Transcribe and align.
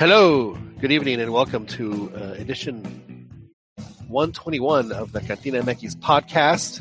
Hello, 0.00 0.56
good 0.80 0.92
evening, 0.92 1.20
and 1.20 1.30
welcome 1.30 1.66
to 1.66 2.10
uh, 2.16 2.32
edition 2.38 3.28
121 4.08 4.92
of 4.92 5.12
the 5.12 5.20
Cantina 5.20 5.60
MX 5.62 5.96
podcast. 5.96 6.80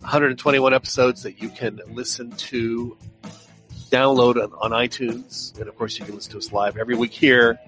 121 0.00 0.74
episodes 0.74 1.22
that 1.22 1.40
you 1.40 1.48
can 1.48 1.80
listen 1.88 2.32
to, 2.32 2.98
download 3.88 4.36
on, 4.36 4.52
on 4.60 4.72
iTunes, 4.72 5.58
and 5.58 5.70
of 5.70 5.76
course 5.78 5.98
you 5.98 6.04
can 6.04 6.14
listen 6.14 6.32
to 6.32 6.36
us 6.36 6.52
live 6.52 6.76
every 6.76 6.94
week 6.94 7.12
here 7.12 7.58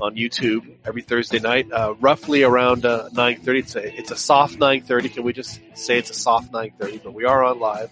on 0.00 0.16
YouTube 0.16 0.68
every 0.84 1.02
Thursday 1.02 1.38
night, 1.38 1.70
uh, 1.70 1.94
roughly 2.00 2.42
around 2.42 2.84
uh, 2.84 3.08
9:30. 3.10 3.58
It's 3.60 3.76
a, 3.76 3.98
it's 3.98 4.10
a 4.10 4.16
soft 4.16 4.58
9:30. 4.58 5.14
Can 5.14 5.22
we 5.22 5.32
just 5.32 5.60
say 5.74 5.96
it's 5.96 6.10
a 6.10 6.14
soft 6.14 6.50
9:30? 6.50 7.04
But 7.04 7.14
we 7.14 7.24
are 7.24 7.44
on 7.44 7.60
live. 7.60 7.90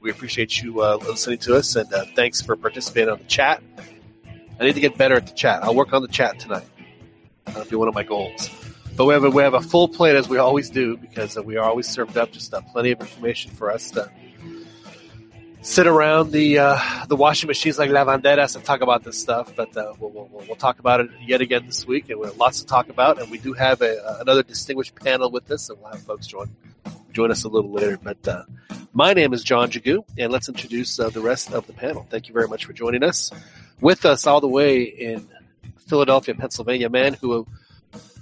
We 0.00 0.10
appreciate 0.10 0.62
you 0.62 0.80
uh, 0.80 0.96
listening 1.02 1.36
to 1.40 1.54
us, 1.54 1.76
and 1.76 1.92
uh, 1.92 2.06
thanks 2.14 2.40
for 2.40 2.56
participating 2.56 3.10
on 3.10 3.18
the 3.18 3.24
chat. 3.24 3.62
I 4.58 4.64
need 4.64 4.74
to 4.74 4.80
get 4.80 4.96
better 4.96 5.16
at 5.16 5.26
the 5.26 5.34
chat. 5.34 5.62
I'll 5.62 5.74
work 5.74 5.92
on 5.92 6.02
the 6.02 6.08
chat 6.08 6.38
tonight. 6.38 6.66
That'll 7.44 7.64
be 7.64 7.76
one 7.76 7.88
of 7.88 7.94
my 7.94 8.02
goals. 8.02 8.50
But 8.96 9.04
we 9.04 9.12
have 9.12 9.24
a, 9.24 9.30
we 9.30 9.42
have 9.42 9.54
a 9.54 9.60
full 9.60 9.88
plate 9.88 10.16
as 10.16 10.28
we 10.28 10.38
always 10.38 10.70
do 10.70 10.96
because 10.96 11.36
uh, 11.36 11.42
we 11.42 11.56
are 11.58 11.68
always 11.68 11.86
served 11.86 12.16
up 12.16 12.32
just 12.32 12.54
uh, 12.54 12.62
plenty 12.72 12.92
of 12.92 13.00
information 13.00 13.50
for 13.52 13.70
us 13.70 13.90
to 13.92 14.10
sit 15.60 15.86
around 15.86 16.30
the 16.30 16.58
uh, 16.58 17.04
the 17.06 17.16
washing 17.16 17.48
machines 17.48 17.78
like 17.78 17.90
lavanderas 17.90 18.56
and 18.56 18.64
talk 18.64 18.80
about 18.80 19.04
this 19.04 19.20
stuff. 19.20 19.54
But 19.54 19.76
uh, 19.76 19.92
we'll, 19.98 20.10
we'll, 20.10 20.44
we'll, 20.46 20.56
talk 20.56 20.78
about 20.78 21.00
it 21.00 21.10
yet 21.20 21.42
again 21.42 21.66
this 21.66 21.86
week, 21.86 22.08
and 22.08 22.18
we 22.20 22.26
have 22.26 22.38
lots 22.38 22.60
to 22.60 22.66
talk 22.66 22.88
about. 22.88 23.20
And 23.20 23.30
we 23.30 23.38
do 23.38 23.52
have 23.52 23.82
a, 23.82 24.18
another 24.20 24.42
distinguished 24.42 24.94
panel 24.94 25.30
with 25.30 25.50
us, 25.50 25.68
and 25.68 25.78
we'll 25.78 25.90
have 25.90 26.02
folks 26.02 26.26
join 26.26 26.48
join 27.12 27.30
us 27.30 27.44
a 27.44 27.48
little 27.48 27.70
later. 27.70 27.98
But 28.02 28.26
uh, 28.26 28.44
my 28.94 29.12
name 29.12 29.34
is 29.34 29.44
John 29.44 29.70
Jagu, 29.70 30.04
and 30.16 30.32
let's 30.32 30.48
introduce 30.48 30.98
uh, 30.98 31.10
the 31.10 31.20
rest 31.20 31.52
of 31.52 31.66
the 31.66 31.74
panel. 31.74 32.06
Thank 32.08 32.28
you 32.28 32.34
very 32.34 32.48
much 32.48 32.64
for 32.64 32.72
joining 32.72 33.02
us. 33.02 33.30
With 33.80 34.04
us 34.04 34.26
all 34.26 34.40
the 34.40 34.48
way 34.48 34.82
in 34.82 35.28
Philadelphia, 35.86 36.34
Pennsylvania, 36.34 36.88
man 36.88 37.14
who 37.14 37.46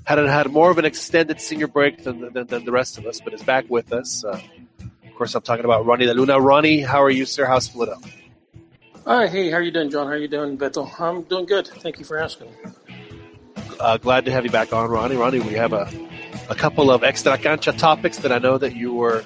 had 0.05 0.19
had 0.19 0.51
more 0.51 0.71
of 0.71 0.79
an 0.79 0.85
extended 0.85 1.41
senior 1.41 1.67
break 1.67 2.05
than, 2.05 2.33
than, 2.33 2.47
than 2.47 2.65
the 2.65 2.73
rest 2.73 2.99
of 2.99 3.07
us, 3.07 3.21
but 3.21 3.33
is 3.33 3.43
back 3.43 3.65
with 3.69 3.93
us. 3.93 4.25
Uh, 4.25 4.41
of 5.05 5.15
course, 5.15 5.35
I'm 5.35 5.43
talking 5.43 5.65
about 5.65 5.87
Ronnie 5.87 6.07
De 6.07 6.15
Luna. 6.15 6.41
Ronnie, 6.41 6.81
how 6.81 7.03
are 7.03 7.11
you, 7.11 7.25
sir? 7.25 7.47
How's 7.47 7.69
Philadelphia? 7.69 8.13
Hi, 9.07 9.27
hey, 9.29 9.51
how 9.51 9.59
are 9.59 9.63
you 9.63 9.71
doing, 9.71 9.91
John? 9.91 10.07
How 10.07 10.15
are 10.15 10.19
you 10.19 10.29
doing, 10.29 10.59
Beto? 10.59 10.89
I'm 11.01 11.23
doing 11.23 11.47
good. 11.47 11.67
Thank 11.67 11.99
you 11.99 12.05
for 12.05 12.19
asking. 12.19 12.49
Uh, 13.79 13.97
glad 13.99 14.25
to 14.25 14.33
have 14.33 14.45
you 14.45 14.51
back 14.51 14.73
on, 14.73 14.91
Ronnie. 14.91 15.17
Ronnie, 15.17 15.41
we 15.41 15.55
have 15.55 15.73
a, 15.73 15.91
a 16.49 16.55
couple 16.55 16.91
of 16.91 17.05
extra 17.05 17.37
cancha 17.39 17.73
topics 17.73 18.19
that 18.19 18.33
I 18.33 18.39
know 18.39 18.59
that 18.59 18.75
you 18.75 18.93
were. 18.93 19.25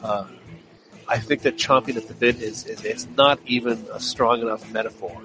Uh, 0.00 0.26
I 1.08 1.18
think 1.18 1.42
that 1.42 1.56
chomping 1.56 1.96
at 1.96 2.08
the 2.08 2.14
bit 2.14 2.40
is, 2.40 2.64
is, 2.64 2.84
is 2.84 3.08
not 3.16 3.38
even 3.44 3.84
a 3.92 4.00
strong 4.00 4.40
enough 4.40 4.70
metaphor 4.72 5.20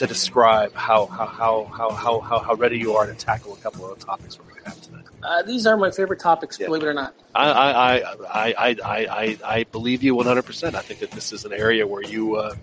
to 0.00 0.06
describe 0.06 0.72
how 0.72 1.04
how, 1.04 1.26
how, 1.26 1.64
how, 1.66 2.20
how, 2.20 2.38
how 2.38 2.54
ready 2.54 2.78
you 2.78 2.94
are 2.94 3.04
to 3.04 3.12
tackle 3.12 3.52
a 3.52 3.56
couple 3.58 3.84
of 3.84 3.98
the 3.98 4.04
topics 4.04 4.38
we're 4.38 4.46
going 4.46 4.62
to 4.62 4.70
have 4.70 4.80
tonight. 4.80 5.04
Uh, 5.22 5.42
these 5.42 5.66
are 5.66 5.76
my 5.76 5.90
favorite 5.90 6.18
topics, 6.18 6.58
yeah. 6.58 6.66
believe 6.68 6.82
it 6.82 6.86
or 6.86 6.94
not. 6.94 7.14
I 7.34 7.50
I, 7.50 7.96
I, 7.98 8.54
I, 8.56 8.76
I, 8.82 9.38
I 9.44 9.64
believe 9.64 10.02
you 10.02 10.14
100%. 10.14 10.74
I 10.74 10.80
think 10.80 11.00
that 11.00 11.10
this 11.10 11.34
is 11.34 11.44
an 11.44 11.52
area 11.52 11.86
where 11.86 12.02
you 12.02 12.36
uh, 12.36 12.54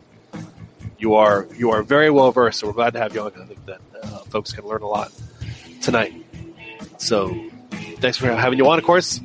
you 0.97 1.13
are 1.13 1.47
you 1.55 1.69
are 1.69 1.83
very 1.83 2.09
well 2.09 2.31
versed. 2.31 2.61
So 2.61 2.67
we're 2.67 2.73
glad 2.73 2.93
to 2.93 2.99
have 2.99 3.13
you 3.13 3.21
on. 3.21 3.33
I 3.39 3.45
think 3.45 3.63
that 3.67 3.81
uh, 4.01 4.07
folks 4.31 4.51
can 4.51 4.65
learn 4.65 4.81
a 4.81 4.87
lot 4.87 5.11
tonight. 5.83 6.25
So 6.97 7.49
thanks 7.99 8.17
for 8.17 8.33
having 8.33 8.57
you 8.57 8.67
on. 8.67 8.79
Of 8.79 8.83
course, 8.83 9.21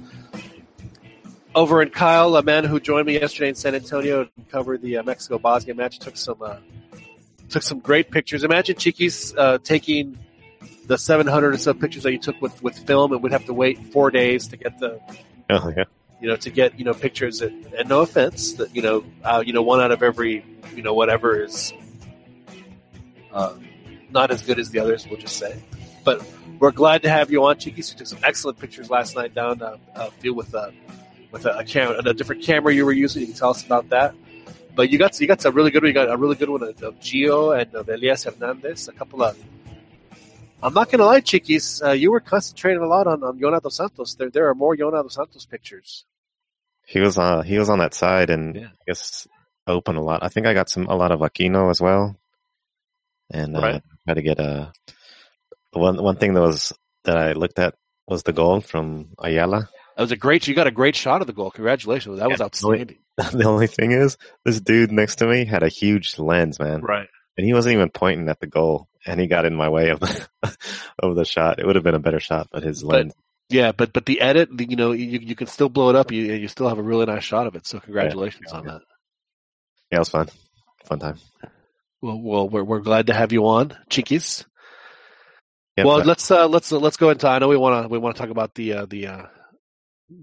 over 1.55 1.80
in 1.80 1.88
Kyle, 1.88 2.36
a 2.36 2.42
man 2.42 2.64
who 2.64 2.78
joined 2.78 3.06
me 3.06 3.14
yesterday 3.18 3.48
in 3.48 3.55
San 3.55 3.74
Antonio 3.74 4.24
to 4.24 4.30
cover 4.50 4.77
the 4.77 4.98
uh, 4.98 5.02
Mexico 5.02 5.38
Bosnia 5.38 5.74
match, 5.74 5.98
took 5.98 6.18
some 6.18 6.42
uh, 6.42 6.56
took 7.53 7.62
some 7.62 7.78
great 7.78 8.11
pictures. 8.11 8.45
Imagine 8.45 8.77
Chiquis 8.77 9.35
uh, 9.36 9.58
taking 9.58 10.18
the 10.86 10.98
700 10.98 11.55
or 11.55 11.58
so 11.58 11.74
pictures 11.74 12.02
that 12.02 12.13
you 12.13 12.18
took 12.18 12.40
with, 12.40 12.63
with 12.63 12.77
film 12.86 13.13
and 13.13 13.23
we'd 13.23 13.33
have 13.33 13.45
to 13.46 13.55
wait 13.55 13.79
four 13.92 14.11
days 14.11 14.48
to 14.48 14.57
get 14.57 14.79
the, 14.79 15.01
oh, 15.51 15.73
yeah. 15.77 15.85
you 16.20 16.29
know, 16.29 16.36
to 16.36 16.51
get, 16.51 16.79
you 16.79 16.85
know, 16.85 16.95
pictures 16.95 17.40
and, 17.40 17.67
and 17.74 17.89
no 17.89 18.01
offense 18.01 18.55
that, 18.55 18.74
you 18.74 18.83
know, 18.83 19.05
uh, 19.23 19.42
you 19.45 19.52
know, 19.52 19.63
one 19.63 19.80
out 19.80 19.92
of 19.92 20.02
every, 20.02 20.45
you 20.74 20.83
know, 20.83 20.95
whatever 20.95 21.42
is, 21.42 21.73
uh, 23.33 23.55
not 24.11 24.30
as 24.30 24.42
good 24.42 24.58
as 24.58 24.70
the 24.70 24.79
others, 24.79 25.07
we'll 25.08 25.20
just 25.20 25.36
say. 25.36 25.63
But 26.05 26.24
we're 26.58 26.73
glad 26.73 27.02
to 27.02 27.11
have 27.11 27.30
you 27.30 27.45
on, 27.45 27.58
Chiquis. 27.58 27.92
You 27.92 27.98
took 27.98 28.07
some 28.07 28.19
excellent 28.23 28.58
pictures 28.58 28.90
last 28.90 29.17
night 29.17 29.34
down 29.34 29.63
uh, 29.63 29.77
uh, 29.95 30.11
field 30.11 30.36
with 30.36 30.55
a 30.55 30.73
with 31.30 31.46
a, 31.46 31.58
a 31.58 31.64
camera, 31.64 31.98
a 31.98 32.13
different 32.13 32.42
camera 32.42 32.74
you 32.74 32.84
were 32.84 32.92
using. 32.92 33.23
You 33.23 33.29
can 33.29 33.36
tell 33.36 33.51
us 33.51 33.64
about 33.64 33.89
that. 33.89 34.14
But 34.74 34.90
you 34.90 34.98
got 34.98 35.20
you 35.20 35.27
got 35.27 35.44
a 35.44 35.50
really 35.50 35.70
good 35.70 35.83
one. 35.83 35.88
You 35.88 35.94
got 35.94 36.10
a 36.10 36.16
really 36.16 36.36
good 36.36 36.48
one 36.48 36.62
of, 36.62 36.83
of 36.83 36.98
Gio 37.00 37.58
and 37.60 37.74
of 37.74 37.88
Elias 37.88 38.24
Hernandez. 38.24 38.88
A 38.88 38.92
couple 38.92 39.22
of. 39.22 39.38
I'm 40.62 40.72
not 40.72 40.90
gonna 40.90 41.05
lie, 41.05 41.20
Chiquis. 41.20 41.83
Uh, 41.83 41.90
you 41.90 42.10
were 42.10 42.20
concentrating 42.20 42.83
a 42.83 42.86
lot 42.86 43.06
on, 43.06 43.22
on 43.22 43.38
Yona 43.38 43.60
dos 43.60 43.77
Santos. 43.77 44.14
There 44.14 44.30
there 44.30 44.48
are 44.48 44.55
more 44.55 44.77
Yona 44.77 45.02
dos 45.02 45.14
Santos 45.14 45.44
pictures. 45.44 46.05
He 46.86 47.00
was 47.00 47.18
uh 47.18 47.42
he 47.42 47.58
was 47.58 47.68
on 47.68 47.78
that 47.80 47.94
side 47.94 48.30
and 48.30 48.56
yeah. 48.56 48.66
I 48.66 48.84
guess 48.86 49.28
open 49.66 49.96
a 49.96 50.02
lot. 50.02 50.22
I 50.22 50.28
think 50.28 50.46
I 50.46 50.55
got 50.55 50.70
some 50.70 50.86
a 50.86 50.96
lot 50.96 51.12
of 51.12 51.20
Aquino 51.20 51.70
as 51.70 51.80
well, 51.80 52.16
and 53.30 53.56
uh, 53.56 53.60
right. 53.60 53.83
try 54.06 54.14
to 54.14 54.22
get 54.22 54.40
a 54.40 54.72
one 55.72 56.02
one 56.02 56.16
thing 56.16 56.34
that 56.34 56.40
was 56.40 56.72
that 57.04 57.16
I 57.16 57.33
looked 57.33 57.58
at 57.58 57.74
was 58.06 58.22
the 58.22 58.33
goal 58.33 58.60
from 58.60 59.10
Ayala. 59.18 59.68
That 59.96 60.02
was 60.02 60.12
a 60.12 60.16
great. 60.16 60.48
You 60.48 60.54
got 60.54 60.66
a 60.66 60.72
great 60.72 60.96
shot 60.96 61.20
of 61.20 61.27
the 61.27 61.33
goal. 61.33 61.50
Congratulations. 61.50 62.18
That 62.18 62.30
was 62.30 62.40
outstanding. 62.40 62.98
The 63.33 63.45
only 63.45 63.67
thing 63.67 63.92
is, 63.92 64.17
this 64.45 64.61
dude 64.61 64.90
next 64.90 65.17
to 65.17 65.27
me 65.27 65.45
had 65.45 65.62
a 65.62 65.68
huge 65.68 66.18
lens, 66.18 66.58
man. 66.58 66.80
Right. 66.80 67.08
And 67.36 67.46
he 67.46 67.52
wasn't 67.52 67.74
even 67.74 67.90
pointing 67.90 68.28
at 68.28 68.40
the 68.40 68.46
goal, 68.46 68.89
and 69.06 69.20
he 69.20 69.27
got 69.27 69.45
in 69.45 69.55
my 69.55 69.68
way 69.68 69.90
of 69.90 70.00
the 70.00 70.28
of 70.98 71.17
the 71.17 71.24
shot. 71.24 71.58
It 71.58 71.67
would 71.67 71.77
have 71.77 71.84
been 71.84 71.95
a 71.95 72.01
better 72.01 72.20
shot, 72.20 72.48
but 72.51 72.62
his 72.62 72.83
lens. 72.84 73.14
Yeah, 73.48 73.72
but 73.72 73.92
but 73.92 74.06
the 74.06 74.20
edit, 74.20 74.48
you 74.58 74.77
know, 74.77 74.92
you 74.92 75.18
you 75.18 75.34
can 75.34 75.46
still 75.46 75.68
blow 75.68 75.90
it 75.90 75.96
up. 75.96 76.11
You 76.11 76.22
you 76.22 76.48
still 76.48 76.68
have 76.68 76.78
a 76.78 76.83
really 76.83 77.06
nice 77.06 77.24
shot 77.24 77.46
of 77.46 77.55
it. 77.55 77.67
So 77.67 77.80
congratulations 77.80 78.45
yeah, 78.46 78.55
yeah, 78.55 78.58
on 78.58 78.67
that. 78.67 78.80
Yeah, 79.90 79.96
it 79.96 79.98
was 79.98 80.08
fun. 80.08 80.28
Fun 80.84 80.98
time. 80.98 81.18
Well, 82.01 82.20
well, 82.20 82.48
we're 82.48 82.64
we're 82.64 82.80
glad 82.80 83.06
to 83.08 83.14
have 83.14 83.33
you 83.33 83.46
on, 83.46 83.77
Chiquis. 83.89 84.45
well, 85.78 85.98
let's 85.98 86.30
uh, 86.30 86.48
let's 86.48 86.72
uh, 86.72 86.78
let's 86.78 86.96
go 86.96 87.11
into. 87.11 87.28
I 87.28 87.39
know 87.39 87.48
we 87.48 87.56
want 87.56 87.84
to 87.84 87.89
we 87.89 87.98
want 87.98 88.17
to 88.17 88.20
talk 88.20 88.30
about 88.30 88.55
the 88.55 88.72
uh, 88.72 88.86
the 88.86 89.06
uh, 89.06 89.27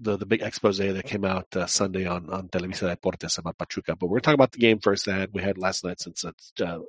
the 0.00 0.16
the 0.16 0.26
big 0.26 0.42
expose 0.42 0.78
that 0.78 1.04
came 1.04 1.24
out 1.24 1.54
uh, 1.56 1.66
Sunday 1.66 2.06
on 2.06 2.30
on 2.30 2.48
Televisa 2.48 2.96
Deportes 2.96 3.38
about 3.38 3.58
Pachuca. 3.58 3.96
But 3.96 4.08
we're 4.08 4.20
talking 4.20 4.34
about 4.34 4.52
the 4.52 4.58
game 4.58 4.78
first 4.78 5.06
that 5.06 5.32
we 5.32 5.42
had 5.42 5.58
last 5.58 5.84
night 5.84 6.00
since 6.00 6.24
it's, 6.24 6.52
uh, 6.60 6.80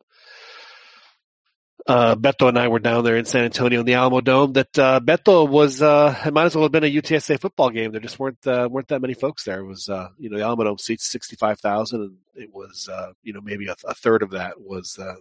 uh, 1.88 2.16
Beto 2.16 2.48
and 2.48 2.60
I 2.60 2.68
were 2.68 2.80
down 2.80 3.04
there 3.04 3.18
in 3.18 3.26
San 3.26 3.46
Antonio 3.46 3.80
in 3.80 3.86
the 3.86 3.96
Alamo 3.96 4.22
Dome. 4.22 4.54
That 4.54 4.78
uh, 4.78 5.00
Beto 5.00 5.50
was 5.50 5.82
uh, 5.82 6.16
it 6.26 6.34
might 6.34 6.46
as 6.46 6.56
well 6.56 6.66
have 6.66 6.72
been 6.72 6.84
a 6.84 6.92
UTSA 6.92 7.40
football 7.40 7.70
game. 7.70 7.92
There 7.92 8.02
just 8.02 8.20
weren't 8.20 8.46
uh, 8.46 8.68
weren't 8.72 8.90
that 8.90 9.02
many 9.02 9.14
folks 9.14 9.44
there. 9.44 9.60
It 9.60 9.66
was 9.66 9.90
uh, 9.90 10.10
you 10.18 10.30
know 10.30 10.38
the 10.38 10.44
Alamo 10.44 10.66
Dome 10.66 10.78
seats 10.78 11.08
sixty 11.08 11.36
five 11.36 11.60
thousand, 11.60 12.02
and 12.02 12.18
it 12.36 12.54
was 12.54 12.88
uh, 12.92 13.14
you 13.24 13.34
know 13.34 13.42
maybe 13.42 13.68
a, 13.68 13.76
a 13.86 13.96
third 13.96 14.22
of 14.22 14.32
that 14.32 14.62
was 14.62 15.00
uh, 15.00 15.16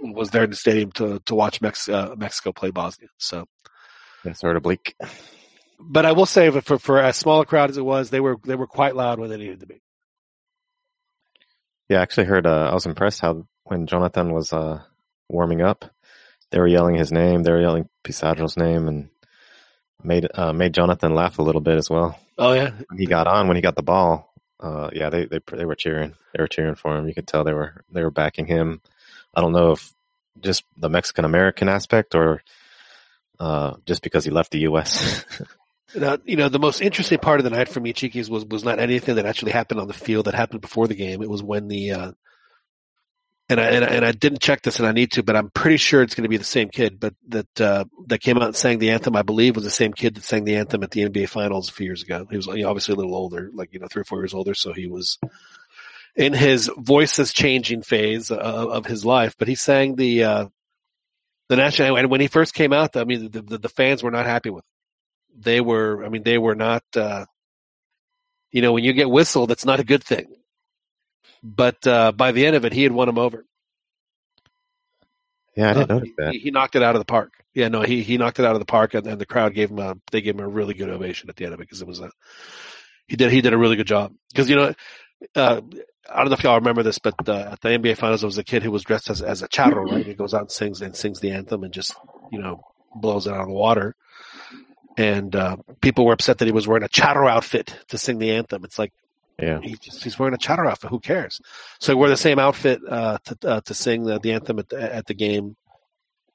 was 0.00 0.30
there 0.30 0.44
in 0.44 0.50
the 0.50 0.56
stadium 0.56 0.92
to 0.92 1.20
to 1.26 1.34
watch 1.34 1.60
Mex- 1.60 1.88
uh, 1.88 2.14
Mexico 2.16 2.52
play 2.52 2.70
Bosnia. 2.70 3.08
So 3.18 3.46
it's 4.24 4.40
sort 4.40 4.56
of 4.56 4.62
bleak 4.62 4.94
but 5.78 6.06
I 6.06 6.12
will 6.12 6.26
say 6.26 6.50
for 6.50 6.78
for 6.78 7.00
as 7.00 7.16
small 7.16 7.40
a 7.40 7.46
crowd 7.46 7.70
as 7.70 7.76
it 7.76 7.84
was, 7.84 8.10
they 8.10 8.20
were 8.20 8.36
they 8.44 8.56
were 8.56 8.66
quite 8.66 8.96
loud 8.96 9.18
when 9.18 9.30
they 9.30 9.36
needed 9.36 9.60
to 9.60 9.66
be. 9.66 9.80
Yeah, 11.88 11.98
I 11.98 12.02
actually 12.02 12.26
heard. 12.26 12.46
Uh, 12.46 12.68
I 12.70 12.74
was 12.74 12.86
impressed 12.86 13.20
how 13.20 13.46
when 13.64 13.86
Jonathan 13.86 14.32
was 14.32 14.52
uh, 14.52 14.82
warming 15.28 15.62
up, 15.62 15.84
they 16.50 16.58
were 16.58 16.66
yelling 16.66 16.94
his 16.94 17.12
name. 17.12 17.42
They 17.42 17.50
were 17.52 17.60
yelling 17.60 17.88
Pizarro's 18.02 18.56
name, 18.56 18.88
and 18.88 19.08
made 20.02 20.28
uh, 20.34 20.52
made 20.52 20.74
Jonathan 20.74 21.14
laugh 21.14 21.38
a 21.38 21.42
little 21.42 21.60
bit 21.60 21.76
as 21.76 21.90
well. 21.90 22.18
Oh 22.38 22.52
yeah, 22.52 22.70
when 22.88 22.98
he 22.98 23.06
got 23.06 23.26
on 23.26 23.48
when 23.48 23.56
he 23.56 23.62
got 23.62 23.76
the 23.76 23.82
ball. 23.82 24.32
Uh, 24.60 24.88
yeah, 24.92 25.10
they, 25.10 25.26
they 25.26 25.40
they 25.52 25.64
were 25.64 25.74
cheering. 25.74 26.14
They 26.34 26.42
were 26.42 26.48
cheering 26.48 26.74
for 26.74 26.96
him. 26.96 27.06
You 27.06 27.14
could 27.14 27.26
tell 27.26 27.44
they 27.44 27.52
were 27.52 27.84
they 27.90 28.02
were 28.02 28.10
backing 28.10 28.46
him. 28.46 28.80
I 29.34 29.40
don't 29.40 29.52
know 29.52 29.72
if 29.72 29.92
just 30.40 30.64
the 30.76 30.88
Mexican 30.88 31.24
American 31.24 31.68
aspect 31.68 32.14
or 32.14 32.42
uh, 33.38 33.74
just 33.84 34.02
because 34.02 34.24
he 34.24 34.30
left 34.30 34.52
the 34.52 34.60
U.S. 34.60 35.24
Now, 35.94 36.18
you 36.24 36.36
know, 36.36 36.48
the 36.48 36.58
most 36.58 36.80
interesting 36.80 37.18
part 37.18 37.40
of 37.40 37.44
the 37.44 37.50
night 37.50 37.68
for 37.68 37.80
me, 37.80 37.92
Chiquis, 37.92 38.28
was 38.28 38.44
was 38.44 38.64
not 38.64 38.80
anything 38.80 39.16
that 39.16 39.26
actually 39.26 39.52
happened 39.52 39.80
on 39.80 39.88
the 39.88 39.94
field 39.94 40.26
that 40.26 40.34
happened 40.34 40.60
before 40.60 40.88
the 40.88 40.94
game. 40.94 41.22
It 41.22 41.30
was 41.30 41.42
when 41.42 41.68
the 41.68 41.92
uh, 41.92 42.12
and 43.48 43.60
I, 43.60 43.64
and 43.66 43.84
I, 43.84 43.88
and 43.88 44.04
I 44.04 44.12
didn't 44.12 44.40
check 44.40 44.62
this, 44.62 44.78
and 44.78 44.88
I 44.88 44.92
need 44.92 45.12
to, 45.12 45.22
but 45.22 45.36
I'm 45.36 45.50
pretty 45.50 45.76
sure 45.76 46.02
it's 46.02 46.14
going 46.14 46.22
to 46.22 46.30
be 46.30 46.38
the 46.38 46.44
same 46.44 46.70
kid. 46.70 46.98
But 46.98 47.14
that 47.28 47.60
uh, 47.60 47.84
that 48.06 48.20
came 48.20 48.36
out 48.38 48.44
and 48.44 48.56
sang 48.56 48.78
the 48.78 48.90
anthem, 48.90 49.16
I 49.16 49.22
believe, 49.22 49.54
was 49.54 49.64
the 49.64 49.70
same 49.70 49.92
kid 49.92 50.14
that 50.14 50.24
sang 50.24 50.44
the 50.44 50.56
anthem 50.56 50.82
at 50.82 50.90
the 50.90 51.08
NBA 51.08 51.28
Finals 51.28 51.68
a 51.68 51.72
few 51.72 51.86
years 51.86 52.02
ago. 52.02 52.26
He 52.30 52.36
was 52.36 52.48
obviously 52.48 52.94
a 52.94 52.96
little 52.96 53.14
older, 53.14 53.50
like 53.52 53.72
you 53.72 53.80
know, 53.80 53.86
three 53.86 54.00
or 54.00 54.06
four 54.06 54.20
years 54.20 54.34
older, 54.34 54.54
so 54.54 54.72
he 54.72 54.86
was 54.86 55.18
in 56.16 56.32
his 56.32 56.70
voices 56.78 57.32
changing 57.32 57.82
phase 57.82 58.30
of, 58.30 58.38
of 58.38 58.86
his 58.86 59.04
life. 59.04 59.34
But 59.38 59.48
he 59.48 59.54
sang 59.54 59.96
the 59.96 60.24
uh, 60.24 60.46
the 61.48 61.56
national, 61.56 61.98
and 61.98 62.10
when 62.10 62.22
he 62.22 62.28
first 62.28 62.54
came 62.54 62.72
out, 62.72 62.96
I 62.96 63.04
mean, 63.04 63.30
the, 63.30 63.42
the, 63.42 63.58
the 63.58 63.68
fans 63.68 64.02
were 64.02 64.10
not 64.10 64.26
happy 64.26 64.50
with. 64.50 64.64
Him 64.64 64.73
they 65.38 65.60
were, 65.60 66.04
I 66.04 66.08
mean, 66.08 66.22
they 66.22 66.38
were 66.38 66.54
not, 66.54 66.84
uh, 66.96 67.26
you 68.50 68.62
know, 68.62 68.72
when 68.72 68.84
you 68.84 68.92
get 68.92 69.10
whistled, 69.10 69.50
that's 69.50 69.64
not 69.66 69.80
a 69.80 69.84
good 69.84 70.04
thing. 70.04 70.26
but 71.42 71.86
uh, 71.86 72.12
by 72.12 72.32
the 72.32 72.46
end 72.46 72.56
of 72.56 72.64
it, 72.64 72.72
he 72.72 72.82
had 72.84 72.92
won 72.92 73.08
him 73.08 73.18
over. 73.18 73.44
Yeah, 75.56 75.70
I 75.70 75.74
didn't 75.74 75.90
Uh, 75.90 75.94
notice 75.94 76.10
that. 76.18 76.32
He, 76.32 76.38
he 76.40 76.50
knocked 76.50 76.76
it 76.76 76.82
out 76.82 76.96
of 76.96 77.00
the 77.00 77.04
park. 77.06 77.32
Yeah, 77.54 77.68
no, 77.68 77.82
he 77.82 78.02
he 78.02 78.18
knocked 78.18 78.40
it 78.40 78.44
out 78.44 78.54
of 78.54 78.60
the 78.60 78.66
park, 78.66 78.94
and, 78.94 79.06
and 79.06 79.20
the 79.20 79.26
crowd 79.26 79.54
gave 79.54 79.70
him 79.70 79.78
a 79.78 79.96
they 80.10 80.20
gave 80.20 80.34
him 80.34 80.40
a 80.40 80.48
really 80.48 80.74
good 80.74 80.90
ovation 80.90 81.28
at 81.30 81.36
the 81.36 81.44
end 81.44 81.54
of 81.54 81.60
it 81.60 81.64
because 81.64 81.80
it 81.80 81.86
was 81.86 82.00
a 82.00 82.10
he 83.06 83.16
did 83.16 83.30
he 83.30 83.40
did 83.40 83.52
a 83.52 83.58
really 83.58 83.76
good 83.76 83.86
job 83.86 84.12
because 84.32 84.50
you 84.50 84.56
know 84.56 84.74
uh, 85.36 85.60
I 86.10 86.16
don't 86.18 86.28
know 86.28 86.34
if 86.34 86.42
y'all 86.42 86.56
remember 86.56 86.82
this, 86.82 86.98
but 86.98 87.14
uh, 87.28 87.50
at 87.52 87.60
the 87.60 87.68
NBA 87.68 87.96
Finals, 87.96 88.22
there 88.22 88.28
was 88.28 88.38
a 88.38 88.44
kid 88.44 88.62
who 88.64 88.72
was 88.72 88.82
dressed 88.82 89.10
as 89.10 89.22
as 89.22 89.42
a 89.42 89.48
charro, 89.48 89.88
right? 89.90 90.04
He 90.04 90.14
goes 90.14 90.34
out 90.34 90.40
and 90.42 90.50
sings 90.50 90.80
and 90.82 90.96
sings 90.96 91.20
the 91.20 91.30
anthem 91.30 91.62
and 91.62 91.72
just 91.72 91.94
you 92.32 92.40
know 92.40 92.62
blows 92.96 93.26
it 93.28 93.32
out 93.32 93.40
of 93.42 93.46
the 93.48 93.54
water. 93.54 93.94
And 94.96 95.34
uh, 95.34 95.56
people 95.80 96.06
were 96.06 96.12
upset 96.12 96.38
that 96.38 96.46
he 96.46 96.52
was 96.52 96.68
wearing 96.68 96.84
a 96.84 96.88
charro 96.88 97.28
outfit 97.28 97.76
to 97.88 97.98
sing 97.98 98.18
the 98.18 98.30
anthem. 98.32 98.64
It's 98.64 98.78
like 98.78 98.92
Yeah. 99.40 99.58
he 99.60 99.74
just 99.76 100.04
he's 100.04 100.18
wearing 100.18 100.34
a 100.34 100.38
charro 100.38 100.68
outfit. 100.70 100.90
Who 100.90 101.00
cares? 101.00 101.40
So 101.80 101.92
he 101.92 101.96
wore 101.96 102.08
the 102.08 102.16
same 102.16 102.38
outfit 102.38 102.80
uh, 102.88 103.18
to 103.24 103.38
uh, 103.48 103.60
to 103.62 103.74
sing 103.74 104.04
the, 104.04 104.20
the 104.20 104.32
anthem 104.32 104.58
at 104.60 104.68
the, 104.68 104.94
at 104.94 105.06
the 105.06 105.14
game 105.14 105.56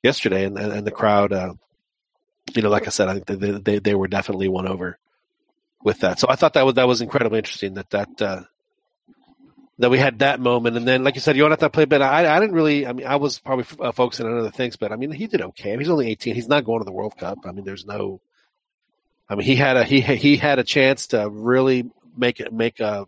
yesterday, 0.04 0.44
and 0.46 0.58
and, 0.58 0.86
the 0.86 0.92
crowd, 0.92 1.32
uh, 1.32 1.54
you 2.54 2.62
know, 2.62 2.70
like 2.70 2.88
I 2.88 2.90
said, 2.90 3.08
I 3.08 3.14
think 3.20 3.26
they, 3.28 3.52
they 3.52 3.80
they 3.80 3.96
were 3.96 4.08
definitely 4.10 4.50
won 4.50 4.68
over 4.68 4.98
with 5.84 6.00
that. 6.00 6.20
So 6.20 6.28
I 6.30 6.36
thought 6.36 6.54
that 6.54 6.66
was 6.66 6.76
that 6.76 6.88
was 6.88 7.02
incredibly 7.02 7.40
interesting 7.40 7.76
that 7.76 7.90
that 7.92 8.22
uh, 8.22 8.42
that 9.78 9.90
we 9.90 9.98
had 9.98 10.20
that 10.20 10.42
moment, 10.42 10.76
and 10.76 10.86
then 10.86 11.06
like 11.06 11.16
you 11.16 11.22
said, 11.22 11.38
you 11.38 11.44
don't 11.44 11.52
Jonathan 11.52 11.70
played 11.72 11.88
better. 11.88 12.04
I 12.04 12.28
I 12.28 12.40
didn't 12.42 12.56
really. 12.56 12.86
I 12.86 12.92
mean, 12.92 13.08
I 13.08 13.16
was 13.16 13.40
probably 13.40 13.66
uh, 13.80 13.94
focusing 13.94 14.26
on 14.26 14.38
other 14.38 14.52
things, 14.52 14.76
but 14.76 14.92
I 14.92 14.98
mean, 14.98 15.12
he 15.12 15.28
did 15.28 15.42
okay. 15.42 15.70
I 15.70 15.72
mean, 15.74 15.80
he's 15.80 15.90
only 15.90 16.10
eighteen. 16.10 16.36
He's 16.36 16.50
not 16.50 16.66
going 16.66 16.80
to 16.82 16.86
the 16.86 16.92
World 16.92 17.16
Cup. 17.18 17.40
I 17.46 17.54
mean, 17.54 17.64
there's 17.64 17.86
no. 17.86 18.20
I 19.30 19.36
mean, 19.36 19.46
he 19.46 19.56
had 19.56 19.78
a 19.78 19.84
he 19.84 20.02
he 20.02 20.38
had 20.38 20.60
a 20.60 20.64
chance 20.64 21.08
to 21.08 21.30
really 21.30 21.90
make 22.18 22.40
it 22.40 22.52
make 22.52 22.80
a 22.80 23.06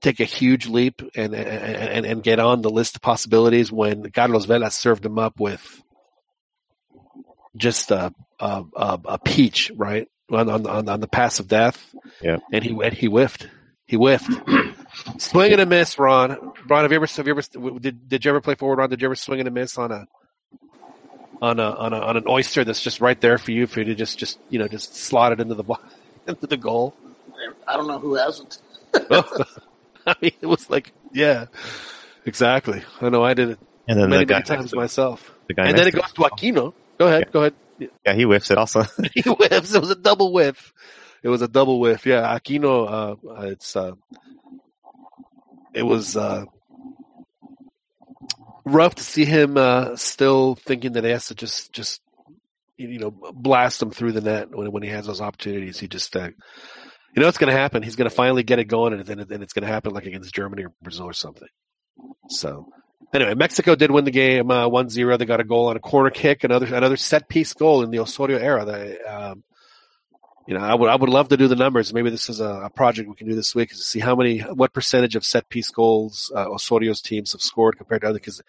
take 0.00 0.20
a 0.20 0.24
huge 0.24 0.66
leap 0.66 1.02
and 1.14 1.34
and 1.34 2.06
and 2.06 2.22
get 2.22 2.38
on 2.38 2.62
the 2.62 2.70
list 2.70 2.96
of 2.96 3.02
possibilities 3.02 3.72
when 3.72 4.10
Carlos 4.10 4.44
Vela 4.44 4.70
served 4.70 5.04
him 5.04 5.18
up 5.18 5.40
with 5.40 5.82
just 7.56 7.90
a 7.90 8.14
a, 8.38 8.64
a, 8.76 9.00
a 9.06 9.18
peach 9.18 9.72
right 9.74 10.08
on, 10.30 10.48
on 10.48 10.66
on 10.66 10.88
on 10.88 11.00
the 11.00 11.08
pass 11.08 11.40
of 11.40 11.48
death. 11.48 11.94
Yeah. 12.22 12.38
and 12.52 12.62
he 12.64 12.70
and 12.70 12.94
he 12.94 13.06
whiffed. 13.06 13.48
He 13.86 13.96
whiffed. 13.96 14.30
swing 15.18 15.52
and 15.52 15.60
a 15.60 15.66
miss, 15.66 15.98
Ron. 15.98 16.52
Ron, 16.68 16.82
have 16.82 16.92
you 16.92 16.96
ever 16.96 17.06
have 17.06 17.26
you 17.26 17.32
ever 17.32 17.78
did 17.80 18.08
did 18.08 18.24
you 18.24 18.30
ever 18.30 18.40
play 18.40 18.54
forward? 18.54 18.78
Ron, 18.78 18.90
did 18.90 19.02
you 19.02 19.08
ever 19.08 19.16
swing 19.16 19.40
and 19.40 19.48
a 19.48 19.50
miss 19.50 19.76
on 19.78 19.90
a 19.90 20.06
on 21.40 21.58
a 21.58 21.70
on 21.70 21.92
a 21.92 21.98
on 21.98 22.16
an 22.16 22.24
oyster 22.28 22.64
that's 22.64 22.82
just 22.82 23.00
right 23.00 23.20
there 23.20 23.38
for 23.38 23.50
you 23.52 23.66
for 23.66 23.80
you 23.80 23.86
to 23.86 23.94
just 23.94 24.18
just 24.18 24.38
you 24.50 24.58
know 24.58 24.68
just 24.68 24.94
slot 24.96 25.32
it 25.32 25.40
into 25.40 25.54
the 25.54 25.62
blo- 25.62 25.78
into 26.26 26.46
the 26.46 26.56
goal? 26.56 26.94
I 27.66 27.76
don't 27.76 27.86
know 27.88 27.98
who 27.98 28.14
hasn't. 28.14 28.58
I 30.06 30.14
mean, 30.20 30.32
it 30.40 30.46
was 30.46 30.68
like, 30.68 30.92
yeah, 31.12 31.46
exactly. 32.26 32.82
I 33.00 33.08
know 33.08 33.22
I 33.24 33.34
did 33.34 33.50
it 33.50 33.58
And 33.88 33.98
then 34.00 34.10
many, 34.10 34.24
the 34.24 34.32
many 34.34 34.44
times 34.44 34.74
myself. 34.74 35.32
the 35.46 35.54
guy 35.54 35.68
And 35.68 35.78
then 35.78 35.86
it 35.88 35.94
goes 35.94 36.12
to 36.12 36.20
Aquino. 36.22 36.74
Go 36.98 37.06
ahead, 37.06 37.24
Yeah. 37.26 37.32
go 37.32 37.40
ahead. 37.40 37.54
to- 37.80 37.90
yeah, 38.04 38.12
he 38.14 38.24
whiffs 38.24 38.50
it 38.50 38.58
also. 38.58 38.82
he 39.14 39.22
whiffs. 39.22 39.74
It 39.74 39.80
was 39.80 39.90
a 39.90 39.94
double 39.94 40.32
whiff. 40.34 40.74
It 41.22 41.28
was 41.28 41.40
a 41.42 41.48
double 41.48 41.80
whiff. 41.80 42.04
Yeah, 42.04 42.36
Aquino. 42.38 43.16
Uh, 43.30 43.42
it's 43.46 43.74
uh, 43.76 43.92
it 45.72 45.82
was 45.82 46.16
uh, 46.16 46.44
rough 48.72 48.96
to 48.96 49.02
see 49.02 49.24
him 49.24 49.56
uh, 49.56 49.96
still 49.96 50.54
thinking 50.54 50.92
that 50.92 51.04
he 51.04 51.10
has 51.10 51.26
to 51.26 51.34
just 51.34 51.72
just 51.72 52.00
you 52.76 52.98
know 52.98 53.10
blast 53.10 53.82
him 53.82 53.90
through 53.90 54.12
the 54.12 54.20
net 54.20 54.50
when 54.50 54.70
when 54.72 54.82
he 54.82 54.88
has 54.88 55.06
those 55.06 55.20
opportunities. 55.20 55.78
He 55.78 55.88
just 55.88 56.16
uh, 56.16 56.30
you 57.14 57.22
know 57.22 57.28
it's 57.28 57.38
going 57.38 57.52
to 57.52 57.58
happen. 57.58 57.82
He's 57.82 57.96
going 57.96 58.08
to 58.08 58.14
finally 58.14 58.42
get 58.42 58.58
it 58.58 58.64
going, 58.64 58.94
and 58.94 59.04
then 59.04 59.20
and 59.20 59.42
it's 59.42 59.52
going 59.52 59.66
to 59.66 59.72
happen 59.72 59.92
like 59.92 60.06
against 60.06 60.34
Germany 60.34 60.64
or 60.64 60.72
Brazil 60.82 61.06
or 61.06 61.12
something. 61.12 61.48
So 62.28 62.66
anyway, 63.12 63.34
Mexico 63.34 63.74
did 63.74 63.90
win 63.90 64.04
the 64.04 64.10
game 64.10 64.50
uh, 64.50 64.68
1-0. 64.68 65.18
They 65.18 65.24
got 65.24 65.40
a 65.40 65.44
goal 65.44 65.68
on 65.68 65.76
a 65.76 65.80
corner 65.80 66.10
kick, 66.10 66.44
another 66.44 66.74
another 66.74 66.96
set 66.96 67.28
piece 67.28 67.52
goal 67.52 67.82
in 67.82 67.90
the 67.90 67.98
Osorio 67.98 68.38
era. 68.38 68.64
They, 68.64 68.98
you 70.46 70.54
know, 70.54 70.60
I 70.60 70.74
would 70.74 70.88
I 70.88 70.96
would 70.96 71.08
love 71.08 71.28
to 71.28 71.36
do 71.36 71.48
the 71.48 71.56
numbers. 71.56 71.92
Maybe 71.92 72.10
this 72.10 72.28
is 72.28 72.40
a, 72.40 72.62
a 72.64 72.70
project 72.70 73.08
we 73.08 73.14
can 73.14 73.28
do 73.28 73.34
this 73.34 73.54
week 73.54 73.72
is 73.72 73.78
to 73.78 73.84
see 73.84 74.00
how 74.00 74.16
many 74.16 74.38
what 74.40 74.72
percentage 74.72 75.16
of 75.16 75.24
set 75.24 75.48
piece 75.48 75.70
goals 75.70 76.32
uh, 76.34 76.46
Osorio's 76.48 77.00
teams 77.00 77.32
have 77.32 77.42
scored 77.42 77.76
compared 77.76 78.02
to 78.02 78.08
other 78.08 78.18
because 78.18 78.42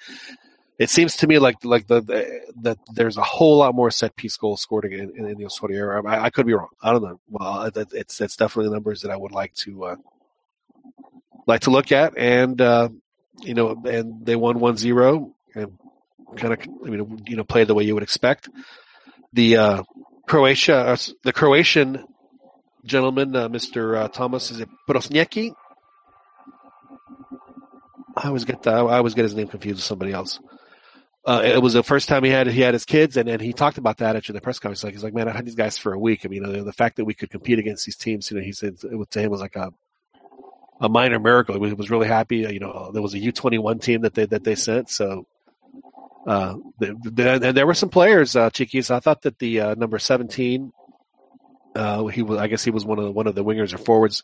it 0.79 0.89
seems 0.89 1.17
to 1.17 1.27
me 1.27 1.37
like 1.37 1.63
like 1.63 1.87
the, 1.87 2.01
the 2.01 2.41
that 2.61 2.79
there's 2.93 3.17
a 3.17 3.21
whole 3.21 3.57
lot 3.57 3.75
more 3.75 3.91
set 3.91 4.15
piece 4.15 4.35
goals 4.37 4.61
scored 4.61 4.85
in, 4.85 5.11
in, 5.15 5.27
in 5.27 5.37
the 5.37 5.45
Osorio 5.45 5.77
era. 5.77 6.03
I, 6.05 6.25
I 6.25 6.29
could 6.31 6.47
be 6.47 6.53
wrong. 6.53 6.69
I 6.81 6.91
don't 6.91 7.03
know. 7.03 7.19
Well, 7.29 7.63
it, 7.63 7.77
it's 7.91 8.19
it's 8.19 8.35
definitely 8.35 8.71
numbers 8.71 9.01
that 9.01 9.11
I 9.11 9.17
would 9.17 9.31
like 9.31 9.53
to 9.55 9.85
uh, 9.85 9.95
like 11.45 11.61
to 11.61 11.69
look 11.69 11.91
at, 11.91 12.17
and 12.17 12.59
uh, 12.59 12.89
you 13.41 13.53
know, 13.53 13.79
and 13.85 14.25
they 14.25 14.35
won 14.35 14.57
1-0 14.59 15.33
and 15.55 15.77
kind 16.35 16.53
of 16.53 16.59
I 16.85 16.89
mean 16.89 17.21
you 17.27 17.35
know 17.35 17.43
played 17.43 17.67
the 17.67 17.75
way 17.75 17.83
you 17.83 17.93
would 17.93 18.03
expect. 18.03 18.49
The 19.33 19.57
uh, 19.57 19.83
Croatia, 20.31 20.77
uh, 20.77 20.97
the 21.25 21.33
Croatian 21.33 22.05
gentleman, 22.85 23.35
uh, 23.35 23.49
Mr. 23.49 23.97
Uh, 23.97 24.07
Thomas, 24.07 24.49
is 24.49 24.61
it 24.61 24.69
Prosinečki? 24.87 25.53
I 28.15 28.27
always 28.27 28.45
get 28.45 28.63
the, 28.63 28.71
I 28.71 28.99
always 28.99 29.13
get 29.13 29.23
his 29.23 29.35
name 29.35 29.49
confused 29.49 29.79
with 29.79 29.83
somebody 29.83 30.13
else. 30.13 30.39
Uh, 31.25 31.41
it 31.43 31.61
was 31.61 31.73
the 31.73 31.83
first 31.83 32.07
time 32.07 32.23
he 32.23 32.29
had 32.29 32.47
he 32.47 32.61
had 32.61 32.73
his 32.73 32.85
kids, 32.85 33.17
and, 33.17 33.27
and 33.27 33.41
he 33.41 33.51
talked 33.51 33.77
about 33.77 33.97
that 33.97 34.15
at 34.15 34.23
the 34.23 34.39
press 34.39 34.57
conference. 34.57 34.85
Like 34.85 34.93
he's 34.93 35.03
like, 35.03 35.13
man, 35.13 35.27
I 35.27 35.33
had 35.33 35.45
these 35.45 35.55
guys 35.55 35.77
for 35.77 35.91
a 35.91 35.99
week. 35.99 36.21
I 36.23 36.29
mean, 36.29 36.45
you 36.45 36.53
know, 36.53 36.63
the 36.63 36.71
fact 36.71 36.95
that 36.95 37.03
we 37.03 37.13
could 37.13 37.29
compete 37.29 37.59
against 37.59 37.85
these 37.85 37.97
teams, 37.97 38.31
you 38.31 38.37
know, 38.37 38.43
he 38.43 38.53
said 38.53 38.77
it 38.89 38.95
was, 38.95 39.09
to 39.09 39.19
him 39.19 39.31
was 39.31 39.41
like 39.41 39.57
a 39.57 39.73
a 40.79 40.87
minor 40.87 41.19
miracle. 41.19 41.61
He 41.61 41.73
was, 41.73 41.91
really 41.91 42.07
happy. 42.07 42.37
You 42.37 42.61
know, 42.61 42.91
there 42.93 43.01
was 43.01 43.15
a 43.15 43.19
U 43.19 43.33
twenty 43.33 43.57
one 43.57 43.79
team 43.79 44.03
that 44.03 44.13
they 44.13 44.27
that 44.27 44.45
they 44.45 44.55
sent, 44.55 44.89
so 44.89 45.27
uh, 46.27 46.55
the, 46.79 46.95
the, 47.03 47.31
and 47.43 47.57
there 47.57 47.65
were 47.65 47.73
some 47.73 47.89
players, 47.89 48.35
uh, 48.35 48.49
Chiquis. 48.49 48.91
I 48.91 48.99
thought 48.99 49.23
that 49.23 49.39
the 49.39 49.59
uh, 49.59 49.75
number 49.75 49.99
seventeen, 49.99 50.71
uh, 51.75 52.05
he 52.07 52.21
was. 52.21 52.39
I 52.39 52.47
guess 52.47 52.63
he 52.63 52.71
was 52.71 52.85
one 52.85 52.99
of 52.99 53.05
the, 53.05 53.11
one 53.11 53.27
of 53.27 53.35
the 53.35 53.43
wingers 53.43 53.73
or 53.73 53.77
forwards. 53.77 54.23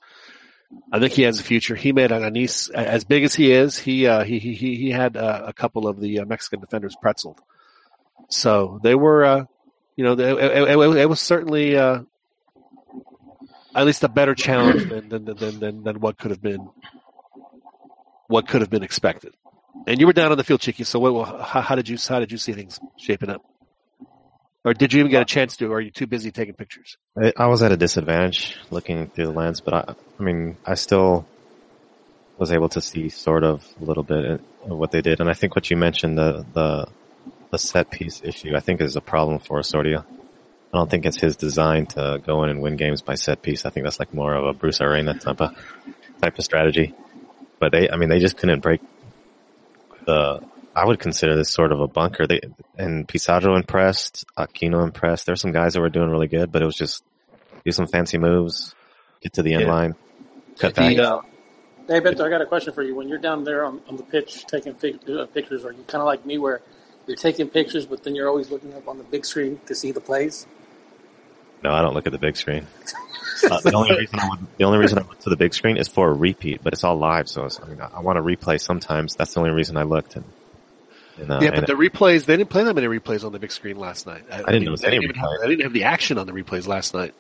I 0.91 0.99
think 0.99 1.13
he 1.13 1.23
has 1.23 1.39
a 1.39 1.43
future. 1.43 1.75
He 1.75 1.93
made 1.93 2.11
Ananis 2.11 2.69
as 2.71 3.05
big 3.05 3.23
as 3.23 3.33
he 3.33 3.51
is. 3.51 3.77
He 3.77 4.05
uh, 4.05 4.23
he 4.23 4.39
he 4.39 4.53
he 4.53 4.91
had 4.91 5.17
uh, 5.17 5.43
a 5.47 5.53
couple 5.53 5.87
of 5.87 5.99
the 5.99 6.19
uh, 6.19 6.25
Mexican 6.25 6.59
defenders 6.59 6.95
pretzeled. 7.01 7.39
So 8.29 8.79
they 8.83 8.93
were, 8.93 9.47
you 9.95 10.03
know, 10.03 10.13
it, 10.13 10.19
it, 10.19 10.69
it, 10.69 10.97
it 10.97 11.09
was 11.09 11.21
certainly 11.21 11.77
at 11.77 12.05
least 13.85 14.03
a 14.03 14.09
better 14.09 14.35
challenge 14.35 14.89
than 14.89 15.09
than, 15.09 15.25
than 15.25 15.59
than 15.59 15.83
than 15.83 15.99
what 15.99 16.17
could 16.17 16.31
have 16.31 16.41
been 16.41 16.69
what 18.27 18.47
could 18.47 18.61
have 18.61 18.69
been 18.69 18.83
expected. 18.83 19.33
And 19.85 19.99
you 19.99 20.07
were 20.07 20.13
down 20.13 20.31
on 20.31 20.37
the 20.37 20.43
field, 20.43 20.61
Chiquis. 20.61 20.87
So, 20.87 20.99
what, 20.99 21.41
how, 21.41 21.61
how 21.61 21.75
did 21.75 21.87
you 21.87 21.97
how 22.07 22.19
did 22.19 22.31
you 22.31 22.37
see 22.37 22.53
things 22.53 22.79
shaping 22.97 23.29
up? 23.29 23.41
Or 24.67 24.73
did 24.73 24.91
you 24.91 24.99
even 24.99 25.11
get 25.11 25.21
a 25.21 25.25
chance 25.25 25.55
to? 25.57 25.67
Or 25.67 25.77
are 25.77 25.81
you 25.81 25.91
too 25.91 26.07
busy 26.07 26.29
taking 26.29 26.53
pictures? 26.53 26.97
I, 27.37 27.47
was 27.47 27.63
at 27.63 27.71
a 27.71 27.77
disadvantage 27.77 28.57
looking 28.69 29.07
through 29.07 29.27
the 29.27 29.31
lens, 29.31 29.61
but 29.61 29.73
I, 29.73 29.95
I 30.19 30.23
mean, 30.23 30.57
I 30.65 30.73
still 30.73 31.25
was 32.37 32.51
able 32.51 32.67
to 32.69 32.81
see 32.81 33.07
sort 33.07 33.45
of 33.45 33.65
a 33.81 33.85
little 33.85 34.03
bit 34.03 34.25
of 34.25 34.41
what 34.77 34.91
they 34.91 35.01
did. 35.01 35.21
And 35.21 35.29
I 35.29 35.33
think 35.33 35.55
what 35.55 35.71
you 35.71 35.77
mentioned, 35.77 36.17
the, 36.17 36.45
the, 36.53 36.87
the 37.49 37.57
set 37.57 37.89
piece 37.89 38.21
issue, 38.21 38.57
I 38.57 38.59
think 38.59 38.81
is 38.81 38.97
a 38.97 39.01
problem 39.01 39.39
for 39.39 39.59
Osorio. 39.59 39.99
I 40.73 40.77
don't 40.77 40.91
think 40.91 41.05
it's 41.05 41.17
his 41.17 41.37
design 41.37 41.85
to 41.87 42.21
go 42.25 42.43
in 42.43 42.49
and 42.49 42.61
win 42.61 42.75
games 42.75 43.01
by 43.01 43.15
set 43.15 43.41
piece. 43.41 43.65
I 43.65 43.69
think 43.69 43.85
that's 43.85 43.99
like 43.99 44.13
more 44.13 44.33
of 44.33 44.47
a 44.47 44.53
Bruce 44.53 44.81
Arena 44.81 45.17
type 45.17 45.39
of, 45.39 45.55
type 46.21 46.37
of 46.37 46.43
strategy. 46.43 46.93
But 47.57 47.71
they, 47.71 47.89
I 47.89 47.95
mean, 47.95 48.09
they 48.09 48.19
just 48.19 48.35
couldn't 48.35 48.59
break 48.59 48.81
the, 50.07 50.41
I 50.75 50.85
would 50.85 50.99
consider 50.99 51.35
this 51.35 51.51
sort 51.51 51.71
of 51.71 51.79
a 51.79 51.87
bunker. 51.87 52.25
They, 52.25 52.41
and 52.77 53.07
Pizarro 53.07 53.55
impressed, 53.55 54.25
Aquino 54.37 54.83
impressed. 54.83 55.27
There's 55.27 55.41
some 55.41 55.51
guys 55.51 55.73
that 55.73 55.81
were 55.81 55.89
doing 55.89 56.09
really 56.09 56.27
good, 56.27 56.51
but 56.51 56.63
it 56.63 56.65
was 56.65 56.75
just 56.75 57.03
do 57.63 57.71
some 57.71 57.87
fancy 57.87 58.17
moves, 58.17 58.73
get 59.21 59.33
to 59.33 59.43
the 59.43 59.53
end 59.53 59.63
Yeah. 59.65 59.71
line, 59.71 59.95
cut 60.57 60.73
back. 60.73 60.95
The, 60.95 61.13
uh, 61.13 61.21
Hey, 61.87 61.97
I 61.97 61.99
got 62.01 62.41
a 62.41 62.45
question 62.45 62.73
for 62.73 62.83
you. 62.83 62.95
When 62.95 63.07
you're 63.07 63.17
down 63.17 63.45
there 63.45 63.63
on, 63.63 63.79
on 63.87 63.95
the 63.95 64.03
pitch 64.03 64.45
taking 64.45 64.73
fic- 64.73 65.09
uh, 65.09 65.25
pictures, 65.27 65.63
are 65.63 65.71
you 65.71 65.83
kind 65.87 66.01
of 66.01 66.05
like 66.05 66.25
me 66.25 66.37
where 66.37 66.59
you're 67.05 67.15
taking 67.15 67.47
pictures, 67.47 67.85
but 67.85 68.03
then 68.03 68.13
you're 68.13 68.27
always 68.27 68.51
looking 68.51 68.73
up 68.73 68.89
on 68.89 68.97
the 68.97 69.05
big 69.05 69.25
screen 69.25 69.61
to 69.67 69.73
see 69.73 69.93
the 69.93 70.01
plays? 70.01 70.47
No, 71.63 71.71
I 71.71 71.81
don't 71.81 71.93
look 71.93 72.05
at 72.05 72.11
the 72.11 72.17
big 72.19 72.37
screen. 72.37 72.67
Uh, 73.49 73.59
the 73.61 73.73
only 73.73 73.95
reason 73.97 74.19
I 74.19 74.29
would, 74.29 74.39
the 74.57 74.63
only 74.63 74.77
reason 74.79 74.99
I 74.99 75.01
look 75.01 75.19
to 75.21 75.29
the 75.29 75.35
big 75.37 75.53
screen 75.53 75.77
is 75.77 75.87
for 75.87 76.09
a 76.09 76.13
repeat, 76.13 76.61
but 76.63 76.73
it's 76.73 76.83
all 76.83 76.97
live. 76.97 77.27
So 77.29 77.45
it's, 77.45 77.59
I 77.61 77.67
mean, 77.67 77.81
I, 77.81 77.89
I 77.95 77.99
want 78.01 78.17
to 78.17 78.21
replay 78.21 78.59
sometimes. 78.59 79.15
That's 79.15 79.33
the 79.33 79.39
only 79.39 79.51
reason 79.51 79.77
I 79.77 79.83
looked. 79.83 80.15
And, 80.15 80.25
and, 81.17 81.31
uh, 81.31 81.39
yeah, 81.41 81.51
but 81.51 81.67
the 81.67 81.73
replays 81.73 82.25
they 82.25 82.37
didn't 82.37 82.49
play 82.49 82.63
that 82.63 82.73
many 82.73 82.87
replays 82.87 83.23
on 83.23 83.31
the 83.31 83.39
big 83.39 83.51
screen 83.51 83.77
last 83.77 84.05
night. 84.05 84.23
I, 84.31 84.37
didn't 84.51 84.65
notice 84.65 84.81
they 84.81 84.87
any 84.87 84.99
didn't 84.99 85.15
have, 85.17 85.25
replays. 85.25 85.43
I 85.43 85.47
didn't 85.47 85.63
have 85.63 85.73
the 85.73 85.83
action 85.85 86.17
on 86.17 86.27
the 86.27 86.33
replays 86.33 86.67
last 86.67 86.93
night. 86.93 87.13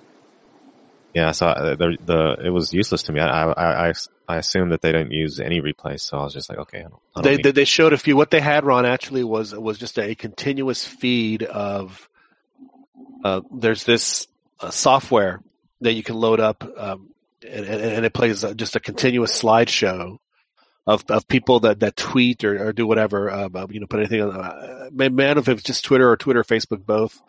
yeah, 1.13 1.31
so 1.31 1.47
I, 1.47 1.75
the, 1.75 1.97
the 2.05 2.37
it 2.45 2.49
was 2.49 2.73
useless 2.73 3.03
to 3.03 3.11
me. 3.11 3.19
I, 3.19 3.51
I 3.51 3.89
I 3.89 3.93
I 4.27 4.37
assumed 4.37 4.71
that 4.71 4.81
they 4.81 4.91
didn't 4.91 5.11
use 5.11 5.39
any 5.39 5.61
replays, 5.61 6.01
so 6.01 6.19
I 6.19 6.23
was 6.23 6.33
just 6.33 6.49
like, 6.49 6.59
okay, 6.59 6.79
I 6.79 6.81
don't, 6.83 6.93
I 6.93 6.97
don't 7.15 7.23
They, 7.23 7.35
need- 7.37 7.43
they 7.45 7.51
they 7.51 7.65
showed 7.65 7.93
a 7.93 7.97
few. 7.97 8.15
What 8.15 8.29
they 8.29 8.41
had, 8.41 8.65
Ron, 8.65 8.85
actually 8.85 9.23
was 9.23 9.55
was 9.55 9.77
just 9.77 9.97
a 9.97 10.13
continuous 10.15 10.85
feed 10.85 11.43
of. 11.43 12.06
Uh, 13.23 13.41
there's 13.51 13.83
this 13.83 14.27
uh, 14.59 14.69
software 14.69 15.41
that 15.81 15.93
you 15.93 16.03
can 16.03 16.15
load 16.15 16.39
up, 16.39 16.63
um, 16.77 17.09
and, 17.47 17.65
and, 17.65 18.05
it 18.05 18.13
plays 18.13 18.43
uh, 18.43 18.53
just 18.53 18.75
a 18.75 18.79
continuous 18.79 19.41
slideshow 19.41 20.17
of 20.85 21.03
of 21.09 21.27
people 21.27 21.61
that 21.61 21.81
that 21.81 21.95
tweet 21.95 22.43
or, 22.43 22.67
or 22.67 22.73
do 22.73 22.87
whatever, 22.87 23.29
uh, 23.29 23.49
you 23.69 23.79
know, 23.79 23.87
put 23.87 23.99
anything 23.99 24.21
on. 24.21 24.31
Uh, 24.31 24.89
man, 24.91 25.37
if 25.37 25.47
it's 25.47 25.63
just 25.63 25.85
Twitter 25.85 26.09
or 26.09 26.17
Twitter, 26.17 26.39
or 26.39 26.43
Facebook, 26.43 26.85
both, 26.85 27.21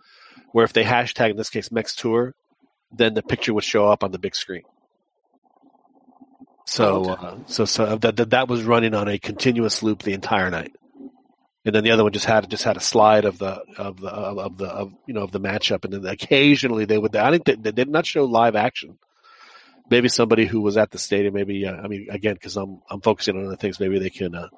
where 0.53 0.65
if 0.65 0.73
they 0.73 0.85
hashtag 0.85 1.31
in 1.31 1.37
this 1.37 1.51
case 1.51 1.71
Mex 1.71 1.95
Tour, 1.95 2.35
then 2.93 3.15
the 3.15 3.23
picture 3.23 3.53
would 3.53 3.65
show 3.65 3.87
up 3.89 4.05
on 4.05 4.13
the 4.13 4.19
big 4.19 4.35
screen. 4.35 4.63
So, 6.67 7.05
oh, 7.07 7.13
uh, 7.13 7.37
so, 7.47 7.65
so 7.65 7.97
that, 7.97 8.17
that 8.17 8.31
that 8.31 8.49
was 8.49 8.63
running 8.63 8.95
on 8.95 9.09
a 9.09 9.19
continuous 9.19 9.83
loop 9.83 10.03
the 10.03 10.13
entire 10.13 10.51
night, 10.51 10.77
and 11.69 11.75
then 11.77 11.85
the 11.85 11.93
other 11.93 12.03
one 12.03 12.13
just 12.13 12.27
had 12.27 12.51
just 12.51 12.65
had 12.65 12.77
a 12.77 12.81
slide 12.81 13.25
of 13.25 13.39
the 13.39 13.63
of 13.77 14.01
the 14.01 14.09
of 14.09 14.59
the 14.59 14.67
of 14.67 14.93
you 15.07 15.15
know 15.15 15.23
of 15.23 15.33
the 15.33 15.41
matchup, 15.41 15.85
and 15.85 15.95
then 15.95 16.07
occasionally 16.07 16.85
they 16.85 16.99
would. 16.99 17.15
I 17.15 17.31
think 17.31 17.45
they, 17.45 17.55
they 17.55 17.73
did 17.73 17.89
not 17.89 18.07
show 18.07 18.25
live 18.25 18.57
action 18.57 18.99
maybe 19.91 20.09
somebody 20.09 20.47
who 20.47 20.61
was 20.61 20.77
at 20.77 20.91
the 20.91 20.99
stadium, 20.99 21.35
maybe, 21.35 21.67
uh, 21.67 21.75
I 21.75 21.89
mean, 21.89 22.09
again, 22.11 22.37
cause 22.37 22.57
I'm, 22.57 22.81
I'm 22.91 23.01
focusing 23.01 23.37
on 23.37 23.47
other 23.47 23.57
things, 23.57 23.81
maybe 23.81 23.99
they 23.99 24.11
can, 24.11 24.35
uh, 24.35 24.49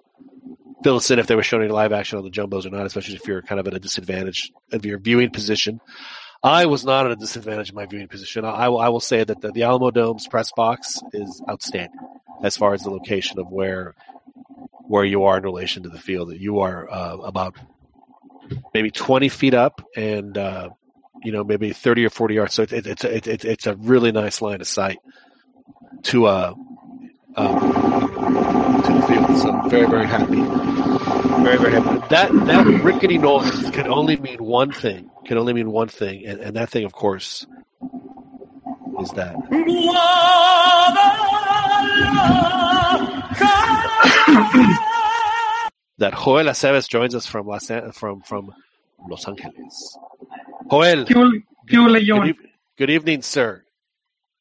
fill 0.83 0.97
us 0.97 1.11
in 1.11 1.19
if 1.19 1.27
they 1.27 1.37
were 1.37 1.43
showing 1.43 1.71
live 1.71 1.93
action 1.93 2.19
on 2.19 2.25
the 2.25 2.31
jumbos 2.31 2.65
or 2.65 2.71
not, 2.71 2.87
especially 2.87 3.15
if 3.15 3.27
you're 3.27 3.43
kind 3.43 3.61
of 3.61 3.67
at 3.67 3.75
a 3.75 3.79
disadvantage 3.79 4.51
of 4.73 4.85
your 4.87 4.99
viewing 4.99 5.31
position. 5.31 5.81
I 6.43 6.67
was 6.67 6.87
not 6.87 7.05
at 7.05 7.13
a 7.13 7.17
disadvantage 7.17 7.69
in 7.69 7.75
my 7.75 7.85
viewing 7.85 8.09
position. 8.09 8.47
I, 8.47 8.51
I 8.51 8.69
will, 8.69 8.79
I 8.79 8.89
will 8.89 9.01
say 9.01 9.23
that 9.23 9.43
the, 9.43 9.53
the 9.53 9.65
Alamo 9.65 9.91
Dome's 9.91 10.27
press 10.27 10.51
box 10.57 11.01
is 11.13 11.43
outstanding 11.49 11.99
as 12.43 12.57
far 12.57 12.73
as 12.73 12.83
the 12.83 12.91
location 12.91 13.39
of 13.39 13.51
where, 13.51 13.95
where 14.91 15.05
you 15.05 15.23
are 15.23 15.37
in 15.37 15.45
relation 15.45 15.85
to 15.85 15.89
the 15.89 16.01
field. 16.01 16.31
That 16.31 16.41
you 16.41 16.59
are, 16.61 16.91
uh, 16.91 17.19
about 17.19 17.55
maybe 18.75 18.91
20 18.91 19.29
feet 19.29 19.55
up 19.55 19.81
and, 19.95 20.37
uh, 20.37 20.71
you 21.23 21.31
know, 21.31 21.45
maybe 21.45 21.73
30 21.73 22.07
or 22.07 22.11
40 22.11 22.35
yards. 22.35 22.55
So 22.55 22.63
it, 22.63 22.73
it, 22.73 22.87
it's, 22.89 23.05
it, 23.05 23.27
it, 23.29 23.45
it's 23.45 23.67
a 23.69 23.77
really 23.77 24.11
nice 24.11 24.43
line 24.43 24.61
of 24.61 24.67
sight 24.67 24.99
to, 26.03 26.27
uh, 26.27 26.55
um, 27.37 27.61
to 28.83 28.93
the 28.93 29.03
field. 29.07 29.39
So 29.39 29.53
I'm 29.53 29.71
very, 29.71 29.87
very 29.87 30.07
happy. 30.09 30.43
Very, 31.45 31.57
very 31.57 31.73
happy. 31.73 32.09
That, 32.09 32.33
that 32.47 32.67
rickety 32.83 33.19
noise 33.19 33.71
can 33.71 33.87
only 33.87 34.17
mean 34.17 34.43
one 34.43 34.73
thing, 34.73 35.09
can 35.25 35.39
only 35.39 35.53
mean 35.53 35.71
one 35.71 35.87
thing. 35.87 36.27
And, 36.27 36.41
and 36.41 36.57
that 36.57 36.69
thing, 36.69 36.85
of 36.85 36.93
course, 36.93 37.47
is 39.01 39.11
that. 39.11 39.37
That 45.99 46.15
Joel 46.15 46.47
Aceves 46.47 46.89
joins 46.89 47.15
us 47.15 47.27
from 47.27 47.47
Los, 47.47 47.71
from, 47.93 48.23
from 48.23 48.53
Los 49.09 49.29
Angeles. 49.29 49.99
Joel. 50.69 51.05
¿Qué, 51.05 51.15
qué 51.67 51.77
good, 51.77 51.97
e-, 51.97 52.37
good, 52.77 52.91
evening, 52.91 53.23
sir. 53.23 53.65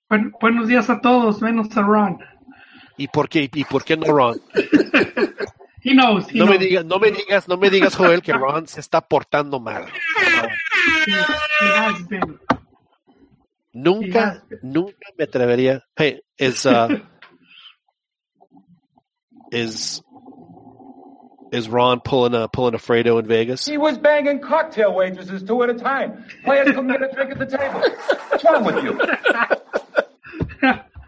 Buen, 0.10 0.34
buenos 0.42 0.68
días 0.68 0.90
a 0.90 1.00
todos, 1.02 1.42
menos 1.42 1.76
a 1.78 1.82
Ron. 1.82 2.20
¿Y 2.98 3.08
por 3.08 3.30
qué, 3.30 3.50
y 3.54 3.64
por 3.64 3.84
qué 3.84 3.96
no 3.96 4.08
Ron? 4.08 4.42
he 5.84 5.94
knows, 5.94 6.28
he 6.30 6.40
no, 6.40 6.46
knows. 6.46 6.50
Me 6.50 6.66
digas, 6.66 6.86
no 6.86 7.00
me 7.00 7.12
digas, 7.12 7.48
no 7.48 7.58
me 7.58 7.70
digas, 7.70 7.96
Joel, 7.96 8.22
que 8.22 8.34
Ron 8.34 8.68
se 8.68 8.80
está 8.80 9.02
portando 9.02 9.60
mal. 9.60 9.86
Nunca, 13.72 14.44
nunca 14.64 15.08
me 15.18 15.24
atrevería. 15.26 15.84
Hey, 15.96 16.22
is 16.38 16.66
uh, 16.66 16.88
is 19.52 20.02
is 21.52 21.68
Ron 21.68 22.00
pulling 22.00 22.34
a 22.36 22.48
pulling 22.48 22.76
a 22.76 22.78
Fredo 22.78 23.20
in 23.20 23.26
Vegas? 23.28 23.66
He 23.66 23.78
was 23.78 23.98
banging 23.98 24.40
cocktail 24.40 24.94
waitresses 24.94 25.44
two 25.44 25.64
at 25.64 25.70
a 25.70 25.74
time. 25.74 26.26
Players 26.44 26.68
couldn't 26.68 26.88
get 26.88 27.02
a 27.02 27.12
drink 27.14 27.32
at 27.32 27.40
the 27.40 27.46
table. 27.46 27.82
What's 28.30 28.44
wrong 28.44 28.64
with 28.64 28.84
you? 28.84 29.00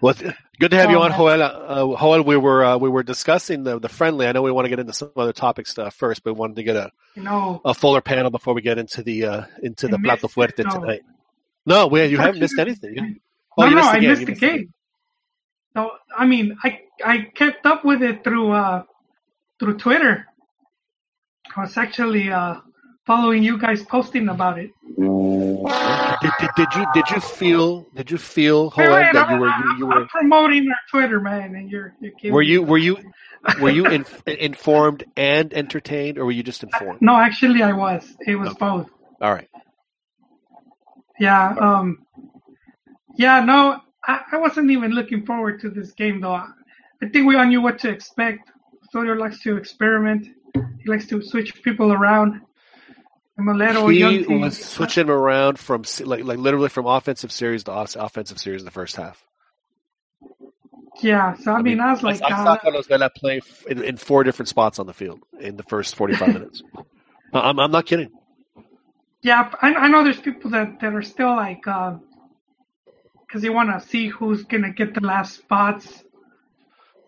Well, 0.02 0.16
good 0.60 0.72
to 0.72 0.78
have 0.78 0.90
you 0.90 1.00
on, 1.00 1.12
Joel. 1.12 1.44
Uh, 1.44 2.00
Joel, 2.00 2.24
we 2.24 2.36
were 2.36 2.66
uh, 2.66 2.78
we 2.78 2.90
were 2.90 3.04
discussing 3.04 3.64
the 3.64 3.80
the 3.80 3.90
friendly. 3.90 4.26
I 4.26 4.32
know 4.32 4.42
we 4.42 4.52
want 4.52 4.66
to 4.66 4.70
get 4.70 4.80
into 4.80 4.94
some 4.94 5.12
other 5.16 5.34
topics 5.34 5.78
uh, 5.78 5.92
first, 5.92 6.24
but 6.24 6.34
we 6.34 6.40
wanted 6.40 6.56
to 6.56 6.64
get 6.64 6.76
a 6.76 6.92
you 7.16 7.22
know, 7.22 7.62
a 7.64 7.76
fuller 7.76 8.02
panel 8.02 8.32
before 8.32 8.56
we 8.56 8.64
get 8.64 8.80
into 8.80 9.04
the 9.04 9.26
uh, 9.26 9.46
into 9.62 9.88
the 9.88 10.00
plato 10.00 10.28
fuerte 10.28 10.64
no. 10.64 10.72
tonight. 10.72 11.02
No, 11.68 11.86
we, 11.86 12.04
you 12.06 12.18
haven't 12.18 12.40
missed 12.40 12.58
anything. 12.58 13.20
Oh, 13.56 13.70
no, 13.70 13.76
no, 13.76 13.82
I 13.82 14.00
missed 14.00 14.26
the 14.26 14.34
game. 14.34 14.74
No, 15.76 15.92
I 16.18 16.26
mean, 16.26 16.58
I 16.64 16.80
I 17.04 17.26
kept 17.34 17.66
up 17.66 17.84
with 17.84 18.02
it 18.02 18.24
through 18.24 18.52
uh 18.52 18.84
through 19.60 19.78
Twitter. 19.78 20.28
I 21.56 21.62
was 21.62 21.78
actually 21.78 22.32
uh, 22.32 22.56
following 23.06 23.44
you 23.44 23.58
guys 23.58 23.84
posting 23.84 24.30
about 24.30 24.58
it. 24.58 24.72
Did, 26.22 26.32
did, 26.40 26.50
did 26.56 26.68
you 26.76 26.86
did 26.94 27.10
you 27.10 27.20
feel 27.20 27.88
did 27.96 28.12
you 28.12 28.18
feel 28.18 28.70
hey, 28.72 28.86
that 28.88 29.30
you 29.30 29.38
were 29.38 29.48
you, 29.48 29.78
you 29.80 29.86
were 29.86 30.02
I'm 30.02 30.08
promoting 30.08 30.68
our 30.70 30.76
Twitter 30.90 31.20
man 31.20 31.56
and 31.56 31.70
you're, 31.70 31.94
you're 32.00 32.34
were 32.34 32.42
you 32.42 32.62
were 32.64 32.78
you 32.78 32.98
were 33.60 33.70
you 33.70 33.86
in, 33.88 34.06
informed 34.28 35.04
and 35.18 35.54
entertained 35.54 36.18
or 36.18 36.26
were 36.26 36.32
you 36.32 36.44
just 36.44 36.64
informed? 36.64 37.02
No, 37.02 37.16
actually 37.16 37.64
I 37.64 37.74
was. 37.74 38.16
It 38.26 38.36
was 38.36 38.50
okay. 38.50 38.60
both. 38.60 38.90
All 39.22 39.34
right. 39.34 39.50
Yeah. 41.20 41.54
Um. 41.60 42.06
Yeah. 43.16 43.44
No, 43.44 43.80
I, 44.06 44.22
I 44.32 44.38
wasn't 44.38 44.72
even 44.72 44.92
looking 44.92 45.26
forward 45.26 45.62
to 45.62 45.70
this 45.70 45.92
game 45.92 46.22
though. 46.22 46.44
I, 47.02 47.10
think 47.10 47.28
we 47.28 47.36
all 47.36 47.46
knew 47.46 47.62
what 47.62 47.80
to 47.80 47.90
expect. 47.90 48.52
Soto 48.92 49.14
likes 49.14 49.42
to 49.42 49.58
experiment. 49.58 50.28
He 50.54 50.90
likes 50.90 51.08
to 51.08 51.22
switch 51.22 51.62
people 51.64 51.92
around. 51.92 52.42
Molero, 53.40 53.92
he 53.92 54.36
was 54.36 54.58
switching 54.58 55.10
around 55.10 55.58
from 55.58 55.84
like 56.04 56.24
like 56.24 56.38
literally 56.38 56.70
from 56.70 56.86
offensive 56.86 57.32
series 57.32 57.64
to 57.64 57.72
offensive 57.72 58.40
series 58.40 58.62
in 58.62 58.66
the 58.66 58.72
first 58.72 58.96
half. 58.96 59.24
Yeah, 61.02 61.36
so 61.36 61.54
I, 61.54 61.60
I 61.60 61.62
mean, 61.62 61.80
I 61.80 61.92
was 61.92 62.04
like, 62.04 62.22
I, 62.22 62.28
I 62.28 62.44
saw 62.44 62.58
Carlos 62.58 62.86
Vela 62.86 63.10
play 63.10 63.42
in, 63.68 63.84
in, 63.84 63.98
four 63.98 64.24
different 64.24 64.50
spots 64.50 64.78
on 64.78 64.86
the 64.86 64.94
field 64.94 65.20
in 65.40 65.56
the 65.56 65.64
first 65.64 65.96
forty-five 65.96 66.34
minutes. 66.34 66.62
I'm 67.34 67.60
I'm 67.60 67.72
not 67.72 67.86
kidding. 67.86 68.10
Yeah, 69.24 69.52
I, 69.62 69.74
I 69.74 69.88
know 69.88 70.04
there's 70.04 70.20
people 70.20 70.52
that 70.52 70.80
that 70.82 70.94
are 70.94 71.02
still 71.02 71.36
like, 71.36 71.64
because 71.64 72.00
uh, 73.36 73.40
they 73.40 73.50
want 73.50 73.70
to 73.72 73.88
see 73.88 74.08
who's 74.08 74.44
gonna 74.44 74.72
get 74.72 74.94
the 74.94 75.02
last 75.02 75.36
spots 75.36 76.04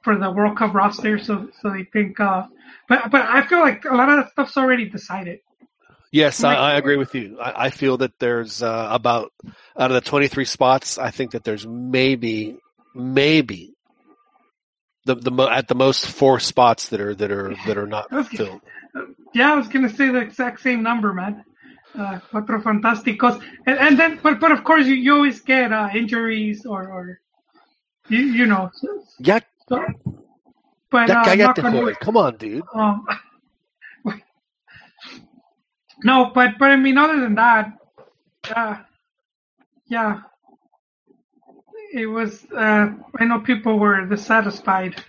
for 0.04 0.18
the 0.18 0.32
World 0.32 0.58
Cup 0.58 0.74
roster, 0.74 1.18
so 1.18 1.50
so 1.62 1.70
they 1.72 1.84
think. 1.84 2.20
Uh, 2.20 2.48
but 2.88 3.10
but 3.12 3.22
I 3.22 3.46
feel 3.48 3.60
like 3.60 3.86
a 3.86 3.96
lot 3.96 4.10
of 4.10 4.18
that 4.18 4.32
stuff's 4.32 4.58
already 4.58 4.90
decided. 4.90 5.40
Yes, 6.12 6.44
I, 6.44 6.54
I, 6.54 6.78
agree 6.78 6.98
with 6.98 7.16
you. 7.16 7.40
I, 7.40 7.66
I 7.66 7.70
feel 7.72 7.98
that 7.98 8.20
there's 8.20 8.62
uh, 8.62 8.88
about 8.92 9.34
out 9.76 9.90
of 9.90 9.96
the 9.96 10.02
23 10.02 10.46
spots, 10.46 11.00
I 11.00 11.10
think 11.10 11.32
that 11.32 11.44
there's 11.44 11.66
maybe 11.66 12.60
maybe 12.94 13.74
the 15.06 15.16
the 15.16 15.32
at 15.44 15.68
the 15.68 15.76
most 15.76 16.06
four 16.06 16.40
spots 16.40 16.90
that 16.90 17.02
are 17.02 17.16
that 17.16 17.32
are 17.32 17.56
that 17.66 17.78
are 17.78 17.88
not 17.88 18.10
filled. 18.28 18.62
Yeah, 19.34 19.54
I 19.54 19.56
was 19.56 19.68
going 19.68 19.88
to 19.88 19.96
say 19.96 20.10
the 20.10 20.20
exact 20.20 20.62
same 20.62 20.84
number, 20.84 21.14
man. 21.14 21.44
Uh, 21.98 22.20
cuatro 22.32 22.62
fantásticos, 22.62 23.42
and, 23.66 23.78
and 23.80 24.00
then 24.00 24.20
but 24.22 24.40
but 24.40 24.52
of 24.52 24.64
course 24.64 24.86
you, 24.86 24.96
you 24.96 25.14
always 25.14 25.42
get 25.42 25.72
uh, 25.72 25.90
injuries 25.94 26.66
or 26.66 26.88
or 26.90 27.20
you 28.08 28.20
you 28.20 28.46
know. 28.46 28.72
Yeah, 29.20 29.40
so, 29.68 29.84
but 30.92 31.10
ya 31.10 31.24
cállate, 31.24 31.62
joder. 31.62 31.96
Come 31.96 32.18
on, 32.18 32.38
dude. 32.38 32.64
Um, 32.74 33.06
no, 36.04 36.32
but 36.34 36.52
but 36.60 36.72
I 36.72 36.76
mean, 36.76 36.98
other 36.98 37.20
than 37.20 37.36
that, 37.36 37.74
uh, 38.56 38.78
yeah, 39.88 40.22
it 41.94 42.08
was. 42.08 42.46
Uh, 42.52 42.92
I 43.20 43.26
know 43.26 43.40
people 43.40 43.80
were 43.80 44.06
dissatisfied. 44.06 45.02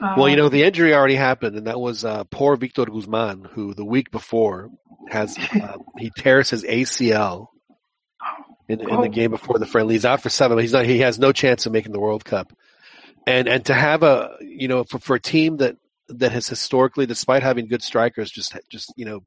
Uh, 0.00 0.14
well, 0.16 0.28
you 0.28 0.36
know, 0.36 0.48
the 0.48 0.62
injury 0.62 0.94
already 0.94 1.16
happened, 1.16 1.56
and 1.56 1.66
that 1.66 1.80
was 1.80 2.04
uh, 2.04 2.24
poor 2.24 2.56
Victor 2.56 2.84
Guzman, 2.84 3.44
who 3.44 3.74
the 3.74 3.84
week 3.84 4.10
before 4.10 4.70
has 5.08 5.36
uh, 5.38 5.78
he 5.98 6.10
tears 6.16 6.50
his 6.50 6.64
ACL 6.64 7.48
in, 8.68 8.80
in 8.80 8.90
oh. 8.90 9.02
the 9.02 9.08
game 9.08 9.30
before 9.30 9.58
the 9.58 9.66
friendly. 9.66 9.94
He's 9.94 10.04
out 10.04 10.22
for 10.22 10.28
seven. 10.28 10.58
He's 10.58 10.72
not. 10.72 10.86
He 10.86 11.00
has 11.00 11.18
no 11.18 11.32
chance 11.32 11.66
of 11.66 11.72
making 11.72 11.92
the 11.92 12.00
World 12.00 12.24
Cup 12.24 12.52
and 13.28 13.46
and 13.46 13.66
to 13.66 13.74
have 13.74 14.02
a 14.02 14.36
you 14.40 14.68
know 14.68 14.84
for, 14.84 14.98
for 14.98 15.16
a 15.16 15.20
team 15.20 15.58
that 15.58 15.76
that 16.08 16.32
has 16.32 16.48
historically, 16.48 17.04
despite 17.04 17.42
having 17.42 17.68
good 17.68 17.82
strikers, 17.82 18.30
just 18.30 18.56
just 18.70 18.92
you 18.96 19.04
know 19.04 19.22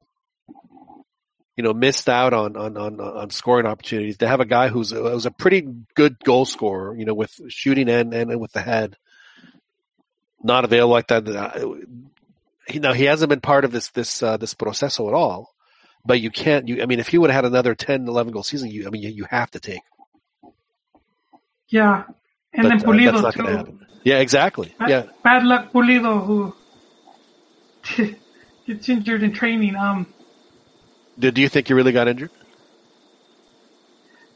you 1.56 1.62
know 1.62 1.72
missed 1.72 2.08
out 2.08 2.34
on 2.34 2.56
on 2.56 2.76
on, 2.76 3.00
on 3.00 3.30
scoring 3.30 3.64
opportunities. 3.64 4.18
To 4.18 4.28
have 4.28 4.40
a 4.40 4.44
guy 4.44 4.68
who's 4.68 4.90
who's 4.90 5.26
a 5.26 5.30
pretty 5.30 5.68
good 5.94 6.18
goal 6.24 6.44
scorer, 6.44 6.96
you 6.96 7.04
know, 7.04 7.14
with 7.14 7.32
shooting 7.48 7.88
and 7.88 8.12
and, 8.12 8.32
and 8.32 8.40
with 8.40 8.52
the 8.52 8.60
head, 8.60 8.96
not 10.42 10.64
available 10.64 10.92
like 10.92 11.06
that. 11.06 11.26
You 12.68 12.80
know, 12.80 12.92
he 12.92 13.04
hasn't 13.04 13.28
been 13.28 13.40
part 13.40 13.64
of 13.64 13.70
this 13.70 13.90
this 13.90 14.20
uh, 14.20 14.36
this 14.36 14.54
proceso 14.54 15.08
at 15.08 15.14
all. 15.14 15.54
But 16.04 16.20
you 16.20 16.32
can't. 16.32 16.66
You, 16.66 16.82
I 16.82 16.86
mean, 16.86 16.98
if 16.98 17.06
he 17.06 17.18
would 17.18 17.30
have 17.30 17.44
had 17.44 17.48
another 17.48 17.76
10, 17.76 18.08
11 18.08 18.32
goal 18.32 18.42
season, 18.42 18.68
you, 18.70 18.88
I 18.88 18.90
mean, 18.90 19.02
you, 19.02 19.10
you 19.10 19.24
have 19.30 19.52
to 19.52 19.60
take. 19.60 19.82
Yeah, 21.68 22.02
and 22.52 22.64
but, 22.64 22.68
then 22.70 22.80
Pulido 22.80 23.22
uh, 23.22 23.62
too. 23.62 23.78
Yeah, 24.04 24.18
exactly. 24.18 24.74
Bad, 24.78 24.90
yeah. 24.90 25.02
Bad 25.22 25.44
luck, 25.44 25.72
Pulido, 25.72 26.26
who 26.26 26.54
gets 28.66 28.88
injured 28.88 29.22
in 29.22 29.32
training. 29.32 29.76
Um. 29.76 30.06
Did 31.18 31.34
do 31.34 31.40
you 31.40 31.48
think 31.48 31.68
you 31.68 31.76
really 31.76 31.92
got 31.92 32.08
injured? 32.08 32.30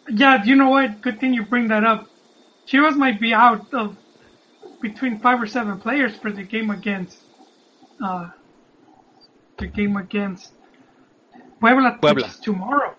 Yeah, 0.08 0.44
you 0.44 0.54
know 0.54 0.68
what? 0.68 1.00
Good 1.00 1.18
thing 1.18 1.34
you 1.34 1.42
bring 1.42 1.68
that 1.68 1.84
up. 1.84 2.06
Chivas 2.68 2.96
might 2.96 3.20
be 3.20 3.32
out 3.32 3.72
of 3.74 3.96
between 4.80 5.18
five 5.18 5.40
or 5.40 5.46
seven 5.46 5.80
players 5.80 6.14
for 6.16 6.30
the 6.30 6.42
game 6.42 6.70
against 6.70 7.18
uh, 8.04 8.30
the 9.58 9.66
game 9.66 9.96
against 9.96 10.52
Puebla, 11.60 11.98
Puebla. 12.00 12.30
tomorrow. 12.42 12.94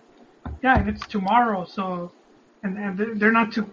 Yeah, 0.62 0.78
and 0.78 0.88
it's 0.88 1.06
tomorrow. 1.06 1.64
So, 1.64 2.12
and 2.62 2.76
and 2.78 3.20
they're 3.20 3.32
not 3.32 3.52
too 3.52 3.70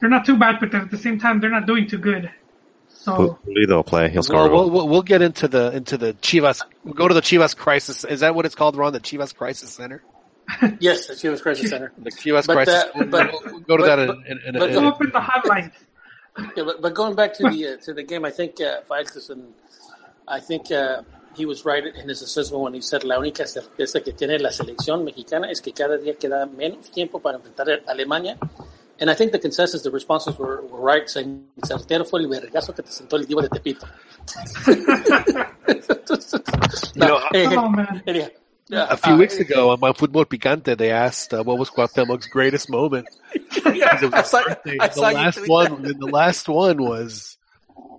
they're 0.00 0.08
not 0.10 0.24
too 0.24 0.36
bad, 0.36 0.56
but 0.60 0.74
at 0.74 0.90
the 0.90 0.98
same 0.98 1.18
time 1.18 1.40
they're 1.40 1.50
not 1.50 1.66
doing 1.66 1.88
too 1.88 1.98
good. 1.98 2.30
So 2.88 3.38
Pulido 3.46 3.76
will 3.76 3.84
play. 3.84 4.08
He'll 4.10 4.22
score. 4.22 4.36
Well, 4.38 4.46
a 4.46 4.48
goal. 4.48 4.58
we'll, 4.64 4.70
we'll 4.70 4.88
we'll 4.88 5.02
get 5.02 5.22
into 5.22 5.48
the 5.48 5.70
into 5.76 5.96
the 5.96 6.14
Chivas. 6.14 6.62
We'll 6.84 6.94
go 6.94 7.08
to 7.08 7.14
the 7.14 7.20
Chivas 7.22 7.56
Crisis. 7.56 8.04
Is 8.04 8.20
that 8.20 8.34
what 8.34 8.44
it's 8.46 8.54
called, 8.54 8.76
Ron? 8.76 8.92
The 8.92 9.00
Chivas 9.00 9.34
Crisis 9.34 9.70
Center. 9.70 10.02
Yes, 10.80 11.06
the 11.06 11.12
Chivas 11.14 11.42
Crisis 11.42 11.68
Center. 11.70 11.92
The 11.98 12.10
Chivas 12.10 12.46
But, 12.46 12.54
Crisis. 12.54 12.84
uh, 12.94 13.04
but- 13.04 13.30
we'll, 13.32 13.42
we'll 13.52 13.60
go 13.60 13.76
to 13.76 13.82
but- 13.82 13.86
that 13.86 13.98
in, 13.98 14.06
but- 14.06 14.26
in, 14.26 14.38
in, 14.46 14.58
but 14.58 14.70
in, 14.70 14.76
in, 14.78 14.84
open 14.84 15.10
the 15.12 15.20
hotline. 15.20 15.70
Yeah, 16.56 16.64
but, 16.64 16.80
but 16.80 16.94
going 16.94 17.14
back 17.14 17.34
to 17.34 17.50
the 17.50 17.74
uh, 17.74 17.76
to 17.84 17.92
the 17.92 18.02
game, 18.02 18.24
I 18.24 18.30
think 18.30 18.60
uh, 18.60 18.80
Faitelson, 18.88 19.48
I 20.26 20.40
think 20.40 20.70
uh, 20.72 21.02
he 21.36 21.44
was 21.46 21.64
right 21.64 21.84
in 21.84 22.08
his 22.08 22.22
assessment 22.22 22.62
when 22.62 22.74
he 22.74 22.80
said 22.80 23.04
la 23.04 23.18
única 23.18 23.44
certeza 23.46 24.02
que 24.02 24.12
tiene 24.12 24.38
la 24.40 24.50
selección 24.50 25.04
mexicana 25.04 25.50
es 25.50 25.60
que 25.60 25.72
cada 25.72 25.98
día 25.98 26.16
queda 26.18 26.46
menos 26.46 26.90
tiempo 26.90 27.18
para 27.20 27.36
enfrentar 27.38 27.68
a 27.70 27.90
Alemania. 27.90 28.38
And 29.00 29.10
I 29.10 29.14
think 29.14 29.32
the 29.32 29.38
consensus, 29.38 29.82
the 29.82 29.90
responses 29.90 30.36
were, 30.38 30.62
were 30.62 30.80
right, 30.80 31.08
saying 31.08 31.44
certero 31.64 32.08
fue 32.08 32.20
el 32.20 32.28
vergazo 32.28 32.74
que 32.74 32.82
te 32.82 32.90
sentó 32.90 33.16
el 33.16 33.26
Divo 33.26 33.42
de 33.42 33.48
Tepito. 33.48 33.86
know, 36.96 37.20
hey, 37.32 37.46
hey, 37.46 37.56
Oh 37.56 37.68
man, 37.68 38.02
hey, 38.04 38.28
yeah, 38.68 38.86
a 38.90 38.96
few 38.96 39.14
uh, 39.14 39.18
weeks 39.18 39.38
ago 39.38 39.70
on 39.70 39.80
my 39.80 39.92
Fútbol 39.92 40.26
Picante, 40.26 40.76
they 40.76 40.90
asked 40.90 41.32
uh, 41.32 41.42
what 41.42 41.58
was 41.58 41.70
Cuauhtémoc's 41.70 42.26
greatest 42.26 42.68
moment. 42.68 43.08
yeah, 43.72 43.98
I 44.12 44.22
saw. 44.22 44.42
I 44.46 44.88
the 44.88 44.92
saw 44.92 45.08
you 45.08 45.14
last 45.14 45.48
one, 45.48 45.82
that. 45.82 45.98
the 45.98 46.06
last 46.06 46.48
one 46.48 46.82
was 46.82 47.38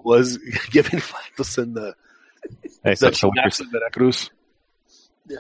was 0.04 0.38
giving 0.72 1.00
Faitelson 1.00 1.74
the 1.74 1.96
Hey, 2.84 2.96
so, 2.96 3.10
the 3.10 3.16
so 3.16 3.28
what 3.30 3.38
you're, 3.38 3.66
in 3.68 3.72
Veracruz. 3.72 4.30
so 5.28 5.36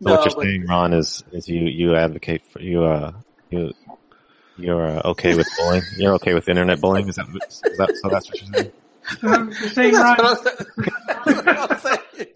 No, 0.00 0.12
what 0.12 0.24
you're 0.26 0.34
but- 0.34 0.42
saying, 0.42 0.66
Ron, 0.66 0.92
is 0.92 1.24
is 1.32 1.48
you 1.48 1.64
you 1.64 1.96
advocate 1.96 2.42
for 2.42 2.60
you 2.60 2.84
uh 2.84 3.12
you 3.50 3.72
you're 4.58 4.86
uh, 4.86 5.02
okay 5.06 5.34
with 5.36 5.48
bullying. 5.58 5.82
You're 5.96 6.14
okay 6.14 6.34
with 6.34 6.48
internet 6.48 6.80
bullying. 6.80 7.08
Is 7.08 7.16
that, 7.16 7.26
is 7.28 7.60
that 7.78 7.94
so? 8.02 8.08
That's 8.08 8.28
what 8.28 8.42
you're 8.42 8.52
saying. 8.54 8.72
so 9.20 9.28
you're 9.28 9.70
saying 9.70 9.92
That's 9.92 10.20
Ron, 10.20 10.26
what 10.26 11.60
I'm 11.70 11.78
saying. 11.78 12.26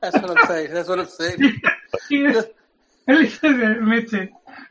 That's 0.00 0.16
what 0.18 0.30
I'm 0.38 0.46
saying. 0.46 0.70
That's 0.72 0.88
what 0.88 0.98
I'm 1.00 1.06
saying. 1.06 1.60
he- 2.08 2.26
at 3.06 3.18
least 3.18 3.40
he 3.40 3.48
admits 3.48 4.12
it. 4.12 4.30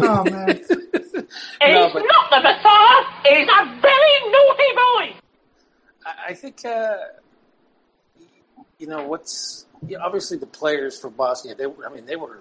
oh 0.00 0.24
man, 0.24 0.46
No, 0.46 0.54
He's 0.54 1.92
but- 1.92 2.02
not 2.02 2.30
the 2.30 2.40
Messiah. 2.42 3.04
He's 3.24 3.48
a 3.48 3.80
very 3.80 4.14
naughty 4.30 4.72
boy. 4.74 5.16
I 6.06 6.30
I 6.30 6.34
think, 6.34 6.64
uh, 6.64 6.96
you 8.78 8.86
know, 8.86 9.06
what's 9.06 9.66
yeah, 9.86 9.98
obviously 9.98 10.38
the 10.38 10.46
players 10.46 10.98
for 10.98 11.10
Bosnia. 11.10 11.54
They, 11.54 11.66
were, 11.66 11.86
I 11.88 11.92
mean, 11.94 12.06
they 12.06 12.16
were, 12.16 12.40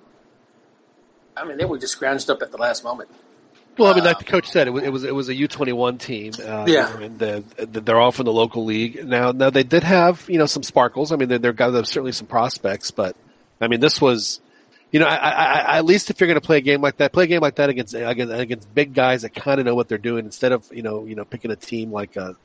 I 1.39 1.46
mean, 1.46 1.58
they 1.58 1.65
were 1.65 1.77
just 1.77 2.00
scrounged 2.00 2.29
up 2.29 2.41
at 2.41 2.51
the 2.51 2.58
last 2.58 2.84
moment. 2.84 3.10
Well, 3.77 3.91
I 3.91 3.96
mean, 3.96 4.06
like 4.06 4.15
Um, 4.15 4.24
the 4.25 4.32
coach 4.32 4.48
said, 4.50 4.67
it 4.67 4.72
was 4.72 4.84
it 4.84 4.91
was, 4.91 5.03
it 5.03 5.13
was 5.13 5.29
a 5.29 5.36
U 5.36 5.48
twenty 5.48 5.72
one 5.72 6.00
team. 6.00 6.34
Uh, 6.39 6.65
Yeah. 6.67 6.98
and 6.98 7.20
the, 7.20 7.44
the, 7.58 7.82
they're 7.82 8.00
all 8.00 8.12
from 8.12 8.25
the 8.25 8.34
local 8.34 8.65
league. 8.65 9.06
Now, 9.06 9.32
now 9.32 9.51
they 9.51 9.63
did 9.63 9.84
have 9.84 10.25
you 10.27 10.39
know 10.39 10.48
some 10.48 10.63
sparkles. 10.63 11.12
I 11.12 11.15
mean, 11.15 11.29
they're, 11.29 11.38
they're 11.38 11.53
got 11.53 11.74
certainly 11.88 12.12
some 12.12 12.25
prospects, 12.27 12.89
but 12.89 13.15
I 13.62 13.67
mean, 13.67 13.79
this 13.79 14.01
was, 14.01 14.41
you 14.91 15.00
know, 15.00 15.06
I, 15.06 15.15
I, 15.15 15.32
I, 15.34 15.77
at 15.77 15.86
least 15.86 16.10
if 16.10 16.20
you're 16.20 16.27
going 16.27 16.39
to 16.39 16.46
play 16.46 16.58
a 16.58 16.62
game 16.62 16.82
like 16.82 16.98
that, 16.98 17.13
play 17.13 17.25
a 17.25 17.27
game 17.27 17.41
like 17.41 17.56
that 17.56 17.70
against 17.70 17.94
against, 17.94 18.34
against 18.34 18.74
big 18.74 18.96
guys 18.96 19.22
that 19.22 19.36
kind 19.36 19.60
of 19.60 19.65
know 19.67 19.75
what 19.75 19.88
they're 19.88 19.98
doing, 20.00 20.25
instead 20.25 20.51
of 20.53 20.67
you 20.74 20.82
know 20.82 21.06
you 21.06 21.15
know 21.15 21.25
picking 21.25 21.51
a 21.51 21.56
team 21.56 21.91
like 21.91 22.15
a. 22.15 22.36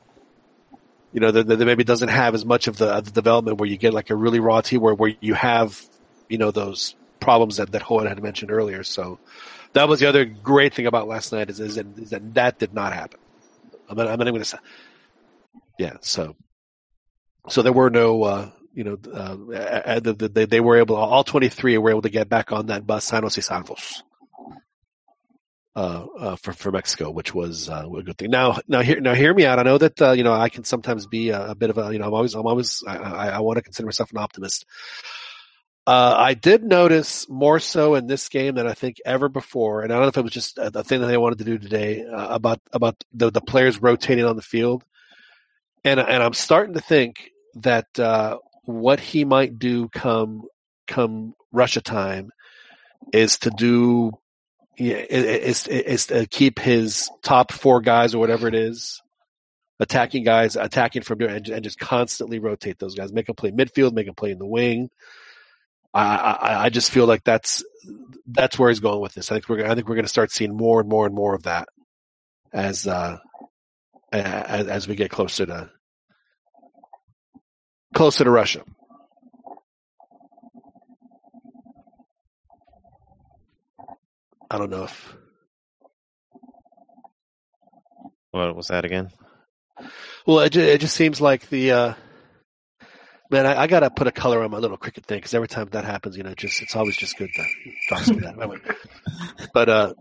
You 1.15 1.19
know, 1.19 1.29
that, 1.29 1.45
that 1.45 1.59
maybe 1.59 1.83
doesn't 1.83 2.09
have 2.09 2.33
as 2.33 2.43
much 2.43 2.67
of 2.67 2.77
the, 2.77 2.87
of 2.87 3.05
the 3.05 3.11
development 3.11 3.59
where 3.59 3.69
you 3.69 3.77
get 3.77 3.93
like 3.93 4.09
a 4.09 4.15
really 4.15 4.39
raw 4.39 4.61
team 4.61 4.81
where, 4.81 4.95
where 4.95 5.13
you 5.21 5.35
have, 5.35 5.79
you 6.27 6.39
know, 6.39 6.49
those 6.49 6.95
problems 7.23 7.57
that, 7.57 7.71
that 7.71 7.81
Hoyt 7.81 8.07
had 8.07 8.21
mentioned 8.21 8.51
earlier. 8.51 8.83
So, 8.83 9.19
that 9.73 9.87
was 9.87 9.99
the 9.99 10.07
other 10.07 10.25
great 10.25 10.73
thing 10.73 10.85
about 10.85 11.07
last 11.07 11.31
night 11.33 11.49
is, 11.49 11.59
is, 11.59 11.75
that, 11.75 11.87
is 11.97 12.11
that 12.11 12.33
that 12.35 12.59
did 12.59 12.73
not 12.73 12.93
happen. 12.93 13.19
I'm 13.89 13.97
not, 13.97 14.07
I'm 14.07 14.19
not 14.19 14.27
even 14.27 14.35
going 14.35 14.43
to 14.43 14.49
say, 14.49 14.57
yeah. 15.77 15.97
So, 16.01 16.35
so 17.49 17.61
there 17.61 17.73
were 17.73 17.89
no, 17.89 18.23
uh, 18.23 18.49
you 18.73 18.83
know, 18.83 18.97
uh, 19.11 19.55
uh, 19.55 19.99
the, 19.99 20.13
the, 20.13 20.29
they, 20.29 20.45
they 20.45 20.59
were 20.59 20.77
able, 20.77 20.95
all 20.95 21.23
23 21.23 21.77
were 21.77 21.89
able 21.89 22.03
to 22.03 22.09
get 22.09 22.29
back 22.29 22.51
on 22.51 22.67
that 22.67 22.87
bus, 22.87 23.05
San 23.05 23.23
Jose 23.23 23.41
Salvos, 23.41 24.03
uh, 25.75 26.05
uh, 26.19 26.35
for, 26.37 26.53
for 26.53 26.71
Mexico, 26.71 27.09
which 27.09 27.33
was 27.33 27.67
uh, 27.69 27.87
a 27.97 28.03
good 28.03 28.17
thing. 28.17 28.29
Now, 28.29 28.59
now 28.67 28.81
hear, 28.81 29.01
now 29.01 29.15
hear 29.15 29.33
me 29.33 29.45
out. 29.45 29.59
I 29.59 29.63
know 29.63 29.79
that, 29.79 30.01
uh, 30.01 30.11
you 30.11 30.23
know, 30.23 30.33
I 30.33 30.49
can 30.49 30.63
sometimes 30.63 31.07
be 31.07 31.29
a, 31.29 31.49
a 31.49 31.55
bit 31.55 31.71
of 31.71 31.77
a, 31.79 31.91
you 31.91 31.99
know, 31.99 32.05
I'm 32.05 32.13
always, 32.13 32.35
I'm 32.35 32.45
always, 32.45 32.83
I, 32.87 32.97
I, 32.97 33.27
I 33.29 33.39
want 33.39 33.57
to 33.57 33.63
consider 33.63 33.87
myself 33.87 34.11
an 34.11 34.17
optimist. 34.17 34.65
Uh, 35.85 36.15
I 36.17 36.33
did 36.33 36.63
notice 36.63 37.27
more 37.27 37.59
so 37.59 37.95
in 37.95 38.07
this 38.07 38.29
game 38.29 38.55
than 38.55 38.67
I 38.67 38.73
think 38.73 38.97
ever 39.05 39.27
before, 39.27 39.81
and 39.81 39.91
I 39.91 39.95
don't 39.95 40.03
know 40.03 40.09
if 40.09 40.17
it 40.17 40.23
was 40.23 40.31
just 40.31 40.57
a, 40.57 40.79
a 40.79 40.83
thing 40.83 41.01
that 41.01 41.07
they 41.07 41.17
wanted 41.17 41.39
to 41.39 41.43
do 41.43 41.57
today 41.57 42.05
uh, 42.05 42.27
about 42.29 42.61
about 42.71 43.03
the, 43.13 43.29
the 43.29 43.41
players 43.41 43.81
rotating 43.81 44.23
on 44.23 44.37
the 44.37 44.41
field, 44.41 44.83
and 45.83 45.99
and 45.99 46.23
I'm 46.23 46.33
starting 46.33 46.75
to 46.75 46.81
think 46.81 47.31
that 47.55 47.99
uh, 47.99 48.37
what 48.63 49.01
he 49.01 49.25
might 49.25 49.59
do 49.59 49.89
come 49.89 50.43
come 50.87 51.33
Russia 51.51 51.81
time 51.81 52.31
is 53.11 53.39
to 53.39 53.49
do 53.49 54.13
is 54.77 55.67
is 55.67 56.07
to 56.07 56.25
keep 56.27 56.59
his 56.59 57.09
top 57.23 57.51
four 57.51 57.81
guys 57.81 58.15
or 58.15 58.19
whatever 58.19 58.47
it 58.47 58.55
is 58.55 59.01
attacking 59.79 60.23
guys 60.23 60.55
attacking 60.55 61.01
from 61.01 61.19
there 61.19 61.29
and, 61.29 61.47
and 61.49 61.63
just 61.63 61.77
constantly 61.79 62.39
rotate 62.39 62.79
those 62.79 62.95
guys, 62.95 63.11
make 63.11 63.27
them 63.27 63.35
play 63.35 63.51
midfield, 63.51 63.93
make 63.93 64.05
them 64.05 64.15
play 64.15 64.31
in 64.31 64.39
the 64.39 64.45
wing. 64.45 64.89
I, 65.93 66.15
I, 66.15 66.63
I 66.65 66.69
just 66.69 66.91
feel 66.91 67.05
like 67.05 67.23
that's 67.23 67.63
that's 68.25 68.57
where 68.57 68.69
he's 68.69 68.79
going 68.79 69.01
with 69.01 69.13
this. 69.13 69.31
I 69.31 69.35
think 69.35 69.49
we're 69.49 69.65
I 69.65 69.75
think 69.75 69.87
we're 69.87 69.95
going 69.95 70.05
to 70.05 70.09
start 70.09 70.31
seeing 70.31 70.55
more 70.55 70.79
and 70.79 70.89
more 70.89 71.05
and 71.05 71.13
more 71.13 71.35
of 71.35 71.43
that 71.43 71.67
as 72.51 72.87
uh, 72.87 73.17
as, 74.11 74.67
as 74.67 74.87
we 74.87 74.95
get 74.95 75.11
closer 75.11 75.45
to 75.45 75.69
closer 77.93 78.23
to 78.23 78.31
Russia. 78.31 78.63
I 84.49 84.57
don't 84.57 84.69
know 84.69 84.83
if 84.83 85.15
What 88.31 88.55
was 88.55 88.67
that 88.67 88.85
again? 88.85 89.09
well 90.25 90.39
it 90.39 90.51
just, 90.51 90.67
it 90.67 90.81
just 90.81 90.95
seems 90.95 91.19
like 91.19 91.49
the 91.49 91.71
uh, 91.71 91.93
man 93.33 93.45
I, 93.45 93.63
I 93.63 93.67
got 93.67 93.81
to 93.81 93.89
put 93.89 94.07
a 94.07 94.11
color 94.11 94.41
on 94.43 94.51
my 94.51 94.59
little 94.59 94.77
cricket 94.77 95.05
thing 95.05 95.17
because 95.17 95.33
every 95.33 95.49
time 95.49 95.67
that 95.71 95.83
happens, 95.83 96.15
you 96.15 96.23
know, 96.23 96.33
just 96.33 96.61
it's 96.61 96.75
always 96.75 96.95
just 96.95 97.17
good 97.17 97.29
to 97.33 97.43
drives 97.89 98.11
me 98.11 98.19
that. 98.21 98.37
But 99.53 99.69
uh, 99.69 99.93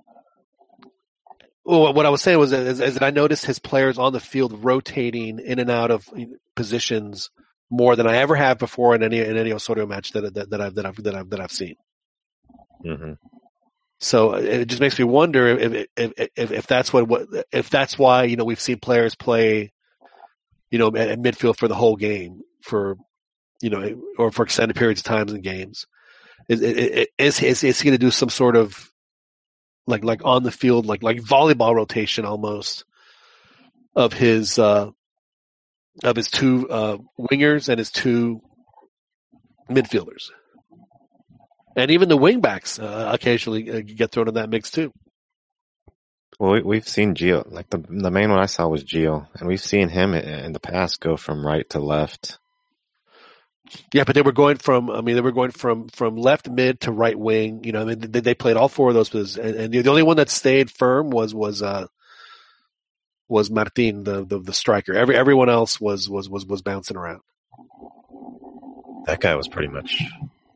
well, 1.64 1.92
what 1.92 2.07
I 2.07 2.11
was 2.11 2.23
saying 2.23 2.38
was 2.38 2.53
is, 2.53 2.81
is 2.81 2.95
that 2.95 3.03
I 3.03 3.11
noticed 3.11 3.45
his 3.47 3.59
players 3.59 3.99
on 3.99 4.12
the 4.12 4.21
field 4.21 4.64
rotating 4.64 5.38
in 5.38 5.59
and 5.59 5.71
out 5.71 5.90
of 5.90 6.09
positions 6.55 7.31
more 7.71 7.97
than 7.97 8.07
I 8.07 8.16
ever 8.16 8.35
have 8.35 8.59
before 8.59 8.95
in 8.95 9.03
any 9.03 9.21
in 9.21 9.37
any 9.37 9.53
Osorio 9.53 9.87
match 9.87 10.12
that 10.12 10.35
that, 10.35 10.51
that 10.51 10.61
I've 10.61 10.75
that 10.75 10.87
I've 10.87 10.97
that 11.03 11.14
I've 11.14 11.31
that 11.31 11.40
I've 11.40 11.53
seen. 11.53 11.77
hmm 12.85 13.12
So 14.01 14.35
it 14.35 14.66
just 14.66 14.81
makes 14.81 14.99
me 14.99 15.05
wonder 15.05 15.47
if 15.49 15.87
if 15.97 16.12
if, 16.37 16.53
if 16.53 16.66
that's 16.66 16.92
what, 16.92 17.09
what 17.09 17.27
if 17.51 17.71
that's 17.71 17.99
why 17.99 18.25
you 18.25 18.37
know 18.37 18.45
we've 18.45 18.61
seen 18.61 18.79
players 18.79 19.14
play, 19.14 19.73
you 20.71 20.79
know, 20.79 20.88
at, 20.88 21.09
at 21.09 21.18
midfield 21.18 21.57
for 21.57 21.68
the 21.68 21.75
whole 21.75 21.97
game 21.97 22.42
for, 22.62 22.97
you 23.62 23.70
know, 23.70 24.03
or 24.18 24.31
for 24.31 24.44
extended 24.44 24.77
periods 24.77 25.01
of 25.01 25.05
times 25.05 25.33
in 25.33 25.40
games. 25.40 25.87
Is 26.48 26.61
is 26.61 27.42
is, 27.42 27.64
is 27.64 27.81
he 27.81 27.88
going 27.88 27.98
to 27.98 28.05
do 28.05 28.11
some 28.11 28.29
sort 28.29 28.57
of 28.57 28.90
like 29.87 30.05
like 30.05 30.25
on 30.25 30.42
the 30.42 30.51
field 30.51 30.87
like 30.87 31.03
like 31.03 31.18
volleyball 31.18 31.75
rotation 31.75 32.25
almost 32.25 32.85
of 33.94 34.12
his 34.12 34.59
uh 34.59 34.90
of 36.03 36.16
his 36.16 36.29
two 36.29 36.68
uh 36.68 36.98
wingers 37.18 37.68
and 37.68 37.79
his 37.79 37.90
two 37.90 38.40
midfielders? 39.70 40.31
and 41.77 41.90
even 41.90 42.09
the 42.09 42.18
wingbacks 42.18 42.83
uh, 42.83 43.12
occasionally 43.12 43.70
uh, 43.70 43.81
get 43.81 44.11
thrown 44.11 44.29
in 44.29 44.35
that 44.35 44.51
mix 44.51 44.70
too. 44.70 44.92
Well, 46.38 46.53
we, 46.53 46.62
we've 46.62 46.88
seen 46.88 47.14
Gio. 47.14 47.51
Like 47.51 47.70
the 47.70 47.79
the 47.79 48.11
main 48.11 48.31
one 48.31 48.40
I 48.40 48.46
saw 48.46 48.66
was 48.68 48.85
Gio, 48.85 49.27
and 49.35 49.48
we've 49.48 49.61
seen 49.61 49.88
him 49.88 50.14
in 50.14 50.53
the 50.53 50.61
past 50.61 51.01
go 51.01 51.16
from 51.16 51.46
right 51.46 51.68
to 51.70 51.79
left. 51.81 52.38
Yeah, 53.92 54.04
but 54.04 54.14
they 54.14 54.22
were 54.22 54.32
going 54.32 54.56
from. 54.56 54.90
I 54.90 55.00
mean, 55.00 55.14
they 55.14 55.20
were 55.20 55.32
going 55.32 55.50
from 55.50 55.88
from 55.88 56.16
left 56.16 56.48
mid 56.48 56.80
to 56.80 56.92
right 56.92 57.18
wing. 57.18 57.64
You 57.64 57.72
know, 57.72 57.82
I 57.82 57.85
mean, 57.85 58.00
they, 58.00 58.20
they 58.20 58.35
played 58.35 58.56
all 58.56 58.68
four 58.68 58.88
of 58.88 58.94
those 58.94 59.08
positions, 59.08 59.44
and, 59.44 59.56
and 59.56 59.85
the 59.85 59.90
only 59.90 60.02
one 60.02 60.16
that 60.16 60.30
stayed 60.30 60.70
firm 60.70 61.11
was 61.11 61.35
was 61.35 61.62
uh 61.62 61.87
was 63.28 63.50
Martin, 63.50 64.04
the, 64.04 64.24
the 64.24 64.38
the 64.38 64.52
striker. 64.52 64.94
Every 64.94 65.16
everyone 65.16 65.48
else 65.48 65.80
was 65.80 66.08
was 66.08 66.28
was 66.28 66.44
was 66.44 66.62
bouncing 66.62 66.96
around. 66.96 67.20
That 69.06 69.20
guy 69.20 69.35
was 69.35 69.48
pretty 69.48 69.68
much 69.68 70.02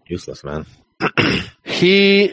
useless, 0.07 0.45
man. 0.45 0.67
He 1.77 2.33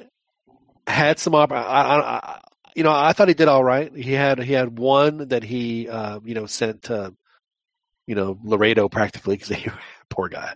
had 0.87 1.19
some 1.19 1.35
op- 1.35 1.51
I, 1.51 1.55
I, 1.55 1.99
I, 1.99 2.39
you 2.75 2.83
know, 2.83 2.93
I 2.93 3.11
thought 3.11 3.27
he 3.27 3.33
did 3.33 3.49
all 3.49 3.63
right. 3.63 3.93
He 3.93 4.13
had 4.13 4.39
he 4.41 4.53
had 4.53 4.77
one 4.79 5.27
that 5.29 5.43
he 5.43 5.89
uh, 5.89 6.19
you 6.23 6.33
know 6.33 6.45
sent 6.45 6.83
to 6.83 7.13
you 8.07 8.15
know 8.15 8.37
Laredo 8.43 8.87
practically 8.87 9.35
because 9.35 9.49
he 9.49 9.69
poor 10.09 10.29
guy, 10.29 10.53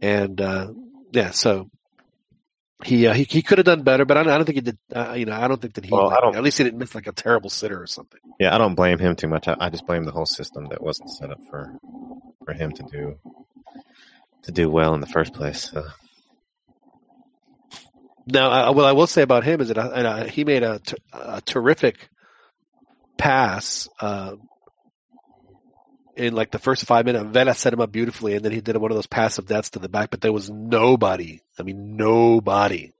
and 0.00 0.40
uh, 0.40 0.72
yeah, 1.12 1.30
so 1.30 1.70
he 2.84 3.06
uh, 3.06 3.12
he 3.14 3.24
he 3.24 3.42
could 3.42 3.58
have 3.58 3.64
done 3.66 3.82
better, 3.82 4.04
but 4.04 4.16
I 4.16 4.22
don't, 4.22 4.32
I 4.32 4.36
don't 4.36 4.46
think 4.46 4.56
he 4.56 4.60
did. 4.62 4.78
Uh, 4.94 5.14
you 5.16 5.26
know, 5.26 5.34
I 5.34 5.48
don't 5.48 5.60
think 5.60 5.74
that 5.74 5.84
he. 5.84 5.90
Well, 5.92 6.06
like, 6.08 6.18
I 6.18 6.20
don't- 6.20 6.36
at 6.36 6.42
least 6.42 6.58
he 6.58 6.64
didn't 6.64 6.78
miss 6.78 6.94
like 6.94 7.06
a 7.06 7.12
terrible 7.12 7.50
sitter 7.50 7.80
or 7.80 7.86
something. 7.86 8.20
Yeah, 8.38 8.54
I 8.54 8.58
don't 8.58 8.74
blame 8.74 8.98
him 8.98 9.16
too 9.16 9.28
much. 9.28 9.48
I, 9.48 9.56
I 9.60 9.70
just 9.70 9.86
blame 9.86 10.04
the 10.04 10.12
whole 10.12 10.26
system 10.26 10.66
that 10.68 10.82
wasn't 10.82 11.10
set 11.10 11.30
up 11.30 11.40
for 11.50 11.74
for 12.44 12.54
him 12.54 12.72
to 12.72 12.82
do 12.84 13.18
to 14.44 14.52
do 14.52 14.70
well 14.70 14.94
in 14.94 15.00
the 15.00 15.06
first 15.06 15.34
place. 15.34 15.70
So, 15.70 15.84
Now, 18.26 18.70
uh, 18.70 18.72
what 18.72 18.86
I 18.86 18.92
will 18.92 19.06
say 19.06 19.22
about 19.22 19.44
him 19.44 19.60
is 19.60 19.68
that 19.68 19.78
uh, 19.78 19.82
uh, 19.88 20.24
he 20.24 20.44
made 20.44 20.62
a 20.62 20.80
a 21.12 21.40
terrific 21.42 22.08
pass 23.18 23.88
uh, 24.00 24.36
in 26.20 26.34
like 26.34 26.50
the 26.50 26.58
first 26.58 26.84
five 26.84 27.06
minutes. 27.06 27.26
Vela 27.30 27.54
set 27.54 27.72
him 27.72 27.80
up 27.80 27.90
beautifully, 27.90 28.34
and 28.36 28.44
then 28.44 28.52
he 28.52 28.60
did 28.60 28.76
one 28.76 28.90
of 28.90 28.96
those 28.96 29.06
passive 29.06 29.46
deaths 29.46 29.70
to 29.70 29.78
the 29.78 29.88
back. 29.88 30.10
But 30.10 30.20
there 30.20 30.32
was 30.32 30.50
nobody. 30.50 31.40
I 31.58 31.62
mean, 31.62 31.96
nobody 31.96 32.92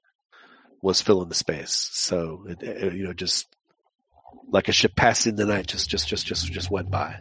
was 0.82 1.02
filling 1.02 1.28
the 1.28 1.34
space. 1.34 1.90
So 1.92 2.46
it, 2.48 2.62
it, 2.62 2.94
you 2.94 3.04
know, 3.04 3.12
just 3.12 3.54
like 4.48 4.68
a 4.68 4.72
ship 4.72 4.96
passing 4.96 5.36
the 5.36 5.46
night, 5.46 5.66
just 5.66 5.90
just 5.90 6.08
just 6.08 6.26
just 6.26 6.50
just 6.50 6.70
went 6.70 6.90
by. 6.90 7.18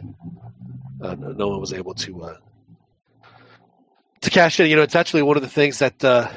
Uh, 1.02 1.14
no 1.14 1.48
one 1.48 1.60
was 1.60 1.72
able 1.72 1.94
to 1.94 2.22
uh, 2.22 2.36
to 4.22 4.30
cash 4.30 4.58
in. 4.58 4.68
You 4.68 4.76
know, 4.76 4.82
it's 4.82 4.96
actually 4.96 5.22
one 5.22 5.36
of 5.36 5.42
the 5.42 5.48
things 5.48 5.78
that. 5.78 6.02
Uh, 6.04 6.28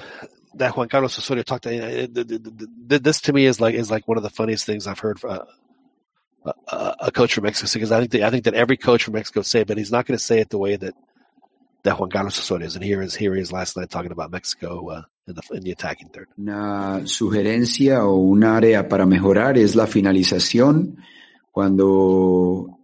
that 0.55 0.77
Juan 0.77 0.87
Carlos 0.87 1.17
Osorio 1.17 1.41
talked. 1.41 1.65
Uh, 1.65 1.71
th- 1.71 2.27
th- 2.27 3.01
this 3.01 3.21
to 3.21 3.33
me 3.33 3.47
is 3.47 3.59
like 3.59 3.73
is 3.73 3.89
like 3.89 4.07
one 4.07 4.17
of 4.17 4.23
the 4.23 4.29
funniest 4.29 4.67
things 4.67 4.85
I've 4.85 4.99
heard. 4.99 5.19
A, 6.45 7.11
coach 7.11 7.35
from 7.35 7.43
Mexico 7.45 7.71
because 7.73 7.91
I 7.91 7.99
think 7.99 8.11
that, 8.11 8.23
I 8.23 8.29
think 8.29 8.43
that 8.45 8.53
every 8.53 8.75
coach 8.75 9.03
from 9.05 9.13
Mexico 9.13 9.41
say, 9.43 9.63
but 9.63 9.77
he's 9.77 9.91
not 9.91 10.05
going 10.05 10.17
to 10.17 10.23
say 10.23 10.39
it 10.39 10.49
the 10.49 10.57
way 10.57 10.75
that 10.75 10.93
that 11.83 11.99
Juan 11.99 12.09
Carlos 12.09 12.37
Osorio 12.37 12.67
is. 12.67 12.75
And 12.75 12.83
here 12.83 13.01
is 13.01 13.15
here 13.15 13.35
he 13.35 13.41
is 13.41 13.51
last 13.51 13.77
night 13.77 13.89
talking 13.89 14.11
about 14.11 14.31
Mexico 14.31 14.89
uh, 14.89 15.01
in 15.27 15.35
the 15.35 15.41
in 15.53 15.63
the 15.63 15.71
attacking 15.71 16.09
third. 16.09 16.27
Una 16.37 17.01
sugerencia 17.05 18.05
o 18.05 18.15
un 18.15 18.43
área 18.43 18.87
para 18.89 19.05
mejorar 19.05 19.57
es 19.57 19.75
la 19.75 19.87
finalización. 19.87 20.97
Cuando 21.51 22.79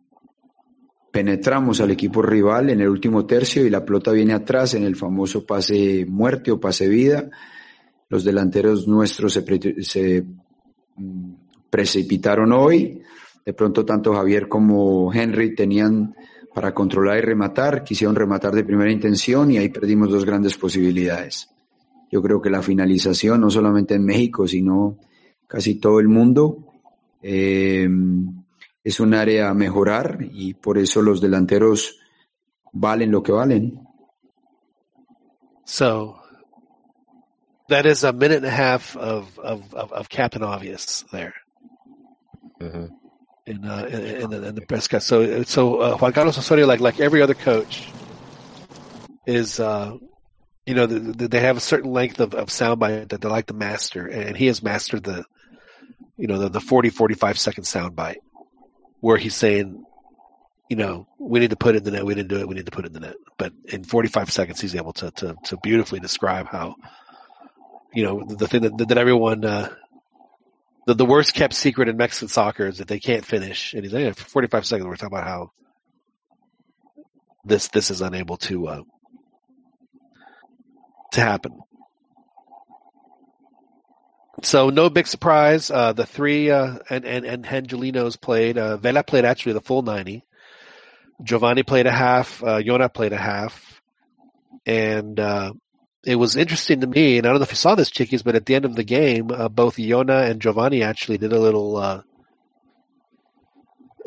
penetramos 1.11 1.81
al 1.81 1.91
equipo 1.91 2.21
rival 2.21 2.69
en 2.69 2.81
el 2.81 2.87
último 2.87 3.25
tercio 3.25 3.65
y 3.65 3.69
la 3.69 3.83
pelota 3.83 4.11
viene 4.11 4.33
atrás 4.33 4.73
en 4.75 4.83
el 4.83 4.95
famoso 4.95 5.45
pase 5.45 6.05
muerte 6.07 6.51
o 6.51 6.59
pase 6.59 6.87
vida, 6.87 7.29
los 8.09 8.23
delanteros 8.23 8.87
nuestros 8.87 9.33
se, 9.33 9.41
pre- 9.41 9.83
se, 9.83 10.23
mm, 10.95 11.33
precipitaron 11.69 12.53
hoy. 12.53 13.01
De 13.49 13.55
pronto 13.55 13.83
tanto 13.83 14.13
Javier 14.13 14.47
como 14.47 15.11
Henry 15.11 15.55
tenían 15.55 16.15
para 16.53 16.71
controlar 16.71 17.17
y 17.17 17.21
rematar, 17.21 17.83
quisieron 17.83 18.15
rematar 18.15 18.53
de 18.53 18.63
primera 18.63 18.91
intención 18.91 19.49
y 19.49 19.57
ahí 19.57 19.69
perdimos 19.69 20.11
dos 20.11 20.23
grandes 20.23 20.55
posibilidades. 20.55 21.49
Yo 22.11 22.21
creo 22.21 22.43
que 22.43 22.51
la 22.51 22.61
finalización, 22.61 23.41
no 23.41 23.49
solamente 23.49 23.95
en 23.95 24.05
México, 24.05 24.47
sino 24.47 24.99
casi 25.47 25.79
todo 25.79 25.99
el 25.99 26.09
mundo, 26.09 26.63
eh, 27.23 27.89
es 28.83 28.99
un 28.99 29.15
área 29.15 29.49
a 29.49 29.55
mejorar 29.55 30.19
y 30.31 30.53
por 30.53 30.77
eso 30.77 31.01
los 31.01 31.19
delanteros 31.19 31.97
valen 32.71 33.09
lo 33.09 33.23
que 33.23 33.31
valen. 33.31 33.79
So 35.65 36.17
that 37.67 37.87
is 37.87 38.03
a 38.03 38.13
minute 38.13 38.45
and 38.45 38.45
a 38.45 38.51
half 38.51 38.95
of 38.95 39.39
of 39.39 39.73
of, 39.73 39.91
of 39.91 40.07
Captain 40.07 40.43
Obvious 40.43 41.03
there. 41.11 41.33
mhm. 42.59 42.98
In 43.49 43.65
uh, 43.65 43.85
in, 43.89 44.01
in, 44.01 44.29
the, 44.29 44.47
in 44.47 44.55
the 44.55 44.61
press 44.61 44.87
cut. 44.87 45.03
So 45.03 45.43
so 45.43 45.81
uh, 45.81 45.97
Juan 45.97 46.13
Carlos 46.13 46.37
Osorio, 46.37 46.67
like 46.67 46.79
like 46.79 46.99
every 46.99 47.21
other 47.21 47.33
coach, 47.33 47.89
is 49.25 49.59
uh, 49.59 49.97
you 50.65 50.75
know 50.75 50.85
the, 50.85 50.99
the, 50.99 51.27
they 51.27 51.39
have 51.39 51.57
a 51.57 51.61
certain 51.61 51.91
length 51.91 52.19
of, 52.19 52.33
of 52.35 52.49
soundbite 52.49 53.09
that 53.09 53.21
they 53.21 53.27
like 53.27 53.47
to 53.47 53.53
master, 53.53 54.05
and 54.05 54.37
he 54.37 54.45
has 54.45 54.61
mastered 54.61 55.03
the 55.03 55.25
you 56.15 56.27
know 56.27 56.37
the, 56.37 56.49
the 56.49 56.61
40, 56.61 56.89
45 56.89 57.39
second 57.39 57.63
soundbite 57.65 58.17
where 59.01 59.17
he's 59.17 59.35
saying. 59.35 59.85
You 60.71 60.75
know, 60.75 61.07
we 61.17 61.39
need 61.39 61.49
to 61.49 61.55
put 61.55 61.75
in 61.75 61.83
the 61.83 61.89
net. 61.89 62.05
We 62.05 62.13
didn't 62.13 62.29
do 62.29 62.37
it. 62.37 62.47
We 62.47 62.53
need 62.53 62.67
to 62.67 62.71
put 62.71 62.85
in 62.85 62.93
the 62.93 62.99
net. 62.99 63.15
But 63.39 63.53
in 63.65 63.83
45 63.83 64.31
seconds, 64.31 64.61
he's 64.61 64.75
able 64.75 64.93
to 64.93 65.09
to, 65.09 65.35
to 65.45 65.57
beautifully 65.63 65.99
describe 65.99 66.45
how, 66.45 66.75
you 67.91 68.03
know, 68.03 68.23
the, 68.23 68.35
the 68.35 68.47
thing 68.47 68.61
that, 68.61 68.77
that 68.77 68.97
everyone 68.99 69.43
uh, 69.43 69.69
the, 70.89 70.95
the 70.95 71.05
worst 71.05 71.35
kept 71.35 71.53
secret 71.53 71.87
in 71.87 71.97
Mexican 71.97 72.29
soccer 72.29 72.65
is 72.65 72.79
that 72.79 72.87
they 72.87 72.99
can't 72.99 73.23
finish. 73.23 73.73
And 73.73 73.83
he's 73.83 73.93
like, 73.93 74.05
"Yeah, 74.05 74.11
for 74.13 74.25
45 74.25 74.65
seconds, 74.65 74.87
we're 74.87 74.95
talking 74.95 75.15
about 75.15 75.27
how 75.27 75.51
this 77.45 77.67
this 77.67 77.91
is 77.91 78.01
unable 78.01 78.37
to 78.37 78.67
uh, 78.67 78.81
to 81.11 81.21
happen. 81.21 81.59
So 84.41 84.71
no 84.71 84.89
big 84.89 85.05
surprise. 85.05 85.69
Uh, 85.69 85.93
the 85.93 86.07
three 86.07 86.49
uh, 86.49 86.79
and 86.89 87.05
and 87.05 87.23
and 87.23 87.45
Angelinos 87.45 88.19
played. 88.19 88.57
Uh, 88.57 88.77
Vela 88.77 89.03
played 89.03 89.25
actually 89.25 89.53
the 89.53 89.61
full 89.61 89.83
90. 89.83 90.25
Giovanni 91.21 91.61
played 91.61 91.85
a 91.85 91.91
half. 91.91 92.41
Uh, 92.43 92.57
Yona 92.57 92.91
played 92.91 93.13
a 93.13 93.17
half, 93.17 93.79
and 94.65 95.19
uh, 95.19 95.53
it 96.09 96.15
was 96.15 96.35
interesting 96.35 96.81
to 96.81 96.87
me, 96.87 97.19
and 97.19 97.27
I 97.27 97.29
don't 97.29 97.39
know 97.39 97.43
if 97.43 97.51
you 97.51 97.55
saw 97.55 97.75
this, 97.75 97.91
Chiquis, 97.91 98.23
but 98.23 98.35
at 98.35 98.47
the 98.47 98.55
end 98.55 98.65
of 98.65 98.75
the 98.75 98.83
game, 98.83 99.29
uh, 99.31 99.47
both 99.47 99.75
Yona 99.75 100.27
and 100.27 100.41
Giovanni 100.41 100.81
actually 100.81 101.19
did 101.19 101.31
a 101.31 101.39
little 101.39 101.77
uh, 101.77 102.01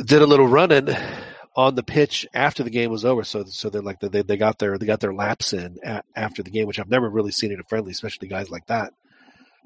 did 0.04 0.20
a 0.20 0.26
little 0.26 0.48
running 0.48 0.88
on 1.54 1.76
the 1.76 1.82
pitch 1.84 2.26
after 2.34 2.64
the 2.64 2.70
game 2.70 2.90
was 2.90 3.04
over. 3.04 3.22
So 3.22 3.44
so 3.44 3.70
they're 3.70 3.82
like 3.82 4.00
they 4.00 4.22
they 4.22 4.36
got 4.36 4.58
their 4.58 4.78
they 4.78 4.86
got 4.86 4.98
their 4.98 5.14
laps 5.14 5.52
in 5.52 5.78
a, 5.84 6.02
after 6.16 6.42
the 6.42 6.50
game, 6.50 6.66
which 6.66 6.80
I've 6.80 6.90
never 6.90 7.08
really 7.08 7.30
seen 7.30 7.52
in 7.52 7.60
a 7.60 7.64
friendly, 7.64 7.92
especially 7.92 8.26
guys 8.26 8.50
like 8.50 8.66
that. 8.66 8.92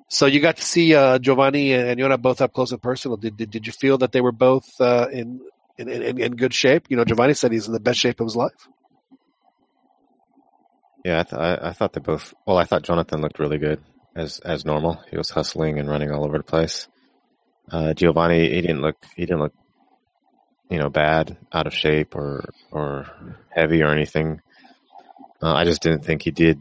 So 0.09 0.27
you 0.27 0.40
got 0.40 0.59
to 0.59 0.62
see 0.62 0.94
uh, 0.94 1.18
Giovanni 1.18 1.72
and 1.72 1.99
Yona 1.99 2.20
both 2.20 2.42
up 2.42 2.53
close 2.53 2.70
and 2.70 2.83
personal. 2.83 3.16
Did 3.16 3.38
did, 3.38 3.51
did 3.51 3.66
you 3.66 3.72
feel 3.72 3.96
that 3.99 4.12
they 4.12 4.20
were 4.20 4.33
both 4.33 4.68
uh, 4.79 5.09
in, 5.11 5.40
in 5.79 5.88
in 5.88 6.20
in 6.20 6.37
good 6.37 6.53
shape? 6.53 6.87
You 6.90 6.99
know, 6.99 7.05
Giovanni 7.07 7.33
said 7.33 7.53
he's 7.53 7.66
in 7.66 7.72
the 7.72 7.81
best 7.81 7.99
shape 7.99 8.20
of 8.20 8.27
his 8.27 8.37
life. 8.37 8.68
Yeah, 11.07 11.21
I, 11.21 11.23
th- 11.23 11.40
I, 11.40 11.69
I 11.69 11.73
thought 11.73 11.92
they 11.92 12.01
both. 12.01 12.35
Well, 12.45 12.59
I 12.59 12.64
thought 12.64 12.83
Jonathan 12.83 13.21
looked 13.21 13.38
really 13.38 13.59
good 13.59 13.81
as 14.16 14.40
as 14.40 14.64
normal. 14.64 15.01
He 15.09 15.16
was 15.16 15.31
hustling 15.31 15.79
and 15.79 15.88
running 15.88 16.11
all 16.11 16.25
over 16.25 16.37
the 16.37 16.42
place. 16.42 16.88
Uh, 17.71 17.95
Giovanni, 17.95 18.49
he 18.53 18.61
didn't 18.61 18.81
look. 18.81 18.97
He 19.14 19.25
didn't 19.25 19.38
look, 19.38 19.55
you 20.69 20.79
know, 20.79 20.90
bad, 20.90 21.37
out 21.53 21.69
of 21.69 21.75
shape, 21.75 22.16
or 22.16 22.51
or 22.73 23.07
heavy 23.55 23.85
or 23.85 23.92
anything. 23.92 24.40
Uh, 25.40 25.55
I 25.55 25.62
just 25.64 25.81
didn't 25.81 26.05
think 26.05 26.23
he 26.23 26.33
did, 26.33 26.61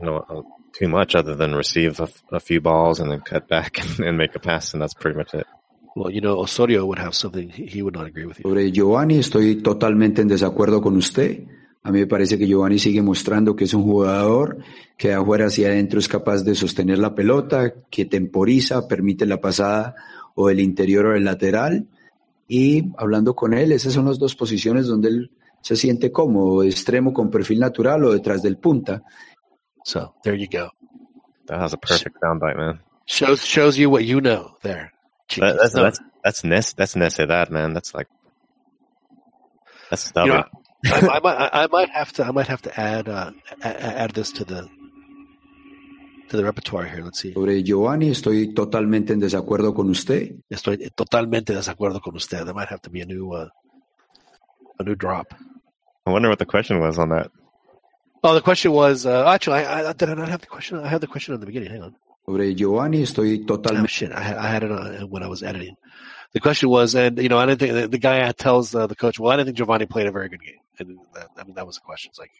you 0.00 0.06
know, 0.06 0.24
uh, 0.26 0.42
too 0.78 0.88
much 0.88 1.14
other 1.14 1.34
than 1.34 1.54
receive 1.54 2.00
a, 2.00 2.04
f- 2.04 2.22
a 2.32 2.40
few 2.40 2.62
balls 2.62 2.98
and 2.98 3.10
then 3.10 3.20
cut 3.20 3.46
back 3.46 3.78
and, 3.98 4.06
and 4.06 4.16
make 4.16 4.34
a 4.34 4.40
pass, 4.40 4.72
and 4.72 4.80
that's 4.80 4.94
pretty 4.94 5.18
much 5.18 5.34
it. 5.34 5.46
Well, 5.94 6.10
you 6.10 6.22
know, 6.22 6.40
Osorio 6.40 6.86
would 6.86 6.98
have 6.98 7.14
something 7.14 7.50
he 7.50 7.66
he 7.66 7.82
would 7.82 7.94
not 7.94 8.06
agree 8.06 8.24
with 8.24 8.38
you. 8.38 8.44
Sobre 8.44 8.72
Giovanni 8.72 9.18
estoy 9.18 9.62
totalmente 9.62 10.22
en 10.22 10.28
desacuerdo 10.28 10.80
con 10.80 10.96
usted. 10.96 11.46
A 11.86 11.92
mí 11.92 12.00
me 12.00 12.06
parece 12.06 12.38
que 12.38 12.46
Giovanni 12.46 12.78
sigue 12.78 13.02
mostrando 13.02 13.54
que 13.54 13.64
es 13.64 13.74
un 13.74 13.82
jugador 13.82 14.56
que 14.96 15.08
de 15.08 15.14
afuera 15.14 15.46
hacia 15.46 15.68
adentro 15.68 15.98
es 15.98 16.08
capaz 16.08 16.42
de 16.42 16.54
sostener 16.54 16.98
la 16.98 17.14
pelota, 17.14 17.74
que 17.90 18.06
temporiza, 18.06 18.88
permite 18.88 19.26
la 19.26 19.38
pasada 19.38 19.94
o 20.34 20.48
del 20.48 20.60
interior 20.60 21.06
o 21.06 21.12
del 21.12 21.26
lateral. 21.26 21.86
Y 22.48 22.90
hablando 22.96 23.34
con 23.34 23.52
él, 23.52 23.70
esas 23.70 23.92
son 23.92 24.06
las 24.06 24.18
dos 24.18 24.34
posiciones 24.34 24.86
donde 24.86 25.08
él 25.08 25.30
se 25.60 25.76
siente 25.76 26.10
cómodo, 26.10 26.62
extremo 26.62 27.12
con 27.12 27.30
perfil 27.30 27.60
natural 27.60 28.04
o 28.04 28.12
detrás 28.12 28.42
del 28.42 28.56
punta. 28.56 29.02
So 29.84 30.14
there 30.22 30.38
you 30.38 30.48
go. 30.50 30.70
That 31.46 31.60
was 31.60 31.74
a 31.74 31.76
perfect 31.76 32.16
soundbite, 32.18 32.56
man. 32.56 32.80
Shows 33.04 33.44
shows 33.44 33.76
you 33.76 33.90
what 33.90 34.04
you 34.04 34.20
know 34.20 34.56
there. 34.62 34.92
That, 35.36 35.58
that's 35.60 35.74
that's 35.74 36.00
that's 36.22 36.44
ness 36.44 36.72
that's 36.72 36.96
necedad, 36.96 37.50
man. 37.50 37.74
That's 37.74 37.94
like 37.94 38.08
that's 39.90 40.04
stubborn. 40.04 40.32
you 40.32 40.40
know, 40.40 40.63
I, 40.86 41.08
I 41.16 41.20
might 41.20 41.36
I, 41.36 41.48
I 41.64 41.66
might 41.70 41.90
have 41.90 42.12
to 42.14 42.24
I 42.24 42.30
might 42.30 42.46
have 42.48 42.62
to 42.62 42.80
add 42.80 43.08
uh, 43.08 43.30
a- 43.62 43.68
a- 43.68 43.98
add 44.04 44.10
this 44.12 44.32
to 44.32 44.44
the 44.44 44.68
to 46.28 46.36
the 46.36 46.44
repertoire 46.44 46.84
here. 46.84 47.02
Let's 47.04 47.20
see. 47.20 47.32
Sobre 47.32 47.62
Giovanni 47.62 48.10
estoy 48.10 48.54
totalmente 48.54 49.12
en 49.12 49.20
desacuerdo 49.20 49.74
con 49.74 49.90
usted. 49.90 50.36
Estoy 50.50 50.90
totalmente 50.94 51.54
desacuerdo 51.54 52.00
con 52.00 52.16
usted. 52.16 52.44
There 52.44 52.54
might 52.54 52.68
have 52.68 52.80
to 52.82 52.90
be 52.90 53.00
a 53.02 53.06
new 53.06 53.32
uh, 53.32 53.48
a 54.78 54.82
new 54.82 54.94
drop. 54.94 55.34
I 56.06 56.10
wonder 56.10 56.28
what 56.28 56.38
the 56.38 56.46
question 56.46 56.80
was 56.80 56.98
on 56.98 57.10
that. 57.10 57.30
Oh, 58.22 58.34
the 58.34 58.40
question 58.42 58.72
was 58.72 59.04
uh, 59.06 59.26
actually 59.28 59.58
I, 59.64 59.90
I 59.90 59.92
did 59.92 60.08
I 60.10 60.14
not 60.14 60.28
have 60.28 60.40
the 60.40 60.46
question. 60.46 60.78
I 60.78 60.88
had 60.88 61.00
the 61.00 61.06
question 61.06 61.34
on 61.34 61.40
the 61.40 61.46
beginning. 61.46 61.70
Hang 61.70 61.82
on. 61.82 61.94
Sobre 62.26 62.54
Giovanni 62.54 63.02
estoy 63.02 63.44
Oh 63.48 63.86
shit! 63.86 64.12
I 64.12 64.20
had, 64.22 64.36
I 64.38 64.46
had 64.48 64.62
it 64.64 64.72
on 64.72 65.10
when 65.10 65.22
I 65.22 65.28
was 65.28 65.42
editing. 65.42 65.76
The 66.34 66.40
question 66.40 66.68
was, 66.68 66.94
and 66.94 67.18
you 67.18 67.28
know, 67.28 67.38
I 67.38 67.46
didn't 67.46 67.60
think 67.60 67.72
the, 67.74 67.88
the 67.88 67.98
guy 67.98 68.30
tells 68.32 68.74
uh, 68.74 68.86
the 68.86 68.96
coach, 68.96 69.18
"Well, 69.18 69.32
I 69.32 69.36
didn't 69.36 69.46
think 69.46 69.56
Giovanni 69.56 69.86
played 69.86 70.06
a 70.06 70.12
very 70.12 70.28
good 70.28 70.42
game." 70.42 70.58
And 70.78 70.98
that, 71.14 71.28
I 71.38 71.44
mean, 71.44 71.54
that 71.54 71.66
was 71.66 71.76
the 71.76 71.82
question. 71.82 72.10
It's 72.10 72.18
like 72.18 72.32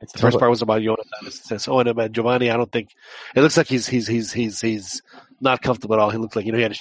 It's 0.00 0.12
the 0.14 0.18
first 0.18 0.38
part 0.38 0.50
was 0.50 0.62
about 0.62 0.82
Jonathan. 0.82 1.26
It 1.26 1.32
says, 1.34 1.68
"Oh, 1.68 1.78
and 1.78 1.88
about 1.88 2.12
Giovanni, 2.12 2.50
I 2.50 2.56
don't 2.56 2.72
think 2.72 2.90
it 3.34 3.42
looks 3.42 3.56
like 3.56 3.68
he's 3.68 3.86
he's 3.86 4.06
he's 4.06 4.32
he's 4.32 4.60
he's 4.60 5.02
not 5.40 5.60
comfortable 5.62 5.94
at 5.94 6.00
all. 6.00 6.10
He 6.10 6.18
looks 6.18 6.34
like 6.34 6.46
you 6.46 6.52
know 6.52 6.56
he 6.58 6.62
had 6.62 6.72
a 6.72 6.76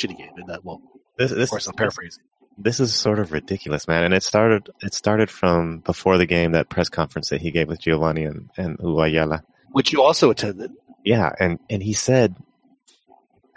shitty 0.00 0.16
game. 0.16 0.30
And 0.36 0.48
that, 0.48 0.64
well, 0.64 0.80
This, 1.18 1.32
of 1.32 1.50
course, 1.50 1.66
I'm 1.66 1.74
paraphrasing. 1.74 2.22
this 2.56 2.78
is 2.78 2.94
sort 2.94 3.18
of 3.18 3.32
ridiculous, 3.32 3.88
man. 3.88 4.04
And 4.04 4.14
it 4.14 4.22
started 4.22 4.70
it 4.82 4.94
started 4.94 5.28
from 5.28 5.78
before 5.80 6.18
the 6.18 6.26
game, 6.26 6.52
that 6.52 6.68
press 6.68 6.88
conference 6.88 7.30
that 7.30 7.40
he 7.40 7.50
gave 7.50 7.66
with 7.66 7.80
Giovanni 7.80 8.24
and, 8.24 8.48
and 8.56 8.78
Uayala. 8.78 9.42
Which 9.72 9.92
you 9.92 10.02
also 10.02 10.30
attended. 10.30 10.70
Yeah, 11.04 11.32
and, 11.38 11.58
and 11.70 11.82
he 11.82 11.92
said, 11.92 12.34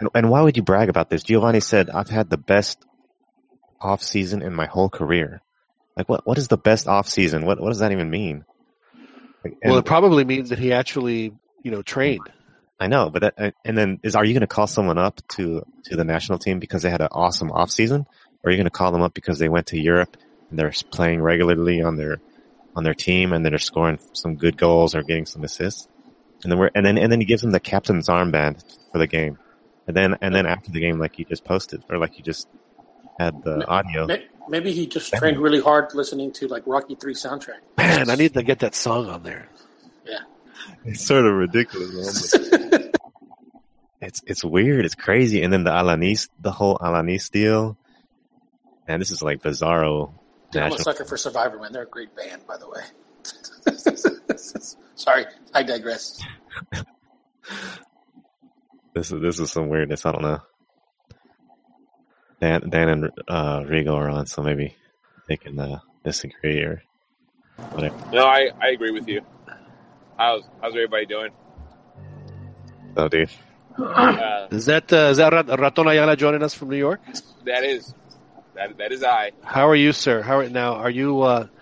and, 0.00 0.08
and 0.14 0.30
why 0.30 0.40
would 0.40 0.56
you 0.56 0.62
brag 0.62 0.88
about 0.88 1.10
this? 1.10 1.22
Giovanni 1.22 1.60
said, 1.60 1.90
I've 1.90 2.08
had 2.08 2.30
the 2.30 2.38
best 2.38 2.84
off 3.80 4.02
season 4.02 4.42
in 4.42 4.54
my 4.54 4.66
whole 4.66 4.88
career. 4.88 5.42
Like, 5.96 6.08
what 6.08 6.26
what 6.26 6.38
is 6.38 6.48
the 6.48 6.56
best 6.56 6.88
off 6.88 7.08
season? 7.08 7.44
What 7.44 7.60
what 7.60 7.68
does 7.68 7.80
that 7.80 7.92
even 7.92 8.10
mean? 8.10 8.44
Like, 9.44 9.56
well, 9.64 9.78
it 9.78 9.84
probably 9.84 10.24
means 10.24 10.50
that 10.50 10.58
he 10.58 10.72
actually, 10.72 11.32
you 11.62 11.70
know, 11.70 11.82
trained. 11.82 12.28
I 12.78 12.86
know, 12.86 13.10
but 13.10 13.20
that, 13.36 13.54
and 13.64 13.76
then 13.76 14.00
is 14.02 14.16
are 14.16 14.24
you 14.24 14.32
going 14.32 14.40
to 14.40 14.46
call 14.46 14.66
someone 14.66 14.96
up 14.96 15.20
to 15.36 15.62
to 15.84 15.96
the 15.96 16.04
national 16.04 16.38
team 16.38 16.58
because 16.58 16.82
they 16.82 16.90
had 16.90 17.02
an 17.02 17.08
awesome 17.12 17.50
off 17.52 17.70
season, 17.70 18.06
or 18.42 18.48
are 18.48 18.50
you 18.50 18.56
going 18.56 18.64
to 18.64 18.70
call 18.70 18.92
them 18.92 19.02
up 19.02 19.12
because 19.12 19.38
they 19.38 19.50
went 19.50 19.66
to 19.68 19.80
Europe 19.80 20.16
and 20.48 20.58
they're 20.58 20.72
playing 20.90 21.20
regularly 21.20 21.82
on 21.82 21.96
their 21.96 22.20
on 22.74 22.84
their 22.84 22.94
team 22.94 23.32
and 23.32 23.44
they're 23.44 23.58
scoring 23.58 23.98
some 24.14 24.36
good 24.36 24.56
goals 24.56 24.94
or 24.94 25.02
getting 25.02 25.26
some 25.26 25.44
assists, 25.44 25.88
and 26.42 26.50
then 26.50 26.58
we're 26.58 26.70
and 26.74 26.86
then 26.86 26.96
and 26.96 27.12
then 27.12 27.20
he 27.20 27.26
gives 27.26 27.42
them 27.42 27.50
the 27.50 27.60
captain's 27.60 28.08
armband 28.08 28.62
for 28.92 28.98
the 28.98 29.06
game, 29.06 29.38
and 29.86 29.96
then 29.96 30.18
and 30.20 30.34
then 30.34 30.46
after 30.46 30.70
the 30.70 30.80
game, 30.80 30.98
like 30.98 31.18
you 31.18 31.24
just 31.24 31.44
posted 31.44 31.82
or 31.88 31.98
like 31.98 32.18
you 32.18 32.24
just 32.24 32.48
had 33.18 33.42
the 33.42 33.66
audio. 33.66 34.08
Maybe 34.48 34.72
he 34.72 34.86
just 34.86 35.12
trained 35.12 35.38
really 35.38 35.60
hard 35.60 35.94
listening 35.94 36.32
to 36.34 36.48
like 36.48 36.64
Rocky 36.66 36.94
Three 36.94 37.14
soundtrack. 37.14 37.60
Man, 37.76 38.10
I 38.10 38.14
need 38.14 38.34
to 38.34 38.42
get 38.42 38.60
that 38.60 38.74
song 38.74 39.08
on 39.08 39.22
there. 39.22 39.48
Yeah. 40.04 40.20
It's 40.84 41.04
sort 41.04 41.24
of 41.26 41.34
ridiculous. 41.34 42.34
Man. 42.34 42.92
it's 44.00 44.22
it's 44.26 44.44
weird. 44.44 44.84
It's 44.84 44.94
crazy. 44.94 45.42
And 45.42 45.52
then 45.52 45.64
the 45.64 45.70
Alanis, 45.70 46.28
the 46.40 46.50
whole 46.50 46.78
Alanis 46.78 47.30
deal. 47.30 47.76
And 48.88 49.00
this 49.00 49.10
is 49.10 49.22
like 49.22 49.42
bizarro. 49.42 50.12
I'm 50.54 50.72
a 50.72 50.78
sucker 50.78 51.04
for 51.04 51.16
Survivor, 51.16 51.60
man. 51.60 51.72
They're 51.72 51.82
a 51.82 51.86
great 51.86 52.16
band, 52.16 52.44
by 52.46 52.56
the 52.56 52.68
way. 52.68 52.82
Sorry, 54.96 55.26
I 55.54 55.62
digress. 55.62 56.20
This 58.94 59.12
is 59.12 59.20
this 59.22 59.38
is 59.40 59.50
some 59.52 59.68
weirdness. 59.68 60.04
I 60.06 60.12
don't 60.12 60.22
know. 60.22 60.40
Dan 62.40 62.68
Dan 62.70 62.88
and 62.88 63.10
uh, 63.28 63.60
Rigo 63.60 63.94
are 63.94 64.08
on, 64.10 64.26
so 64.26 64.42
maybe 64.42 64.74
they 65.28 65.36
can 65.36 65.58
uh, 65.58 65.78
disagree 66.04 66.60
or 66.60 66.82
whatever. 67.72 67.96
No, 68.12 68.24
I, 68.26 68.48
I 68.60 68.68
agree 68.70 68.90
with 68.92 69.06
you. 69.08 69.20
How's 70.18 70.42
how's 70.60 70.72
everybody 70.74 71.06
doing? 71.06 71.30
So, 72.96 73.08
dude, 73.08 73.30
Uh, 73.78 74.48
Is 74.50 74.66
that 74.66 74.92
uh, 74.92 75.10
is 75.12 75.18
that 75.18 75.32
Rat- 75.32 75.58
Raton 75.58 75.86
Ayala 75.88 76.16
joining 76.16 76.42
us 76.42 76.54
from 76.54 76.70
New 76.70 76.76
York? 76.76 77.00
that 77.44 77.64
is 77.64 77.94
that 78.54 78.76
that 78.78 78.92
is 78.92 79.02
I. 79.04 79.30
How 79.44 79.68
are 79.68 79.76
you, 79.76 79.92
sir? 79.92 80.22
How 80.22 80.38
are, 80.38 80.48
now 80.48 80.74
are 80.74 80.90
you? 80.90 81.20
Uh, 81.22 81.46
w- 81.46 81.59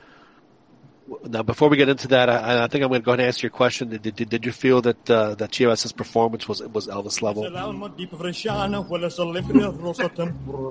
now, 1.25 1.43
before 1.43 1.69
we 1.69 1.77
get 1.77 1.89
into 1.89 2.09
that, 2.09 2.29
I, 2.29 2.65
I 2.65 2.67
think 2.69 2.85
I'm 2.85 2.91
going 2.91 3.01
to 3.01 3.05
go 3.05 3.13
ahead 3.13 3.21
and 3.21 3.29
ask 3.29 3.43
your 3.43 3.51
question. 3.51 3.89
Did, 3.89 4.03
did, 4.03 4.29
did 4.29 4.45
you 4.45 4.53
feel 4.53 4.83
that 4.83 5.11
uh, 5.11 5.35
that 5.37 5.51
Chivas' 5.51 5.95
performance 5.97 6.47
was 6.49 6.63
was 6.63 6.87
Elvis 6.87 7.23
level? 7.23 7.43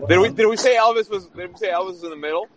Did 0.07 0.19
we 0.19 0.29
did 0.29 0.47
we 0.47 0.57
say 0.57 0.75
Elvis 0.75 1.09
was 1.09 1.27
did 1.27 1.51
we 1.53 1.57
say 1.57 1.69
Elvis 1.71 1.87
was 1.87 2.03
in 2.03 2.09
the 2.11 2.15
middle? 2.15 2.47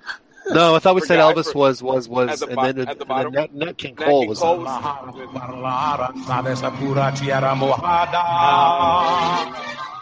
No, 0.51 0.75
I 0.75 0.79
thought 0.79 0.95
we 0.95 1.03
said 1.03 1.19
Elvis 1.19 1.53
for- 1.53 1.59
was 1.59 1.83
was 1.83 2.07
at 2.07 2.13
was, 2.13 2.41
the 2.41 2.47
and 2.47 2.57
bo- 2.57 2.73
then, 2.73 2.79
at 2.81 2.85
the 2.87 2.91
and 2.91 2.99
then 3.01 3.07
bottom? 3.09 3.33
Nat, 3.35 3.55
Nat 3.55 3.77
King 3.79 3.95
Nat 3.99 4.07
Cole 4.07 4.21
King 4.23 4.29
was. 4.31 4.39
Cole 4.39 4.67
on. 4.67 4.75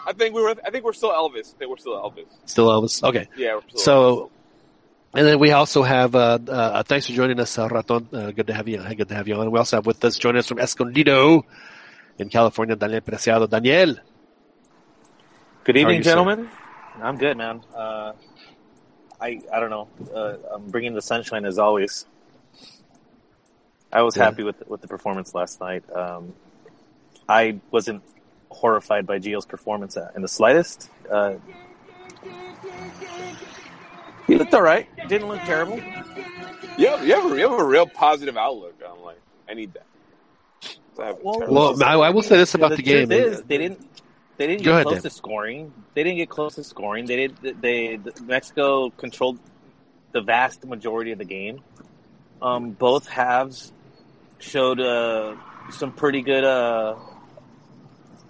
I 0.06 0.12
think 0.16 0.34
we 0.34 0.42
were 0.42 0.54
I 0.64 0.70
think 0.70 0.84
we're 0.84 0.92
still 0.92 1.10
Elvis. 1.10 1.54
I 1.54 1.58
think 1.58 1.70
we're 1.70 1.76
still 1.76 1.94
Elvis. 1.96 2.26
Still 2.46 2.68
Elvis. 2.68 3.02
Okay. 3.02 3.28
Yeah, 3.36 3.56
we're 3.56 3.62
still 3.68 3.78
So, 3.80 4.30
and 5.14 5.26
then 5.26 5.38
we 5.38 5.52
also 5.52 5.82
have, 5.82 6.14
uh, 6.14 6.38
uh, 6.48 6.82
thanks 6.82 7.06
for 7.06 7.12
joining 7.12 7.40
us, 7.40 7.58
uh, 7.58 7.68
Raton. 7.68 8.08
Uh, 8.12 8.30
good 8.30 8.46
to 8.48 8.54
have 8.54 8.68
you. 8.68 8.78
Good 8.94 9.08
to 9.08 9.14
have 9.14 9.26
you 9.28 9.34
on. 9.36 9.50
We 9.50 9.58
also 9.58 9.76
have 9.76 9.86
with 9.86 10.04
us, 10.04 10.16
joining 10.18 10.38
us 10.40 10.46
from 10.48 10.58
Escondido 10.58 11.44
in 12.18 12.28
California, 12.28 12.76
Daniel 12.76 13.00
Preciado. 13.00 13.48
Daniel. 13.48 13.96
Good 15.64 15.76
evening, 15.76 16.02
sir? 16.02 16.10
gentlemen. 16.10 16.48
I'm 17.02 17.16
good, 17.16 17.36
man. 17.36 17.62
Uh, 17.74 18.12
I 19.20 19.40
I 19.52 19.60
don't 19.60 19.70
know. 19.70 19.88
Uh, 20.14 20.36
I'm 20.54 20.68
bringing 20.70 20.94
the 20.94 21.02
sunshine 21.02 21.44
as 21.44 21.58
always. 21.58 22.06
I 23.92 24.02
was 24.02 24.16
Yeah. 24.16 24.24
happy 24.24 24.42
with 24.42 24.66
with 24.68 24.80
the 24.80 24.88
performance 24.88 25.34
last 25.34 25.60
night. 25.60 25.84
Um, 25.94 26.34
I 27.28 27.60
wasn't 27.70 28.02
horrified 28.50 29.06
by 29.06 29.18
Gio's 29.18 29.46
performance 29.46 29.96
uh, 29.96 30.10
in 30.16 30.22
the 30.22 30.28
slightest. 30.28 30.90
He 34.28 34.36
looked 34.36 34.54
all 34.54 34.62
right. 34.62 34.86
Didn't 35.08 35.26
look 35.26 35.40
terrible. 35.40 35.80
You 36.76 36.86
have, 36.88 37.04
you 37.04 37.14
have, 37.14 37.32
a, 37.32 37.36
you 37.36 37.48
have 37.50 37.58
a 37.58 37.64
real 37.64 37.86
positive 37.86 38.36
outlook. 38.36 38.74
I'm 38.88 39.02
like, 39.02 39.18
I 39.48 39.54
need 39.54 39.72
that. 39.74 39.86
So 40.94 41.02
I 41.02 41.06
have 41.06 41.16
a 41.16 41.20
Well, 41.24 41.46
Well, 41.48 41.82
I, 41.82 41.94
I 41.94 42.10
will 42.10 42.22
say 42.22 42.36
this 42.36 42.54
about 42.54 42.76
the, 42.76 42.82
game. 42.82 43.10
is, 43.10 43.42
they 43.42 43.58
didn't. 43.58 43.84
They 44.36 44.46
didn't 44.46 44.60
Go 44.62 44.70
get 44.70 44.74
ahead, 44.74 44.82
close 44.84 44.94
Dan. 44.96 45.02
to 45.02 45.10
scoring. 45.10 45.72
They 45.94 46.04
didn't 46.04 46.18
get 46.18 46.28
close 46.28 46.54
to 46.54 46.62
scoring. 46.62 47.06
They 47.06 47.26
did. 47.26 47.60
They, 47.60 47.96
the- 47.96 48.22
Mexico 48.22 48.90
controlled 48.90 49.40
the 50.12 50.20
vast 50.20 50.64
majority 50.64 51.10
of 51.10 51.18
the 51.18 51.24
game. 51.24 51.60
Um, 52.40 52.70
both 52.70 53.08
halves 53.08 53.72
showed 54.38 54.78
uh, 54.78 55.34
some 55.70 55.90
pretty 55.90 56.22
good, 56.22 56.44
uh, 56.44 56.94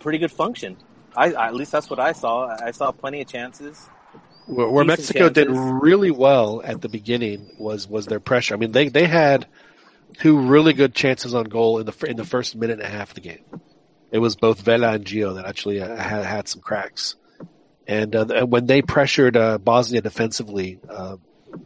pretty 0.01 0.17
good 0.19 0.33
function. 0.33 0.79
I, 1.15 1.33
I, 1.35 1.49
at 1.49 1.55
least 1.55 1.73
that's 1.73 1.91
what 1.91 1.99
I 2.01 2.13
saw. 2.13 2.47
I 2.49 2.71
saw 2.71 2.91
plenty 2.93 3.21
of 3.21 3.27
chances. 3.29 3.87
Where, 4.49 4.69
where 4.69 4.85
Mexico 4.85 5.29
did 5.29 5.49
really 5.51 6.11
well 6.11 6.63
at 6.65 6.81
the 6.81 6.89
beginning 6.89 7.51
was 7.59 7.87
was 7.87 8.07
their 8.07 8.21
pressure. 8.21 8.55
I 8.55 8.57
mean, 8.57 8.73
they 8.73 8.89
they 8.89 9.07
had 9.07 9.47
two 10.19 10.39
really 10.39 10.73
good 10.73 10.95
chances 10.95 11.35
on 11.35 11.45
goal 11.45 11.79
in 11.79 11.87
the 11.87 12.07
in 12.09 12.17
the 12.17 12.25
first 12.25 12.57
minute 12.57 12.81
and 12.81 12.83
a 12.83 12.91
half 12.91 13.11
of 13.11 13.15
the 13.15 13.21
game. 13.21 13.45
It 14.11 14.19
was 14.19 14.37
both 14.37 14.61
Vela 14.61 14.93
and 14.93 15.05
Gio 15.05 15.35
that 15.37 15.45
actually 15.45 15.81
uh, 15.81 15.95
had 15.95 16.25
had 16.25 16.49
some 16.49 16.63
cracks, 16.63 17.15
and 17.87 18.17
uh, 18.17 18.47
when 18.47 18.67
they 18.67 18.81
pressured 18.81 19.37
uh, 19.37 19.59
Bosnia 19.59 20.01
defensively, 20.01 20.81
uh, 20.89 21.17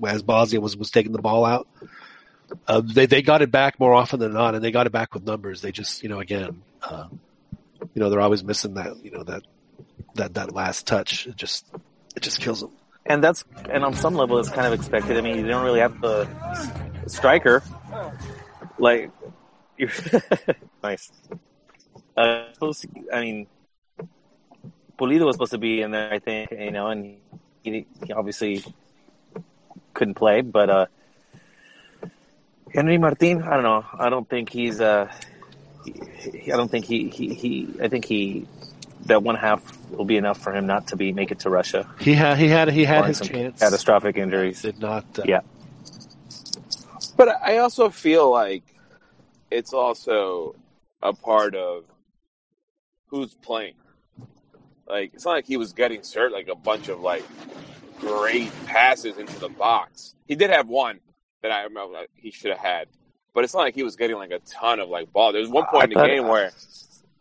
as 0.07 0.23
Bosnia 0.23 0.61
was 0.61 0.77
was 0.77 0.91
taking 0.91 1.13
the 1.13 1.23
ball 1.23 1.45
out, 1.45 1.69
uh, 2.67 2.83
they 2.85 3.07
they 3.07 3.23
got 3.23 3.43
it 3.43 3.53
back 3.53 3.79
more 3.79 3.95
often 3.95 4.19
than 4.19 4.33
not, 4.33 4.57
and 4.57 4.65
they 4.65 4.73
got 4.73 4.87
it 4.87 4.93
back 4.93 5.15
with 5.15 5.25
numbers. 5.25 5.63
They 5.63 5.71
just 5.71 6.03
you 6.03 6.09
know 6.09 6.19
again, 6.19 6.63
uh, 6.83 7.07
you 7.95 8.01
know 8.01 8.11
they're 8.11 8.21
always 8.21 8.43
missing 8.43 8.75
that 8.75 9.05
you 9.05 9.13
know 9.13 9.23
that 9.23 9.43
that 10.17 10.35
that 10.35 10.53
last 10.53 10.87
touch. 10.87 11.29
It 11.29 11.37
just 11.37 11.65
it 12.17 12.23
just 12.23 12.41
kills 12.41 12.61
them. 12.61 12.71
and 13.07 13.23
that's 13.23 13.45
and 13.71 13.85
on 13.85 13.95
some 13.95 14.15
level 14.15 14.39
it's 14.39 14.49
kind 14.51 14.67
of 14.67 14.73
expected. 14.73 15.17
I 15.17 15.21
mean, 15.21 15.37
you 15.39 15.47
don't 15.47 15.65
really 15.65 15.81
have 15.81 16.01
the 16.01 16.29
striker 17.07 17.63
like 18.79 19.11
you're 19.77 19.91
nice. 20.83 21.11
Uh, 22.17 22.45
I 23.13 23.21
mean, 23.21 23.47
Pulido 24.99 25.25
was 25.27 25.35
supposed 25.37 25.53
to 25.53 25.59
be 25.59 25.81
in 25.83 25.91
there, 25.91 26.13
I 26.13 26.19
think, 26.19 26.51
you 26.53 26.71
know, 26.71 26.89
and 26.89 27.17
he, 27.65 27.87
he 28.05 28.13
obviously 28.13 28.63
couldn't 29.95 30.15
play. 30.15 30.43
But 30.43 30.69
uh, 30.71 30.87
Henry 32.73 32.99
Martin, 32.99 33.43
I 33.43 33.55
don't 33.55 33.63
know. 33.63 33.85
I 33.99 34.09
don't 34.11 34.29
think 34.29 34.51
he's. 34.51 34.81
Uh, 34.81 35.11
he- 35.85 36.53
I 36.53 36.57
don't 36.57 36.71
think 36.71 36.85
he, 36.85 37.09
he 37.09 37.35
he. 37.35 37.75
I 37.83 37.89
think 37.89 38.05
he 38.05 38.47
that 39.07 39.23
one 39.23 39.35
half 39.37 39.63
will 39.91 40.05
be 40.05 40.17
enough 40.17 40.39
for 40.39 40.53
him 40.55 40.67
not 40.67 40.89
to 40.89 40.97
be 40.97 41.13
make 41.13 41.31
it 41.31 41.41
to 41.41 41.51
Russia. 41.51 41.89
He 42.01 42.15
had 42.15 42.39
he 42.39 42.49
had 42.49 42.71
he 42.71 42.85
had 42.85 43.05
his 43.07 43.21
chance. 43.21 43.61
Catastrophic 43.61 44.17
injuries. 44.17 44.63
Did 44.63 44.79
not. 44.81 45.05
Uh, 45.19 45.23
Yeah. 45.27 45.41
But 47.17 47.29
I 47.43 47.59
also 47.59 47.91
feel 47.91 48.31
like 48.31 48.63
it's 49.51 49.73
also 49.73 50.55
a 51.03 51.13
part 51.13 51.55
of 51.55 51.85
who's 53.09 53.35
playing. 53.35 53.75
Like 54.87 55.13
it's 55.15 55.25
not 55.25 55.33
like 55.33 55.47
he 55.47 55.57
was 55.57 55.73
getting 55.73 56.01
cert 56.01 56.31
like 56.33 56.49
a 56.49 56.55
bunch 56.55 56.89
of 56.89 57.01
like 57.01 57.25
great 58.01 58.51
passes 58.67 59.19
into 59.19 59.39
the 59.39 59.49
box. 59.49 60.15
He 60.27 60.35
did 60.35 60.51
have 60.51 60.69
one 60.69 61.01
that 61.43 61.51
I 61.53 61.63
remember 61.65 61.93
like, 61.95 62.11
he 62.15 62.31
should 62.31 62.51
have 62.51 62.61
had, 62.61 62.89
but 63.35 63.45
it's 63.45 63.53
not 63.55 63.61
like 63.61 63.75
he 63.75 63.83
was 63.83 63.97
getting 63.97 64.17
like 64.17 64.31
a 64.31 64.39
ton 64.41 64.81
of 64.81 64.89
like 64.89 65.13
ball. 65.13 65.33
There 65.33 65.41
was 65.41 65.51
one 65.51 65.67
point 65.67 65.85
in 65.85 65.91
the 65.91 65.95
thought- 65.97 66.07
game 66.09 66.29
where 66.29 66.51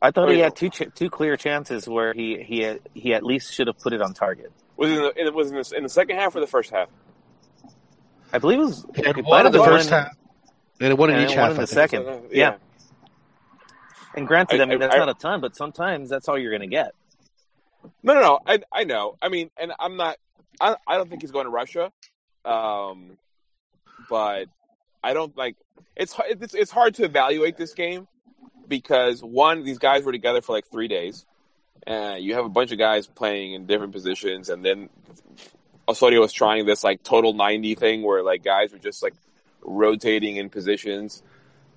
I 0.02 0.12
thought 0.12 0.30
he 0.30 0.40
had 0.40 0.56
two 0.56 0.70
ch- 0.70 0.90
two 0.96 1.10
clear 1.10 1.38
chances 1.38 1.88
where 1.88 2.14
he 2.14 2.42
he 2.42 2.62
had, 2.62 2.80
he 2.94 3.14
at 3.14 3.24
least 3.24 3.54
should 3.54 3.68
have 3.68 3.78
put 3.80 3.94
it 3.94 4.02
on 4.02 4.14
target. 4.14 4.52
was 4.78 4.90
it 4.90 4.96
in 4.98 5.02
the, 5.04 5.22
it 5.28 5.34
was 5.34 5.52
in 5.52 5.56
the, 5.58 5.74
in 5.78 5.84
the 5.84 5.90
second 5.90 6.18
half 6.18 6.36
or 6.36 6.40
the 6.40 6.48
first 6.48 6.72
half. 6.72 6.90
I 8.34 8.40
believe 8.40 8.60
it 8.60 8.64
was 8.64 8.86
He 8.96 9.04
had 9.04 9.18
one 9.18 9.26
might 9.30 9.46
in 9.46 9.52
the 9.52 9.60
have 9.60 9.68
been 9.70 9.78
first 9.78 9.90
half, 9.90 10.16
and 10.80 10.92
it 10.92 10.98
one 10.98 11.10
in 11.12 11.20
each 11.22 11.30
one 11.30 11.38
half. 11.38 11.52
in 11.52 11.58
the 11.58 11.68
think. 11.68 11.92
second. 11.92 12.08
Uh, 12.08 12.20
Yeah. 12.32 12.56
And 14.16 14.28
granted, 14.28 14.60
I, 14.60 14.64
I- 14.64 14.66
mean 14.66 14.80
that's 14.80 14.96
I- 14.96 14.98
not 14.98 15.10
a 15.10 15.14
ton, 15.14 15.40
but 15.42 15.56
sometimes 15.56 16.10
that's 16.10 16.28
all 16.28 16.38
you're 16.38 16.52
going 16.52 16.62
to 16.62 16.68
get. 16.68 16.94
No, 18.04 18.14
no, 18.14 18.22
no. 18.22 18.40
I 18.46 18.60
I 18.72 18.84
know. 18.84 19.18
I 19.22 19.30
mean, 19.30 19.50
and 19.58 19.72
I'm 19.80 19.98
not. 19.98 20.18
I 20.60 20.76
I 20.88 20.98
don't 20.98 21.10
think 21.10 21.22
he's 21.22 21.32
going 21.32 21.46
to 21.46 21.52
Russia. 21.52 21.92
Um, 22.46 23.18
but 24.10 24.46
I 25.04 25.14
don't 25.14 25.36
like. 25.38 25.56
It's 25.96 26.16
it's 26.28 26.54
it's 26.54 26.72
hard 26.72 26.96
to 26.96 27.04
evaluate 27.06 27.58
this 27.58 27.74
game 27.74 28.08
because 28.72 29.22
one, 29.22 29.64
these 29.64 29.78
guys 29.78 30.04
were 30.04 30.14
together 30.14 30.42
for 30.42 30.54
like 30.54 30.66
three 30.72 30.88
days. 30.88 31.26
Uh, 31.86 32.16
you 32.18 32.34
have 32.36 32.46
a 32.46 32.50
bunch 32.50 32.72
of 32.72 32.80
guys 32.80 33.06
playing 33.06 33.54
in 33.54 33.68
different 33.68 33.92
positions, 33.92 34.50
and 34.50 34.64
then 34.66 34.90
Osorio 35.88 36.22
was 36.22 36.32
trying 36.32 36.66
this 36.66 36.84
like 36.84 37.04
total 37.04 37.34
ninety 37.34 37.76
thing 37.76 38.02
where 38.02 38.24
like 38.24 38.44
guys 38.44 38.72
were 38.72 38.80
just 38.80 39.04
like 39.04 39.14
rotating 39.62 40.38
in 40.38 40.50
positions. 40.50 41.22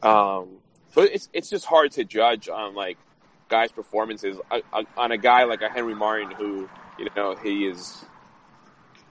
Um, 0.02 0.58
so 0.92 1.02
it's 1.02 1.28
it's 1.32 1.50
just 1.50 1.64
hard 1.64 1.92
to 1.92 2.04
judge 2.04 2.48
on 2.48 2.74
like 2.74 2.96
guys' 3.48 3.72
performances 3.72 4.38
on 4.96 5.12
a 5.12 5.18
guy 5.18 5.44
like 5.44 5.62
a 5.62 5.68
Henry 5.68 5.94
Martin 5.94 6.30
who 6.30 6.68
you 6.98 7.08
know 7.16 7.34
he 7.34 7.66
is 7.66 8.04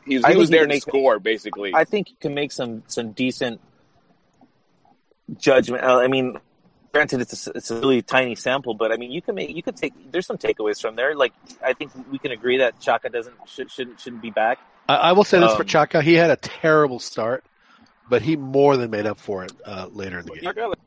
he's, 0.05 0.23
I 0.23 0.31
he 0.31 0.37
was 0.37 0.49
there 0.49 0.61
to 0.61 0.67
make- 0.67 0.83
score 0.83 1.19
basically. 1.19 1.73
I 1.75 1.83
think 1.83 2.11
you 2.11 2.15
can 2.19 2.33
make 2.33 2.53
some 2.53 2.83
some 2.87 3.11
decent 3.11 3.59
judgment. 5.37 5.83
I 5.83 6.07
mean, 6.07 6.37
granted, 6.93 7.21
it's 7.21 7.47
a, 7.47 7.51
it's 7.51 7.71
a 7.71 7.79
really 7.79 8.01
tiny 8.01 8.35
sample, 8.35 8.73
but 8.73 8.91
I 8.91 8.97
mean, 8.97 9.11
you 9.11 9.21
can 9.21 9.35
make 9.35 9.55
you 9.55 9.63
could 9.63 9.75
take. 9.75 9.93
There's 10.11 10.25
some 10.27 10.37
takeaways 10.37 10.79
from 10.81 10.95
there. 10.95 11.15
Like, 11.15 11.33
I 11.63 11.73
think 11.73 11.91
we 12.11 12.19
can 12.19 12.31
agree 12.31 12.57
that 12.59 12.79
Chaka 12.79 13.09
doesn't 13.09 13.35
should, 13.47 13.71
shouldn't 13.71 13.99
shouldn't 13.99 14.21
be 14.21 14.29
back. 14.31 14.59
I, 14.87 14.95
I 14.95 15.11
will 15.13 15.23
say 15.23 15.39
this 15.39 15.53
for 15.53 15.61
Um, 15.63 15.67
Chaka. 15.67 16.01
He 16.01 16.13
had 16.13 16.29
a 16.31 16.35
terrible 16.35 16.99
start, 16.99 17.43
but 18.09 18.21
he 18.21 18.35
more 18.35 18.77
than 18.77 18.91
made 18.91 19.05
up 19.05 19.19
for 19.19 19.43
it 19.43 19.51
uh, 19.65 19.87
later 19.91 20.19
in 20.19 20.25
the 20.25 20.31
game. 20.33 20.43
Chaka, 20.43 20.67
like- 20.67 20.77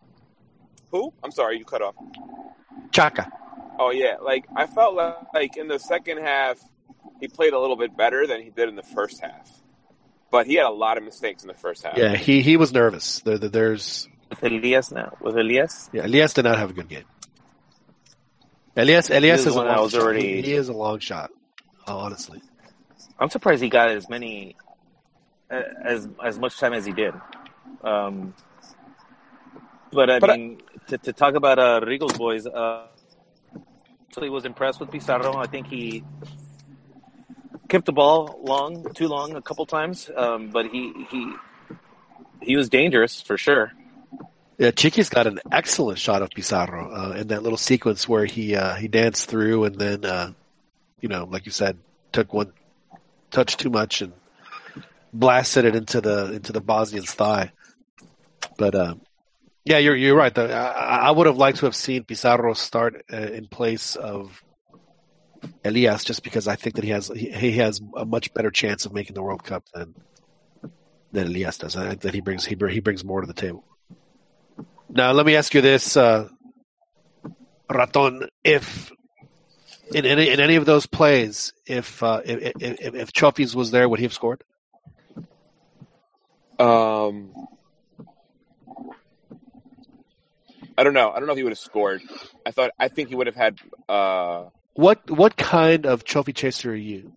who? 0.93 1.13
I'm 1.25 1.33
sorry, 1.33 1.59
you 1.59 1.65
cut 1.65 1.83
off. 1.83 1.95
Chaka. 2.93 3.31
Oh 3.79 3.91
yeah, 3.91 4.17
like 4.23 4.47
I 4.55 4.67
felt 4.67 4.95
like, 4.95 5.17
like 5.35 5.57
in 5.57 5.69
the 5.69 5.79
second 5.79 6.19
half 6.19 6.59
he 7.21 7.29
played 7.29 7.53
a 7.53 7.59
little 7.59 7.77
bit 7.77 7.97
better 7.97 8.27
than 8.27 8.43
he 8.43 8.51
did 8.51 8.69
in 8.69 8.77
the 8.77 8.83
first 8.83 9.21
half, 9.23 9.51
but 10.31 10.47
he 10.47 10.55
had 10.55 10.67
a 10.67 10.71
lot 10.71 10.97
of 10.99 11.05
mistakes 11.05 11.43
in 11.43 11.49
the 11.49 11.55
first 11.55 11.83
half. 11.85 11.97
Yeah, 11.99 12.15
he, 12.17 12.43
he 12.43 12.57
was 12.57 12.73
nervous. 12.73 13.21
There, 13.21 13.39
there- 13.39 13.49
there's 13.51 14.09
With 14.31 14.43
Elias 14.43 14.91
now, 14.91 15.17
with 15.21 15.37
Elias, 15.37 15.89
yeah, 15.93 16.05
Elias 16.07 16.35
did 16.35 16.45
not 16.45 16.59
have 16.59 16.71
a 16.71 16.73
good 16.73 16.89
game. 16.89 17.05
Elias 18.77 19.09
Elias 19.09 19.43
He 19.45 19.47
was 19.47 19.47
is 19.47 19.55
a 19.55 19.63
long 19.63 19.83
was 19.83 19.93
shot. 19.93 20.03
already- 20.03 20.37
He, 20.37 20.43
he 20.43 20.53
is 20.53 20.69
a 20.69 20.73
long 20.73 20.99
shot. 20.99 21.31
Honestly, 21.87 22.43
I'm 23.19 23.31
surprised 23.31 23.63
he 23.63 23.69
got 23.69 23.89
as 23.91 24.09
many 24.09 24.57
as 25.51 26.09
as 26.23 26.39
much 26.39 26.59
time 26.59 26.73
as 26.73 26.85
he 26.85 26.93
did. 26.93 27.15
Um, 27.83 28.35
but 29.93 30.11
I 30.11 30.19
But 30.19 30.31
I- 30.31 30.37
mean, 30.37 30.61
to, 30.89 30.99
to 30.99 31.13
talk 31.13 31.35
about 31.35 31.59
uh, 31.61 31.81
Rigo's 31.87 32.19
boys, 32.19 32.47
uh, 32.47 32.87
actually 34.09 34.31
was 34.31 34.45
impressed 34.45 34.81
with 34.81 34.91
Pizarro. 34.91 35.37
I 35.37 35.47
think 35.47 35.69
he 35.69 36.03
kept 37.69 37.87
the 37.87 37.93
ball 37.93 38.41
long, 38.43 38.93
too 38.95 39.07
long, 39.09 39.35
a 39.37 39.43
couple 39.43 39.65
times, 39.67 40.11
um, 40.17 40.51
but 40.51 40.67
he 40.67 40.93
he 41.11 41.33
he 42.43 42.57
was 42.57 42.69
dangerous 42.69 43.23
for 43.23 43.39
sure. 43.39 43.73
Yeah, 44.59 44.71
Chiquis 44.71 45.11
got 45.11 45.27
an 45.27 45.39
excellent 45.53 45.99
shot 45.99 46.23
of 46.23 46.31
Pizarro 46.31 46.91
uh, 46.91 47.11
in 47.13 47.29
that 47.29 47.43
little 47.43 47.59
sequence 47.59 48.09
where 48.09 48.25
he 48.25 48.57
uh, 48.57 48.75
he 48.77 48.89
danced 48.89 49.29
through 49.29 49.65
and 49.65 49.75
then 49.75 50.05
uh, 50.05 50.33
you 51.01 51.09
know, 51.09 51.25
like 51.25 51.45
you 51.47 51.53
said, 51.53 51.79
took 52.13 52.33
one 52.33 52.53
touch 53.31 53.57
too 53.57 53.71
much 53.71 54.01
and 54.01 54.13
blasted 55.13 55.65
it 55.65 55.77
into 55.77 56.01
the 56.01 56.33
into 56.33 56.53
the 56.53 56.61
Bosnian's 56.61 57.13
thigh. 57.13 57.53
But 58.57 58.75
uh, 58.75 58.95
yeah, 59.65 59.79
you're 59.79 59.97
you're 59.97 60.17
right. 60.17 60.35
though. 60.35 60.47
I, 60.47 61.09
I 61.09 61.11
would 61.11 61.27
have 61.27 61.37
liked 61.37 61.59
to 61.59 61.67
have 61.67 61.77
seen 61.77 62.05
Pizarro 62.05 62.55
start 62.55 63.05
uh, 63.13 63.17
in 63.17 63.49
place 63.49 63.95
of 63.97 64.43
Elias, 65.65 66.05
just 66.05 66.23
because 66.23 66.49
I 66.49 66.57
think 66.57 66.77
that 66.77 66.85
he 66.85 66.91
has 66.91 67.09
he, 67.09 67.31
he 67.31 67.53
has 67.53 67.81
a 67.95 68.07
much 68.07 68.33
better 68.33 68.51
chance 68.51 68.87
of 68.87 68.95
making 68.95 69.15
the 69.15 69.23
World 69.23 69.45
Cup 69.45 69.65
than 69.75 69.95
than 71.13 71.27
Elias 71.27 71.59
does. 71.59 71.77
I 71.77 71.89
think 71.89 72.01
that 72.03 72.15
he 72.15 72.21
brings 72.21 72.47
he 72.47 72.57
he 72.71 72.81
brings 72.81 73.05
more 73.05 73.21
to 73.21 73.27
the 73.27 73.35
table. 73.35 73.65
Now, 74.89 75.13
let 75.13 75.27
me 75.27 75.37
ask 75.37 75.53
you 75.55 75.61
this, 75.61 75.97
uh, 75.97 76.29
Raton: 77.71 78.29
If 78.45 78.93
in 79.95 80.07
any 80.07 80.31
in 80.31 80.41
any 80.41 80.57
of 80.57 80.65
those 80.65 80.87
plays, 80.87 81.53
if 81.67 82.03
uh, 82.03 82.23
if, 82.25 82.53
if 82.61 82.95
if 82.95 83.13
Chofis 83.13 83.55
was 83.55 83.71
there, 83.71 83.89
would 83.89 83.99
he 83.99 84.05
have 84.05 84.13
scored? 84.15 84.43
Um, 86.59 87.33
I 90.79 90.85
don't 90.85 90.95
know. 90.95 91.11
I 91.11 91.19
don't 91.19 91.27
know 91.27 91.33
if 91.33 91.39
he 91.39 91.43
would 91.45 91.53
have 91.53 91.59
scored. 91.59 92.03
I 92.45 92.51
thought. 92.51 92.71
I 92.79 92.89
think 92.89 93.09
he 93.09 93.15
would 93.15 93.27
have 93.27 93.37
had. 93.37 93.59
Uh, 93.89 94.47
What 94.75 95.11
what 95.11 95.37
kind 95.37 95.87
of 95.87 96.05
trophy 96.05 96.33
chaser 96.33 96.73
are 96.73 96.75
you? 96.75 97.13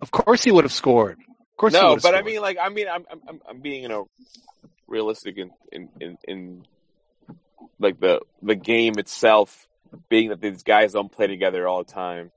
Of 0.00 0.10
course, 0.10 0.42
he 0.42 0.50
would 0.50 0.64
have 0.64 0.72
scored. 0.72 1.18
Of 1.18 1.56
course, 1.56 1.72
no, 1.72 1.96
but 1.96 2.14
I 2.14 2.22
mean, 2.22 2.40
like, 2.42 2.58
I 2.60 2.68
mean, 2.68 2.88
I'm, 2.88 3.06
I'm, 3.28 3.40
I'm 3.48 3.60
being, 3.60 3.82
you 3.82 3.88
know, 3.88 4.08
realistic 4.88 5.38
in, 5.38 5.50
in, 5.70 5.88
in, 6.00 6.18
in, 6.26 6.66
like 7.78 8.00
the, 8.00 8.20
the 8.42 8.54
game 8.54 8.98
itself, 8.98 9.66
being 10.08 10.30
that 10.30 10.40
these 10.40 10.62
guys 10.62 10.92
don't 10.92 11.10
play 11.10 11.26
together 11.26 11.66
all 11.68 11.84
the 11.84 11.92
time. 11.92 12.30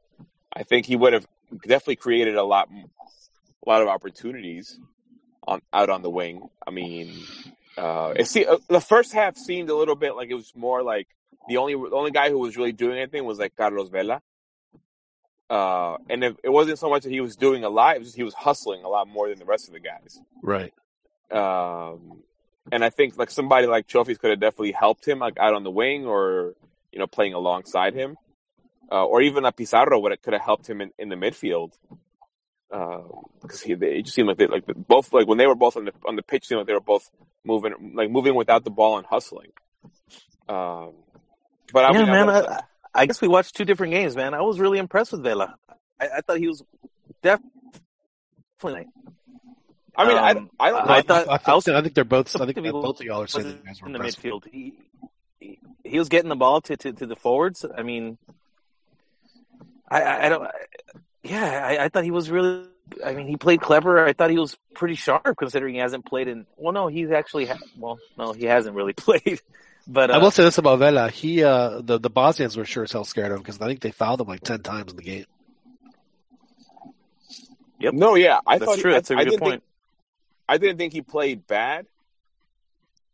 I 0.53 0.63
think 0.63 0.85
he 0.85 0.95
would 0.95 1.13
have 1.13 1.27
definitely 1.51 1.97
created 1.97 2.35
a 2.35 2.43
lot, 2.43 2.69
a 2.71 3.69
lot 3.69 3.81
of 3.81 3.87
opportunities 3.87 4.79
on 5.47 5.61
out 5.71 5.89
on 5.89 6.01
the 6.01 6.09
wing. 6.09 6.49
I 6.65 6.71
mean, 6.71 7.13
uh, 7.77 8.13
it 8.15 8.27
see, 8.27 8.45
uh, 8.45 8.57
the 8.67 8.81
first 8.81 9.13
half 9.13 9.37
seemed 9.37 9.69
a 9.69 9.75
little 9.75 9.95
bit 9.95 10.15
like 10.15 10.29
it 10.29 10.35
was 10.35 10.51
more 10.55 10.83
like 10.83 11.07
the 11.47 11.57
only, 11.57 11.73
the 11.73 11.95
only 11.95 12.11
guy 12.11 12.29
who 12.29 12.39
was 12.39 12.57
really 12.57 12.73
doing 12.73 12.97
anything 12.97 13.25
was 13.25 13.39
like 13.39 13.55
Carlos 13.55 13.89
Vela. 13.89 14.21
Uh, 15.49 15.97
and 16.09 16.23
it, 16.23 16.35
it 16.43 16.49
wasn't 16.49 16.77
so 16.77 16.89
much 16.89 17.03
that 17.03 17.11
he 17.11 17.21
was 17.21 17.37
doing 17.37 17.63
a 17.63 17.69
lot; 17.69 17.95
it 17.95 17.99
was 17.99 18.09
just 18.09 18.17
he 18.17 18.23
was 18.23 18.33
hustling 18.33 18.83
a 18.83 18.89
lot 18.89 19.07
more 19.07 19.29
than 19.29 19.39
the 19.39 19.45
rest 19.45 19.67
of 19.67 19.73
the 19.73 19.79
guys. 19.79 20.19
right. 20.43 20.73
Um, 21.31 22.23
and 22.71 22.83
I 22.83 22.89
think 22.89 23.17
like 23.17 23.29
somebody 23.29 23.67
like 23.67 23.87
Chofis 23.87 24.19
could 24.19 24.31
have 24.31 24.39
definitely 24.39 24.71
helped 24.71 25.07
him 25.07 25.19
like 25.19 25.37
out 25.39 25.53
on 25.53 25.63
the 25.63 25.71
wing 25.71 26.05
or 26.05 26.53
you 26.91 26.99
know 26.99 27.07
playing 27.07 27.33
alongside 27.33 27.93
him, 27.93 28.17
uh, 28.91 29.05
or 29.05 29.21
even 29.21 29.45
a 29.45 29.51
Pizarro 29.51 29.99
would 29.99 30.11
have 30.11 30.21
could 30.21 30.33
have 30.33 30.41
helped 30.41 30.69
him 30.69 30.81
in, 30.81 30.91
in 30.97 31.09
the 31.09 31.15
midfield. 31.15 31.73
Because 32.69 33.61
he 33.61 33.73
they, 33.75 33.99
it 33.99 34.03
just 34.03 34.15
seemed 34.15 34.27
like 34.27 34.37
they 34.37 34.47
like 34.47 34.65
both 34.65 35.13
like 35.13 35.27
when 35.27 35.37
they 35.37 35.47
were 35.47 35.55
both 35.55 35.77
on 35.77 35.85
the 35.85 35.93
on 36.05 36.15
the 36.15 36.23
pitch, 36.23 36.43
it 36.43 36.47
seemed 36.47 36.59
like 36.59 36.67
they 36.67 36.73
were 36.73 36.79
both 36.81 37.09
moving 37.45 37.93
like 37.95 38.09
moving 38.09 38.35
without 38.35 38.63
the 38.63 38.71
ball 38.71 38.97
and 38.97 39.07
hustling. 39.07 39.51
Um, 40.49 40.93
but 41.71 41.85
I 41.85 41.93
yeah, 41.93 41.99
mean, 41.99 42.11
man. 42.11 42.29
I, 42.29 42.39
I, 42.39 42.59
I 42.93 43.05
guess 43.05 43.21
we 43.21 43.27
watched 43.27 43.55
two 43.55 43.65
different 43.65 43.93
games, 43.93 44.15
man. 44.15 44.33
I 44.33 44.41
was 44.41 44.59
really 44.59 44.79
impressed 44.79 45.11
with 45.11 45.23
Vela. 45.23 45.55
I, 45.99 46.07
I 46.17 46.21
thought 46.21 46.37
he 46.37 46.47
was 46.47 46.63
definitely. 47.21 48.87
I 49.97 50.07
mean, 50.07 50.17
Um, 50.17 50.49
I 50.59 50.69
I. 50.69 50.71
I 50.71 50.97
I, 50.97 51.01
thought- 51.01 51.27
I, 51.27 51.33
I 51.33 51.37
think, 51.37 51.55
was- 51.55 51.67
I 51.69 51.81
think 51.81 51.93
they're 51.95 52.03
both. 52.03 52.35
I 52.39 52.45
think 52.45 52.57
both 52.71 52.99
of 52.99 53.05
y'all 53.05 53.21
are 53.23 53.27
saying 53.27 53.45
was 53.45 53.53
that 53.55 53.65
guys 53.65 53.81
were 53.81 53.87
in 53.87 53.93
the 53.93 53.97
impressed. 53.99 54.21
midfield. 54.21 54.43
He, 54.51 54.73
he 55.39 55.59
he 55.83 55.97
was 55.99 56.09
getting 56.09 56.29
the 56.29 56.35
ball 56.35 56.61
to, 56.61 56.77
to, 56.77 56.91
to 56.93 57.05
the 57.07 57.15
forwards. 57.15 57.65
I 57.77 57.81
mean, 57.83 58.17
I 59.89 60.01
I, 60.01 60.25
I 60.25 60.29
don't. 60.29 60.43
I, 60.43 60.51
yeah, 61.23 61.65
I, 61.65 61.85
I 61.85 61.89
thought 61.89 62.03
he 62.03 62.11
was 62.11 62.29
really. 62.29 62.65
I 63.05 63.13
mean, 63.13 63.27
he 63.27 63.35
played 63.37 63.59
clever. 63.59 64.05
I 64.05 64.13
thought 64.13 64.29
he 64.29 64.37
was 64.37 64.57
pretty 64.73 64.95
sharp 64.95 65.35
considering 65.37 65.73
he 65.73 65.79
hasn't 65.81 66.05
played 66.05 66.27
in. 66.29 66.45
Well, 66.57 66.71
no, 66.73 66.87
he's 66.87 67.11
actually. 67.11 67.45
Ha- 67.47 67.57
well, 67.77 67.99
no, 68.17 68.31
he 68.33 68.45
hasn't 68.45 68.75
really 68.75 68.93
played. 69.05 69.41
But 69.87 70.11
uh, 70.11 70.13
I 70.13 70.17
will 70.19 70.31
say 70.31 70.43
this 70.43 70.57
about 70.57 70.79
Vela: 70.79 71.09
he, 71.09 71.43
uh, 71.43 71.81
the 71.81 71.97
the 71.99 72.09
Bosnians 72.09 72.55
were 72.55 72.65
sure 72.65 72.83
as 72.83 72.91
hell 72.91 73.03
scared 73.03 73.31
of 73.31 73.37
him 73.37 73.41
because 73.43 73.59
I 73.59 73.67
think 73.67 73.79
they 73.81 73.91
fouled 73.91 74.21
him 74.21 74.27
like 74.27 74.41
ten 74.41 74.61
times 74.61 74.91
in 74.91 74.97
the 74.97 75.03
game. 75.03 75.25
Yep. 77.79 77.93
No, 77.93 78.15
yeah, 78.15 78.39
I 78.45 78.57
that's 78.57 78.69
thought 78.71 78.79
true. 78.79 78.91
I, 78.91 78.93
That's 78.95 79.11
a 79.11 79.15
I 79.15 79.23
good 79.23 79.29
didn't 79.31 79.39
point. 79.39 79.51
think 79.51 79.63
I 80.47 80.57
didn't 80.57 80.77
think 80.77 80.93
he 80.93 81.01
played 81.01 81.45
bad. 81.47 81.85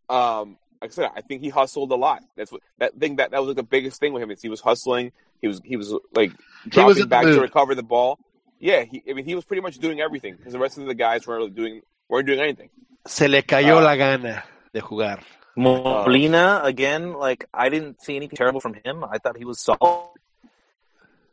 Um, 0.10 0.58
like 0.82 0.91
I 0.91 0.93
said, 0.93 1.12
I 1.15 1.22
think 1.22 1.41
he 1.41 1.50
hustled 1.50 1.91
a 1.91 1.96
lot. 1.96 2.24
That's 2.36 2.52
what 2.52 2.62
that 2.80 2.96
thing 2.96 3.15
that 3.17 3.32
that 3.32 3.39
was 3.39 3.48
like 3.48 3.56
the 3.56 3.63
biggest 3.63 4.00
thing 4.00 4.13
with 4.13 4.22
him 4.22 4.32
is 4.32 4.41
he 4.41 4.50
was 4.50 4.62
hustling. 4.62 5.12
He 5.41 5.48
was 5.48 5.62
he 5.63 5.78
was 5.78 5.93
like 6.13 6.32
dropping 6.67 6.96
was 6.96 7.06
back 7.06 7.24
to 7.24 7.39
recover 7.39 7.74
the 7.76 7.84
ball. 7.84 8.19
Yeah, 8.60 8.84
he, 8.84 9.04
I 9.10 9.13
mean 9.13 9.26
he 9.26 9.36
was 9.36 9.46
pretty 9.46 9.62
much 9.62 9.78
doing 9.80 10.02
everything 10.02 10.36
because 10.36 10.54
the 10.54 10.60
rest 10.60 10.78
of 10.78 10.86
the 10.86 10.93
guys 10.93 11.26
weren't 11.26 11.39
really 11.39 11.52
doing 11.52 11.82
weren't 12.10 12.28
doing 12.28 12.39
anything. 12.39 12.69
Se 13.08 13.28
le 13.28 13.41
cayó 13.41 13.78
Uh, 13.78 13.82
la 13.84 13.96
gana 13.96 14.43
de 14.74 14.82
jugar. 14.82 15.19
Molina 15.56 16.62
again. 16.63 17.13
Like 17.13 17.48
I 17.54 17.69
didn't 17.69 18.02
see 18.02 18.15
anything 18.15 18.38
terrible 18.38 18.60
from 18.60 18.75
him. 18.84 19.04
I 19.04 19.17
thought 19.19 19.38
he 19.38 19.46
was 19.46 19.60
solid. 19.60 20.10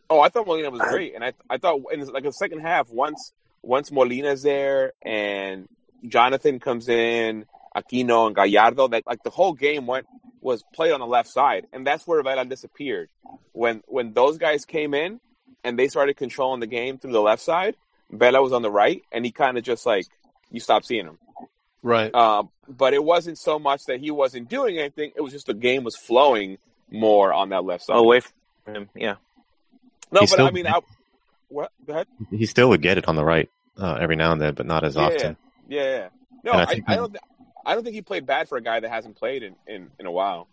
Oh, 0.09 0.20
I 0.20 0.28
thought 0.28 0.46
Molina 0.46 0.70
was 0.70 0.80
great, 0.80 1.14
and 1.14 1.24
I 1.24 1.32
I 1.48 1.59
thought 1.59 1.80
in 1.92 2.05
like 2.07 2.24
the 2.24 2.32
second 2.32 2.61
half 2.61 2.90
once 2.90 3.32
once 3.62 3.92
Molina's 3.92 4.42
there 4.42 4.92
and 5.03 5.68
Jonathan 6.07 6.61
comes 6.61 6.88
in, 6.88 7.46
Aquino 7.76 8.26
and 8.26 8.34
Gallardo, 8.34 8.88
that 8.88 9.07
like 9.07 9.22
the 9.22 9.30
whole 9.30 9.53
game 9.53 9.86
went 9.86 10.07
was 10.40 10.64
played 10.74 10.92
on 10.92 11.01
the 11.01 11.07
left 11.07 11.28
side, 11.28 11.66
and 11.72 11.86
that's 11.86 12.07
where 12.07 12.22
Vela 12.22 12.44
disappeared. 12.44 13.09
When 13.53 13.82
when 13.86 14.12
those 14.12 14.38
guys 14.38 14.64
came 14.64 14.94
in 14.94 15.20
and 15.62 15.78
they 15.78 15.88
started 15.88 16.16
controlling 16.16 16.61
the 16.61 16.66
game 16.66 16.98
through 16.98 17.12
the 17.12 17.20
left 17.20 17.42
side, 17.42 17.76
Vela 18.11 18.42
was 18.42 18.53
on 18.53 18.62
the 18.62 18.70
right, 18.70 19.03
and 19.12 19.24
he 19.24 19.30
kind 19.30 19.59
of 19.59 19.64
just 19.64 19.86
like 19.86 20.07
you 20.51 20.61
stopped 20.61 20.86
seeing 20.86 21.07
him. 21.07 21.18
Right. 21.82 22.14
Um, 22.14 22.51
but 22.68 22.92
it 22.94 23.03
wasn't 23.03 23.38
so 23.38 23.59
much 23.59 23.84
that 23.86 24.01
he 24.01 24.11
wasn't 24.11 24.48
doing 24.48 24.78
anything; 24.78 25.12
it 25.14 25.20
was 25.20 25.32
just 25.32 25.46
the 25.46 25.55
game 25.55 25.84
was 25.84 25.96
flowing 25.96 26.59
more 26.90 27.32
on 27.32 27.51
that 27.51 27.64
left 27.64 27.84
side. 27.84 27.96
away 27.96 28.20
from 28.64 28.74
him. 28.74 28.88
Yeah. 28.94 29.14
no, 30.11 30.20
He 30.20 30.26
but 30.26 30.40
I 30.40 30.51
mean, 30.51 30.66
I, 30.66 30.80
what? 31.48 31.70
Go 31.86 31.92
ahead. 31.92 32.07
He 32.30 32.46
still 32.46 32.68
would 32.70 32.82
get 32.82 32.98
it 32.98 33.09
on 33.09 33.16
the 33.16 33.24
right 33.24 33.48
uh, 33.78 33.98
every 34.01 34.16
now 34.16 34.32
and 34.32 34.40
then, 34.40 34.55
but 34.55 34.66
not 34.66 34.84
as 34.84 34.96
Yeah, 34.96 35.03
often. 35.03 35.36
Yeah, 35.70 35.82
yeah. 35.82 36.08
No, 36.44 36.52
And 36.52 36.60
I 36.60 36.64
I, 36.64 36.66
think 36.66 36.84
I, 36.88 36.96
don't. 36.96 37.12
Th- 37.12 37.22
I 37.64 37.74
don't 37.74 37.84
think 37.84 37.94
he 37.94 38.02
played 38.02 38.26
bad 38.26 38.48
for 38.48 38.58
a 38.58 38.62
guy 38.62 38.80
that 38.80 38.90
hasn't 38.90 39.16
played 39.16 39.42
in, 39.42 39.54
in, 39.66 39.90
in 39.98 40.06
a 40.06 40.10
while. 40.10 40.48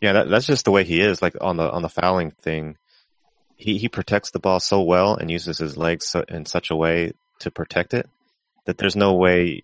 Yeah, 0.00 0.14
that, 0.14 0.30
that's 0.30 0.46
just 0.46 0.64
the 0.64 0.70
way 0.70 0.82
he 0.84 1.00
is. 1.00 1.20
Like 1.20 1.36
on 1.40 1.56
the 1.58 1.70
on 1.70 1.82
the 1.82 1.88
fouling 1.88 2.30
thing, 2.30 2.78
he, 3.56 3.78
he 3.78 3.88
protects 3.88 4.30
the 4.30 4.38
ball 4.38 4.60
so 4.60 4.80
well 4.82 5.14
and 5.14 5.30
uses 5.30 5.58
his 5.58 5.76
legs 5.76 6.08
so, 6.08 6.24
in 6.28 6.46
such 6.46 6.70
a 6.70 6.76
way 6.76 7.12
to 7.40 7.50
protect 7.50 7.92
it 7.92 8.08
that 8.64 8.78
there's 8.78 8.96
no 8.96 9.14
way. 9.14 9.62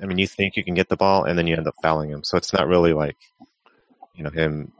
I 0.00 0.06
mean, 0.06 0.18
you 0.18 0.26
think 0.26 0.56
you 0.56 0.64
can 0.64 0.74
get 0.74 0.88
the 0.88 0.96
ball 0.96 1.24
and 1.24 1.38
then 1.38 1.46
you 1.46 1.56
end 1.56 1.68
up 1.68 1.74
fouling 1.82 2.10
him. 2.10 2.24
So 2.24 2.36
it's 2.36 2.52
not 2.52 2.66
really 2.66 2.92
like, 2.92 3.16
you 4.14 4.24
know, 4.24 4.30
him 4.30 4.72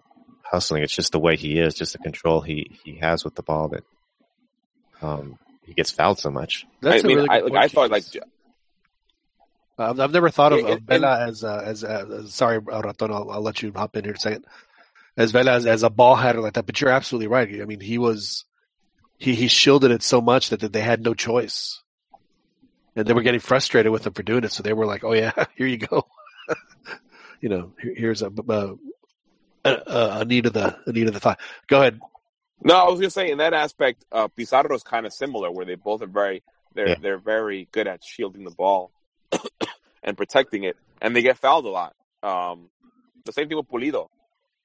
hustling. 0.42 0.82
It's 0.82 0.94
just 0.94 1.12
the 1.12 1.18
way 1.18 1.36
he 1.36 1.58
is, 1.58 1.74
just 1.74 1.92
the 1.92 1.98
control 1.98 2.40
he, 2.40 2.78
he 2.84 2.96
has 2.96 3.24
with 3.24 3.34
the 3.34 3.42
ball 3.42 3.68
that, 3.68 3.84
um, 5.02 5.38
he 5.64 5.74
gets 5.74 5.90
fouled 5.90 6.18
so 6.18 6.30
much. 6.30 6.66
That's 6.80 7.02
I 7.02 7.04
a 7.04 7.08
mean, 7.08 7.16
really 7.16 7.28
I, 7.28 7.38
like, 7.40 7.64
I 7.64 7.68
thought 7.68 7.90
like 7.90 8.04
Jesus. 8.04 8.22
I've, 9.78 10.00
I've 10.00 10.12
never 10.12 10.30
thought 10.30 10.52
of, 10.52 10.60
Yeah, 10.60 10.72
of 10.74 10.80
Vela 10.82 11.26
as 11.26 11.44
uh, 11.44 11.62
as, 11.64 11.84
uh, 11.84 12.06
as 12.24 12.34
sorry, 12.34 12.58
Raton, 12.58 13.10
I'll, 13.10 13.30
I'll 13.30 13.42
let 13.42 13.62
you 13.62 13.72
hop 13.74 13.96
in 13.96 14.04
here 14.04 14.12
in 14.12 14.16
a 14.16 14.20
second. 14.20 14.46
As 15.16 15.32
Vela 15.32 15.52
as, 15.52 15.66
as 15.66 15.82
a 15.82 15.90
ball 15.90 16.16
header 16.16 16.40
like 16.40 16.54
that, 16.54 16.66
but 16.66 16.80
you're 16.80 16.90
absolutely 16.90 17.26
right. 17.26 17.48
I 17.60 17.64
mean, 17.64 17.80
he 17.80 17.98
was 17.98 18.44
he 19.18 19.34
he 19.34 19.48
shielded 19.48 19.90
it 19.90 20.02
so 20.02 20.20
much 20.20 20.50
that, 20.50 20.60
that 20.60 20.72
they 20.72 20.80
had 20.80 21.02
no 21.02 21.14
choice, 21.14 21.82
and 22.94 23.06
they 23.06 23.12
were 23.12 23.22
getting 23.22 23.40
frustrated 23.40 23.92
with 23.92 24.06
him 24.06 24.12
for 24.12 24.22
doing 24.22 24.44
it. 24.44 24.52
So 24.52 24.62
they 24.62 24.72
were 24.72 24.86
like, 24.86 25.04
"Oh 25.04 25.12
yeah, 25.14 25.32
here 25.56 25.66
you 25.66 25.78
go." 25.78 26.06
you 27.40 27.48
know, 27.48 27.72
here, 27.80 27.94
here's 27.96 28.22
a, 28.22 28.30
a, 28.48 28.74
a, 29.64 29.80
a 30.20 30.24
need 30.24 30.46
of 30.46 30.52
the 30.52 30.76
a 30.86 30.92
need 30.92 31.08
of 31.08 31.14
the 31.14 31.20
thought. 31.20 31.40
Go 31.66 31.80
ahead. 31.80 32.00
No, 32.62 32.76
I 32.76 32.88
was 32.88 33.00
gonna 33.00 33.10
say 33.10 33.30
in 33.30 33.38
that 33.38 33.52
aspect, 33.52 34.04
uh, 34.10 34.28
Pizarro 34.28 34.74
is 34.74 34.82
kind 34.82 35.06
of 35.06 35.12
similar, 35.12 35.50
where 35.50 35.66
they 35.66 35.74
both 35.74 36.02
are 36.02 36.06
very 36.06 36.42
they're 36.74 36.88
Yeah. 36.88 36.94
they're 37.00 37.18
very 37.18 37.68
good 37.72 37.86
at 37.86 38.04
shielding 38.04 38.44
the 38.44 38.50
ball 38.50 38.92
and 40.06 40.16
protecting 40.16 40.64
it, 40.64 40.76
and 41.02 41.14
they 41.14 41.22
get 41.22 41.36
fouled 41.36 41.66
a 41.66 41.68
lot. 41.68 41.94
Um, 42.22 42.70
the 43.26 43.32
same 43.32 43.48
thing 43.48 43.58
with 43.58 43.68
Pulido, 43.68 44.08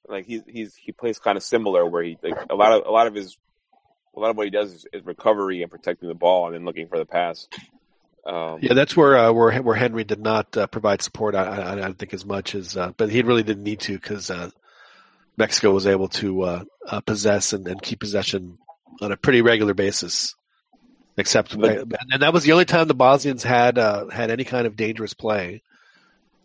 like 0.07 0.25
he's 0.25 0.43
he's 0.47 0.75
he 0.75 0.93
plays 0.93 1.19
kind 1.19 1.37
of 1.37 1.43
similar, 1.43 1.85
where 1.85 2.03
he 2.03 2.17
like 2.23 2.37
a 2.49 2.55
lot 2.55 2.71
of 2.71 2.85
a 2.85 2.91
lot 2.91 3.07
of 3.07 3.15
his 3.15 3.37
a 4.15 4.19
lot 4.19 4.29
of 4.29 4.37
what 4.37 4.45
he 4.45 4.51
does 4.51 4.71
is, 4.73 4.85
is 4.93 5.05
recovery 5.05 5.61
and 5.61 5.71
protecting 5.71 6.07
the 6.07 6.15
ball 6.15 6.45
and 6.45 6.55
then 6.55 6.65
looking 6.65 6.87
for 6.87 6.97
the 6.97 7.05
pass. 7.05 7.47
Um, 8.25 8.59
Yeah, 8.61 8.73
that's 8.73 8.95
where 8.95 9.17
uh, 9.17 9.31
where 9.31 9.51
where 9.61 9.75
Henry 9.75 10.03
did 10.03 10.21
not 10.21 10.55
uh, 10.55 10.67
provide 10.67 11.01
support. 11.01 11.33
I, 11.35 11.43
I, 11.43 11.87
I 11.87 11.93
think 11.93 12.13
as 12.13 12.25
much 12.25 12.53
as, 12.55 12.77
uh, 12.77 12.91
but 12.95 13.09
he 13.09 13.21
really 13.23 13.43
didn't 13.43 13.63
need 13.63 13.79
to 13.81 13.93
because 13.93 14.29
uh, 14.29 14.51
Mexico 15.37 15.71
was 15.71 15.87
able 15.87 16.07
to 16.09 16.41
uh, 16.43 16.63
uh, 16.87 17.01
possess 17.01 17.53
and, 17.53 17.67
and 17.67 17.81
keep 17.81 17.99
possession 17.99 18.59
on 19.01 19.11
a 19.11 19.17
pretty 19.17 19.41
regular 19.41 19.73
basis. 19.73 20.35
Except, 21.17 21.59
But- 21.59 21.87
and 22.11 22.21
that 22.21 22.33
was 22.33 22.43
the 22.43 22.53
only 22.53 22.65
time 22.65 22.87
the 22.87 22.93
Bosnians 22.93 23.43
had 23.43 23.77
uh, 23.77 24.07
had 24.07 24.31
any 24.31 24.43
kind 24.43 24.65
of 24.65 24.75
dangerous 24.75 25.13
play 25.13 25.61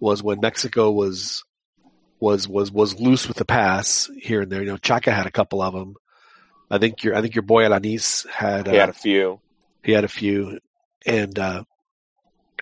was 0.00 0.22
when 0.22 0.40
Mexico 0.40 0.90
was 0.90 1.44
was 2.20 2.48
was 2.48 2.70
was 2.70 2.98
loose 3.00 3.28
with 3.28 3.36
the 3.36 3.44
pass 3.44 4.10
here 4.20 4.42
and 4.42 4.50
there. 4.50 4.62
You 4.62 4.68
know, 4.68 4.76
Chaka 4.76 5.12
had 5.12 5.26
a 5.26 5.30
couple 5.30 5.62
of 5.62 5.72
them. 5.72 5.94
I 6.70 6.78
think 6.78 7.04
your 7.04 7.14
I 7.14 7.22
think 7.22 7.34
your 7.34 7.42
boy 7.42 7.62
Alanis 7.64 8.28
had 8.28 8.68
uh, 8.68 8.72
he 8.72 8.76
had 8.76 8.88
a 8.88 8.94
few. 8.94 9.40
he 9.84 9.92
had 9.92 10.04
a 10.04 10.08
few, 10.08 10.58
and 11.04 11.38
uh, 11.38 11.62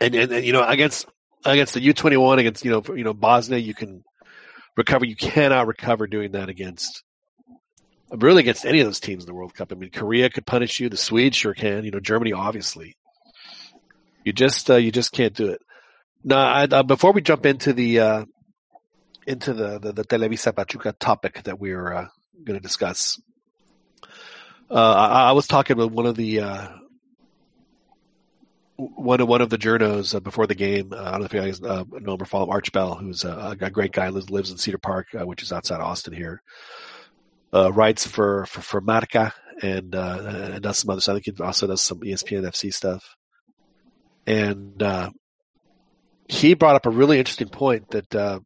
and, 0.00 0.14
and 0.14 0.32
and 0.32 0.44
you 0.44 0.52
know 0.52 0.66
against 0.66 1.06
against 1.44 1.74
the 1.74 1.80
U 1.80 1.92
twenty 1.94 2.16
one 2.16 2.38
against 2.38 2.64
you 2.64 2.70
know 2.70 2.82
you 2.94 3.04
know 3.04 3.14
Bosnia 3.14 3.58
you 3.58 3.74
can 3.74 4.04
recover. 4.76 5.06
You 5.06 5.16
cannot 5.16 5.66
recover 5.66 6.06
doing 6.06 6.32
that 6.32 6.48
against 6.48 7.02
really 8.16 8.40
against 8.40 8.64
any 8.64 8.80
of 8.80 8.86
those 8.86 9.00
teams 9.00 9.24
in 9.24 9.26
the 9.26 9.34
World 9.34 9.54
Cup. 9.54 9.72
I 9.72 9.74
mean, 9.74 9.90
Korea 9.90 10.30
could 10.30 10.46
punish 10.46 10.80
you. 10.80 10.88
The 10.88 10.96
Swedes 10.96 11.36
sure 11.36 11.54
can. 11.54 11.84
You 11.84 11.90
know, 11.90 12.00
Germany 12.00 12.32
obviously. 12.32 12.96
You 14.24 14.32
just 14.32 14.70
uh, 14.70 14.76
you 14.76 14.90
just 14.90 15.12
can't 15.12 15.34
do 15.34 15.48
it. 15.48 15.60
Now, 16.22 16.38
I, 16.38 16.64
uh, 16.64 16.82
before 16.82 17.12
we 17.12 17.20
jump 17.20 17.44
into 17.44 17.72
the 17.72 18.00
uh, 18.00 18.24
into 19.26 19.52
the, 19.52 19.78
the 19.78 19.92
the 19.92 20.04
Televisa 20.04 20.54
Pachuca 20.54 20.92
topic 20.92 21.42
that 21.44 21.60
we're 21.60 21.92
uh, 21.92 22.08
going 22.42 22.58
to 22.58 22.62
discuss, 22.62 23.20
uh, 24.70 24.74
I, 24.74 25.28
I 25.28 25.32
was 25.32 25.46
talking 25.46 25.76
with 25.76 25.90
one 25.90 26.06
of 26.06 26.16
the 26.16 26.40
uh, 26.40 26.68
one 28.76 29.20
of 29.20 29.28
one 29.28 29.42
of 29.42 29.50
the 29.50 29.58
journos 29.58 30.14
uh, 30.14 30.20
before 30.20 30.46
the 30.46 30.54
game. 30.54 30.94
I 30.96 31.10
don't 31.10 31.20
know 31.20 31.26
if 31.26 31.34
you 31.34 31.40
guys 31.40 31.60
know 31.60 31.84
him 31.92 32.08
or 32.08 32.24
follow 32.24 32.48
Arch 32.50 32.72
Bell, 32.72 32.94
who's 32.94 33.24
a, 33.24 33.56
a 33.60 33.70
great 33.70 33.92
guy. 33.92 34.08
Lives, 34.08 34.30
lives 34.30 34.50
in 34.50 34.56
Cedar 34.56 34.78
Park, 34.78 35.08
which 35.12 35.42
is 35.42 35.52
outside 35.52 35.82
Austin 35.82 36.14
here. 36.14 36.42
Uh, 37.54 37.70
writes 37.72 38.04
for 38.04 38.46
for, 38.46 38.62
for 38.62 38.80
Marca 38.80 39.32
and 39.62 39.94
uh, 39.94 40.50
and 40.54 40.62
does 40.62 40.78
some 40.78 40.90
other 40.90 41.00
stuff. 41.00 41.14
I 41.14 41.20
think 41.20 41.38
he 41.38 41.44
also 41.44 41.66
does 41.68 41.80
some 41.80 42.00
ESPN 42.00 42.42
FC 42.42 42.74
stuff. 42.74 43.16
And 44.26 44.82
uh, 44.82 45.10
he 46.28 46.54
brought 46.54 46.76
up 46.76 46.86
a 46.86 46.90
really 46.90 47.18
interesting 47.18 47.48
point 47.48 47.90
that 47.90 48.14
uh, 48.14 48.40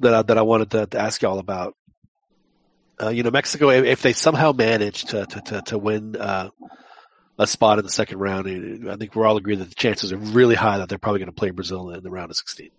that 0.00 0.14
I, 0.14 0.22
that 0.22 0.38
I 0.38 0.42
wanted 0.42 0.70
to, 0.70 0.86
to 0.86 0.98
ask 0.98 1.20
y'all 1.22 1.38
about. 1.38 1.74
Uh, 3.02 3.08
you 3.08 3.24
know, 3.24 3.30
Mexico, 3.32 3.70
if, 3.70 4.02
they 4.02 4.12
somehow 4.12 4.52
manage 4.52 5.04
to 5.06 5.26
to 5.26 5.40
to, 5.40 5.62
to 5.62 5.78
win 5.78 6.16
uh, 6.16 6.48
a 7.38 7.46
spot 7.46 7.78
in 7.80 7.84
the 7.84 7.90
second 7.90 8.18
round, 8.18 8.88
I 8.88 8.96
think 8.96 9.14
we're 9.14 9.26
all 9.26 9.36
agreed 9.36 9.58
that 9.58 9.68
the 9.68 9.74
chances 9.74 10.12
are 10.12 10.16
really 10.16 10.54
high 10.54 10.78
that 10.78 10.88
they're 10.88 10.98
probably 10.98 11.18
going 11.18 11.26
to 11.26 11.32
play 11.32 11.50
Brazil 11.50 11.90
in 11.90 12.02
the 12.02 12.10
round 12.10 12.30
of 12.30 12.36
16. 12.36 12.70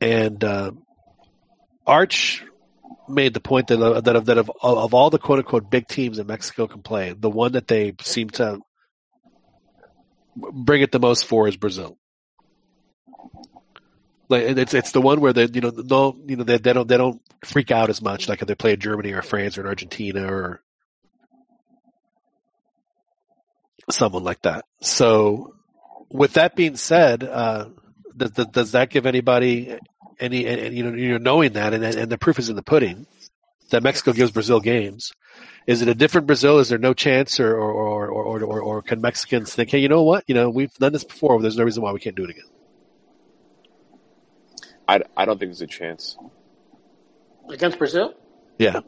And 0.00 0.42
uh, 0.42 0.72
Arch 1.86 2.44
made 3.08 3.34
the 3.34 3.40
point 3.40 3.68
that 3.68 3.80
uh, 3.80 4.00
that 4.00 4.16
of 4.16 4.26
that 4.26 4.38
of, 4.38 4.50
of 4.62 4.94
all 4.94 5.10
the 5.10 5.18
quote 5.18 5.40
unquote 5.40 5.70
big 5.70 5.88
teams 5.88 6.16
that 6.16 6.26
Mexico 6.26 6.66
can 6.66 6.82
play, 6.82 7.12
the 7.12 7.30
one 7.30 7.52
that 7.52 7.68
they 7.68 7.94
seem 8.00 8.30
to 8.30 8.60
bring 10.36 10.82
it 10.82 10.92
the 10.92 11.00
most 11.00 11.26
for 11.26 11.48
is 11.48 11.56
Brazil. 11.56 11.98
Like 14.28 14.42
it's 14.44 14.74
it's 14.74 14.92
the 14.92 15.00
one 15.00 15.20
where 15.20 15.32
they 15.32 15.48
you 15.52 15.60
know 15.60 15.72
no 15.74 16.16
you 16.26 16.36
know 16.36 16.44
they 16.44 16.58
they 16.58 16.72
don't 16.72 16.86
they 16.86 16.96
don't 16.96 17.20
freak 17.44 17.70
out 17.72 17.90
as 17.90 18.00
much 18.00 18.28
like 18.28 18.40
if 18.40 18.48
they 18.48 18.54
play 18.54 18.76
Germany 18.76 19.12
or 19.12 19.22
France 19.22 19.58
or 19.58 19.66
Argentina 19.66 20.32
or 20.32 20.62
someone 23.90 24.22
like 24.22 24.42
that. 24.42 24.66
So, 24.82 25.54
with 26.10 26.34
that 26.34 26.54
being 26.54 26.76
said, 26.76 27.24
uh, 27.24 27.70
does 28.16 28.30
does 28.30 28.72
that 28.72 28.90
give 28.90 29.06
anybody 29.06 29.76
any, 30.20 30.46
any 30.46 30.76
you 30.76 30.84
know 30.84 30.96
you 30.96 31.12
know 31.12 31.18
knowing 31.18 31.54
that 31.54 31.74
and 31.74 31.84
and 31.84 32.10
the 32.10 32.18
proof 32.18 32.38
is 32.38 32.48
in 32.48 32.56
the 32.56 32.62
pudding 32.62 33.06
that 33.70 33.82
Mexico 33.82 34.12
gives 34.12 34.30
Brazil 34.30 34.60
games? 34.60 35.12
Is 35.66 35.82
it 35.82 35.88
a 35.88 35.94
different 35.94 36.26
Brazil? 36.26 36.58
Is 36.58 36.68
there 36.68 36.78
no 36.78 36.94
chance, 36.94 37.38
or 37.38 37.56
or 37.56 38.08
or 38.08 38.08
or, 38.08 38.42
or, 38.42 38.60
or 38.60 38.82
can 38.82 39.00
Mexicans 39.00 39.54
think, 39.54 39.70
hey, 39.70 39.78
you 39.78 39.88
know 39.88 40.02
what? 40.02 40.24
You 40.26 40.34
know, 40.34 40.50
we've 40.50 40.72
done 40.74 40.92
this 40.92 41.04
before. 41.04 41.40
There's 41.40 41.56
no 41.56 41.64
reason 41.64 41.82
why 41.82 41.92
we 41.92 42.00
can't 42.00 42.16
do 42.16 42.24
it 42.24 42.30
again. 42.30 42.44
I, 44.88 45.02
I 45.16 45.24
don't 45.24 45.38
think 45.38 45.50
there's 45.50 45.62
a 45.62 45.66
chance. 45.68 46.16
Against 47.48 47.78
Brazil? 47.78 48.14
Yeah. 48.58 48.80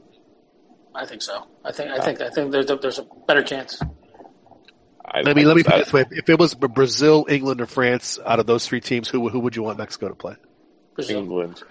I 0.94 1.06
think 1.06 1.22
so. 1.22 1.46
I 1.64 1.72
think 1.72 1.90
I 1.90 2.00
think 2.00 2.20
I 2.20 2.30
think 2.30 2.52
there's 2.52 2.70
a, 2.70 2.76
there's 2.76 2.98
a 2.98 3.06
better 3.26 3.42
chance. 3.42 3.80
I, 5.04 5.20
I 5.20 5.22
let 5.22 5.36
me 5.36 5.62
put 5.62 5.74
it 5.74 5.84
this 5.84 5.92
way: 5.92 6.04
if 6.10 6.28
it 6.28 6.38
was 6.38 6.54
Brazil, 6.54 7.26
England, 7.28 7.60
or 7.60 7.66
France, 7.66 8.18
out 8.24 8.40
of 8.40 8.46
those 8.46 8.66
three 8.66 8.80
teams, 8.80 9.08
who 9.08 9.28
who 9.28 9.40
would 9.40 9.56
you 9.56 9.62
want 9.62 9.78
Mexico 9.78 10.08
to 10.08 10.14
play? 10.14 10.34
Brazil. 10.94 11.18
England. 11.18 11.62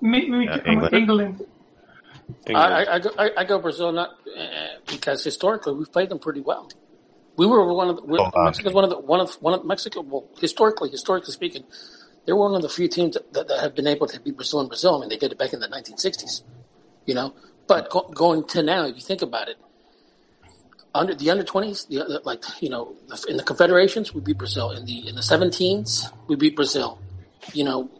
Me, 0.00 0.28
me, 0.28 0.44
Yeah, 0.46 0.58
England. 0.66 0.94
England. 0.94 1.46
England. 2.46 2.56
I, 2.56 2.84
I, 2.84 2.94
I, 2.94 2.98
go, 2.98 3.10
I, 3.18 3.30
I 3.38 3.44
go 3.44 3.58
Brazil 3.58 3.92
not 3.92 4.10
uh, 4.36 4.78
because 4.86 5.22
historically 5.22 5.74
we've 5.74 5.92
played 5.92 6.08
them 6.08 6.18
pretty 6.18 6.40
well. 6.40 6.70
We 7.36 7.46
were 7.46 7.72
one 7.72 7.88
of 7.88 7.96
the, 7.96 8.02
Oh, 8.02 8.30
uh, 8.34 8.44
Mexico's 8.44 8.74
one 8.74 8.84
of 8.84 8.90
the 8.90 8.98
one 8.98 9.20
of 9.20 9.34
one 9.36 9.54
of 9.54 9.64
Mexico. 9.64 10.02
Well, 10.02 10.28
historically, 10.38 10.90
historically 10.90 11.32
speaking, 11.32 11.64
they're 12.26 12.36
one 12.36 12.54
of 12.54 12.62
the 12.62 12.68
few 12.68 12.88
teams 12.88 13.14
that, 13.14 13.32
that, 13.32 13.48
that 13.48 13.60
have 13.60 13.74
been 13.74 13.86
able 13.86 14.06
to 14.06 14.20
beat 14.20 14.36
Brazil 14.36 14.60
in 14.60 14.68
Brazil. 14.68 14.96
I 14.96 15.00
mean, 15.00 15.08
they 15.08 15.16
did 15.16 15.32
it 15.32 15.38
back 15.38 15.52
in 15.52 15.60
the 15.60 15.68
1960s, 15.68 16.42
you 17.06 17.14
know. 17.14 17.34
But 17.66 17.90
go, 17.90 18.02
going 18.14 18.44
to 18.48 18.62
now, 18.62 18.86
if 18.86 18.96
you 18.96 19.02
think 19.02 19.22
about 19.22 19.48
it, 19.48 19.56
under 20.94 21.14
the 21.14 21.30
under 21.30 21.44
20s, 21.44 21.88
the, 21.88 21.98
the, 22.04 22.20
like 22.24 22.44
you 22.60 22.68
know, 22.68 22.94
the, 23.08 23.26
in 23.28 23.36
the 23.38 23.42
Confederations, 23.42 24.12
we 24.12 24.20
beat 24.20 24.36
Brazil. 24.38 24.70
In 24.72 24.84
the 24.84 25.08
in 25.08 25.14
the 25.14 25.22
17s, 25.22 26.12
we 26.28 26.36
beat 26.36 26.54
Brazil. 26.56 26.98
You 27.54 27.64
know, 27.64 27.90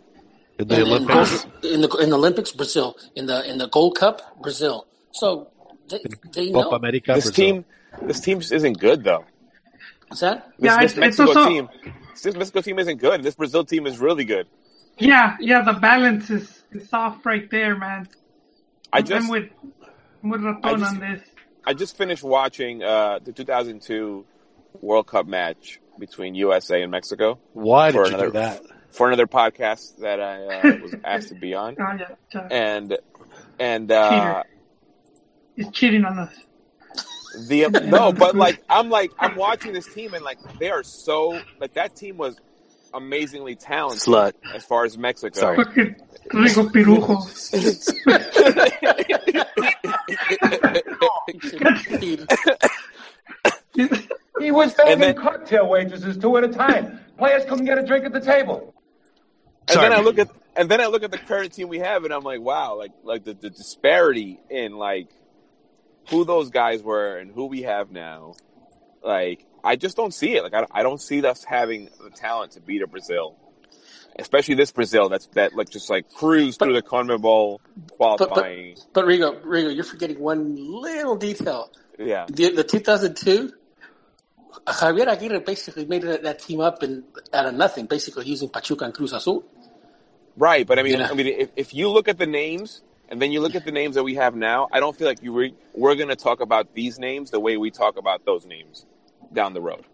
In 0.62 0.68
the 0.68 0.74
in, 0.74 0.80
in, 0.80 0.92
Olympics, 0.92 1.46
in 1.62 1.80
the 1.82 1.96
in 1.98 2.10
the 2.10 2.16
Olympics, 2.16 2.52
Brazil. 2.52 2.96
In 3.16 3.26
the 3.26 3.48
in 3.50 3.58
the 3.58 3.68
Gold 3.68 3.96
Cup, 3.96 4.40
Brazil. 4.40 4.86
So 5.12 5.48
they, 5.88 6.00
they 6.32 6.50
know. 6.50 6.70
America, 6.70 7.12
this 7.14 7.24
Brazil. 7.26 7.44
team, 7.44 7.64
this 8.02 8.20
team 8.20 8.38
isn't 8.40 8.78
good 8.78 9.04
though. 9.04 9.24
Is 10.10 10.20
that? 10.20 10.46
This, 10.58 10.66
Yeah, 10.66 10.76
this 10.82 10.92
it's- 10.92 11.08
it's 11.08 11.18
Mexico 11.18 11.28
also- 11.40 11.48
team, 11.48 11.68
this 12.22 12.34
Mexico 12.36 12.60
team 12.60 12.78
isn't 12.78 12.98
good. 12.98 13.22
This 13.22 13.34
Brazil 13.34 13.64
team 13.64 13.86
is 13.86 13.98
really 13.98 14.24
good. 14.24 14.46
Yeah, 14.98 15.36
yeah, 15.40 15.62
the 15.62 15.72
balance 15.72 16.28
is, 16.30 16.62
is 16.70 16.92
off 16.92 17.24
right 17.24 17.50
there, 17.50 17.76
man. 17.76 18.08
I 18.92 18.98
I'm 18.98 19.04
just, 19.06 19.30
with, 19.30 19.48
I'm 20.22 20.28
with 20.30 20.42
Raton 20.42 20.60
I 20.64 20.74
just- 20.76 20.94
on 20.94 21.00
this. 21.00 21.22
I 21.64 21.72
just 21.74 21.96
finished 21.96 22.22
watching 22.24 22.82
uh, 22.82 23.20
the 23.22 23.32
2002 23.32 24.26
World 24.80 25.06
Cup 25.06 25.26
match 25.26 25.80
between 25.98 26.34
USA 26.34 26.82
and 26.82 26.90
Mexico 26.90 27.38
Why 27.52 27.92
for 27.92 28.04
did 28.04 28.12
you 28.12 28.18
do 28.18 28.24
another- 28.24 28.30
that? 28.40 28.62
For 28.92 29.08
another 29.08 29.26
podcast 29.26 29.98
that 29.98 30.20
I 30.20 30.44
uh, 30.44 30.76
was 30.82 30.94
asked 31.04 31.28
to 31.28 31.34
be 31.34 31.54
on, 31.54 31.76
Oh, 31.80 31.96
yeah, 31.98 32.08
yeah. 32.34 32.48
and 32.50 32.98
and 33.58 33.90
uh, 33.90 34.10
Cheater. 34.10 34.44
He's 35.56 35.70
cheating 35.70 36.04
on 36.04 36.18
us. 36.18 36.32
the 37.48 37.68
no, 37.90 38.12
but 38.12 38.34
like 38.36 38.62
I'm 38.68 38.88
like 38.90 39.10
I'm 39.18 39.36
watching 39.36 39.72
this 39.72 39.92
team 39.92 40.14
and 40.14 40.24
like 40.24 40.38
they 40.58 40.70
are 40.70 40.82
so 40.82 41.40
like 41.60 41.74
that 41.74 41.96
team 41.96 42.16
was 42.16 42.36
amazingly 42.94 43.54
talented 43.56 44.02
Slut. 44.02 44.32
as 44.54 44.64
far 44.64 44.84
as 44.84 44.96
Mexico. 44.98 45.38
Sorry. 45.40 45.56
Rico 46.32 46.64
Pirujo. 46.68 47.18
He 54.38 54.50
was 54.50 54.74
taking 54.74 55.14
cocktail 55.14 55.68
waitresses 55.68 56.16
two 56.18 56.36
at 56.36 56.44
a 56.44 56.48
time. 56.48 57.00
Players 57.18 57.44
couldn't 57.44 57.64
get 57.64 57.78
a 57.78 57.86
drink 57.86 58.04
at 58.04 58.12
the 58.12 58.20
table. 58.20 58.74
And 59.68 59.80
then 59.80 59.92
I 59.92 60.00
look 60.00 60.18
at 60.18 60.30
and 60.54 60.70
then 60.70 60.80
I 60.80 60.86
look 60.86 61.02
at 61.02 61.10
the 61.10 61.18
current 61.18 61.52
team 61.52 61.68
we 61.68 61.78
have, 61.78 62.04
and 62.04 62.12
I'm 62.12 62.22
like, 62.22 62.40
wow, 62.40 62.76
like 62.76 62.92
like 63.02 63.24
the, 63.24 63.34
the 63.34 63.50
disparity 63.50 64.40
in 64.50 64.76
like 64.76 65.08
who 66.10 66.24
those 66.24 66.50
guys 66.50 66.82
were 66.82 67.16
and 67.16 67.30
who 67.30 67.46
we 67.46 67.62
have 67.62 67.90
now. 67.90 68.34
Like 69.02 69.46
I 69.64 69.76
just 69.76 69.96
don't 69.96 70.12
see 70.12 70.34
it. 70.36 70.42
Like 70.42 70.54
I, 70.54 70.66
I 70.70 70.82
don't 70.82 71.00
see 71.00 71.24
us 71.24 71.44
having 71.44 71.88
the 72.02 72.10
talent 72.10 72.52
to 72.52 72.60
beat 72.60 72.82
a 72.82 72.86
Brazil, 72.86 73.36
especially 74.18 74.56
this 74.56 74.72
Brazil 74.72 75.08
that's 75.08 75.26
that 75.28 75.54
like 75.54 75.70
just 75.70 75.88
like 75.88 76.10
cruise 76.12 76.56
through 76.56 76.74
the 76.74 76.82
CONMEBOL 76.82 77.58
qualifying. 77.96 78.74
But, 78.92 78.92
but 78.92 79.04
Rigo, 79.06 79.40
Rigo, 79.42 79.74
you're 79.74 79.84
forgetting 79.84 80.18
one 80.18 80.56
little 80.56 81.16
detail. 81.16 81.70
yeah, 81.98 82.26
The, 82.28 82.50
the 82.50 82.64
2002, 82.64 83.52
Javier 84.66 85.08
Aguirre 85.08 85.40
basically 85.40 85.86
made 85.86 86.02
that, 86.02 86.22
that 86.24 86.40
team 86.40 86.60
up 86.60 86.82
in, 86.82 87.04
out 87.32 87.46
of 87.46 87.54
nothing, 87.54 87.86
basically 87.86 88.26
using 88.26 88.48
Pachuca 88.50 88.84
and 88.86 88.94
Cruz 88.94 89.12
Azul. 89.12 89.44
right. 90.36 90.66
But 90.66 90.78
I 90.78 90.82
mean, 90.84 91.00
Yeah. 91.00 91.08
I 91.10 91.14
mean, 91.14 91.28
if, 91.28 91.50
if 91.56 91.74
you 91.74 91.88
look 91.90 92.08
at 92.08 92.18
the 92.18 92.26
names 92.26 92.82
and 93.08 93.22
then 93.22 93.32
you 93.32 93.40
look 93.40 93.54
at 93.54 93.64
the 93.64 93.72
names 93.72 93.96
that 93.96 94.04
we 94.04 94.16
have 94.16 94.34
now, 94.36 94.68
I 94.72 94.80
don't 94.80 94.96
feel 94.96 95.08
like 95.08 95.22
you 95.22 95.34
re- 95.34 95.54
we're 95.74 95.96
going 95.96 96.08
to 96.08 96.16
talk 96.16 96.40
about 96.40 96.74
these 96.74 96.98
names 96.98 97.30
the 97.30 97.40
way 97.40 97.56
we 97.56 97.70
talk 97.70 97.98
about 97.98 98.24
those 98.24 98.46
names 98.46 98.86
down 99.32 99.54
the 99.54 99.62
road. 99.62 99.84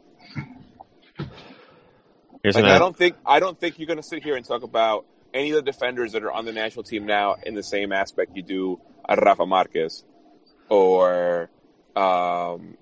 Here's 2.42 2.56
Like, 2.56 2.64
an 2.64 2.70
I 2.70 2.78
don't 2.78 2.96
think 2.96 3.16
I 3.26 3.40
don't 3.40 3.58
think 3.60 3.78
you're 3.78 3.86
going 3.88 3.98
to 3.98 4.02
sit 4.02 4.22
here 4.24 4.36
and 4.36 4.46
talk 4.46 4.62
about 4.62 5.06
any 5.34 5.50
of 5.50 5.56
the 5.56 5.62
defenders 5.62 6.12
that 6.12 6.24
are 6.24 6.32
on 6.32 6.46
the 6.46 6.52
national 6.52 6.84
team 6.84 7.06
now 7.06 7.36
in 7.44 7.54
the 7.54 7.62
same 7.62 7.92
aspect 7.92 8.36
you 8.36 8.42
do 8.42 8.80
a 9.08 9.16
Rafa 9.16 9.46
Marquez 9.46 10.04
or 10.70 11.50
um, 11.96 12.77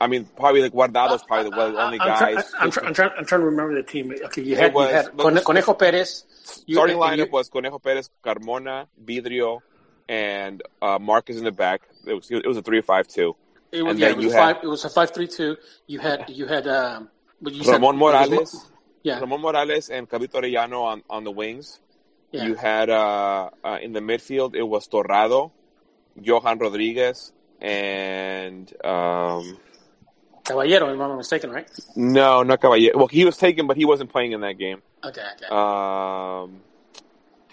I 0.00 0.06
mean 0.06 0.26
probably 0.36 0.62
like 0.62 0.72
Guardado's 0.72 1.22
probably 1.24 1.50
the 1.50 1.56
one 1.56 1.66
of 1.68 1.72
the 1.74 1.82
only 1.82 1.98
guys. 1.98 2.52
I'm, 2.58 2.70
I'm, 2.86 2.94
trying, 2.94 3.10
I'm 3.18 3.24
trying 3.24 3.40
to 3.40 3.46
remember 3.46 3.74
the 3.74 3.82
team. 3.82 4.12
Okay, 4.26 4.42
you 4.42 4.56
had, 4.56 4.72
was- 4.72 4.90
you 4.90 4.94
had 4.96 5.16
Cone- 5.16 5.40
Conejo 5.40 5.74
Perez. 5.74 6.24
You, 6.66 6.76
starting 6.76 7.02
and 7.02 7.16
you- 7.18 7.26
lineup 7.26 7.30
was 7.30 7.48
Conejo 7.48 7.78
Perez, 7.78 8.08
Carmona, 8.24 8.86
Vidrio, 9.04 9.60
and 10.08 10.62
uh, 10.80 10.98
Marquez 11.00 11.36
in 11.38 11.44
the 11.44 11.52
back. 11.52 11.82
It 12.06 12.14
was 12.14 12.30
it 12.30 12.46
was 12.46 12.56
a 12.56 12.62
three 12.62 12.80
five 12.80 13.08
two. 13.08 13.34
It 13.70 13.82
was, 13.82 13.98
yeah, 13.98 14.08
it 14.08 14.16
was 14.16 14.24
you 14.24 14.30
a 14.30 14.34
had 14.34 14.40
five. 14.56 14.64
It 14.64 14.66
was 14.68 14.84
a 14.86 14.88
five-three-two. 14.88 15.56
You 15.88 15.98
had 15.98 16.30
you 16.30 16.46
had 16.46 16.66
um. 16.66 17.08
You 17.42 17.62
said- 17.64 17.72
Ramon 17.74 17.96
Morales, 17.98 18.70
Yeah, 19.02 19.20
Ramon 19.20 19.42
Morales, 19.42 19.90
and 19.90 20.08
Cabrito 20.08 20.40
Arellano 20.40 20.84
on 20.84 21.02
on 21.10 21.24
the 21.24 21.30
wings. 21.30 21.78
yeah. 22.32 22.44
You 22.46 22.54
had 22.54 22.88
uh, 22.88 23.50
uh, 23.62 23.78
in 23.82 23.92
the 23.92 24.00
midfield 24.00 24.54
it 24.54 24.62
was 24.62 24.86
Torrado, 24.86 25.52
Johan 26.20 26.58
Rodriguez, 26.58 27.32
and 27.60 28.72
um, 28.84 29.58
Caballero, 30.48 30.86
if 30.86 30.92
I'm 30.92 30.98
not 30.98 31.16
mistaken, 31.16 31.50
right? 31.50 31.68
no, 31.96 32.42
not 32.42 32.60
Caballero. 32.60 32.96
Well, 32.98 33.06
he 33.06 33.24
was 33.24 33.36
taken, 33.36 33.66
but 33.66 33.76
he 33.76 33.84
wasn't 33.84 34.10
playing 34.10 34.32
in 34.32 34.40
that 34.40 34.58
game. 34.58 34.82
Okay, 35.04 35.20
okay. 35.36 35.46
Um, 35.46 36.60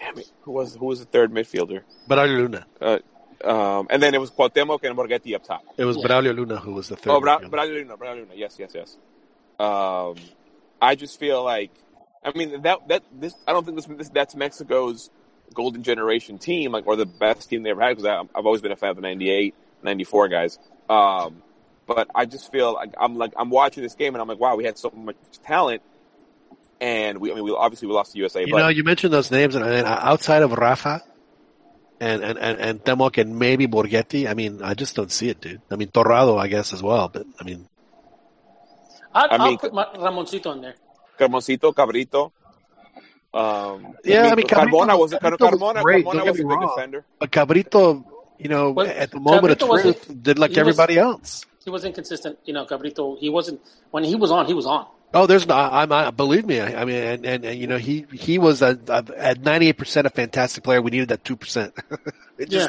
damn 0.00 0.18
it, 0.18 0.30
who 0.42 0.52
was 0.52 0.74
who 0.74 0.86
was 0.86 0.98
the 1.00 1.04
third 1.06 1.30
midfielder? 1.32 1.82
Braulio 2.08 2.36
Luna. 2.38 2.66
Uh, 2.80 2.98
um, 3.44 3.86
and 3.90 4.02
then 4.02 4.14
it 4.14 4.20
was 4.20 4.30
Cuauhtémoc 4.30 4.82
and 4.84 4.96
Borghetti 4.96 5.34
up 5.34 5.44
top. 5.44 5.62
It 5.76 5.84
was 5.84 5.96
Yeah. 5.96 6.06
Braulio 6.06 6.34
Luna 6.34 6.56
who 6.56 6.72
was 6.72 6.88
the 6.88 6.96
third. 6.96 7.10
Oh, 7.12 7.20
Bra- 7.20 7.38
Braulio 7.40 7.74
Luna, 7.74 7.96
Braulio 7.96 8.16
Luna. 8.22 8.34
Yes, 8.34 8.56
yes, 8.58 8.72
yes. 8.74 8.96
Um, 9.60 10.16
I 10.82 10.94
just 10.94 11.18
feel 11.20 11.42
like, 11.44 11.70
I 12.24 12.36
mean, 12.36 12.62
that 12.62 12.88
that 12.88 13.02
this 13.12 13.34
I 13.46 13.52
don't 13.52 13.64
think 13.64 13.76
this, 13.76 13.86
this 13.86 14.08
that's 14.08 14.34
Mexico's 14.34 15.10
golden 15.54 15.82
generation 15.82 16.38
team, 16.38 16.72
like 16.72 16.86
or 16.86 16.96
the 16.96 17.06
best 17.06 17.48
team 17.48 17.62
they 17.62 17.70
ever 17.70 17.80
had. 17.82 17.96
Because 17.96 18.26
I've 18.34 18.44
always 18.46 18.60
been 18.60 18.72
a 18.72 18.76
fan 18.76 18.90
of 18.90 18.96
the 18.96 19.02
98, 19.02 19.54
94 19.82 20.28
guys. 20.28 20.58
Um, 20.90 21.42
but 21.86 22.08
I 22.14 22.26
just 22.26 22.50
feel 22.52 22.74
like 22.74 22.94
I'm 23.00 23.16
like 23.16 23.32
I'm 23.36 23.50
watching 23.50 23.82
this 23.82 23.94
game 23.94 24.14
and 24.14 24.22
I'm 24.22 24.28
like, 24.28 24.40
wow, 24.40 24.56
we 24.56 24.64
had 24.64 24.76
so 24.78 24.90
much 24.94 25.16
talent, 25.44 25.82
and 26.80 27.18
we 27.18 27.30
I 27.32 27.34
mean 27.34 27.44
we 27.44 27.52
obviously 27.52 27.88
we 27.88 27.94
lost 27.94 28.12
to 28.12 28.18
USA, 28.18 28.40
You 28.44 28.52
but 28.52 28.58
know, 28.58 28.68
you 28.68 28.84
mentioned 28.84 29.12
those 29.12 29.30
names, 29.30 29.54
and, 29.54 29.64
and 29.64 29.86
outside 29.86 30.42
of 30.42 30.52
Rafa 30.52 31.02
and 32.00 32.22
and 32.22 32.38
and, 32.38 32.58
and 32.60 32.84
Temoc 32.84 33.18
and 33.18 33.38
maybe 33.38 33.66
Borghetti, 33.66 34.28
I 34.28 34.34
mean, 34.34 34.62
I 34.62 34.74
just 34.74 34.94
don't 34.96 35.10
see 35.10 35.28
it, 35.30 35.40
dude. 35.40 35.62
I 35.70 35.76
mean, 35.76 35.88
Torrado, 35.88 36.36
I 36.36 36.48
guess 36.48 36.72
as 36.72 36.82
well, 36.82 37.08
but 37.08 37.24
I 37.40 37.44
mean, 37.44 37.68
I'll, 39.14 39.28
I 39.30 39.36
I'll 39.36 39.48
mean- 39.48 39.58
put 39.58 39.72
Ramoncito 39.72 40.52
in 40.54 40.60
there. 40.62 40.74
Carmoncito, 41.18 41.72
Cabrito. 41.72 42.32
Um, 43.32 43.94
Yeah, 44.04 44.28
I 44.30 44.34
mean, 44.34 44.46
Cabrito- 44.46 44.70
Carbona 44.70 44.98
was 44.98 45.12
Car- 45.12 45.20
Cabrito 45.32 45.50
was 45.50 45.60
Carmona. 45.60 45.82
great, 45.82 46.04
Carmona 46.04 46.12
don't 46.12 46.24
get 46.24 46.30
was 46.32 46.40
a 46.40 46.42
me 46.42 46.48
good 46.48 46.54
wrong. 46.60 46.74
defender. 46.76 47.04
but 47.18 47.30
Cabrito, 47.30 48.04
you 48.38 48.48
know, 48.48 48.70
Well, 48.72 48.86
at 48.86 49.10
the 49.10 49.20
moment 49.20 49.58
Cabrito 49.58 49.74
of 49.76 49.82
truth, 49.82 50.10
a- 50.10 50.14
did 50.14 50.38
like 50.38 50.50
he 50.50 50.60
was- 50.60 50.68
everybody 50.68 50.98
else. 50.98 51.44
He 51.66 51.70
was 51.70 51.84
inconsistent. 51.84 52.38
You 52.44 52.54
know, 52.54 52.64
Cabrito. 52.64 53.18
He 53.18 53.28
wasn't 53.28 53.60
when 53.90 54.04
he 54.04 54.14
was 54.14 54.30
on. 54.30 54.46
He 54.46 54.54
was 54.54 54.66
on. 54.66 54.86
Oh, 55.12 55.26
there's 55.26 55.48
no. 55.48 55.56
I'm. 55.56 55.90
I, 55.90 56.12
believe 56.12 56.46
me. 56.46 56.60
I, 56.60 56.82
I 56.82 56.84
mean, 56.84 56.94
and, 56.96 57.26
and, 57.26 57.44
and 57.44 57.58
you 57.58 57.66
know, 57.66 57.76
he 57.76 58.06
he 58.12 58.38
was 58.38 58.62
a, 58.62 58.78
a, 58.86 59.04
at 59.16 59.40
98 59.40 59.72
percent 59.72 60.06
a 60.06 60.10
fantastic 60.10 60.62
player. 60.62 60.80
We 60.80 60.92
needed 60.92 61.08
that 61.08 61.24
two 61.24 61.36
percent. 61.36 61.74
Yeah. 62.38 62.68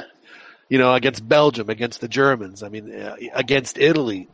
you 0.69 0.79
know, 0.79 0.93
against 0.95 1.27
Belgium, 1.27 1.69
against 1.69 1.99
the 2.01 2.07
Germans. 2.07 2.63
I 2.63 2.69
mean, 2.69 2.91
uh, 2.91 3.17
against 3.33 3.77
Italy. 3.77 4.29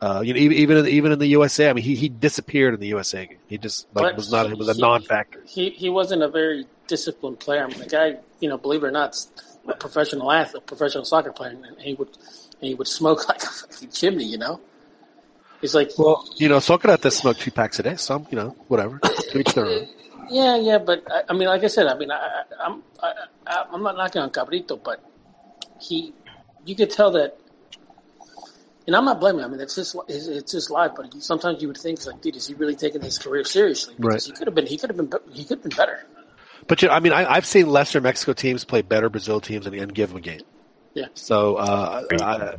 Uh, 0.00 0.22
you 0.24 0.32
know, 0.34 0.40
even 0.40 0.56
even 0.56 0.76
in, 0.78 0.86
even 0.88 1.12
in 1.12 1.18
the 1.20 1.28
USA. 1.28 1.70
I 1.70 1.72
mean, 1.74 1.84
he 1.84 1.94
he 1.94 2.08
disappeared 2.08 2.74
in 2.74 2.80
the 2.80 2.88
USA. 2.88 3.28
He 3.46 3.56
just 3.58 3.86
like 3.94 4.02
But 4.02 4.16
was 4.16 4.32
not. 4.32 4.46
It 4.46 4.58
was 4.58 4.68
a 4.68 4.74
he- 4.74 4.80
non-factor. 4.80 5.42
He 5.46 5.70
he 5.70 5.90
wasn't 5.90 6.24
a 6.24 6.28
very 6.28 6.66
disciplined 6.88 7.38
player. 7.38 7.64
I 7.64 7.68
mean, 7.68 7.78
the 7.78 7.86
guy, 7.86 8.16
you 8.40 8.48
know, 8.48 8.58
believe 8.58 8.82
it 8.82 8.86
or 8.86 8.90
not, 8.90 9.14
a 9.68 9.74
professional 9.74 10.32
athlete, 10.32 10.62
a 10.64 10.66
professional 10.66 11.04
soccer 11.04 11.32
player, 11.32 11.50
and 11.50 11.80
he 11.80 11.94
would 11.94 12.16
and 12.60 12.68
he 12.68 12.74
would 12.74 12.88
smoke 12.88 13.28
like 13.28 13.42
a 13.42 13.46
fucking 13.46 13.90
chimney. 13.90 14.24
You 14.24 14.38
know, 14.38 14.60
he's 15.60 15.74
like, 15.74 15.90
Well, 15.98 16.28
you 16.36 16.48
know, 16.48 16.58
Socrates 16.60 17.16
smoked 17.16 17.40
two 17.40 17.50
packs 17.50 17.78
a 17.78 17.82
day. 17.82 17.96
Some, 17.96 18.26
you 18.30 18.36
know, 18.36 18.56
whatever. 18.68 19.00
Each 19.34 19.52
their 19.54 19.66
own. 19.66 19.88
yeah, 20.30 20.56
yeah, 20.56 20.78
but 20.78 21.04
I, 21.10 21.22
I 21.28 21.32
mean, 21.32 21.48
like 21.48 21.62
I 21.64 21.68
said, 21.68 21.86
I 21.86 21.96
mean, 21.96 22.10
I, 22.10 22.42
I'm 22.60 22.82
I, 23.02 23.12
I, 23.46 23.64
I'm 23.72 23.82
not 23.82 23.96
knocking 23.96 24.22
on 24.22 24.30
Cabrito, 24.30 24.82
but 24.82 25.02
he, 25.80 26.12
you 26.64 26.74
could 26.74 26.90
tell 26.90 27.10
that. 27.12 27.38
And 28.86 28.94
I'm 28.94 29.04
not 29.04 29.18
blaming. 29.18 29.40
him. 29.40 29.46
I 29.46 29.50
mean, 29.50 29.60
it's 29.60 29.74
just 29.74 29.96
it's, 30.06 30.52
just 30.52 30.70
life. 30.70 30.92
But 30.96 31.12
sometimes 31.20 31.60
you 31.60 31.66
would 31.66 31.76
think, 31.76 32.06
like, 32.06 32.20
dude, 32.22 32.36
is 32.36 32.46
he 32.46 32.54
really 32.54 32.76
taking 32.76 33.02
his 33.02 33.18
career 33.18 33.42
seriously? 33.42 33.94
Because 33.96 34.12
Right. 34.12 34.22
he 34.22 34.30
could 34.30 34.46
have 34.46 34.54
been. 34.54 34.66
He 34.66 34.78
could 34.78 34.90
have 34.90 34.96
been. 34.96 35.10
He 35.32 35.42
could 35.42 35.58
have 35.58 35.62
been 35.64 35.76
better. 35.76 36.06
But 36.68 36.82
you 36.82 36.88
know, 36.88 36.94
I 36.94 37.00
mean, 37.00 37.12
I, 37.12 37.28
I've 37.28 37.46
seen 37.46 37.68
lesser 37.68 38.00
Mexico 38.00 38.32
teams 38.32 38.64
play 38.64 38.82
better 38.82 39.08
Brazil 39.10 39.40
teams 39.40 39.66
and, 39.66 39.74
and 39.74 39.92
give 39.92 40.10
them 40.10 40.18
a 40.18 40.20
game. 40.20 40.40
Yeah. 40.96 41.08
So, 41.12 41.56
uh, 41.56 42.04
I, 42.10 42.56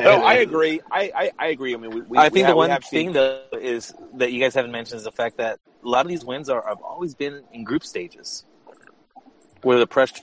No, 0.00 0.22
I 0.24 0.34
agree. 0.34 0.80
I, 0.92 1.10
I, 1.14 1.30
I 1.36 1.46
agree. 1.48 1.74
I 1.74 1.76
mean, 1.76 1.90
we, 1.90 2.00
we 2.02 2.18
I 2.18 2.24
we 2.28 2.30
think 2.30 2.46
have, 2.46 2.52
the 2.52 2.56
one 2.56 2.70
thing 2.82 2.82
seen, 3.08 3.12
though 3.14 3.40
is 3.54 3.92
that 4.14 4.30
you 4.30 4.38
guys 4.38 4.54
haven't 4.54 4.70
mentioned 4.70 4.98
is 4.98 5.04
the 5.04 5.10
fact 5.10 5.38
that 5.38 5.58
a 5.84 5.88
lot 5.88 6.06
of 6.06 6.08
these 6.08 6.24
wins 6.24 6.48
are 6.48 6.64
have 6.68 6.80
always 6.80 7.16
been 7.16 7.42
in 7.52 7.64
group 7.64 7.84
stages, 7.84 8.44
where 9.62 9.80
the 9.80 9.88
pressure. 9.88 10.22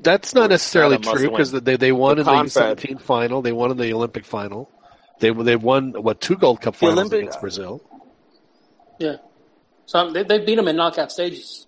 That's 0.00 0.32
not 0.32 0.50
necessarily 0.50 0.96
Not 0.98 1.06
a 1.06 1.06
must 1.06 1.22
true 1.22 1.30
because 1.30 1.50
they 1.50 1.76
they 1.76 1.90
won 1.90 2.16
The 2.16 2.20
in 2.22 2.44
the 2.44 2.48
17 2.48 2.98
final. 2.98 3.42
They 3.42 3.52
won 3.52 3.72
in 3.72 3.78
the 3.78 3.92
Olympic 3.92 4.24
final. 4.24 4.70
They 5.18 5.30
they 5.30 5.56
won 5.56 5.92
what 6.00 6.20
two 6.20 6.36
Gold 6.36 6.60
Cup 6.60 6.74
The 6.74 6.86
finals 6.86 6.98
Olympic- 6.98 7.20
against 7.20 7.40
Brazil. 7.40 7.82
Yeah. 9.00 9.16
So 9.86 9.98
um, 9.98 10.12
they 10.12 10.22
they 10.22 10.38
beat 10.38 10.54
them 10.54 10.68
in 10.68 10.76
knockout 10.76 11.10
stages 11.10 11.66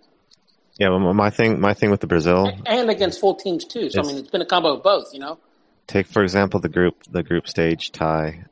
Yeah, 0.79 0.89
well, 0.89 1.15
my 1.15 1.31
thing, 1.31 1.61
my 1.61 1.75
thing 1.75 1.91
with 1.91 2.01
the 2.01 2.07
Brazil. 2.09 2.51
and 2.67 2.91
against 2.91 3.21
full 3.21 3.37
teams 3.37 3.65
too. 3.65 3.91
So 3.91 4.01
I 4.01 4.07
mean, 4.07 4.19
it's 4.19 4.31
been 4.31 4.43
a 4.43 4.47
combo 4.47 4.75
of 4.75 4.83
both. 4.83 5.13
You 5.13 5.21
know. 5.21 5.39
Take 5.87 6.07
for 6.07 6.23
example 6.23 6.61
the 6.61 6.69
group, 6.69 6.97
the 7.11 7.23
group 7.23 7.47
stage 7.49 7.93
tie. 7.93 8.45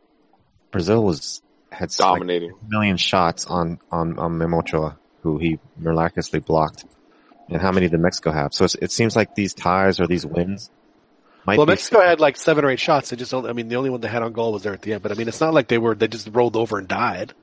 Brazil 0.70 1.02
was 1.02 1.42
had 1.70 1.90
like 1.90 1.96
dominating. 1.98 2.52
a 2.52 2.68
million 2.68 2.96
shots 2.96 3.46
on 3.46 3.78
on 3.90 4.18
on 4.18 4.38
Memo 4.38 4.58
Ochoa, 4.58 4.98
who 5.22 5.38
he 5.38 5.58
miraculously 5.76 6.40
blocked. 6.40 6.84
And 7.48 7.60
how 7.60 7.72
many 7.72 7.88
did 7.88 8.00
Mexico 8.00 8.30
have? 8.30 8.54
So 8.54 8.64
it's, 8.64 8.76
it 8.76 8.92
seems 8.92 9.16
like 9.16 9.34
these 9.34 9.52
ties 9.52 10.00
or 10.00 10.06
these 10.06 10.24
wins. 10.24 10.70
Might 11.44 11.58
Well, 11.58 11.66
be, 11.66 11.72
Mexico 11.72 12.00
had 12.00 12.20
like 12.20 12.36
seven 12.36 12.64
or 12.64 12.70
eight 12.70 12.78
shots. 12.80 13.10
They 13.10 13.16
just 13.16 13.30
don't. 13.32 13.46
I 13.46 13.52
mean, 13.52 13.68
the 13.68 13.76
only 13.76 13.90
one 13.90 14.00
they 14.00 14.08
had 14.08 14.22
on 14.22 14.32
goal 14.32 14.52
was 14.52 14.62
there 14.62 14.72
at 14.72 14.80
the 14.80 14.92
end. 14.92 15.02
But 15.02 15.10
I 15.12 15.16
mean, 15.16 15.26
it's 15.28 15.40
not 15.40 15.52
like 15.52 15.66
they 15.68 15.78
were. 15.78 15.94
They 15.94 16.08
just 16.08 16.28
rolled 16.32 16.56
over 16.56 16.78
and 16.78 16.86
died. 16.86 17.34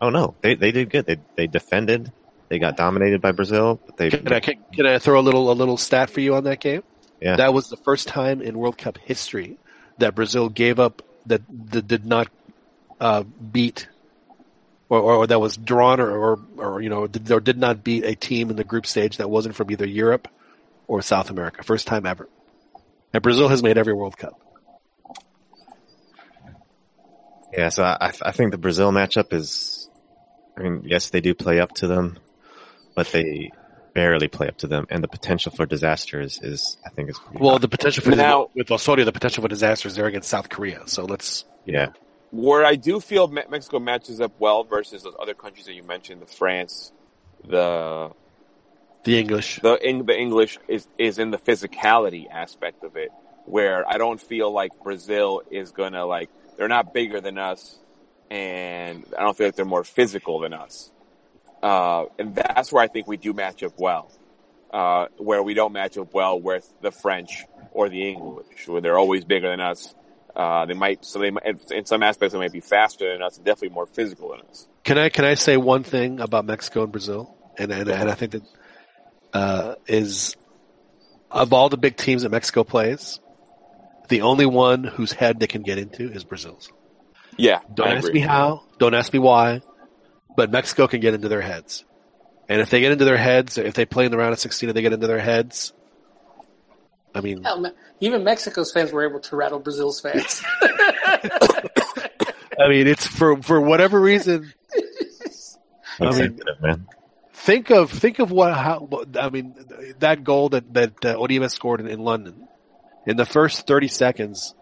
Oh 0.00 0.08
no, 0.10 0.34
they 0.40 0.54
they 0.54 0.70
did 0.70 0.88
good. 0.88 1.04
They 1.06 1.16
they 1.36 1.46
defended. 1.46 2.12
They 2.50 2.58
got 2.58 2.76
dominated 2.76 3.22
by 3.22 3.32
Brazil. 3.32 3.80
But 3.86 3.96
they 3.96 4.10
Can 4.10 4.32
I, 4.32 4.40
can, 4.40 4.56
can 4.74 4.86
I 4.86 4.98
throw 4.98 5.18
a 5.18 5.22
little 5.22 5.50
a 5.50 5.54
little 5.54 5.78
stat 5.78 6.10
for 6.10 6.20
you 6.20 6.34
on 6.34 6.44
that 6.44 6.60
game? 6.60 6.82
yeah. 7.20 7.36
That 7.36 7.54
was 7.54 7.70
the 7.70 7.76
first 7.76 8.08
time 8.08 8.42
in 8.42 8.58
World 8.58 8.76
Cup 8.76 8.98
history 8.98 9.56
that 9.98 10.14
Brazil 10.14 10.48
gave 10.48 10.78
up 10.78 11.02
that, 11.26 11.42
that 11.70 11.86
did 11.86 12.04
not 12.04 12.28
uh, 13.00 13.22
beat 13.22 13.88
or, 14.88 15.00
or 15.00 15.26
that 15.26 15.40
was 15.40 15.56
drawn 15.56 16.00
or, 16.00 16.10
or, 16.10 16.38
or 16.56 16.82
you 16.82 16.90
know 16.90 17.06
did, 17.06 17.30
or 17.30 17.40
did 17.40 17.56
not 17.56 17.84
beat 17.84 18.04
a 18.04 18.14
team 18.14 18.50
in 18.50 18.56
the 18.56 18.64
group 18.64 18.84
stage 18.84 19.18
that 19.18 19.30
wasn't 19.30 19.54
from 19.54 19.70
either 19.70 19.86
Europe 19.86 20.28
or 20.88 21.00
South 21.00 21.30
America. 21.30 21.62
First 21.62 21.86
time 21.86 22.04
ever. 22.04 22.28
And 23.12 23.22
Brazil 23.22 23.48
has 23.48 23.62
made 23.62 23.78
every 23.78 23.94
World 23.94 24.16
Cup. 24.16 24.40
Yeah, 27.52 27.68
so 27.68 27.82
I, 27.82 28.12
I 28.22 28.32
think 28.32 28.52
the 28.52 28.58
Brazil 28.58 28.92
matchup 28.92 29.32
is, 29.32 29.88
I 30.56 30.62
mean, 30.62 30.82
yes, 30.84 31.10
they 31.10 31.20
do 31.20 31.34
play 31.34 31.58
up 31.58 31.72
to 31.76 31.88
them, 31.88 32.18
but 32.94 33.06
they, 33.12 33.50
barely 33.92 34.28
play 34.28 34.46
up 34.46 34.56
to 34.58 34.68
them, 34.68 34.86
and 34.88 35.02
the 35.02 35.08
potential 35.08 35.50
for 35.50 35.66
disaster 35.66 36.20
is, 36.20 36.40
is 36.42 36.78
I 36.86 36.90
think 36.90 37.10
is 37.10 37.18
pretty 37.18 37.42
Well, 37.42 37.52
high. 37.54 37.58
the 37.58 37.68
potential 37.68 38.04
for 38.04 38.14
Now- 38.14 38.48
with 38.54 38.70
Osorio, 38.70 39.04
the 39.04 39.10
potential 39.12 39.42
for 39.42 39.48
disaster 39.48 39.88
is 39.88 39.96
there 39.96 40.06
against 40.06 40.28
South 40.28 40.48
Korea. 40.48 40.82
So 40.86 41.04
let's 41.04 41.44
yeah. 41.64 41.88
Where 42.30 42.64
I 42.64 42.76
do 42.76 43.00
feel 43.00 43.26
Mexico 43.26 43.80
matches 43.80 44.20
up 44.20 44.32
well 44.38 44.62
versus 44.62 45.02
those 45.02 45.14
other 45.20 45.34
countries 45.34 45.66
that 45.66 45.74
you 45.74 45.82
mentioned, 45.82 46.22
the 46.22 46.26
France, 46.26 46.92
the 47.44 48.10
the 49.02 49.18
English. 49.18 49.58
the 49.60 49.76
the 50.06 50.16
English 50.16 50.58
is 50.68 50.86
is 50.98 51.18
in 51.18 51.32
the 51.32 51.38
physicality 51.38 52.30
aspect 52.30 52.84
of 52.84 52.96
it, 52.96 53.10
where 53.46 53.84
I 53.88 53.98
don't 53.98 54.20
feel 54.20 54.52
like 54.52 54.70
Brazil 54.84 55.42
is 55.50 55.72
gonna 55.72 56.06
like 56.06 56.30
they're 56.56 56.68
not 56.68 56.94
bigger 56.94 57.20
than 57.20 57.38
us, 57.38 57.76
and 58.30 59.04
I 59.18 59.22
don't 59.24 59.36
feel 59.36 59.48
like 59.48 59.56
they're 59.56 59.64
more 59.64 59.84
physical 59.84 60.38
than 60.40 60.52
us, 60.52 60.92
uh, 61.62 62.06
and 62.18 62.34
that's 62.34 62.72
where 62.72 62.82
I 62.82 62.88
think 62.88 63.06
we 63.06 63.16
do 63.16 63.32
match 63.32 63.62
up 63.62 63.74
well, 63.78 64.10
uh, 64.72 65.06
where 65.18 65.42
we 65.42 65.54
don't 65.54 65.72
match 65.72 65.98
up 65.98 66.14
well 66.14 66.40
with 66.40 66.70
the 66.80 66.90
French 66.90 67.44
or 67.72 67.88
the 67.88 68.08
English, 68.08 68.66
where 68.66 68.80
they're 68.80 68.98
always 68.98 69.24
bigger 69.24 69.50
than 69.50 69.60
us. 69.60 69.94
Uh, 70.34 70.64
they 70.64 70.74
might, 70.74 71.04
so 71.04 71.18
they 71.18 71.30
might, 71.30 71.44
in 71.70 71.84
some 71.84 72.02
aspects, 72.02 72.32
they 72.32 72.38
might 72.38 72.52
be 72.52 72.60
faster 72.60 73.12
than 73.12 73.22
us, 73.22 73.36
and 73.36 73.44
definitely 73.44 73.74
more 73.74 73.86
physical 73.86 74.30
than 74.30 74.40
us. 74.48 74.68
Can 74.84 74.96
I 74.96 75.08
can 75.08 75.24
I 75.24 75.34
say 75.34 75.56
one 75.56 75.82
thing 75.82 76.20
about 76.20 76.44
Mexico 76.44 76.84
and 76.84 76.92
Brazil? 76.92 77.36
And 77.58 77.72
and, 77.72 77.88
and 77.88 78.08
I 78.08 78.14
think 78.14 78.32
that 78.32 78.42
uh, 79.32 79.74
is 79.86 80.36
of 81.30 81.52
all 81.52 81.68
the 81.68 81.76
big 81.76 81.96
teams 81.96 82.22
that 82.22 82.30
Mexico 82.30 82.64
plays, 82.64 83.20
the 84.08 84.22
only 84.22 84.46
one 84.46 84.84
whose 84.84 85.12
head 85.12 85.40
they 85.40 85.46
can 85.46 85.62
get 85.62 85.78
into 85.78 86.10
is 86.10 86.24
Brazil's. 86.24 86.72
Yeah, 87.36 87.60
Don't 87.72 87.88
I 87.88 87.94
ask 87.94 88.08
agree. 88.08 88.20
me 88.20 88.26
how. 88.26 88.64
Don't 88.78 88.94
ask 88.94 89.12
me 89.12 89.18
why. 89.18 89.62
But 90.36 90.50
Mexico 90.50 90.86
can 90.86 91.00
get 91.00 91.14
into 91.14 91.28
their 91.28 91.40
heads. 91.40 91.84
And 92.48 92.60
if 92.60 92.70
they 92.70 92.80
get 92.80 92.92
into 92.92 93.04
their 93.04 93.16
heads, 93.16 93.58
if 93.58 93.74
they 93.74 93.84
play 93.84 94.04
in 94.06 94.10
the 94.10 94.18
round 94.18 94.32
of 94.32 94.38
16 94.40 94.68
and 94.68 94.76
they 94.76 94.82
get 94.82 94.92
into 94.92 95.06
their 95.06 95.20
heads, 95.20 95.72
I 97.14 97.20
mean, 97.20 97.42
Hell, 97.42 97.72
even 98.00 98.24
Mexico's 98.24 98.72
fans 98.72 98.92
were 98.92 99.08
able 99.08 99.20
to 99.20 99.36
rattle 99.36 99.58
Brazil's 99.58 100.00
fans. 100.00 100.42
I 100.62 101.98
mean, 102.68 102.86
it's 102.86 103.06
for, 103.06 103.40
for 103.42 103.60
whatever 103.60 104.00
reason, 104.00 104.52
That's 104.72 105.58
I 106.00 106.04
mean- 106.04 106.12
sensitive, 106.14 106.60
man. 106.60 106.86
think 107.32 107.70
of, 107.70 107.90
think 107.90 108.18
of 108.18 108.30
what, 108.30 108.54
how, 108.54 108.88
I 109.18 109.30
mean, 109.30 109.54
that 110.00 110.24
goal 110.24 110.50
that, 110.50 110.72
that 110.74 111.04
uh, 111.04 111.14
Oribe 111.16 111.48
scored 111.50 111.80
in, 111.80 111.86
in 111.88 112.00
London 112.00 112.46
in 113.06 113.16
the 113.16 113.26
first 113.26 113.66
30 113.66 113.88
seconds 113.88 114.54
Yeah. 114.54 114.59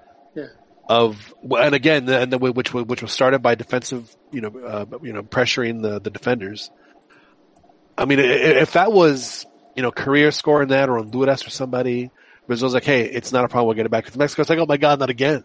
Of, 0.89 1.35
and 1.43 1.75
again, 1.75 2.09
and 2.09 2.33
the, 2.33 2.39
which, 2.39 2.73
which 2.73 3.03
was 3.03 3.13
started 3.13 3.41
by 3.41 3.57
defensive, 3.57 4.15
you 4.33 4.41
know, 4.41 4.59
uh, 4.59 4.87
you 5.03 5.13
know, 5.13 5.23
pressuring 5.23 5.83
the, 5.83 6.01
the 6.01 6.09
defenders. 6.09 6.71
I 7.99 8.07
mean, 8.07 8.21
if 8.21 8.73
that 8.73 8.91
was, 8.91 9.45
you 9.77 9.83
know, 9.83 9.91
Korea 9.91 10.33
scoring 10.33 10.69
that 10.69 10.89
or 10.89 10.97
Honduras 10.97 11.47
or 11.47 11.51
somebody, 11.51 12.11
Brazil's 12.47 12.73
like, 12.73 12.85
hey, 12.85 13.03
it's 13.05 13.33
not 13.33 13.45
a 13.45 13.49
problem. 13.49 13.67
We'll 13.67 13.77
get 13.77 13.85
it 13.85 13.91
back. 13.91 14.05
Because 14.05 14.17
Mexico's 14.17 14.49
like, 14.49 14.59
oh 14.59 14.67
my 14.67 14.79
God, 14.79 14.99
not 14.99 15.11
again. 15.11 15.45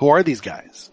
Who 0.00 0.08
are 0.08 0.22
these 0.22 0.42
guys? 0.42 0.90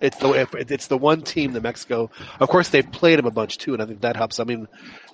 It's 0.00 0.16
the 0.18 0.46
it's 0.68 0.86
the 0.86 0.98
one 0.98 1.22
team 1.22 1.52
that 1.52 1.62
Mexico. 1.62 2.10
Of 2.38 2.48
course, 2.48 2.68
they've 2.68 2.90
played 2.90 3.18
them 3.18 3.26
a 3.26 3.30
bunch 3.30 3.58
too, 3.58 3.74
and 3.74 3.82
I 3.82 3.86
think 3.86 4.00
that 4.00 4.16
helps. 4.16 4.40
I 4.40 4.44
mean, 4.44 4.66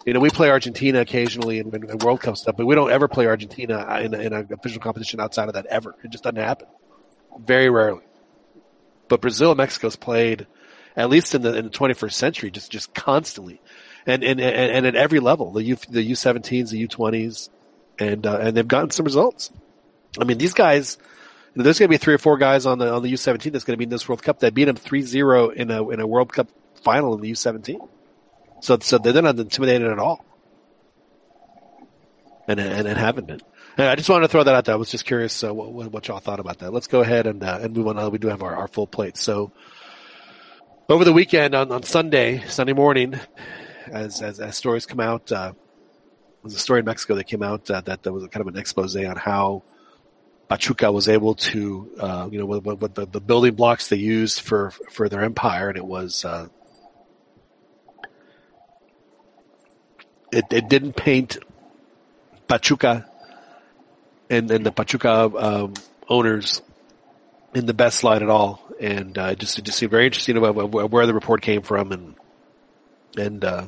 you 0.05 0.13
know, 0.13 0.21
we 0.21 0.31
play 0.31 0.49
Argentina 0.49 1.01
occasionally 1.01 1.59
in, 1.59 1.75
in 1.75 1.99
World 1.99 2.21
Cup 2.21 2.37
stuff, 2.37 2.57
but 2.57 2.67
we 2.67 2.75
don't 2.75 2.91
ever 2.91 3.09
play 3.09 3.27
Argentina 3.27 4.01
in, 4.01 4.15
in 4.15 4.33
an 4.33 4.49
official 4.53 4.81
competition 4.81 5.21
outside 5.21 5.49
of 5.49 5.55
that 5.55 5.67
ever. 5.67 5.95
It 6.05 6.11
just 6.11 6.25
doesn't 6.25 6.37
happen. 6.37 6.69
Very 7.39 7.71
rarely. 7.71 8.03
But 9.09 9.21
Brazil 9.21 9.53
and 9.53 9.59
Mexico's 9.59 9.97
played, 9.97 10.47
at 10.97 11.09
least 11.09 11.35
in 11.35 11.43
the 11.43 11.57
in 11.57 11.65
the 11.67 11.71
21st 11.71 12.13
century, 12.13 12.51
just 12.51 12.71
just 12.71 12.95
constantly, 12.95 13.61
and 14.07 14.25
and 14.25 14.41
and, 14.41 14.73
and 14.73 14.87
at 14.87 14.97
every 14.97 15.21
level, 15.21 15.53
the 15.53 15.63
U 15.63 15.77
the 15.89 16.11
U17s, 16.11 16.71
the 16.71 16.89
U20s, 16.89 17.49
and 17.99 18.27
uh, 18.27 18.39
and 18.39 18.57
they've 18.57 18.67
gotten 18.67 18.91
some 18.91 19.05
results. 19.05 19.51
I 20.21 20.25
mean, 20.25 20.39
these 20.39 20.55
guys. 20.55 20.99
you 21.55 21.61
know, 21.61 21.65
There's 21.65 21.79
going 21.79 21.89
to 21.89 21.95
be 21.95 21.99
three 21.99 22.15
or 22.15 22.19
four 22.19 22.39
guys 22.39 22.67
on 22.67 22.79
the 22.79 22.93
on 22.93 23.03
the 23.03 23.13
U17 23.13 23.53
that's 23.53 23.65
going 23.65 23.75
to 23.75 23.79
be 23.79 23.85
in 23.85 23.91
this 23.91 24.09
World 24.09 24.23
Cup 24.23 24.41
that 24.41 24.55
beat 24.55 24.65
them 24.65 24.77
3-0 24.77 25.53
in 25.55 25.71
a 25.71 25.89
in 25.91 26.01
a 26.01 26.07
World 26.07 26.33
Cup 26.33 26.49
final 26.83 27.15
in 27.15 27.21
the 27.21 27.31
U17. 27.31 27.89
So 28.61 28.79
so 28.81 28.99
they're 28.99 29.23
not 29.23 29.39
intimidated 29.39 29.89
at 29.89 29.99
all, 29.99 30.25
and 32.49 32.59
and, 32.59 32.89
and 32.89 32.99
haven't 32.99 33.27
been. 33.27 33.41
I 33.79 33.95
just 33.95 34.09
wanted 34.09 34.23
to 34.23 34.29
throw 34.29 34.43
that 34.43 34.55
out 34.55 34.65
there. 34.65 34.75
I 34.75 34.79
was 34.79 34.91
just 34.91 35.05
curious 35.05 35.45
uh, 35.45 35.53
what, 35.53 35.93
what 35.93 36.09
y'all 36.09 36.19
thought 36.19 36.41
about 36.41 36.61
that. 36.61 36.73
Let's 36.73 36.87
go 36.87 37.03
ahead 37.03 37.27
and 37.27 37.43
uh, 37.43 37.59
and 37.61 37.77
move 37.77 37.89
on. 37.89 38.11
We 38.11 38.19
do 38.19 38.29
have 38.29 38.43
our, 38.43 38.57
our 38.57 38.69
full 38.69 38.87
plate. 38.87 39.19
So 39.19 39.53
over 40.89 41.05
the 41.05 41.13
weekend 41.13 41.55
on, 41.55 41.71
on 41.71 41.83
Sunday 41.83 42.43
Sunday 42.47 42.73
morning, 42.73 43.21
as 43.91 44.23
as, 44.23 44.41
as 44.41 44.57
stories 44.57 44.87
come 44.87 45.01
out, 45.01 45.31
uh, 45.31 45.53
was 46.43 46.55
a 46.55 46.59
story 46.59 46.81
in 46.81 46.87
Mexico 46.87 47.17
that 47.17 47.25
came 47.25 47.43
out 47.43 47.71
uh, 47.71 47.83
that 47.83 48.03
there 48.03 48.15
was 48.15 48.27
kind 48.29 48.41
of 48.41 48.47
an 48.47 48.59
expose 48.59 48.97
on 48.97 49.17
how 49.17 49.63
Pachuca 50.49 50.91
was 50.91 51.09
able 51.09 51.35
to, 51.35 51.91
uh, 52.01 52.29
you 52.31 52.39
know, 52.39 52.47
what 52.47 52.95
the, 52.95 53.05
the 53.07 53.21
building 53.21 53.55
blocks 53.55 53.89
they 53.89 53.97
used 53.97 54.41
for 54.41 54.71
for 54.91 55.11
their 55.11 55.23
empire, 55.23 55.69
and 55.69 55.77
it 55.77 55.85
was 55.85 56.25
uh, 56.25 56.49
it 60.33 60.45
it 60.51 60.69
didn't 60.71 60.95
paint 60.95 61.37
Pachuca 62.49 63.11
and 64.31 64.51
and 64.51 64.65
the 64.65 64.73
Pachuca 64.73 65.31
um, 65.37 65.75
owners 66.09 66.63
in 67.55 67.67
the 67.67 67.75
best 67.75 68.05
light 68.05 68.23
at 68.23 68.29
all, 68.29 68.63
and 68.81 69.17
uh, 69.17 69.35
just 69.35 69.63
just 69.63 69.79
seemed 69.79 69.91
very 69.91 70.07
interesting 70.07 70.37
about 70.37 70.55
where 70.55 70.87
where 70.87 71.07
the 71.07 71.15
report 71.15 71.43
came 71.43 71.63
from 71.63 71.93
and 71.93 72.15
and 73.17 73.45
uh, 73.45 73.67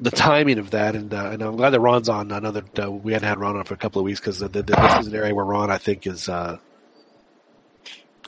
the 0.00 0.10
timing 0.10 0.58
of 0.58 0.70
that, 0.70 0.94
and 0.94 1.12
uh, 1.12 1.30
and 1.32 1.42
I'm 1.42 1.56
glad 1.56 1.70
that 1.70 1.80
Ron's 1.80 2.08
on. 2.08 2.32
I 2.32 2.38
know 2.38 2.52
that 2.52 2.78
uh, 2.78 2.90
we 2.90 3.12
hadn't 3.12 3.28
had 3.28 3.38
Ron 3.38 3.56
on 3.56 3.64
for 3.64 3.74
a 3.74 3.78
couple 3.78 4.00
of 4.00 4.04
weeks 4.04 4.20
because 4.20 4.38
this 4.38 5.00
is 5.00 5.06
an 5.06 5.14
area 5.14 5.34
where 5.34 5.44
Ron, 5.44 5.70
I 5.70 5.78
think, 5.78 6.06
is 6.06 6.28
uh, 6.28 6.58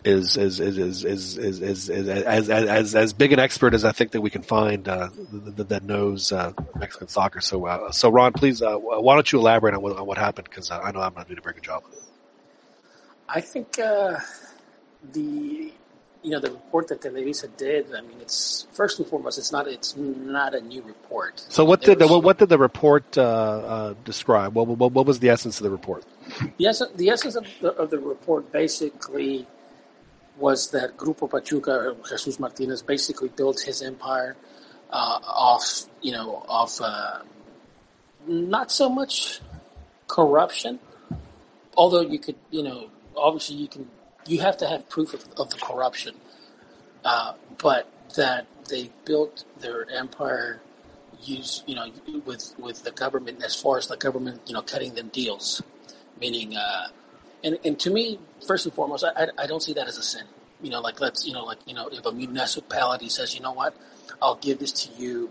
is 0.07 0.37
is 0.37 0.61
is 0.61 0.79
is 0.79 1.05
is 1.05 1.37
is, 1.39 1.61
is, 1.61 1.89
is 1.89 2.09
as, 2.09 2.49
as 2.51 2.95
as 2.95 3.13
big 3.13 3.33
an 3.33 3.39
expert 3.41 3.75
as 3.75 3.85
I 3.85 3.93
think 3.93 4.13
that 4.13 4.21
we 4.21 4.31
can 4.31 4.43
find 4.43 4.89
uh, 4.89 5.09
that, 5.33 5.69
that 5.69 5.83
knows 5.83 6.33
uh, 6.33 6.53
Mexican 6.79 7.09
soccer. 7.09 7.41
So 7.41 7.67
uh, 7.67 7.91
so 7.93 8.09
Ron, 8.11 8.33
please, 8.33 8.63
uh, 8.63 8.77
why 8.77 9.15
don't 9.15 9.31
you 9.33 9.39
elaborate 9.39 9.75
on 9.75 9.83
what 9.83 9.97
on 9.97 10.07
what 10.07 10.19
happened? 10.19 10.49
Because 10.49 10.71
I 10.71 10.91
know 10.93 11.01
I'm 11.01 11.15
not 11.15 11.27
doing 11.27 11.39
a 11.39 11.43
very 11.43 11.55
good 11.55 11.65
job. 11.65 11.83
I 13.29 13.41
think 13.41 13.79
uh, 13.79 14.19
the 15.13 15.73
you 16.23 16.31
know 16.31 16.41
the 16.41 16.51
report 16.53 16.89
that 16.89 17.01
Televisa 17.01 17.55
did. 17.57 17.95
I 17.95 18.01
mean, 18.01 18.19
it's 18.21 18.67
first 18.73 18.99
and 18.99 19.09
foremost, 19.09 19.39
it's 19.39 19.53
not 19.53 19.67
it's 19.67 19.97
not 19.97 20.55
a 20.55 20.61
new 20.61 20.83
report. 20.83 21.45
So 21.49 21.65
what 21.65 21.81
There 21.83 21.95
did 21.95 22.01
the, 22.01 22.05
was- 22.07 22.13
what, 22.17 22.25
what 22.25 22.39
did 22.39 22.49
the 22.49 22.59
report 22.59 23.19
uh, 23.19 23.23
uh, 23.23 23.95
describe? 24.05 24.55
What, 24.55 24.69
what 24.69 24.93
what 24.93 25.07
was 25.07 25.19
the 25.19 25.31
essence 25.31 25.59
of 25.59 25.65
the 25.65 25.71
report? 25.71 26.05
The 26.59 26.67
essence, 26.67 26.93
the 26.97 27.11
essence 27.11 27.35
of 27.35 27.47
the, 27.61 27.73
of 27.73 27.91
the 27.91 27.99
report 27.99 28.53
basically 28.53 29.47
was 30.39 30.71
that 30.71 30.97
Grupo 30.97 31.31
Pachuca, 31.31 31.91
or 31.91 31.97
Jesus 32.09 32.39
Martinez, 32.39 32.83
basically 32.83 33.29
built 33.29 33.61
his 33.61 33.83
empire 33.83 34.37
uh, 34.91 35.19
off, 35.25 35.85
you 36.03 36.13
know, 36.13 36.45
off 36.49 36.81
uh, 36.81 37.23
not 38.27 38.71
so 38.71 38.89
much 38.89 39.41
corruption, 40.09 40.79
although 41.77 42.03
you 42.03 42.19
could, 42.19 42.37
you 42.51 42.63
know, 42.63 42.91
obviously 43.17 43.57
you 43.57 43.69
can, 43.69 43.89
you 44.27 44.41
have 44.41 44.57
to 44.59 44.69
have 44.69 44.89
proof 44.89 45.15
of, 45.15 45.25
of 45.37 45.51
the 45.51 45.57
corruption, 45.57 46.15
uh, 47.05 47.33
but 47.59 47.91
that 48.17 48.47
they 48.69 48.91
built 49.05 49.45
their 49.61 49.89
empire 49.91 50.61
use, 51.23 51.65
you 51.67 51.75
know, 51.75 51.91
with 52.27 52.55
with 52.59 52.85
the 52.85 52.91
government 52.91 53.43
as 53.43 53.55
far 53.57 53.79
as 53.79 53.87
the 53.87 53.97
government, 53.97 54.43
you 54.47 54.53
know, 54.53 54.61
cutting 54.61 54.95
them 54.95 55.09
deals 55.09 55.63
meaning 56.21 56.57
uh 56.57 56.89
and 57.47 57.59
and 57.65 57.79
to 57.81 57.91
me 57.91 58.19
first 58.47 58.67
and 58.67 58.75
foremost 58.75 59.05
I, 59.05 59.25
I 59.25 59.45
i 59.45 59.47
don't 59.47 59.63
see 59.63 59.73
that 59.75 59.87
as 59.89 59.97
a 59.97 60.03
sin. 60.03 60.25
You 60.61 60.71
know 60.71 60.81
like 60.81 61.01
let's 61.01 61.27
you 61.27 61.33
know 61.33 61.45
like 61.45 61.59
you 61.67 61.75
know 61.75 61.89
if 61.89 62.05
a 62.05 62.13
municipality 62.13 63.09
says 63.09 63.35
you 63.35 63.41
know 63.41 63.53
what? 63.53 63.75
I'll 64.21 64.37
give 64.37 64.59
this 64.59 64.73
to 64.83 65.03
you. 65.03 65.31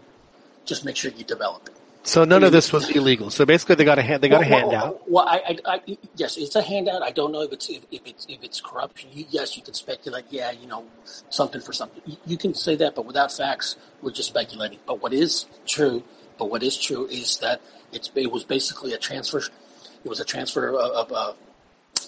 Just 0.66 0.86
make 0.86 0.96
sure 0.96 1.12
you 1.12 1.24
develop 1.24 1.68
it. 1.68 1.76
So 2.04 2.24
none 2.24 2.44
of 2.44 2.52
this 2.52 2.72
was 2.72 2.88
illegal. 2.92 3.32
So 3.32 3.46
basically, 3.46 3.76
they 3.76 3.84
got 3.84 3.98
a 3.98 4.04
hand, 4.04 4.22
they 4.22 4.30
got 4.30 4.44
a 4.44 4.46
handout. 4.46 5.10
well, 5.10 5.26
well 5.26 5.28
I, 5.28 5.58
I, 5.66 5.76
I 5.76 5.98
yes 6.16 6.38
it's 6.38 6.56
a 6.56 6.62
handout. 6.62 7.02
I 7.02 7.12
don't 7.12 7.32
know 7.32 7.42
if 7.42 7.52
it's 7.52 7.68
if, 7.70 7.84
if 7.92 8.02
it's 8.06 8.26
if 8.30 8.44
it's 8.44 8.62
corruption. 8.62 9.10
You, 9.12 9.26
yes 9.30 9.58
you 9.58 9.64
can 9.64 9.74
speculate. 9.74 10.26
Yeah 10.30 10.52
you 10.52 10.68
know 10.68 10.86
something 11.30 11.62
for 11.62 11.74
something. 11.74 12.02
You, 12.06 12.18
you 12.26 12.38
can 12.38 12.54
say 12.54 12.76
that 12.78 12.96
but 12.96 13.06
without 13.06 13.32
facts 13.32 13.76
we're 14.02 14.12
just 14.12 14.30
speculating. 14.30 14.80
But 14.86 15.02
what 15.02 15.14
is 15.14 15.46
true 15.66 16.04
but 16.38 16.50
what 16.52 16.62
is 16.64 16.78
true 16.78 17.08
is 17.08 17.38
that 17.40 17.62
it's 17.92 18.12
it 18.16 18.32
was 18.32 18.44
basically 18.44 18.94
a 18.94 18.98
transfer 18.98 19.40
it 19.40 20.10
was 20.10 20.20
a 20.20 20.26
transfer 20.26 20.70
of, 20.70 20.76
of, 20.76 21.12
of 21.12 21.38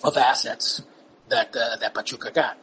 of 0.04 0.18
assets 0.18 0.82
that 1.30 1.56
uh, 1.56 1.78
that 1.78 1.94
Pachuca 1.94 2.32
got. 2.32 2.58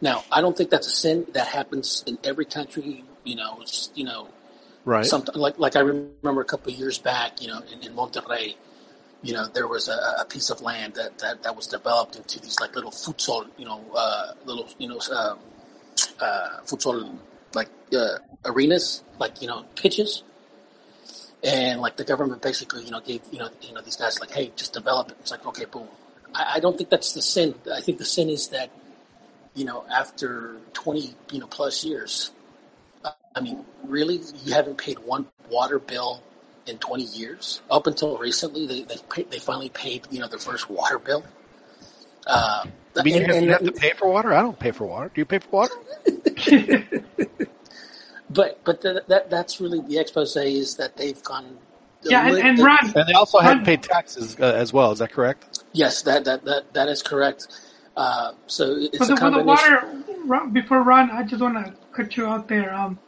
Now, 0.00 0.24
I 0.32 0.40
don't 0.40 0.56
think 0.56 0.70
that's 0.70 0.86
a 0.86 0.90
sin. 0.90 1.26
That 1.32 1.48
happens 1.48 2.02
in 2.06 2.18
every 2.24 2.44
country. 2.44 3.04
You 3.24 3.36
know, 3.36 3.58
it's, 3.60 3.90
you 3.94 4.04
know, 4.04 4.28
Right. 4.84 5.06
Something 5.06 5.36
like 5.36 5.58
like 5.58 5.76
I 5.76 5.80
remember 5.80 6.40
a 6.40 6.44
couple 6.44 6.72
of 6.72 6.78
years 6.78 6.98
back. 6.98 7.40
You 7.40 7.48
know, 7.48 7.60
in, 7.72 7.82
in 7.86 7.94
Monterrey, 7.94 8.56
you 9.22 9.32
know, 9.32 9.46
there 9.46 9.68
was 9.68 9.88
a, 9.88 9.92
a 10.20 10.24
piece 10.28 10.50
of 10.50 10.60
land 10.60 10.94
that, 10.94 11.18
that, 11.18 11.44
that 11.44 11.54
was 11.54 11.68
developed 11.68 12.16
into 12.16 12.40
these 12.40 12.58
like 12.60 12.74
little 12.74 12.90
futsal, 12.90 13.46
you 13.56 13.64
know, 13.64 13.80
uh, 13.94 14.32
little 14.44 14.68
you 14.78 14.88
know, 14.88 14.98
um, 15.14 15.38
uh, 16.20 16.60
futsal 16.64 17.16
like 17.54 17.68
uh, 17.94 18.18
arenas, 18.44 19.04
like 19.20 19.40
you 19.40 19.46
know, 19.46 19.64
pitches. 19.76 20.24
and 21.44 21.80
like 21.80 21.96
the 21.96 22.04
government 22.04 22.42
basically, 22.42 22.84
you 22.84 22.90
know, 22.90 23.00
gave 23.00 23.20
you 23.30 23.38
know 23.38 23.50
you 23.62 23.72
know 23.72 23.82
these 23.82 23.96
guys 23.96 24.18
like, 24.18 24.32
hey, 24.32 24.50
just 24.56 24.72
develop 24.72 25.10
it. 25.10 25.16
It's 25.20 25.30
like 25.30 25.46
okay, 25.46 25.66
boom. 25.66 25.86
I, 26.34 26.54
I 26.56 26.60
don't 26.60 26.76
think 26.76 26.90
that's 26.90 27.12
the 27.12 27.22
sin. 27.22 27.54
I 27.72 27.80
think 27.80 27.98
the 27.98 28.04
sin 28.04 28.28
is 28.30 28.48
that 28.48 28.70
you 29.54 29.64
know 29.64 29.84
after 29.92 30.56
twenty 30.72 31.14
you 31.30 31.40
know 31.40 31.46
plus 31.46 31.84
years, 31.84 32.32
uh, 33.04 33.10
I 33.36 33.40
mean, 33.40 33.64
really, 33.84 34.20
you 34.44 34.54
haven't 34.54 34.78
paid 34.78 34.98
one 35.00 35.26
water 35.50 35.78
bill 35.78 36.22
in 36.66 36.78
twenty 36.78 37.04
years. 37.04 37.62
Up 37.70 37.86
until 37.86 38.18
recently, 38.18 38.66
they 38.66 38.82
they 38.84 38.96
paid, 39.10 39.30
they 39.30 39.38
finally 39.38 39.70
paid 39.70 40.06
you 40.10 40.20
know 40.20 40.28
their 40.28 40.38
first 40.38 40.70
water 40.70 40.98
bill. 40.98 41.24
Uh, 42.26 42.66
I 42.96 43.02
mean, 43.02 43.14
you 43.16 43.20
have, 43.26 43.36
and- 43.36 43.46
you 43.46 43.52
have 43.52 43.64
to 43.64 43.72
pay 43.72 43.92
for 43.92 44.08
water. 44.08 44.32
I 44.32 44.42
don't 44.42 44.58
pay 44.58 44.70
for 44.70 44.86
water. 44.86 45.10
Do 45.14 45.20
you 45.20 45.24
pay 45.26 45.38
for 45.40 45.50
water? 45.50 45.74
But 48.30 48.64
but 48.64 48.80
th- 48.80 49.04
that 49.08 49.28
that's 49.30 49.60
really 49.60 49.80
the 49.80 49.98
expose 49.98 50.36
is 50.36 50.76
that 50.76 50.96
they've 50.96 51.22
gone. 51.22 51.58
Yeah, 52.04 52.28
and, 52.28 52.38
and 52.38 52.58
Ron, 52.58 52.78
And 52.96 53.06
they 53.08 53.12
also 53.12 53.38
Ron- 53.38 53.46
hadn't 53.46 53.64
paid 53.64 53.82
taxes 53.82 54.36
uh, 54.40 54.44
as 54.44 54.72
well. 54.72 54.92
Is 54.92 55.00
that 55.00 55.12
correct? 55.12 55.51
Yes, 55.72 56.02
that 56.02 56.24
that 56.24 56.44
that, 56.44 56.72
that 56.74 56.88
is 56.88 57.02
correct. 57.02 57.48
Uh, 57.96 58.32
so 58.46 58.74
it's 58.78 58.96
for 58.98 59.04
a 59.04 59.06
the, 59.08 59.16
for 59.16 59.30
the 59.30 59.44
combination. 59.44 60.04
water, 60.26 60.46
before 60.48 60.82
Ron, 60.82 61.10
I 61.10 61.22
just 61.24 61.42
want 61.42 61.64
to 61.64 61.74
cut 61.92 62.16
you 62.16 62.26
out 62.26 62.48
there. 62.48 62.72
Um, 62.74 62.98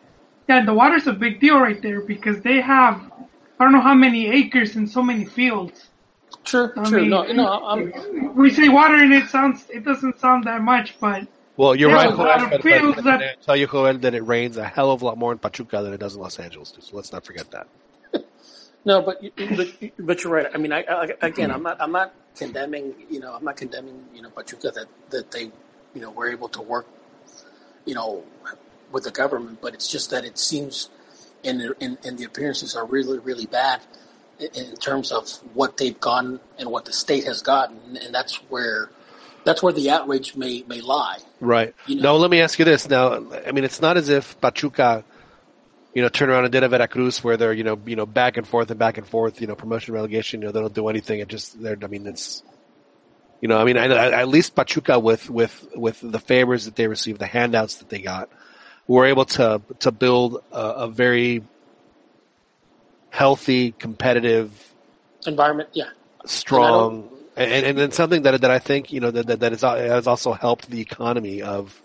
yeah, 0.48 0.64
the 0.64 0.74
water's 0.74 1.06
a 1.06 1.12
big 1.12 1.40
deal 1.40 1.58
right 1.58 1.80
there 1.80 2.02
because 2.02 2.40
they 2.42 2.60
have, 2.60 3.00
I 3.58 3.64
don't 3.64 3.72
know 3.72 3.80
how 3.80 3.94
many 3.94 4.26
acres 4.26 4.76
and 4.76 4.88
so 4.90 5.02
many 5.02 5.24
fields. 5.24 5.86
True, 6.44 6.70
I 6.76 6.84
true. 6.84 7.00
mean, 7.00 7.10
no, 7.10 7.22
no, 7.32 7.48
I'm, 7.66 8.34
we 8.36 8.50
say 8.50 8.68
water 8.68 8.96
and 8.96 9.14
it 9.14 9.30
sounds, 9.30 9.64
it 9.70 9.84
doesn't 9.84 10.20
sound 10.20 10.44
that 10.44 10.60
much, 10.60 10.96
but 11.00 11.26
Well, 11.56 11.74
you're 11.74 11.90
right. 11.90 12.10
a 12.10 12.14
lot 12.14 12.40
Joel, 12.40 12.44
of 12.44 12.50
but- 12.50 12.62
but 12.62 12.62
fields 12.62 13.02
that- 13.04 13.40
tell 13.42 13.56
you, 13.56 13.66
Joel, 13.66 13.96
that 13.98 14.14
it 14.14 14.20
rains 14.26 14.58
a 14.58 14.64
hell 14.64 14.90
of 14.90 15.00
a 15.00 15.04
lot 15.06 15.16
more 15.16 15.32
in 15.32 15.38
Pachuca 15.38 15.82
than 15.82 15.94
it 15.94 15.98
does 16.00 16.14
in 16.14 16.20
Los 16.20 16.38
Angeles. 16.38 16.72
Too, 16.72 16.82
so 16.82 16.94
let's 16.96 17.10
not 17.10 17.24
forget 17.24 17.50
that. 17.52 17.66
No, 18.84 19.02
but 19.02 19.22
you- 19.22 19.32
but 19.56 19.68
but 19.98 20.24
you're 20.24 20.32
right. 20.32 20.46
I 20.52 20.58
mean, 20.58 20.72
I, 20.72 20.82
I 20.82 21.08
again, 21.22 21.50
I'm 21.50 21.62
not 21.62 21.80
I'm 21.80 21.92
not 21.92 22.12
condemning. 22.36 22.94
You 23.10 23.20
know, 23.20 23.32
I'm 23.34 23.44
not 23.44 23.56
condemning. 23.56 24.04
You 24.14 24.22
know, 24.22 24.30
Pachuca 24.30 24.70
that 24.72 24.86
that 25.10 25.30
they, 25.30 25.44
you 25.94 26.00
know, 26.00 26.10
were 26.10 26.28
able 26.30 26.48
to 26.50 26.62
work, 26.62 26.86
you 27.84 27.94
know, 27.94 28.24
with 28.92 29.04
the 29.04 29.10
government. 29.10 29.60
But 29.60 29.74
it's 29.74 29.88
just 29.90 30.10
that 30.10 30.24
it 30.24 30.38
seems, 30.38 30.90
in 31.42 31.72
in, 31.80 31.98
in 32.04 32.16
the 32.16 32.24
appearances 32.24 32.76
are 32.76 32.84
really 32.86 33.18
really 33.18 33.46
bad 33.46 33.80
in, 34.38 34.48
in 34.54 34.76
terms 34.76 35.12
of 35.12 35.28
what 35.54 35.76
they've 35.78 35.98
gone 36.00 36.40
and 36.58 36.70
what 36.70 36.84
the 36.84 36.92
state 36.92 37.24
has 37.24 37.42
gotten, 37.42 37.96
and 37.96 38.14
that's 38.14 38.36
where 38.50 38.90
that's 39.44 39.62
where 39.62 39.72
the 39.72 39.90
outrage 39.90 40.36
may 40.36 40.64
may 40.68 40.80
lie. 40.80 41.18
Right. 41.40 41.74
You 41.86 41.96
know- 41.96 42.02
Now, 42.02 42.14
let 42.16 42.30
me 42.30 42.40
ask 42.40 42.58
you 42.58 42.64
this. 42.64 42.88
Now, 42.88 43.14
I 43.46 43.52
mean, 43.52 43.64
it's 43.64 43.80
not 43.82 43.96
as 43.98 44.08
if 44.08 44.40
Pachuca, 44.40 45.04
you 45.94 46.02
know, 46.02 46.08
turned 46.08 46.30
around 46.30 46.44
and 46.44 46.52
did 46.52 46.62
a 46.64 46.68
Veracruz 46.68 47.22
where 47.22 47.36
they're, 47.36 47.52
you 47.52 47.64
know, 47.64 47.78
you 47.86 47.94
know, 47.96 48.04
back 48.06 48.36
and 48.36 48.46
forth 48.46 48.70
and 48.70 48.78
back 48.78 48.98
and 48.98 49.06
forth, 49.06 49.40
you 49.40 49.46
know, 49.46 49.54
promotion, 49.54 49.94
relegation, 49.94 50.40
you 50.40 50.46
know, 50.48 50.52
they 50.52 50.60
don't 50.60 50.74
do 50.74 50.88
anything. 50.88 51.20
It 51.20 51.28
just, 51.28 51.60
they're, 51.62 51.78
I 51.82 51.86
mean, 51.86 52.06
it's, 52.06 52.42
you 53.40 53.48
know, 53.48 53.58
I 53.58 53.64
mean, 53.64 53.76
I, 53.78 53.86
I- 53.86 54.20
at 54.22 54.28
least 54.28 54.54
Pachuca 54.54 54.98
with, 54.98 55.30
with, 55.30 55.68
with 55.74 56.00
the 56.02 56.18
favors 56.18 56.64
that 56.64 56.74
they 56.76 56.88
received, 56.88 57.20
the 57.20 57.26
handouts 57.26 57.76
that 57.76 57.88
they 57.90 58.00
got, 58.00 58.28
were 58.88 59.06
able 59.06 59.24
to, 59.24 59.62
to 59.80 59.92
build 59.92 60.42
a, 60.52 60.56
a 60.56 60.88
very 60.88 61.42
healthy, 63.10 63.72
competitive, 63.72 64.50
Environment, 65.26 65.68
yeah. 65.72 65.84
strong, 66.26 67.08
and, 67.36 67.64
and 67.64 67.78
then 67.78 67.92
something 67.92 68.22
that 68.22 68.42
that 68.42 68.50
I 68.50 68.58
think 68.58 68.92
you 68.92 69.00
know 69.00 69.10
that 69.10 69.26
that, 69.26 69.40
that 69.40 69.52
has 69.62 70.06
also 70.06 70.32
helped 70.34 70.68
the 70.68 70.82
economy 70.82 71.40
of 71.40 71.80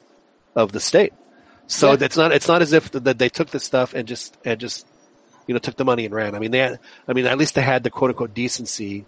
of 0.55 0.73
the 0.73 0.81
state. 0.81 1.13
So 1.69 1.91
Yeah. 1.91 1.97
it's 2.01 2.17
not 2.17 2.31
it's 2.31 2.47
not 2.47 2.61
as 2.61 2.73
if 2.73 2.91
that 2.91 3.17
they 3.17 3.29
took 3.29 3.51
this 3.51 3.63
stuff 3.63 3.93
and 3.93 4.07
just 4.07 4.35
and 4.43 4.59
just 4.59 4.87
you 5.47 5.53
know 5.53 5.59
took 5.59 5.77
the 5.77 5.85
money 5.85 6.03
and 6.03 6.13
ran. 6.13 6.35
I 6.35 6.39
mean 6.39 6.51
they 6.51 6.57
had, 6.59 6.79
I 7.07 7.13
mean 7.13 7.27
at 7.27 7.37
least 7.37 7.53
they 7.55 7.61
had 7.61 7.83
the 7.83 7.91
quote 7.91 8.09
unquote 8.09 8.33
decency 8.33 9.05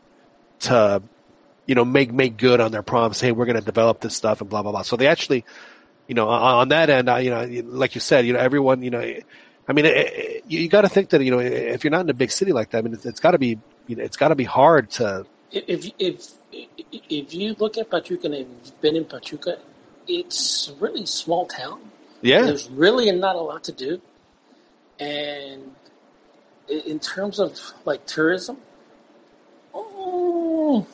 to 0.62 1.02
you 1.66 1.74
know 1.76 1.84
make 1.84 2.14
make 2.14 2.38
good 2.38 2.62
on 2.62 2.72
their 2.72 2.84
promise. 2.84 3.20
Hey, 3.20 3.32
we're 3.32 3.46
going 3.46 3.60
to 3.60 3.66
develop 3.66 4.00
this 4.00 4.16
stuff 4.16 4.42
and 4.42 4.50
blah 4.50 4.62
blah 4.62 4.72
blah. 4.72 4.84
So 4.84 4.96
they 4.96 5.08
actually 5.08 5.44
you 6.08 6.14
know 6.14 6.30
on, 6.30 6.42
on 6.42 6.68
that 6.70 6.92
end, 6.92 7.10
I, 7.10 7.20
you 7.20 7.32
know 7.32 7.44
like 7.66 7.96
you 7.96 8.02
said, 8.02 8.26
you 8.26 8.34
know 8.34 8.40
everyone 8.40 8.84
you 8.84 8.92
know. 8.92 9.16
I 9.68 9.74
mean, 9.74 9.86
it, 9.86 9.96
it, 9.96 10.44
you, 10.48 10.60
you 10.62 10.70
got 10.70 10.82
to 10.82 10.90
think 10.90 11.10
that 11.10 11.24
you 11.24 11.32
know 11.32 11.40
if 11.40 11.84
you're 11.84 11.92
not 11.92 12.02
in 12.02 12.10
a 12.10 12.14
big 12.14 12.32
city 12.32 12.52
like 12.52 12.72
that, 12.72 12.80
I 12.80 12.82
mean, 12.82 12.94
it's, 12.94 13.06
it's 13.06 13.20
got 13.20 13.32
to 13.32 13.40
be 13.40 13.58
you 13.88 13.96
know, 13.96 14.04
it's 14.04 14.18
got 14.18 14.30
to 14.30 14.36
be 14.36 14.44
hard 14.44 14.92
to 14.92 15.26
if 15.52 15.92
if 15.98 16.32
if 17.00 17.34
you 17.34 17.56
look 17.58 17.78
at 17.78 17.90
Pachuca 17.90 18.28
and 18.28 18.36
you've 18.36 18.82
been 18.82 18.96
in 18.96 19.06
Pachuca, 19.06 19.58
it's 20.08 20.70
a 20.70 20.74
really 20.76 21.06
small 21.06 21.46
town. 21.46 21.92
Yeah 22.22 22.44
There's 22.44 22.70
really 22.70 23.12
not 23.12 23.36
a 23.36 23.42
lot 23.42 23.66
to 23.66 23.72
do, 23.72 24.02
and 25.00 25.76
in 26.68 27.00
terms 27.00 27.40
of 27.40 27.60
like 27.86 28.06
tourism, 28.06 28.58
mm, 29.74 30.86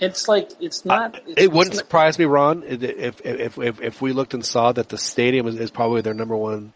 it's 0.00 0.28
like 0.28 0.50
it's 0.60 0.84
not. 0.84 1.20
It's, 1.26 1.42
It 1.42 1.52
wouldn't 1.52 1.74
not- 1.76 1.80
surprise 1.80 2.18
me, 2.18 2.24
Ron, 2.24 2.62
if 2.64 3.20
if 3.24 3.58
if 3.58 3.80
if 3.80 4.02
we 4.02 4.12
looked 4.12 4.34
and 4.34 4.44
saw 4.44 4.72
that 4.72 4.88
the 4.88 4.98
stadium 4.98 5.46
is, 5.46 5.56
is 5.56 5.70
probably 5.70 6.00
their 6.00 6.14
number 6.14 6.36
one 6.36 6.72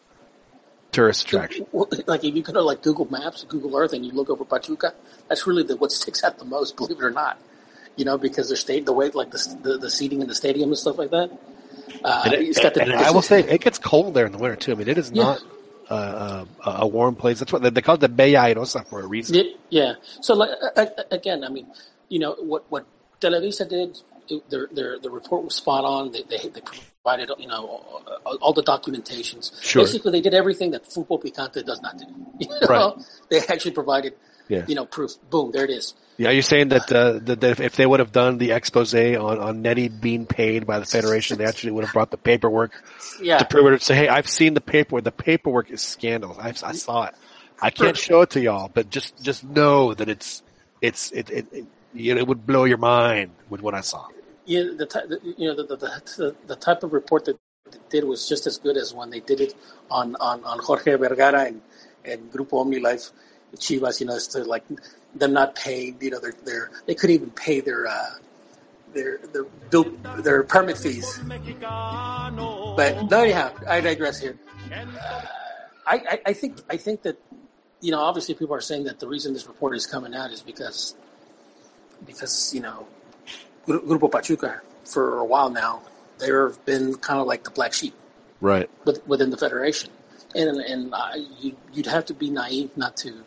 tourist 0.92 1.24
attraction. 1.26 1.66
Like 2.06 2.24
if 2.24 2.34
you 2.34 2.42
go 2.42 2.52
to 2.52 2.62
like 2.62 2.82
Google 2.82 3.10
Maps, 3.10 3.44
Google 3.44 3.76
Earth, 3.76 3.92
and 3.92 4.04
you 4.06 4.12
look 4.12 4.30
over 4.30 4.44
Pachuca, 4.44 4.94
that's 5.28 5.46
really 5.46 5.62
the, 5.62 5.76
what 5.76 5.92
sticks 5.92 6.22
out 6.24 6.38
the 6.38 6.44
most. 6.44 6.76
Believe 6.76 6.98
it 6.98 7.04
or 7.04 7.10
not, 7.10 7.38
you 7.96 8.04
know, 8.04 8.16
because 8.18 8.48
the 8.48 8.56
state, 8.56 8.86
the 8.86 8.92
way 8.92 9.10
like 9.10 9.30
the 9.30 9.58
the, 9.62 9.78
the 9.78 9.90
seating 9.90 10.22
in 10.22 10.28
the 10.28 10.34
stadium 10.34 10.70
and 10.70 10.78
stuff 10.78 10.98
like 10.98 11.10
that. 11.10 11.30
Uh, 12.06 12.30
it- 12.32 12.62
got 12.62 12.74
the, 12.74 12.82
and 12.82 12.92
I 12.92 13.10
will 13.10 13.22
say 13.22 13.40
it 13.40 13.60
gets 13.60 13.78
cold 13.78 14.14
there 14.14 14.26
in 14.26 14.32
the 14.32 14.38
winter 14.38 14.56
too. 14.56 14.72
I 14.72 14.74
mean, 14.76 14.88
it 14.88 14.96
is 14.98 15.10
Yeah. 15.10 15.22
not 15.24 15.42
uh, 15.90 16.44
a, 16.64 16.70
a 16.82 16.86
warm 16.86 17.14
place. 17.16 17.38
That's 17.40 17.52
what 17.52 17.62
they, 17.62 17.70
they 17.70 17.82
call 17.82 17.96
it 17.96 18.00
the 18.00 18.08
Bella 18.08 18.48
Airosa 18.54 18.86
for 18.86 19.00
a 19.00 19.06
reason. 19.06 19.34
Yeah, 19.36 19.42
yeah. 19.70 19.92
So 20.20 20.34
like 20.34 20.50
uh, 20.76 20.80
uh, 20.80 20.86
again, 21.10 21.44
I 21.44 21.48
mean, 21.48 21.66
you 22.08 22.18
know 22.18 22.34
what 22.38 22.64
what 22.70 22.86
Televisa 23.20 23.68
did. 23.68 23.98
It, 24.28 24.48
their 24.50 24.68
their 24.72 24.98
the 24.98 25.10
report 25.10 25.44
was 25.44 25.54
spot 25.56 25.84
on. 25.84 26.10
They 26.12 26.22
they, 26.22 26.48
they 26.48 26.60
provided 26.60 27.30
you 27.38 27.46
know 27.46 27.62
all, 28.24 28.36
all 28.42 28.52
the 28.52 28.62
documentations. 28.62 29.52
Sure. 29.62 29.82
Basically, 29.82 30.10
they 30.12 30.20
did 30.20 30.34
everything 30.34 30.72
that 30.72 30.84
Fútbol 30.84 31.22
Picante 31.22 31.64
does 31.64 31.80
not 31.82 31.98
do. 31.98 32.06
You 32.40 32.48
know? 32.48 32.66
Right. 32.68 33.04
They 33.30 33.38
actually 33.48 33.70
provided 33.72 34.14
Yeah. 34.48 34.64
you 34.66 34.74
know 34.74 34.86
proof. 34.86 35.12
Boom, 35.30 35.50
there 35.52 35.64
it 35.64 35.70
is. 35.70 35.94
Yeah, 36.18 36.30
you're 36.30 36.42
saying 36.42 36.68
that, 36.68 36.90
uh, 36.90 37.18
that 37.24 37.40
that 37.40 37.60
if- 37.60 37.76
they 37.76 37.84
would 37.84 38.00
have 38.00 38.12
done 38.12 38.38
the 38.38 38.52
expose 38.52 38.94
on 38.94 39.38
on 39.38 39.62
Nettie 39.62 39.88
being 39.88 40.24
paid 40.26 40.66
by 40.66 40.78
the 40.78 40.86
federation, 40.86 41.36
they 41.38 41.44
actually 41.44 41.72
would 41.72 41.84
have 41.84 41.92
brought 41.92 42.10
the 42.10 42.16
paperwork 42.16 42.72
Yeah. 43.20 43.38
to 43.38 43.44
prove 43.44 43.66
it. 43.72 43.82
Say, 43.82 43.96
hey, 43.96 44.08
I've 44.08 44.28
seen 44.28 44.54
the 44.54 44.60
paperwork. 44.62 45.04
The 45.04 45.12
paperwork 45.12 45.70
is 45.70 45.82
scandalous. 45.82 46.38
I, 46.38 46.68
I 46.68 46.72
saw 46.72 47.04
it. 47.04 47.14
I 47.60 47.70
can't 47.70 47.96
show 47.96 48.22
it 48.22 48.30
to 48.30 48.40
y'all, 48.40 48.70
but 48.72 48.90
just 48.90 49.22
just 49.22 49.44
know 49.44 49.94
that 49.94 50.08
it's 50.08 50.42
it's 50.80 51.10
it 51.12 51.30
it, 51.30 51.46
it, 51.52 51.66
you 51.94 52.14
know, 52.14 52.20
it 52.20 52.26
would 52.26 52.46
blow 52.46 52.64
your 52.64 52.78
mind 52.78 53.32
with 53.48 53.60
what 53.62 53.74
I 53.74 53.80
saw. 53.80 54.06
Yeah, 54.44 54.62
the, 54.62 54.86
the 54.86 55.34
you 55.38 55.48
know 55.48 55.54
the, 55.56 55.76
the 55.76 55.76
the 55.76 56.36
the 56.46 56.56
type 56.56 56.82
of 56.82 56.92
report 56.92 57.24
that 57.26 57.36
they 57.70 57.78
did 57.90 58.04
was 58.04 58.28
just 58.28 58.46
as 58.46 58.58
good 58.58 58.76
as 58.76 58.94
when 58.94 59.10
they 59.10 59.20
did 59.20 59.40
it 59.40 59.54
on 59.90 60.16
on, 60.16 60.44
on 60.44 60.58
Jorge 60.60 60.94
Vergara 60.96 61.44
and 61.46 61.60
and 62.04 62.30
Grupo 62.32 62.64
OmniLife, 62.64 63.10
Chivas. 63.56 64.00
You 64.00 64.06
know, 64.06 64.16
it's 64.16 64.26
to 64.28 64.44
like 64.44 64.64
them 65.14 65.32
not 65.32 65.54
paying. 65.54 65.96
You 66.00 66.10
know, 66.10 66.20
their 66.20 66.34
their 66.44 66.70
they 66.86 66.94
couldn't 66.94 67.14
even 67.16 67.30
pay 67.30 67.60
their 67.60 67.86
uh, 67.86 68.10
their 68.92 69.18
their 69.32 69.44
bill 69.70 69.84
their 70.18 70.42
permit 70.42 70.78
fees. 70.78 71.20
But 72.76 73.10
no, 73.10 73.22
anyhow, 73.22 73.52
I 73.68 73.80
digress 73.80 74.20
here. 74.20 74.36
Uh, 74.72 75.22
I, 75.86 75.94
I 75.96 76.20
I 76.26 76.32
think 76.32 76.60
I 76.68 76.76
think 76.76 77.02
that 77.02 77.16
you 77.80 77.90
know 77.92 78.00
obviously 78.00 78.34
people 78.34 78.54
are 78.54 78.60
saying 78.60 78.84
that 78.84 79.00
the 79.00 79.06
reason 79.08 79.32
this 79.32 79.46
report 79.46 79.76
is 79.76 79.86
coming 79.86 80.14
out 80.14 80.30
is 80.32 80.42
because 80.42 80.94
because 82.06 82.52
you 82.54 82.60
know 82.60 82.86
Grupo 83.66 84.10
Pachuca 84.10 84.60
for 84.84 85.18
a 85.18 85.24
while 85.24 85.50
now 85.50 85.82
they've 86.18 86.58
been 86.64 86.94
kind 86.96 87.20
of 87.20 87.26
like 87.26 87.44
the 87.44 87.50
black 87.50 87.72
sheep 87.72 87.94
Right. 88.40 88.68
with, 88.84 89.06
within 89.06 89.30
the 89.30 89.36
federation, 89.36 89.90
and 90.34 90.58
and 90.60 90.94
I, 90.94 91.24
you, 91.40 91.56
you'd 91.72 91.86
have 91.86 92.04
to 92.06 92.14
be 92.14 92.28
naive 92.28 92.76
not 92.76 92.96
to 92.98 93.24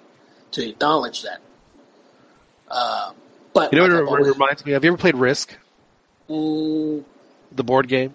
to 0.51 0.67
acknowledge 0.69 1.23
that. 1.23 1.39
Uh, 2.69 3.11
but 3.53 3.71
You 3.73 3.79
know 3.79 3.83
what 3.83 3.91
like 3.91 4.01
it 4.01 4.07
always- 4.07 4.27
reminds 4.33 4.65
me 4.65 4.71
of? 4.73 4.75
Have 4.77 4.83
you 4.85 4.91
ever 4.91 4.97
played 4.97 5.15
Risk, 5.15 5.57
Mm, 6.29 7.03
the 7.51 7.63
board 7.63 7.87
game? 7.87 8.13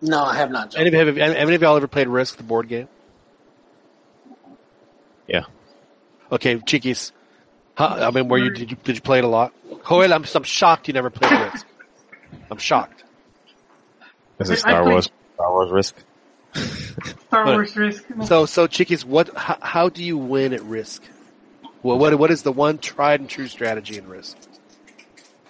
no, 0.00 0.24
I 0.24 0.36
have 0.36 0.50
not. 0.50 0.70
John. 0.70 0.80
Any 0.86 0.96
of, 0.98 1.06
have, 1.06 1.16
have 1.16 1.36
any 1.36 1.54
of 1.54 1.62
y'all 1.62 1.76
ever 1.76 1.86
played 1.88 2.08
Risk, 2.08 2.36
the 2.36 2.42
board 2.42 2.68
game? 2.68 2.88
Yeah. 5.26 5.42
Okay, 6.32 6.58
Chiquis. 6.60 7.12
How, 7.74 7.86
I 7.88 8.10
mean, 8.10 8.28
were 8.28 8.38
you 8.38 8.50
did 8.50 8.70
you 8.70 8.76
did 8.82 8.96
you 8.96 9.02
play 9.02 9.18
it 9.18 9.24
a 9.24 9.28
lot? 9.28 9.52
Joel, 9.88 10.12
I'm 10.12 10.24
I'm 10.34 10.42
shocked 10.42 10.88
you 10.88 10.94
never 10.94 11.10
played 11.10 11.30
Risk. 11.52 11.66
I'm 12.50 12.58
shocked. 12.58 13.04
Is 14.38 14.50
I- 14.50 14.52
I 14.52 14.56
it 14.56 14.58
Star 14.60 14.82
played- 14.82 14.92
Wars? 14.92 15.10
Star 15.34 15.52
Wars 15.52 15.70
Risk? 15.70 15.96
Star 17.28 17.44
Wars 17.46 17.76
Risk. 17.76 18.04
So 18.24 18.46
so 18.46 18.66
Chiquis, 18.66 19.04
what 19.04 19.34
how, 19.36 19.58
how 19.60 19.88
do 19.88 20.02
you 20.04 20.18
win 20.18 20.52
at 20.52 20.62
Risk? 20.64 21.02
Well, 21.82 21.98
what 21.98 22.18
what 22.18 22.30
is 22.30 22.42
the 22.42 22.52
one 22.52 22.78
tried 22.78 23.20
and 23.20 23.28
true 23.28 23.48
strategy 23.48 23.96
in 23.98 24.06
Risk? 24.08 24.36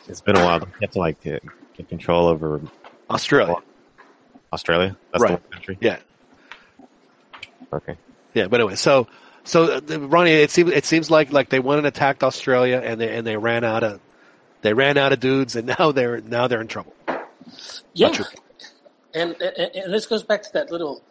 It's 0.08 0.20
been 0.20 0.36
a 0.36 0.44
while. 0.44 0.60
You 0.60 0.66
have 0.82 0.90
to 0.92 0.98
like 0.98 1.20
get, 1.22 1.42
get 1.76 1.88
control 1.88 2.26
over 2.28 2.60
Australia. 3.08 3.56
Australia. 4.52 4.96
That's 5.12 5.22
Right. 5.22 5.42
the 5.42 5.54
country. 5.54 5.78
Yeah. 5.80 5.98
Okay. 7.72 7.96
Yeah, 8.34 8.46
but 8.48 8.60
anyway, 8.60 8.76
so 8.76 9.06
So, 9.44 9.64
uh, 9.78 9.98
Ronnie, 9.98 10.32
it 10.32 10.50
seems 10.50 10.70
it 10.70 10.84
seems 10.84 11.10
like 11.10 11.32
like 11.32 11.48
they 11.48 11.60
went 11.60 11.78
and 11.78 11.86
attacked 11.86 12.22
Australia, 12.22 12.80
and 12.84 13.00
they 13.00 13.16
and 13.16 13.26
they 13.26 13.36
ran 13.36 13.64
out 13.64 13.82
of 13.82 14.00
they 14.62 14.72
ran 14.74 14.98
out 14.98 15.12
of 15.12 15.20
dudes, 15.20 15.56
and 15.56 15.66
now 15.78 15.92
they're 15.92 16.20
now 16.20 16.46
they're 16.46 16.60
in 16.60 16.68
trouble. 16.68 16.94
Yeah, 17.94 18.12
and, 19.14 19.34
and 19.40 19.70
and 19.74 19.94
this 19.94 20.06
goes 20.06 20.22
back 20.22 20.42
to 20.42 20.52
that 20.54 20.70
little, 20.70 21.02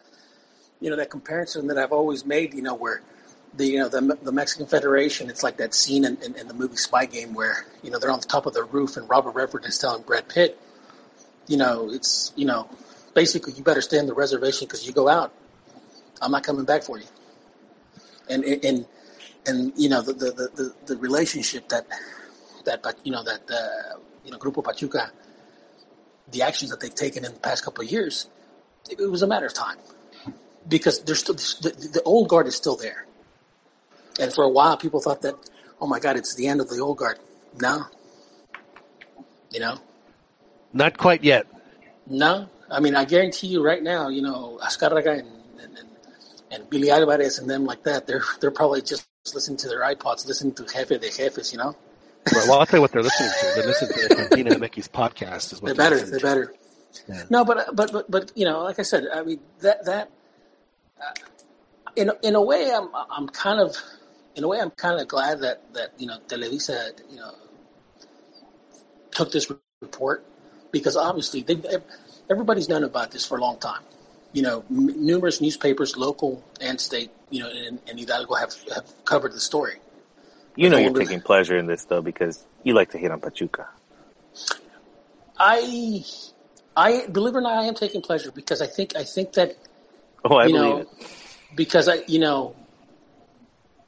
you 0.80 0.88
know, 0.90 0.96
that 0.96 1.10
comparison 1.10 1.66
that 1.66 1.76
I've 1.78 1.92
always 1.92 2.24
made. 2.24 2.54
You 2.54 2.62
know, 2.62 2.74
where 2.74 3.02
the 3.54 3.66
you 3.66 3.78
know 3.78 3.88
the 3.88 4.18
the 4.22 4.32
Mexican 4.32 4.66
Federation, 4.66 5.28
it's 5.28 5.42
like 5.42 5.56
that 5.56 5.74
scene 5.74 6.04
in, 6.04 6.16
in, 6.22 6.34
in 6.36 6.48
the 6.48 6.54
movie 6.54 6.76
Spy 6.76 7.06
Game 7.06 7.34
where 7.34 7.66
you 7.82 7.90
know 7.90 7.98
they're 7.98 8.10
on 8.10 8.20
the 8.20 8.26
top 8.26 8.46
of 8.46 8.54
the 8.54 8.64
roof, 8.64 8.96
and 8.96 9.08
Robert 9.08 9.32
Redford 9.32 9.64
is 9.64 9.78
telling 9.78 10.02
Brad 10.02 10.28
Pitt, 10.28 10.58
you 11.46 11.56
know, 11.56 11.90
it's 11.90 12.32
you 12.36 12.46
know, 12.46 12.68
basically 13.14 13.52
you 13.54 13.62
better 13.62 13.80
stay 13.80 13.98
on 13.98 14.06
the 14.06 14.14
reservation 14.14 14.66
because 14.66 14.86
you 14.86 14.92
go 14.92 15.08
out, 15.08 15.32
I'm 16.22 16.30
not 16.30 16.44
coming 16.44 16.64
back 16.64 16.82
for 16.82 16.98
you. 16.98 17.06
And 18.28 18.44
and 18.44 18.86
and 19.46 19.72
you 19.76 19.88
know 19.88 20.02
the 20.02 20.12
the, 20.12 20.30
the, 20.54 20.74
the 20.86 20.96
relationship 20.96 21.68
that 21.70 21.86
that 22.64 22.96
you 23.04 23.10
know 23.12 23.24
that 23.24 23.40
uh, 23.50 23.98
you 24.24 24.30
know 24.30 24.38
Grupo 24.38 24.62
Pachuca, 24.62 25.10
the 26.30 26.42
actions 26.42 26.70
that 26.70 26.80
they've 26.80 26.94
taken 26.94 27.24
in 27.24 27.32
the 27.32 27.40
past 27.40 27.64
couple 27.64 27.84
of 27.84 27.90
years, 27.90 28.28
it, 28.88 29.00
it 29.00 29.10
was 29.10 29.22
a 29.22 29.26
matter 29.26 29.46
of 29.46 29.54
time 29.54 29.78
because 30.68 31.02
there's 31.02 31.20
still 31.20 31.34
the, 31.34 31.90
the 31.92 32.02
old 32.04 32.28
guard 32.28 32.46
is 32.46 32.54
still 32.54 32.76
there. 32.76 33.06
And 34.18 34.32
for 34.32 34.44
a 34.44 34.48
while, 34.48 34.76
people 34.76 35.00
thought 35.00 35.22
that, 35.22 35.34
oh 35.80 35.86
my 35.86 36.00
God, 36.00 36.16
it's 36.16 36.34
the 36.34 36.46
end 36.46 36.60
of 36.60 36.68
the 36.68 36.80
old 36.80 36.98
guard. 36.98 37.18
No, 37.60 37.84
you 39.50 39.60
know, 39.60 39.78
not 40.72 40.96
quite 40.96 41.24
yet. 41.24 41.46
No, 42.06 42.48
I 42.70 42.80
mean, 42.80 42.94
I 42.94 43.04
guarantee 43.04 43.48
you 43.48 43.62
right 43.62 43.82
now, 43.82 44.08
you 44.08 44.22
know, 44.22 44.58
Azcárraga 44.62 45.18
and, 45.18 45.28
and, 45.60 45.78
and, 45.78 45.88
and 46.50 46.70
Billy 46.70 46.90
Alvarez 46.90 47.38
and 47.38 47.48
them 47.50 47.64
like 47.64 47.82
that, 47.84 48.06
they're 48.06 48.22
they're 48.40 48.50
probably 48.50 48.82
just 48.82 49.06
listening 49.34 49.58
to 49.58 49.68
their 49.68 49.80
iPods, 49.80 50.26
listening 50.26 50.54
to 50.54 50.64
Jefe 50.64 50.88
de 50.88 51.10
Jefes, 51.10 51.52
you 51.52 51.58
know. 51.58 51.76
well, 52.32 52.60
I'll 52.60 52.66
tell 52.66 52.78
you 52.78 52.82
what 52.82 52.92
they're 52.92 53.02
listening 53.10 53.30
to. 53.30 53.52
They're 53.54 53.66
listening 53.66 53.92
to 53.92 54.08
the 54.08 54.14
Cantina 54.14 54.58
Mickey's 54.58 54.88
podcast. 54.88 55.52
Is 55.52 55.62
what 55.62 55.76
they're 55.76 55.90
better. 55.90 56.00
They're 56.00 56.20
better. 56.20 56.54
Yeah. 57.08 57.24
No, 57.30 57.44
but, 57.44 57.74
but 57.74 57.92
but 57.92 58.10
but 58.10 58.32
you 58.34 58.44
know, 58.44 58.62
like 58.62 58.78
I 58.78 58.82
said, 58.82 59.06
I 59.12 59.22
mean 59.22 59.40
that 59.60 59.84
that 59.86 60.10
uh, 61.00 61.12
in 61.96 62.10
in 62.22 62.34
a 62.34 62.42
way, 62.42 62.72
I'm 62.72 62.88
I'm 62.94 63.28
kind 63.28 63.60
of 63.60 63.76
in 64.36 64.44
a 64.44 64.48
way, 64.48 64.60
I'm 64.60 64.70
kind 64.70 65.00
of 65.00 65.08
glad 65.08 65.40
that 65.40 65.72
that 65.74 65.92
you 65.98 66.06
know 66.06 66.18
Televisa 66.28 66.92
you 67.10 67.16
know 67.16 67.34
took 69.10 69.32
this 69.32 69.50
report 69.82 70.24
because 70.70 70.96
obviously 70.96 71.42
they 71.42 71.60
everybody's 72.30 72.68
known 72.68 72.84
about 72.84 73.10
this 73.10 73.26
for 73.26 73.38
a 73.38 73.40
long 73.40 73.58
time. 73.58 73.82
You 74.32 74.42
know, 74.42 74.64
m- 74.70 75.04
numerous 75.04 75.40
newspapers, 75.40 75.96
local 75.96 76.44
and 76.60 76.80
state, 76.80 77.10
you 77.30 77.40
know, 77.40 77.50
and, 77.50 77.80
and 77.88 77.98
Hidalgo 77.98 78.34
have 78.34 78.54
have 78.74 78.86
covered 79.04 79.32
the 79.32 79.40
story. 79.40 79.78
You 80.56 80.68
know, 80.68 80.78
you're 80.78 80.94
taking 80.94 81.20
pleasure 81.20 81.56
in 81.56 81.66
this 81.66 81.84
though 81.84 82.02
because 82.02 82.44
you 82.62 82.74
like 82.74 82.90
to 82.90 82.98
hit 82.98 83.10
on 83.10 83.20
Pachuca. 83.20 83.68
I, 85.38 86.04
I 86.76 87.06
believe 87.06 87.34
it 87.34 87.38
or 87.38 87.40
not, 87.40 87.54
I 87.54 87.64
am 87.64 87.74
taking 87.74 88.02
pleasure 88.02 88.30
because 88.30 88.60
I 88.60 88.66
think 88.66 88.94
I 88.94 89.04
think 89.04 89.32
that. 89.34 89.56
Oh, 90.24 90.36
I 90.36 90.46
you 90.46 90.52
believe 90.52 90.74
know, 90.74 90.78
it. 90.80 90.88
Because 91.54 91.88
I, 91.88 92.02
you 92.06 92.18
know, 92.18 92.54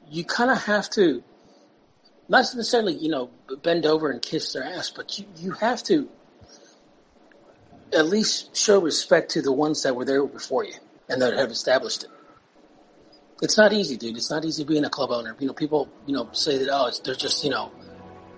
you 0.09 0.23
kind 0.23 0.51
of 0.51 0.63
have 0.63 0.89
to, 0.91 1.23
not 2.27 2.45
necessarily, 2.55 2.95
you 2.95 3.09
know, 3.09 3.29
bend 3.61 3.85
over 3.85 4.09
and 4.09 4.21
kiss 4.21 4.53
their 4.53 4.63
ass, 4.63 4.89
but 4.89 5.17
you, 5.17 5.25
you 5.37 5.51
have 5.51 5.83
to 5.83 6.09
at 7.93 8.05
least 8.05 8.55
show 8.55 8.79
respect 8.79 9.31
to 9.31 9.41
the 9.41 9.51
ones 9.51 9.83
that 9.83 9.95
were 9.95 10.05
there 10.05 10.25
before 10.25 10.63
you 10.63 10.73
and 11.09 11.21
that 11.21 11.33
have 11.33 11.51
established 11.51 12.03
it. 12.03 12.09
It's 13.41 13.57
not 13.57 13.73
easy, 13.73 13.97
dude. 13.97 14.15
It's 14.15 14.31
not 14.31 14.45
easy 14.45 14.63
being 14.63 14.85
a 14.85 14.89
club 14.89 15.11
owner. 15.11 15.35
You 15.39 15.47
know, 15.47 15.53
people, 15.53 15.89
you 16.05 16.13
know, 16.13 16.29
say 16.31 16.57
that, 16.59 16.69
oh, 16.71 16.87
it's, 16.87 16.99
they're 16.99 17.13
just, 17.13 17.43
you 17.43 17.49
know, 17.49 17.71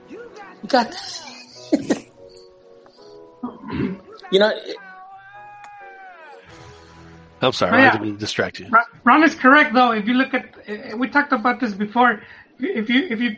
you 0.09 0.19
got, 0.67 0.93
you 4.31 4.39
know, 4.39 4.49
it, 4.49 4.77
I'm 7.41 7.51
sorry, 7.53 7.73
Oh, 7.73 7.75
I 7.75 7.79
yeah. 7.81 7.91
didn't 7.91 8.03
mean 8.05 8.13
to 8.15 8.19
distract 8.19 8.59
you. 8.59 8.67
Ron- 8.69 8.83
Ron 9.03 9.23
is 9.23 9.35
correct 9.35 9.73
though. 9.73 9.91
If 9.91 10.07
you 10.07 10.13
look 10.15 10.33
at, 10.33 10.45
uh, 10.69 10.97
we 10.97 11.07
talked 11.09 11.31
about 11.33 11.59
this 11.59 11.73
before. 11.73 12.21
If 12.59 12.89
you 12.89 13.07
if 13.09 13.19
you 13.19 13.37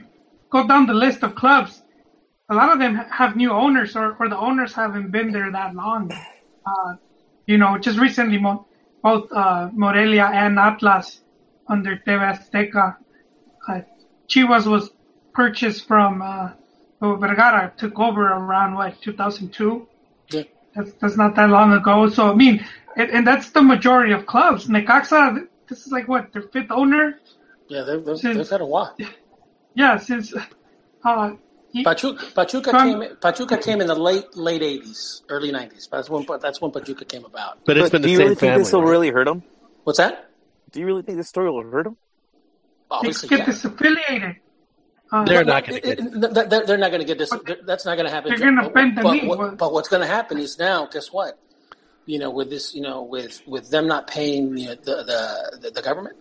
go 0.51 0.67
down 0.67 0.85
the 0.85 0.93
list 0.93 1.23
of 1.23 1.35
clubs, 1.35 1.81
a 2.49 2.55
lot 2.55 2.71
of 2.71 2.79
them 2.79 2.95
have 2.95 3.35
new 3.35 3.51
owners, 3.51 3.95
or, 3.95 4.15
or 4.19 4.29
the 4.29 4.37
owners 4.37 4.73
haven't 4.73 5.11
been 5.11 5.31
there 5.31 5.51
that 5.51 5.73
long. 5.75 6.11
Uh, 6.65 6.93
you 7.47 7.57
know, 7.57 7.77
just 7.77 7.97
recently, 7.99 8.37
mo- 8.37 8.65
both 9.03 9.31
uh, 9.33 9.69
Morelia 9.73 10.25
and 10.33 10.57
Atlas 10.59 11.21
under 11.67 11.97
TV 11.97 12.21
Azteca. 12.33 12.97
Uh, 13.67 13.81
Chivas 14.29 14.65
was 14.67 14.91
purchased 15.33 15.87
from 15.87 16.21
uh, 16.21 16.51
Vergara 17.01 17.73
took 17.77 17.99
over 17.99 18.23
around 18.27 18.75
what 18.75 19.01
2002. 19.01 19.87
Yeah. 20.31 20.43
That's 20.75 20.93
that's 21.01 21.17
not 21.17 21.35
that 21.35 21.49
long 21.49 21.73
ago. 21.73 22.07
So 22.09 22.31
I 22.31 22.35
mean, 22.35 22.63
and, 22.97 23.09
and 23.11 23.25
that's 23.27 23.51
the 23.51 23.61
majority 23.61 24.11
of 24.11 24.25
clubs. 24.25 24.67
Necaxa, 24.67 25.47
this 25.69 25.85
is 25.85 25.91
like 25.93 26.07
what 26.09 26.33
their 26.33 26.41
fifth 26.43 26.71
owner. 26.71 27.19
yeah, 27.69 27.83
they've, 27.83 28.03
they've, 28.03 28.17
Since- 28.17 28.37
they've 28.37 28.49
had 28.49 28.61
a 28.61 28.65
while. 28.65 28.95
Yeah, 29.75 29.97
since 29.99 30.33
uh, 31.05 31.31
he, 31.71 31.83
Pachuca, 31.83 32.25
Pachuca 32.33 32.71
From- 32.71 32.99
came. 33.01 33.15
Pachuca 33.21 33.57
came 33.59 33.79
in 33.79 33.85
the 33.85 33.93
late 33.93 34.35
late 34.35 34.63
eighties, 34.63 35.21
early 35.29 35.51
nineties. 35.51 35.87
That's 35.91 36.09
when 36.09 36.25
that's 36.41 36.59
when 36.59 36.71
Pachuca 36.71 37.05
came 37.05 37.23
about. 37.25 37.59
But 37.63 37.77
it's 37.77 37.91
But 37.91 37.91
been 37.91 38.01
do 38.01 38.07
the 38.07 38.11
you 38.11 38.17
same 38.17 38.23
really 38.25 38.35
think 38.35 38.57
this 38.57 38.73
will 38.73 38.81
right? 38.81 38.89
really 38.89 39.09
hurt 39.11 39.25
them? 39.25 39.43
What's 39.83 39.99
that? 39.99 40.31
Do 40.71 40.79
you 40.79 40.87
really 40.87 41.03
think 41.03 41.19
this 41.19 41.29
story 41.29 41.51
will 41.51 41.61
hurt 41.61 41.85
him? 41.85 41.95
they 42.89 42.95
Obviously, 42.95 43.29
get 43.29 43.39
yeah. 43.39 43.45
disaffiliated. 43.53 44.35
Uh, 45.11 45.23
They're 45.25 45.45
not 45.45 45.67
going 45.67 45.79
to 45.81 45.87
it- 45.91 45.97
get. 45.99 46.07
it- 46.07 46.33
th- 46.33 46.49
they're, 46.49 46.65
they're 46.65 46.77
not 46.79 46.89
going 46.89 47.01
to 47.01 47.05
get 47.07 47.19
this. 47.19 47.29
That's 47.67 47.85
not 47.85 47.95
going 47.97 48.07
to 48.07 48.11
happen. 48.11 48.31
They're 48.35 48.51
gonna 48.51 48.69
bend 48.71 48.97
the 48.97 49.03
but, 49.03 49.13
knee. 49.13 49.27
what- 49.27 49.57
but 49.59 49.71
what's 49.73 49.89
going 49.89 50.01
to 50.01 50.07
happen 50.07 50.39
is 50.39 50.57
now, 50.57 50.87
guess 50.87 51.11
what? 51.13 51.37
You 52.07 52.17
know, 52.19 52.29
with 52.31 52.49
this, 52.49 52.73
you 52.73 52.81
know, 52.81 53.03
with 53.03 53.41
with 53.45 53.69
them 53.69 53.85
not 53.87 54.07
paying 54.07 54.57
you 54.57 54.67
know, 54.69 54.75
the, 54.75 54.95
the 55.03 55.57
the 55.61 55.71
the 55.71 55.81
government, 55.81 56.15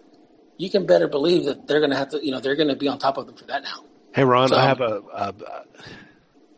you 0.58 0.68
can 0.68 0.84
better 0.84 1.06
believe 1.08 1.44
that 1.46 1.66
they're 1.68 1.78
going 1.80 1.92
to 1.92 1.96
have 1.96 2.10
to. 2.10 2.18
You 2.22 2.32
know, 2.32 2.40
they're 2.40 2.56
going 2.56 2.68
to 2.68 2.76
be 2.76 2.88
on 2.88 2.98
top 2.98 3.16
of 3.18 3.26
them 3.26 3.36
for 3.36 3.44
that 3.44 3.62
now. 3.62 3.84
Hey, 4.12 4.24
Ron, 4.24 4.48
So- 4.48 4.56
I 4.56 4.64
have 4.64 4.80
a, 4.80 5.00
a, 5.12 5.34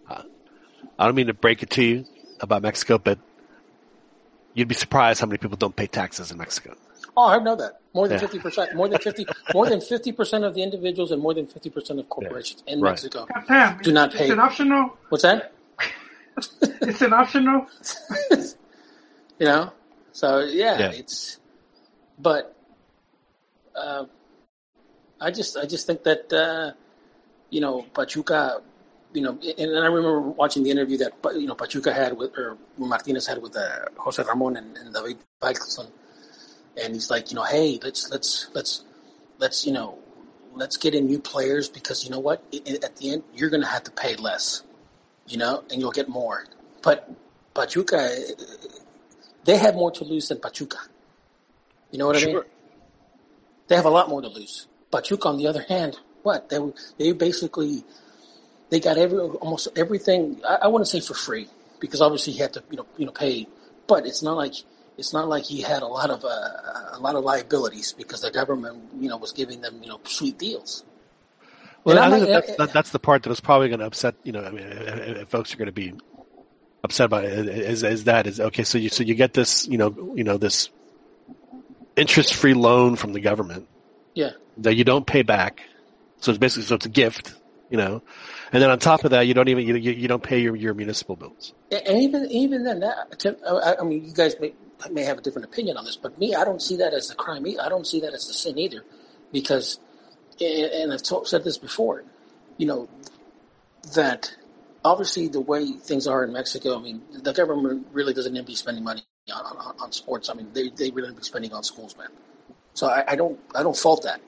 a. 0.08 0.24
I 0.98 1.04
don't 1.06 1.14
mean 1.14 1.26
to 1.28 1.34
break 1.34 1.62
it 1.62 1.70
to 1.70 1.84
you 1.84 2.04
about 2.40 2.62
Mexico, 2.62 2.98
but 2.98 3.18
you'd 4.54 4.66
be 4.66 4.74
surprised 4.74 5.20
how 5.20 5.26
many 5.26 5.38
people 5.38 5.56
don't 5.56 5.76
pay 5.76 5.86
taxes 5.86 6.32
in 6.32 6.38
Mexico. 6.38 6.74
Oh, 7.16 7.28
I 7.28 7.38
know 7.38 7.54
that. 7.56 7.80
More 7.94 8.08
than 8.08 8.16
Yeah. 8.16 8.20
fifty 8.22 8.38
percent. 8.38 8.74
More 8.74 8.88
than 8.88 8.98
fifty. 9.00 9.26
More 9.52 9.66
than 9.68 9.80
fifty 9.80 10.10
percent 10.12 10.44
of 10.44 10.54
the 10.54 10.62
individuals 10.62 11.10
and 11.12 11.20
more 11.22 11.34
than 11.34 11.46
fifty 11.46 11.68
percent 11.70 12.00
of 12.00 12.08
corporations 12.08 12.62
in 12.66 12.80
Right. 12.80 12.92
Mexico 12.92 13.26
goddamn, 13.32 13.78
do 13.82 13.92
not 13.92 14.12
pay. 14.12 14.24
It's 14.24 14.32
an 14.32 14.40
optional? 14.40 14.96
What's 15.10 15.22
that? 15.22 15.52
it's 16.62 17.02
an 17.02 17.12
optional? 17.12 17.66
You 19.38 19.46
know. 19.46 19.72
So 20.12 20.40
yeah, 20.40 20.78
Yeah. 20.78 20.92
it's. 20.92 21.38
But. 22.18 22.54
Uh, 23.74 24.06
I 25.20 25.30
just 25.30 25.56
I 25.56 25.66
just 25.66 25.86
think 25.86 26.04
that 26.04 26.32
uh, 26.32 26.72
you 27.50 27.60
know 27.60 27.82
Pachuca, 27.94 28.62
you 29.12 29.22
know, 29.22 29.38
and, 29.58 29.70
and 29.70 29.78
I 29.84 29.86
remember 29.86 30.20
watching 30.20 30.62
the 30.62 30.70
interview 30.70 30.98
that 30.98 31.12
you 31.34 31.46
know 31.46 31.54
Pachuca 31.54 31.92
had 31.92 32.16
with 32.16 32.36
or 32.38 32.56
Martinez 32.78 33.26
had 33.26 33.42
with 33.42 33.56
uh, 33.56 33.86
Jose 33.96 34.22
Ramon 34.22 34.56
and, 34.56 34.76
and 34.76 34.94
David 34.94 35.18
Faitelson, 35.42 35.90
and 36.80 36.94
he's 36.94 37.10
like, 37.10 37.30
you 37.30 37.36
know, 37.36 37.44
hey, 37.44 37.78
let's 37.82 38.10
let's 38.10 38.48
let's 38.54 38.84
let's 39.38 39.66
you 39.66 39.72
know 39.72 39.98
let's 40.54 40.76
get 40.76 40.94
in 40.94 41.06
new 41.06 41.18
players 41.18 41.68
because 41.68 42.04
you 42.04 42.10
know 42.10 42.20
what, 42.20 42.42
at 42.82 42.96
the 42.96 43.12
end 43.12 43.22
you're 43.34 43.50
going 43.50 43.62
to 43.62 43.68
have 43.68 43.82
to 43.84 43.90
pay 43.90 44.14
less, 44.16 44.62
you 45.26 45.36
know, 45.36 45.64
and 45.70 45.80
you'll 45.80 45.92
get 45.92 46.08
more. 46.08 46.44
But 46.82 47.10
Pachuca, 47.54 48.08
they 49.48 49.56
have 49.56 49.74
more 49.74 49.90
to 49.90 50.04
lose 50.04 50.28
than 50.28 50.38
Pachuca. 50.40 50.76
You 51.90 51.98
know 51.98 52.06
what 52.06 52.16
I 52.16 52.26
mean? 52.26 52.34
Sure. 52.34 52.46
They 53.68 53.76
have 53.76 53.86
a 53.86 53.90
lot 53.98 54.10
more 54.10 54.20
to 54.20 54.28
lose. 54.28 54.66
Pachuca, 54.90 55.26
on 55.28 55.38
the 55.38 55.46
other 55.46 55.62
hand, 55.62 55.98
what 56.22 56.50
they 56.50 56.58
they 56.98 57.12
basically 57.12 57.82
they 58.68 58.78
got 58.78 58.98
every 58.98 59.18
almost 59.18 59.68
everything. 59.74 60.42
I, 60.46 60.54
I 60.64 60.66
wouldn't 60.68 60.88
say 60.88 61.00
for 61.00 61.14
free 61.14 61.48
because 61.80 62.02
obviously 62.02 62.34
he 62.34 62.40
had 62.40 62.52
to 62.54 62.62
you 62.70 62.76
know 62.76 62.86
you 62.98 63.06
know 63.06 63.12
pay, 63.12 63.48
but 63.86 64.04
it's 64.04 64.22
not 64.22 64.36
like 64.36 64.52
it's 64.98 65.14
not 65.14 65.28
like 65.28 65.44
he 65.44 65.62
had 65.62 65.80
a 65.82 65.86
lot 65.86 66.10
of 66.10 66.24
uh, 66.26 66.28
a 66.92 67.00
lot 67.00 67.14
of 67.14 67.24
liabilities 67.24 67.94
because 67.94 68.20
the 68.20 68.30
government 68.30 68.76
you 68.98 69.08
know 69.08 69.16
was 69.16 69.32
giving 69.32 69.62
them 69.62 69.80
you 69.82 69.88
know 69.88 69.98
sweet 70.04 70.36
deals. 70.38 70.84
Well, 71.84 71.96
And 71.96 72.04
I 72.14 72.18
think 72.18 72.30
not- 72.30 72.46
that, 72.46 72.56
that, 72.58 72.72
that's 72.74 72.90
the 72.90 72.98
part 72.98 73.22
that 73.22 73.30
is 73.30 73.40
probably 73.40 73.68
going 73.68 73.80
to 73.80 73.86
upset. 73.86 74.14
You 74.24 74.32
know, 74.32 74.44
I 74.44 74.50
mean, 74.50 74.66
if, 74.66 75.16
if 75.22 75.28
folks 75.28 75.54
are 75.54 75.56
going 75.56 75.72
to 75.72 75.80
be 75.84 75.94
upset 76.84 77.10
by 77.10 77.24
it, 77.24 77.48
is 77.48 77.82
is 77.82 78.04
that 78.04 78.26
is 78.26 78.40
okay. 78.40 78.64
So 78.64 78.78
you 78.78 78.88
so 78.88 79.02
you 79.02 79.14
get 79.14 79.34
this, 79.34 79.66
you 79.66 79.78
know, 79.78 80.12
you 80.14 80.24
know 80.24 80.36
this 80.38 80.70
interest 81.96 82.34
free 82.34 82.54
loan 82.54 82.96
from 82.96 83.12
the 83.12 83.20
government 83.20 83.68
Yeah, 84.14 84.30
that 84.58 84.74
you 84.74 84.84
don't 84.84 85.06
pay 85.06 85.22
back. 85.22 85.62
So 86.20 86.30
it's 86.30 86.38
basically 86.38 86.64
so 86.64 86.76
it's 86.76 86.86
a 86.86 86.90
gift, 86.90 87.34
you 87.70 87.76
know, 87.76 88.02
and 88.52 88.62
then 88.62 88.70
on 88.70 88.78
top 88.78 89.04
of 89.04 89.10
that, 89.10 89.22
you 89.22 89.34
don't 89.34 89.48
even 89.48 89.66
you 89.66 89.76
you, 89.76 90.08
don't 90.08 90.22
pay 90.22 90.40
your, 90.40 90.56
your 90.56 90.74
municipal 90.74 91.16
bills. 91.16 91.52
and 91.70 91.98
even 92.02 92.30
even 92.30 92.64
then, 92.64 92.80
that 92.80 93.38
I 93.46 93.76
I 93.80 93.84
mean, 93.84 94.04
you 94.04 94.12
guys 94.12 94.36
may 94.40 94.54
may 94.90 95.02
have 95.02 95.18
a 95.18 95.20
different 95.20 95.46
opinion 95.46 95.76
on 95.76 95.84
this, 95.84 95.96
but 95.96 96.18
me, 96.18 96.34
I 96.34 96.44
don't 96.44 96.62
see 96.62 96.76
that 96.76 96.94
as 96.94 97.10
a 97.10 97.14
crime. 97.14 97.44
I 97.60 97.68
don't 97.68 97.86
see 97.86 98.00
that 98.00 98.14
as 98.14 98.28
a 98.28 98.32
sin 98.32 98.58
either, 98.58 98.84
because, 99.32 99.78
and 100.40 100.92
I've 100.92 101.04
said 101.04 101.44
this 101.44 101.58
before, 101.58 102.04
you 102.56 102.66
know, 102.66 102.88
that 103.94 104.34
obviously 104.84 105.28
the 105.28 105.40
way 105.40 105.72
things 105.72 106.06
are 106.06 106.24
in 106.24 106.32
Mexico, 106.32 106.78
I 106.78 106.82
mean, 106.82 107.02
the 107.12 107.32
government 107.32 107.86
really 107.92 108.14
doesn't 108.14 108.32
need 108.32 108.40
to 108.40 108.46
be 108.46 108.54
spending 108.54 108.84
money 108.84 109.02
on, 109.34 109.44
on, 109.44 109.74
on 109.78 109.92
sports. 109.92 110.28
I 110.30 110.34
mean, 110.34 110.50
they, 110.52 110.70
they 110.70 110.90
really 110.90 111.12
be 111.12 111.22
spending 111.22 111.52
on 111.52 111.62
schools, 111.62 111.96
man. 111.96 112.08
So 112.74 112.86
I, 112.86 113.04
I 113.08 113.16
don't 113.16 113.40
I 113.56 113.64
don't 113.64 113.76
fault 113.76 114.04
that. 114.04 114.20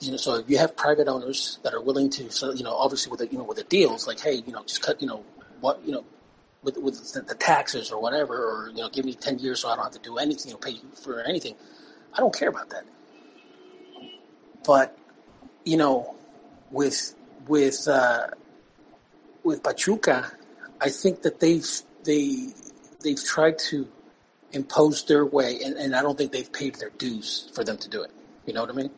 You 0.00 0.12
know, 0.12 0.16
so 0.16 0.36
if 0.36 0.48
you 0.48 0.58
have 0.58 0.76
private 0.76 1.08
owners 1.08 1.58
that 1.64 1.74
are 1.74 1.80
willing 1.80 2.10
to, 2.10 2.24
you 2.54 2.62
know, 2.62 2.74
obviously 2.74 3.10
with 3.10 3.20
the, 3.20 3.26
you 3.26 3.38
know 3.38 3.44
with 3.44 3.58
the 3.58 3.64
deals, 3.64 4.06
like 4.06 4.20
hey, 4.20 4.34
you 4.46 4.52
know, 4.52 4.62
just 4.62 4.82
cut, 4.82 5.00
you 5.02 5.08
know, 5.08 5.24
what 5.60 5.84
you 5.84 5.92
know, 5.92 6.04
with 6.62 6.76
with 6.76 7.12
the, 7.12 7.22
the 7.22 7.34
taxes 7.34 7.90
or 7.90 8.00
whatever, 8.00 8.34
or 8.34 8.68
you 8.68 8.82
know, 8.82 8.88
give 8.88 9.04
me 9.04 9.14
ten 9.14 9.40
years 9.40 9.60
so 9.60 9.68
I 9.68 9.74
don't 9.74 9.84
have 9.84 9.92
to 9.94 9.98
do 9.98 10.18
anything, 10.18 10.50
you 10.50 10.54
know, 10.54 10.58
pay 10.58 10.76
for 11.02 11.20
anything. 11.22 11.56
I 12.14 12.18
don't 12.18 12.32
care 12.32 12.48
about 12.48 12.70
that. 12.70 12.84
But 14.64 14.96
you 15.64 15.76
know, 15.76 16.14
with 16.70 17.16
with 17.48 17.88
uh, 17.88 18.28
with 19.44 19.62
Pachuca, 19.62 20.30
I 20.80 20.90
think 20.90 21.22
that 21.22 21.40
they've 21.40 21.68
they 22.04 22.48
they've 23.02 23.22
tried 23.22 23.58
to 23.70 23.88
impose 24.52 25.04
their 25.04 25.24
way, 25.24 25.60
and, 25.64 25.76
and 25.76 25.96
I 25.96 26.02
don't 26.02 26.16
think 26.16 26.32
they've 26.32 26.52
paid 26.52 26.76
their 26.76 26.90
dues 26.90 27.50
for 27.54 27.64
them 27.64 27.76
to 27.78 27.88
do 27.88 28.02
it. 28.02 28.10
You 28.46 28.52
know 28.52 28.62
what 28.62 28.70
I 28.70 28.74
mean? 28.74 28.90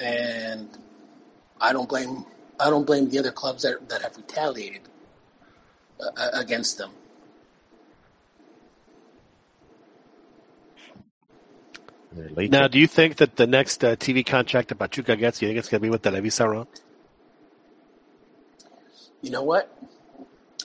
And 0.00 0.68
I 1.60 1.72
don't 1.72 1.88
blame 1.88 2.24
I 2.58 2.70
don't 2.70 2.86
blame 2.86 3.08
the 3.08 3.18
other 3.18 3.32
clubs 3.32 3.62
that 3.62 3.88
that 3.88 4.02
have 4.02 4.16
retaliated 4.16 4.82
uh, 6.00 6.30
against 6.34 6.78
them. 6.78 6.90
Now, 12.12 12.66
do 12.66 12.78
you 12.78 12.88
think 12.88 13.16
that 13.16 13.36
the 13.36 13.46
next 13.46 13.84
uh, 13.84 13.94
TV 13.94 14.26
contract 14.26 14.68
that 14.68 14.74
Pachuca 14.74 15.14
gets, 15.14 15.40
you 15.40 15.46
think 15.46 15.58
it's 15.58 15.68
going 15.68 15.80
to 15.80 15.82
be 15.82 15.90
with 15.90 16.02
Televisa, 16.02 16.50
Ron? 16.50 16.66
You 19.22 19.30
know 19.30 19.42
what? 19.42 19.76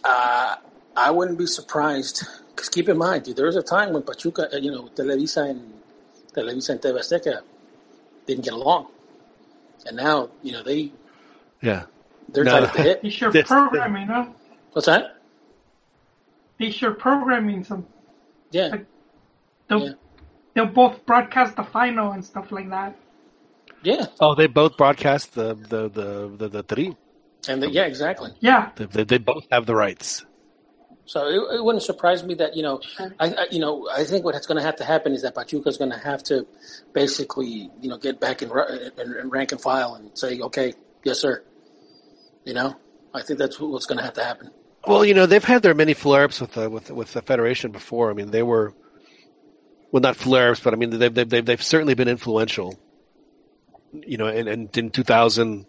Uh, 0.04 0.56
I 0.96 1.12
wouldn't 1.12 1.38
be 1.38 1.46
surprised 1.48 2.24
because 2.50 2.70
keep 2.70 2.88
in 2.90 2.98
mind, 2.98 3.24
dude, 3.24 3.36
there 3.36 3.46
was 3.48 3.56
a 3.58 3.64
time 3.64 3.94
when 3.94 4.04
Pachuca, 4.04 4.48
uh, 4.54 4.58
you 4.58 4.72
know, 4.72 4.90
Televisa 4.96 5.50
and 5.50 5.74
Televisa 6.34 6.70
and 6.72 6.82
TV 6.82 7.00
Azteca 7.00 7.42
didn't 8.26 8.44
get 8.46 8.54
along, 8.54 8.88
and 9.86 9.98
now 9.98 10.30
you 10.42 10.52
know 10.54 10.64
they, 10.64 10.92
yeah, 11.62 11.84
they're 12.30 12.44
No. 12.44 12.52
tied 12.52 12.64
at 12.64 12.74
the 12.74 12.82
hip. 12.84 13.02
They 13.02 13.10
sure 13.10 13.32
This- 13.32 13.48
programming, 13.48 14.08
huh? 14.08 14.28
What's 14.74 14.86
that? 14.88 15.18
They 16.60 16.72
sure 16.72 16.92
programming 16.94 17.64
some. 17.66 17.86
Yeah, 18.52 18.78
They'll, 19.68 19.84
Yeah. 19.84 19.94
they'll 20.54 20.66
both 20.68 21.06
broadcast 21.06 21.56
the 21.58 21.64
final 21.64 22.12
and 22.12 22.24
stuff 22.24 22.52
like 22.52 22.70
that. 22.70 22.96
yeah, 23.84 24.06
Oh, 24.22 24.36
they 24.36 24.48
both 24.48 24.78
broadcast 24.78 25.36
the 25.36 25.56
the 25.56 25.90
the 25.90 26.08
the, 26.38 26.48
the 26.50 26.64
three. 26.64 26.96
And 27.48 27.62
the, 27.62 27.70
yeah, 27.70 27.86
exactly. 27.86 28.32
Yeah, 28.40 28.72
They, 28.76 28.86
they, 28.86 29.04
they 29.04 29.18
both 29.18 29.46
have 29.52 29.66
the 29.66 29.76
rights. 29.76 30.26
So 31.06 31.28
it, 31.28 31.58
it 31.58 31.64
wouldn't 31.64 31.84
surprise 31.84 32.24
me 32.24 32.34
that 32.36 32.56
you 32.56 32.64
know, 32.64 32.82
I, 33.20 33.28
I 33.28 33.48
you 33.52 33.60
know, 33.60 33.88
I 33.92 34.04
think 34.04 34.26
what's 34.26 34.48
going 34.48 34.58
to 34.58 34.64
have 34.64 34.78
to 34.78 34.84
happen 34.84 35.14
is 35.14 35.22
that 35.22 35.36
Pachuca 35.36 35.70
is 35.70 35.78
going 35.78 35.92
to 35.92 35.98
have 35.98 36.24
to 36.24 36.48
basically 36.94 37.70
you 37.80 37.90
know 37.90 37.98
get 37.98 38.20
back 38.20 38.42
in, 38.42 38.50
in, 38.50 39.16
in 39.18 39.30
rank 39.30 39.52
and 39.52 39.62
file 39.62 39.96
and 39.96 40.18
say, 40.18 40.40
okay, 40.40 40.74
yes, 41.04 41.20
sir. 41.20 41.44
You 42.44 42.54
know, 42.54 42.76
I 43.14 43.22
think 43.22 43.40
that's 43.40 43.60
what's 43.60 43.86
going 43.86 43.98
to 44.00 44.04
have 44.04 44.16
to 44.16 44.24
happen. 44.24 44.52
Well, 44.88 45.04
you 45.06 45.14
know, 45.14 45.26
they've 45.26 45.44
had 45.44 45.64
their 45.64 45.74
many 45.74 45.94
flare-ups 45.94 46.42
with 46.42 46.54
the 46.54 46.70
with 46.70 46.92
with 46.92 47.14
the 47.14 47.22
federation 47.22 47.72
before. 47.72 48.10
I 48.10 48.14
mean, 48.14 48.32
they 48.32 48.44
were 48.44 48.74
well, 49.92 50.02
not 50.02 50.16
flare-ups, 50.16 50.60
but 50.60 50.74
I 50.74 50.78
mean, 50.78 50.90
they've 50.98 51.14
they've 51.14 51.30
they've, 51.30 51.46
they've 51.46 51.64
certainly 51.64 51.94
been 51.94 52.08
influential. 52.08 52.80
You 53.94 54.18
know, 54.18 54.28
and, 54.28 54.50
and 54.50 54.78
in 54.78 54.90
two 54.90 55.04
thousand 55.04 55.68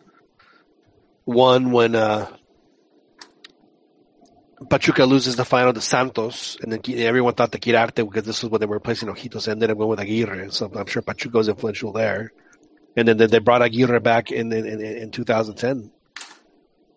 one, 1.26 1.72
when 1.72 1.94
uh, 1.94 2.28
Pachuca 4.70 5.04
loses 5.04 5.36
the 5.36 5.44
final 5.44 5.72
to 5.74 5.80
Santos, 5.82 6.56
and 6.62 6.72
then 6.72 6.80
everyone 6.98 7.34
thought 7.34 7.52
the 7.52 7.58
Quirarte 7.58 7.96
because 7.96 8.24
this 8.24 8.42
was 8.42 8.50
when 8.50 8.60
they 8.60 8.66
were 8.66 8.76
replacing 8.76 9.08
Ojitos, 9.08 9.46
and 9.48 9.54
ended 9.62 9.70
up 9.70 9.76
going 9.76 9.90
with 9.90 10.00
Aguirre. 10.00 10.50
So 10.50 10.70
I'm 10.74 10.86
sure 10.86 11.02
Pachuca 11.02 11.36
was 11.36 11.48
influential 11.48 11.92
there. 11.92 12.32
And 12.96 13.06
then 13.06 13.18
they- 13.18 13.38
brought 13.38 13.60
Aguirre 13.60 14.00
back 14.00 14.30
in 14.32 14.50
in, 14.52 14.66
in, 14.66 14.80
in 14.80 15.10
2010 15.10 15.90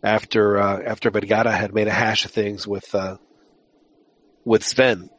after 0.01 0.57
uh, 0.57 0.82
after 0.86 1.09
Vergara 1.09 1.51
had 1.51 1.73
made 1.73 1.88
a 1.89 1.91
hash 1.91 2.23
of 2.23 2.32
things 2.32 2.65
with 2.65 2.95
uh, 2.95 3.17
with 4.45 4.63
Sven. 4.63 5.09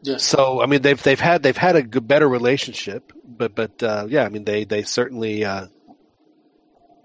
Yes. 0.00 0.22
So 0.22 0.62
I 0.62 0.66
mean 0.66 0.80
they've 0.80 1.02
they've 1.02 1.20
had 1.20 1.42
they've 1.42 1.56
had 1.56 1.76
a 1.76 1.82
good, 1.82 2.08
better 2.08 2.26
relationship, 2.28 3.12
but 3.26 3.54
but 3.54 3.82
uh, 3.82 4.06
yeah, 4.08 4.24
I 4.24 4.30
mean 4.30 4.44
they 4.44 4.64
they 4.64 4.82
certainly 4.82 5.44
uh, 5.44 5.66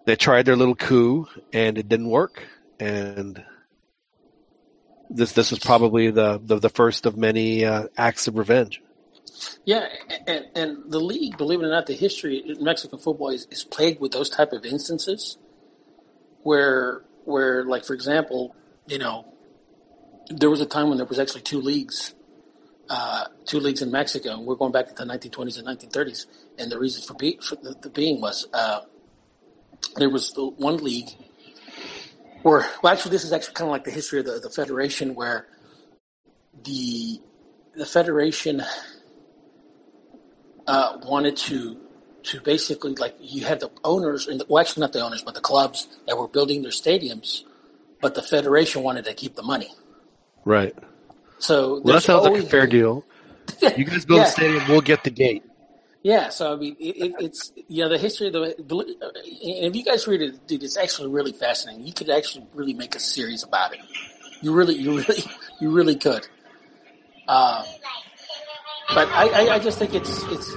they 0.10 0.16
tried 0.16 0.47
their 0.47 0.55
little 0.55 0.74
coup 0.74 1.28
and 1.53 1.78
it 1.78 1.88
didn't 1.88 2.10
work, 2.10 2.41
and 2.80 3.43
this 5.07 5.34
this 5.34 5.51
was 5.51 5.60
probably 5.60 6.10
the 6.10 6.41
the, 6.43 6.57
the 6.57 6.70
first 6.70 7.05
of 7.05 7.16
many 7.16 7.64
uh, 7.64 7.86
acts 7.95 8.28
of 8.28 8.36
revenge. 8.36 8.82
Yeah, 9.66 9.86
and, 10.26 10.45
and 10.55 10.91
the 10.91 10.99
league, 10.99 11.38
believe 11.38 11.62
it 11.62 11.66
or 11.66 11.70
not, 11.70 11.86
the 11.86 11.93
history 11.93 12.38
in 12.38 12.64
Mexican 12.64 12.97
football 12.97 13.30
is, 13.30 13.47
is 13.51 13.64
plagued 13.64 14.01
with 14.01 14.12
those 14.12 14.32
type 14.32 14.51
of 14.51 14.66
instances 14.66 15.38
where 16.41 17.03
where 17.26 17.64
like 17.64 17.86
for 17.86 17.93
example, 17.93 18.55
you 18.88 18.97
know, 18.97 19.32
there 20.30 20.49
was 20.49 20.60
a 20.60 20.66
time 20.66 20.89
when 20.89 20.97
there 20.97 21.05
was 21.05 21.20
actually 21.20 21.41
two 21.41 21.62
leagues, 21.62 22.16
uh, 22.89 23.26
two 23.45 23.60
leagues 23.60 23.84
in 23.84 23.91
Mexico, 23.91 24.32
and 24.32 24.47
we're 24.47 24.55
going 24.55 24.72
back 24.72 24.88
to 24.88 24.95
the 24.95 25.03
1920s 25.03 25.60
and 25.60 25.68
1930s, 25.68 26.26
and 26.57 26.72
the 26.72 26.80
reason 26.80 27.03
for, 27.03 27.14
be, 27.14 27.38
for 27.43 27.57
the, 27.57 27.76
the 27.80 27.91
being 27.91 28.20
was 28.20 28.47
uh, 28.53 28.80
there 29.98 30.10
was 30.10 30.34
the 30.34 30.46
one 30.46 30.78
league 30.78 31.10
where 32.44 32.66
well 32.82 32.94
actually 32.94 33.12
this 33.12 33.24
is 33.24 33.34
actually 33.34 33.54
kind 33.54 33.68
of 33.68 33.72
like 33.72 33.84
the 33.84 33.92
history 33.92 34.20
of 34.20 34.26
the, 34.26 34.40
the 34.40 34.50
federation 34.50 35.16
where 35.16 35.48
the 36.64 37.20
the 37.76 37.86
federation 37.86 38.62
uh, 40.68 40.98
wanted 41.04 41.36
to 41.36 41.78
to 42.24 42.42
basically 42.42 42.94
like 42.96 43.16
you 43.20 43.46
had 43.46 43.60
the 43.60 43.72
owners 43.84 44.28
and 44.28 44.40
the, 44.40 44.46
well 44.48 44.62
actually 44.62 44.82
not 44.82 44.94
the 44.94 45.02
owners 45.02 45.22
but 45.22 45.34
the 45.34 45.42
clubs 45.42 45.88
that 46.06 46.18
were 46.18 46.28
building 46.28 46.62
their 46.62 46.72
stadiums, 46.72 47.44
but 48.02 48.16
the 48.16 48.22
federation 48.22 48.84
wanted 48.84 49.06
to 49.06 49.14
keep 49.14 49.36
the 49.36 49.44
money. 49.44 49.74
Right. 50.46 50.76
So 51.40 51.82
Well, 51.84 51.96
that 51.96 52.04
sounds 52.04 52.26
like 52.26 52.42
a 52.44 52.46
fair 52.46 52.68
deal. 52.68 53.06
You 53.76 53.84
guys 53.84 54.06
build 54.06 54.20
Yeah. 54.22 54.28
a 54.28 54.32
stadium, 54.32 54.64
we'll 54.70 54.82
get 54.82 55.04
the 55.04 55.10
gate. 55.10 55.44
Yeah, 56.02 56.30
so 56.30 56.54
I 56.54 56.56
mean, 56.56 56.78
it, 56.80 56.95
it, 56.95 57.16
it's 57.20 57.52
know 57.68 57.89
the 57.89 57.97
history 57.97 58.28
of 58.28 58.34
the. 58.34 58.39
And 58.39 59.66
if 59.66 59.76
you 59.76 59.84
guys 59.84 60.08
read 60.08 60.22
it, 60.22 60.47
dude, 60.47 60.64
it's 60.64 60.78
actually 60.78 61.10
really 61.10 61.34
fascinating. 61.34 61.86
You 61.86 61.93
could 61.93 62.10
actually 62.10 62.47
really 62.54 62.74
make 62.74 62.95
a 62.95 63.00
series 63.00 63.43
about 63.43 63.74
it. 63.74 63.82
You 64.41 64.54
really, 64.54 64.76
you 64.76 64.97
really, 64.97 65.24
you 65.60 65.72
really 65.72 65.95
could. 65.97 66.26
Uh, 67.28 67.66
but 68.93 69.10
I, 69.10 69.28
I, 69.28 69.56
I 69.56 69.60
just 69.60 69.78
think 69.78 69.93
it's 69.93 70.24
it's. 70.24 70.56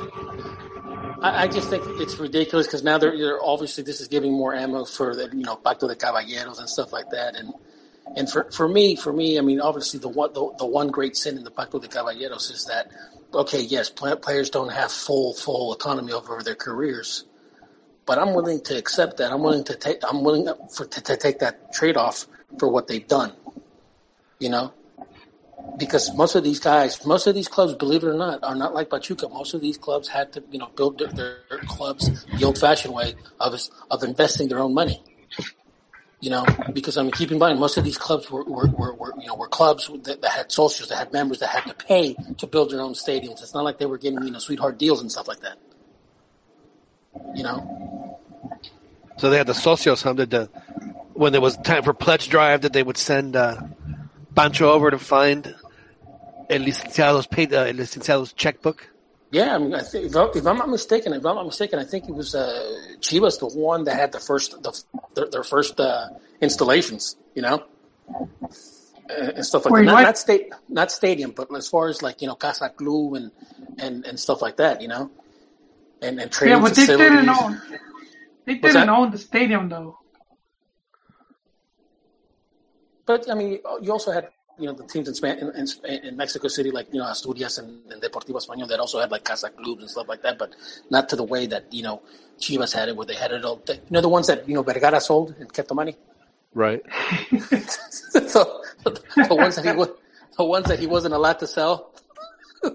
I, 1.20 1.43
I 1.43 1.49
just 1.49 1.68
think 1.68 1.82
it's 2.01 2.18
ridiculous 2.18 2.68
because 2.68 2.84
now 2.84 2.99
they're, 2.99 3.16
they're 3.16 3.43
obviously 3.43 3.82
this 3.82 4.01
is 4.01 4.07
giving 4.07 4.32
more 4.32 4.55
ammo 4.55 4.84
for 4.84 5.16
the 5.16 5.28
you 5.36 5.43
know 5.45 5.57
Pacto 5.57 5.88
de 5.88 5.97
Caballeros 5.97 6.61
and 6.61 6.68
stuff 6.68 6.93
like 6.93 7.11
that 7.11 7.36
and. 7.36 7.53
And 8.14 8.28
for, 8.28 8.51
for 8.51 8.68
me, 8.68 8.97
for 8.97 9.11
me, 9.11 9.38
I 9.38 9.43
mean, 9.43 9.59
obviously 9.61 9.99
the 9.99 10.09
one 10.09 10.34
the, 10.34 10.53
the 10.59 10.66
one 10.66 10.88
great 10.88 11.16
sin 11.16 11.38
in 11.38 11.45
the 11.45 11.51
Pacto 11.51 11.80
de 11.80 11.88
Caballeros 11.88 12.51
is 12.51 12.66
that 12.66 12.90
okay, 13.35 13.61
yes, 13.61 13.91
pla- 13.91 14.16
players 14.16 14.51
don't 14.51 14.72
have 14.72 14.91
full 14.91 15.35
full 15.35 15.72
autonomy 15.72 16.12
over 16.12 16.43
their 16.43 16.55
careers, 16.55 17.24
but 18.07 18.18
I'm 18.18 18.35
willing 18.35 18.61
to 18.62 18.76
accept 18.76 19.18
that. 19.18 19.33
I'm 19.33 19.43
willing 19.43 19.64
to 19.64 19.76
take. 19.76 19.99
I'm 20.09 20.22
willing 20.22 20.53
for 20.74 20.87
to, 20.87 21.01
to 21.01 21.16
take 21.16 21.39
that 21.41 21.72
trade 21.72 21.97
off 21.97 22.26
for 22.59 22.68
what 22.68 22.89
they've 22.89 23.07
done. 23.07 23.33
You 24.39 24.51
know, 24.51 24.72
because 25.78 26.14
most 26.14 26.35
of 26.35 26.45
these 26.45 26.61
guys, 26.61 27.05
most 27.07 27.26
of 27.26 27.35
these 27.35 27.49
clubs, 27.49 27.74
believe 27.74 28.03
it 28.03 28.09
or 28.09 28.14
not, 28.14 28.43
are 28.43 28.55
not 28.55 28.74
like 28.74 28.91
Pachuca. 28.91 29.28
Most 29.28 29.55
of 29.55 29.61
these 29.61 29.78
clubs 29.78 30.09
had 30.09 30.33
to, 30.33 30.43
you 30.51 30.59
know, 30.59 30.70
build 30.76 30.99
their, 30.99 31.09
their 31.09 31.59
clubs 31.66 32.24
the 32.24 32.45
old-fashioned 32.45 32.93
way 32.93 33.14
of 33.41 33.55
of 33.91 34.03
investing 34.03 34.49
their 34.49 34.59
own 34.59 34.74
money. 34.74 35.03
You 36.23 36.31
know, 36.31 36.47
because 36.73 36.97
I 36.97 37.03
mean, 37.03 37.11
keep 37.11 37.33
in 37.33 37.39
mind, 37.39 37.59
most 37.59 37.77
of 37.77 37.83
these 37.83 37.99
clubs 37.99 38.31
were, 38.31 38.45
were, 38.45 38.68
were, 38.68 38.95
were 38.95 39.12
you 39.20 39.27
know, 39.27 39.35
were 39.35 39.49
clubs 39.49 39.91
that, 40.05 40.23
that 40.23 40.31
had 40.31 40.53
socials, 40.53 40.89
that 40.91 40.97
had 40.97 41.12
members 41.12 41.41
that 41.41 41.49
had 41.49 41.64
to 41.64 41.75
pay 41.75 42.14
to 42.39 42.47
build 42.47 42.70
their 42.70 42.81
own 42.81 42.95
stadiums. 42.95 43.43
It's 43.43 43.55
not 43.55 43.64
like 43.64 43.79
they 43.79 43.87
were 43.87 43.99
getting, 43.99 44.23
you 44.23 44.31
know, 44.31 44.39
sweetheart 44.39 44.79
deals 44.79 45.01
and 45.01 45.11
stuff 45.11 45.27
like 45.27 45.41
that. 45.41 45.59
You 47.35 47.43
know? 47.43 48.20
So 49.16 49.31
they 49.31 49.37
had 49.37 49.49
the 49.49 49.53
socios 49.53 50.05
huh, 50.05 50.12
that 50.12 50.31
the 50.31 50.49
when 51.14 51.33
there 51.33 51.41
was 51.41 51.57
time 51.57 51.83
for 51.83 51.93
pledge 51.93 52.29
drive 52.29 52.62
that 52.62 52.73
they 52.73 52.85
would 52.85 52.97
send 52.97 53.35
uh, 53.35 53.61
Pancho 54.37 54.70
over 54.70 54.93
to 54.93 55.01
find 55.01 55.55
El 56.49 56.61
Licenciado's 56.61 57.27
paid 57.27 57.53
uh, 57.53 57.62
El 57.62 57.75
Licenciado's 57.75 58.33
checkbook. 58.33 58.91
Yeah, 59.33 59.55
I 59.55 59.59
mean, 59.59 59.74
I 59.74 59.80
think 59.80 60.07
if, 60.07 60.14
I, 60.14 60.26
if 60.35 60.47
I'm 60.47 60.59
not 60.59 60.68
mistaken, 60.68 61.14
if 61.14 61.24
I'm 61.24 61.37
not 61.37 61.47
mistaken, 61.47 61.78
I 61.78 61.85
think 61.85 62.07
it 62.07 62.14
was 62.14 62.35
uh, 62.35 62.97
Chivas 63.01 63.41
the 63.41 63.47
one 63.47 63.85
that 63.85 63.97
had 63.97 64.12
the 64.12 64.20
first, 64.20 64.62
the, 64.62 64.72
their, 65.14 65.26
their 65.26 65.43
first 65.43 65.80
uh, 65.80 66.09
installations, 66.43 67.16
you 67.35 67.41
know, 67.41 67.64
and, 69.09 69.45
stuff 69.45 69.64
like 69.64 69.72
that. 69.72 69.85
Not, 69.85 70.03
not 70.03 70.18
state, 70.18 70.53
not 70.68 70.93
stadium, 70.93 71.30
but 71.30 71.49
as 71.57 71.66
far 71.66 71.89
as 71.89 72.03
like 72.03 72.20
you 72.20 72.28
know, 72.28 72.35
Casa 72.35 72.68
Club 72.68 73.14
and 73.14 73.30
and 73.78 74.05
and 74.05 74.20
stuff 74.20 74.43
like 74.43 74.59
that, 74.59 74.83
you 74.83 74.89
know. 74.89 75.11
and, 76.03 76.20
and 76.20 76.30
training 76.30 76.59
Yeah, 76.59 76.62
but 76.62 76.74
they 76.74 76.87
didn't 76.87 77.28
own. 77.28 77.62
They 78.45 78.55
didn't 78.55 78.74
that? 78.74 78.89
own 78.89 79.11
the 79.11 79.18
stadium 79.18 79.68
though. 79.68 79.99
But 83.07 83.30
I 83.30 83.35
mean, 83.35 83.61
you 83.80 83.93
also 83.93 84.12
had 84.12 84.28
you 84.62 84.68
know 84.68 84.74
the 84.74 84.84
teams 84.84 85.08
in 85.08 85.14
Span- 85.14 85.38
in, 85.38 85.48
in, 85.50 86.04
in 86.06 86.16
Mexico 86.16 86.48
City, 86.48 86.70
like 86.70 86.88
you 86.92 87.00
know 87.00 87.08
Asturias 87.08 87.58
and, 87.58 87.82
and 87.90 88.00
Deportivo 88.00 88.36
Español, 88.42 88.68
that 88.68 88.80
also 88.80 89.00
had 89.00 89.10
like 89.10 89.24
casa 89.24 89.50
clubs 89.50 89.82
and 89.82 89.90
stuff 89.90 90.08
like 90.08 90.22
that, 90.22 90.38
but 90.38 90.54
not 90.90 91.08
to 91.10 91.16
the 91.16 91.24
way 91.24 91.46
that 91.46 91.72
you 91.72 91.82
know 91.82 92.02
Chivas 92.38 92.72
had 92.72 92.88
it, 92.88 92.96
where 92.96 93.06
they 93.06 93.14
had 93.14 93.32
it 93.32 93.44
all. 93.44 93.60
You 93.68 93.76
know 93.90 94.00
the 94.00 94.08
ones 94.08 94.28
that 94.28 94.48
you 94.48 94.54
know 94.54 94.62
Vergara 94.62 95.00
sold 95.00 95.34
and 95.38 95.52
kept 95.52 95.68
the 95.68 95.74
money. 95.74 95.96
Right. 96.54 96.82
so 97.30 98.62
the 98.84 99.34
ones 99.34 99.56
that 99.56 99.64
he 99.64 99.72
was, 99.72 99.88
the 100.36 100.44
ones 100.44 100.66
that 100.66 100.78
he 100.78 100.86
wasn't 100.86 101.14
allowed 101.14 101.38
to 101.40 101.46
sell. 101.46 101.92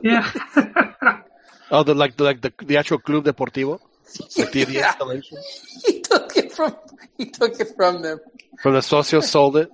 Yeah. 0.03 0.29
Oh, 1.69 1.83
the 1.83 1.93
like 1.93 2.15
the 2.15 2.23
like 2.23 2.41
the, 2.41 2.53
the 2.63 2.77
actual 2.77 2.97
Club 2.99 3.25
Deportivo, 3.25 3.81
like 4.38 4.51
the, 4.53 4.63
the 4.63 4.77
installation 4.77 5.38
He 5.85 5.99
took 5.99 6.23
it 6.23 6.26
from 6.58 6.76
he 7.18 7.26
took 7.30 7.58
it 7.60 7.70
from 7.78 8.01
them. 8.01 8.20
from 8.62 8.74
the 8.74 8.80
socios 8.82 9.24
sold 9.24 9.55
it, 9.58 9.72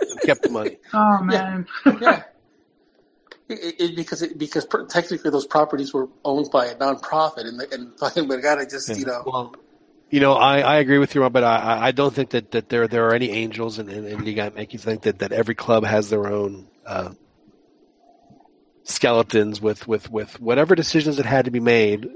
and 0.00 0.20
kept 0.22 0.42
the 0.42 0.48
money. 0.50 0.78
Oh 0.92 1.22
man. 1.22 1.66
Yeah. 2.00 2.24
It, 3.48 3.74
it, 3.80 3.96
because 3.96 4.22
it, 4.22 4.38
because 4.38 4.64
per- 4.64 4.86
technically 4.86 5.30
those 5.30 5.46
properties 5.46 5.92
were 5.92 6.08
owned 6.24 6.50
by 6.50 6.66
a 6.66 6.74
nonprofit 6.74 7.46
and 7.46 7.60
the, 7.60 7.68
and 7.72 7.98
fucking 7.98 8.26
Vergara 8.26 8.64
just 8.66 8.88
you 8.98 9.04
know 9.04 9.22
Well, 9.26 9.54
you 10.10 10.20
know, 10.20 10.32
I, 10.34 10.60
I 10.60 10.76
agree 10.76 10.98
with 10.98 11.14
you, 11.14 11.28
but 11.30 11.44
I, 11.44 11.56
I- 11.56 11.86
I 11.88 11.90
don't 11.92 12.14
think 12.14 12.30
that, 12.30 12.50
that 12.52 12.68
there 12.68 12.88
there 12.88 13.06
are 13.08 13.14
any 13.14 13.30
angels 13.30 13.78
and 13.78 13.88
and 13.90 14.26
you 14.26 14.34
gotta 14.34 14.54
make 14.54 14.72
You 14.72 14.78
think 14.78 15.02
that, 15.02 15.18
that 15.20 15.32
every 15.32 15.54
club 15.54 15.84
has 15.84 16.08
their 16.10 16.26
own 16.28 16.66
uh, 16.86 17.12
skeletons 18.84 19.60
with, 19.60 19.86
with, 19.86 20.10
with 20.10 20.40
whatever 20.40 20.74
decisions 20.74 21.16
that 21.18 21.26
had 21.26 21.44
to 21.44 21.50
be 21.50 21.60
made. 21.60 22.08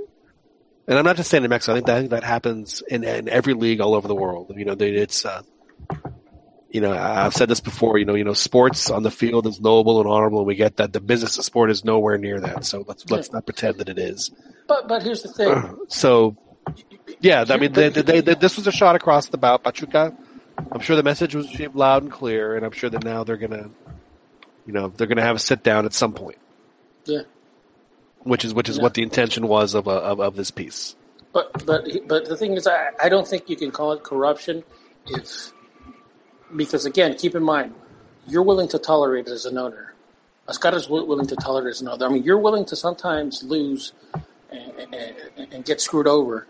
And 0.88 0.98
I'm 0.98 1.04
not 1.04 1.16
just 1.16 1.30
saying 1.30 1.42
in 1.42 1.50
Mexico. 1.50 1.72
I 1.72 1.76
think 1.76 1.86
that, 1.86 1.96
I 1.96 1.98
think 1.98 2.10
that 2.10 2.22
happens 2.24 2.82
in, 2.82 3.02
in 3.04 3.28
every 3.28 3.54
league 3.54 3.80
all 3.80 3.94
over 3.94 4.06
the 4.06 4.14
world. 4.14 4.52
You 4.56 4.64
know, 4.64 4.74
they, 4.74 4.90
it's 4.90 5.24
uh, 5.24 5.42
you 6.70 6.80
know 6.80 6.92
I've 6.92 7.34
said 7.34 7.48
this 7.48 7.60
before. 7.60 7.98
You 7.98 8.04
know, 8.04 8.14
you 8.14 8.24
know, 8.24 8.34
sports 8.34 8.90
on 8.90 9.02
the 9.02 9.10
field 9.10 9.46
is 9.46 9.60
noble 9.60 10.00
and 10.00 10.08
honorable, 10.08 10.38
and 10.38 10.46
we 10.46 10.54
get 10.54 10.76
that. 10.76 10.92
The 10.92 11.00
business 11.00 11.38
of 11.38 11.44
sport 11.44 11.70
is 11.70 11.84
nowhere 11.84 12.18
near 12.18 12.40
that. 12.40 12.64
So 12.64 12.84
let's 12.86 13.08
let's 13.10 13.32
not 13.32 13.46
pretend 13.46 13.78
that 13.78 13.88
it 13.88 13.98
is. 13.98 14.30
But 14.68 14.86
but 14.88 15.02
here's 15.02 15.22
the 15.22 15.28
thing. 15.28 15.76
So, 15.88 16.36
yeah, 17.20 17.44
I 17.48 17.56
mean, 17.58 17.72
they, 17.72 17.88
they, 17.90 18.20
they, 18.20 18.34
this 18.34 18.56
was 18.56 18.66
a 18.66 18.72
shot 18.72 18.96
across 18.96 19.28
the 19.28 19.38
bow. 19.38 19.56
Pachuca, 19.56 20.16
I'm 20.72 20.80
sure 20.80 20.96
the 20.96 21.02
message 21.04 21.34
was 21.34 21.46
loud 21.74 22.02
and 22.02 22.10
clear, 22.12 22.56
and 22.56 22.64
I'm 22.66 22.72
sure 22.72 22.90
that 22.90 23.04
now 23.04 23.24
they're 23.24 23.36
gonna, 23.36 23.70
you 24.66 24.72
know, 24.72 24.88
they're 24.88 25.06
gonna 25.06 25.22
have 25.22 25.36
a 25.36 25.40
sit 25.40 25.62
down 25.62 25.84
at 25.86 25.92
some 25.92 26.12
point, 26.12 26.38
Yeah. 27.04 27.22
Which 28.26 28.44
is 28.44 28.54
which 28.54 28.68
is 28.68 28.76
Yeah. 28.76 28.82
what 28.82 28.94
the 28.94 29.02
intention 29.02 29.48
was 29.48 29.74
of, 29.74 29.88
uh, 29.88 30.00
of 30.00 30.20
of 30.20 30.36
this 30.36 30.50
piece. 30.50 30.96
But 31.32 31.64
but 31.66 31.86
but 32.08 32.26
the 32.26 32.36
thing 32.36 32.54
is, 32.54 32.66
I, 32.66 32.90
I 33.02 33.08
don't 33.08 33.26
think 33.26 33.48
you 33.48 33.56
can 33.56 33.70
call 33.70 33.92
it 33.92 34.02
corruption 34.02 34.64
if 35.06 35.52
because 36.54 36.86
again, 36.86 37.14
keep 37.16 37.34
in 37.34 37.42
mind, 37.42 37.74
you're 38.26 38.42
willing 38.42 38.68
to 38.68 38.78
tolerate 38.78 39.28
it 39.28 39.32
as 39.32 39.46
an 39.46 39.58
owner. 39.58 39.94
Oscar 40.48 40.74
is 40.76 40.88
willing 40.88 41.26
to 41.26 41.36
tolerate 41.36 41.68
it 41.68 41.70
as 41.70 41.80
an 41.82 41.88
owner. 41.88 42.06
I 42.06 42.08
mean, 42.08 42.22
you're 42.22 42.38
willing 42.38 42.64
to 42.66 42.76
sometimes 42.76 43.42
lose 43.42 43.92
and, 44.50 44.94
and, 44.94 45.52
and 45.52 45.64
get 45.64 45.80
screwed 45.80 46.06
over 46.06 46.46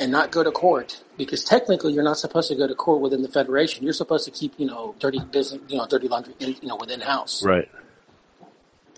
and 0.00 0.10
not 0.10 0.30
go 0.32 0.42
to 0.42 0.50
court 0.50 1.02
because 1.18 1.44
technically 1.44 1.92
you're 1.92 2.02
not 2.02 2.18
supposed 2.18 2.48
to 2.48 2.54
go 2.54 2.66
to 2.66 2.74
court 2.74 3.00
within 3.00 3.22
the 3.22 3.28
federation. 3.28 3.84
You're 3.84 3.92
supposed 3.92 4.24
to 4.24 4.30
keep 4.30 4.54
you 4.58 4.66
know 4.66 4.94
dirty 4.98 5.20
business, 5.20 5.60
you 5.68 5.76
know, 5.76 5.86
dirty 5.86 6.08
laundry, 6.08 6.34
in, 6.40 6.56
you 6.60 6.68
know, 6.68 6.76
within 6.76 7.00
house. 7.00 7.44
Right. 7.44 7.68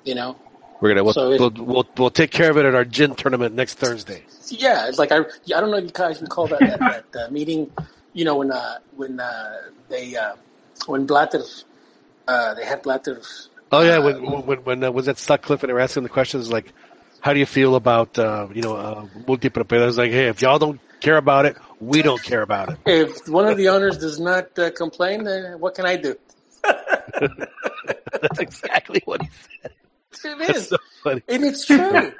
You 0.04 0.14
know. 0.14 0.36
We're 0.80 0.90
gonna 0.90 1.04
we'll, 1.04 1.12
So 1.14 1.32
it- 1.32 1.40
we'll, 1.40 1.50
we'll 1.50 1.88
we'll 1.96 2.10
take 2.10 2.30
care 2.30 2.50
of 2.50 2.56
it 2.58 2.64
at 2.66 2.74
our 2.74 2.84
gin 2.84 3.14
tournament 3.14 3.54
next 3.54 3.74
Thursday. 3.74 4.24
Yeah, 4.48 4.88
it's 4.88 4.98
like 4.98 5.12
I, 5.12 5.18
I 5.18 5.60
don't 5.60 5.70
know 5.70 5.78
if 5.78 5.84
you 5.84 5.90
guys 5.90 6.20
recall 6.20 6.46
that 6.48 6.60
that, 6.60 6.78
that 7.12 7.26
uh, 7.26 7.30
meeting, 7.30 7.70
you 8.12 8.24
know, 8.24 8.36
when 8.36 8.50
uh, 8.50 8.78
when 8.96 9.20
uh, 9.20 9.56
they 9.88 10.14
uh, 10.16 10.34
when 10.86 11.06
Blatter, 11.06 11.42
uh, 12.28 12.54
they 12.54 12.64
had 12.64 12.82
Blatter. 12.82 13.22
Oh 13.72 13.80
yeah, 13.82 13.98
when 13.98 14.22
when 14.46 14.58
when 14.64 14.84
uh, 14.84 14.90
was 14.90 15.06
that 15.06 15.18
Sutcliffe 15.18 15.62
and 15.62 15.70
they 15.70 15.74
were 15.74 15.80
asking 15.80 16.02
the 16.02 16.08
questions 16.08 16.50
like, 16.50 16.72
how 17.20 17.32
do 17.32 17.38
you 17.38 17.46
feel 17.46 17.76
about 17.76 18.18
uh, 18.18 18.48
you 18.52 18.62
know 18.62 18.76
uh, 18.76 19.06
multipropiedades? 19.26 19.96
Like, 19.96 20.10
hey, 20.12 20.28
if 20.28 20.42
y'all 20.42 20.58
don't 20.58 20.80
care 21.00 21.16
about 21.16 21.46
it, 21.46 21.56
we 21.80 22.02
don't 22.02 22.22
care 22.22 22.42
about 22.42 22.70
it. 22.70 22.78
If 22.86 23.28
one 23.28 23.46
of 23.46 23.56
the 23.56 23.68
owners 23.70 23.98
does 23.98 24.20
not 24.20 24.58
uh, 24.58 24.70
complain, 24.70 25.24
then 25.24 25.58
what 25.60 25.74
can 25.74 25.86
I 25.86 25.96
do? 25.96 26.16
That's 26.62 28.38
exactly 28.38 29.02
what 29.04 29.22
he 29.22 29.28
said. 29.62 29.72
It 30.24 30.56
is, 30.56 30.68
so 30.68 30.76
funny. 31.02 31.22
and 31.28 31.44
it's 31.44 31.64
true. 31.66 32.12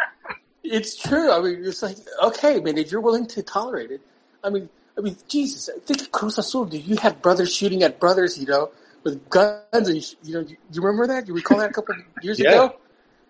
it's 0.62 0.96
true. 0.96 1.30
I 1.32 1.40
mean, 1.40 1.64
it's 1.64 1.82
like 1.82 1.96
okay, 2.22 2.60
man, 2.60 2.78
if 2.78 2.90
you're 2.90 3.00
willing 3.00 3.26
to 3.28 3.42
tolerate 3.42 3.90
it, 3.90 4.00
I 4.42 4.50
mean, 4.50 4.68
I 4.96 5.00
mean, 5.00 5.16
Jesus, 5.28 5.68
think 5.86 6.00
of 6.02 6.12
Cruz 6.12 6.38
Azul. 6.38 6.66
Dude, 6.66 6.84
you 6.84 6.96
had 6.96 7.20
brothers 7.22 7.54
shooting 7.54 7.82
at 7.82 7.98
brothers, 8.00 8.38
you 8.38 8.46
know, 8.46 8.70
with 9.02 9.28
guns, 9.28 9.88
and 9.88 9.96
you, 10.22 10.34
know, 10.34 10.40
you, 10.40 10.56
you 10.72 10.82
remember 10.82 11.06
that? 11.08 11.24
Do 11.26 11.28
you 11.32 11.34
recall 11.36 11.58
that 11.58 11.70
a 11.70 11.72
couple 11.72 11.94
of 11.94 12.00
years 12.24 12.38
Yeah. 12.38 12.50
ago? 12.52 12.76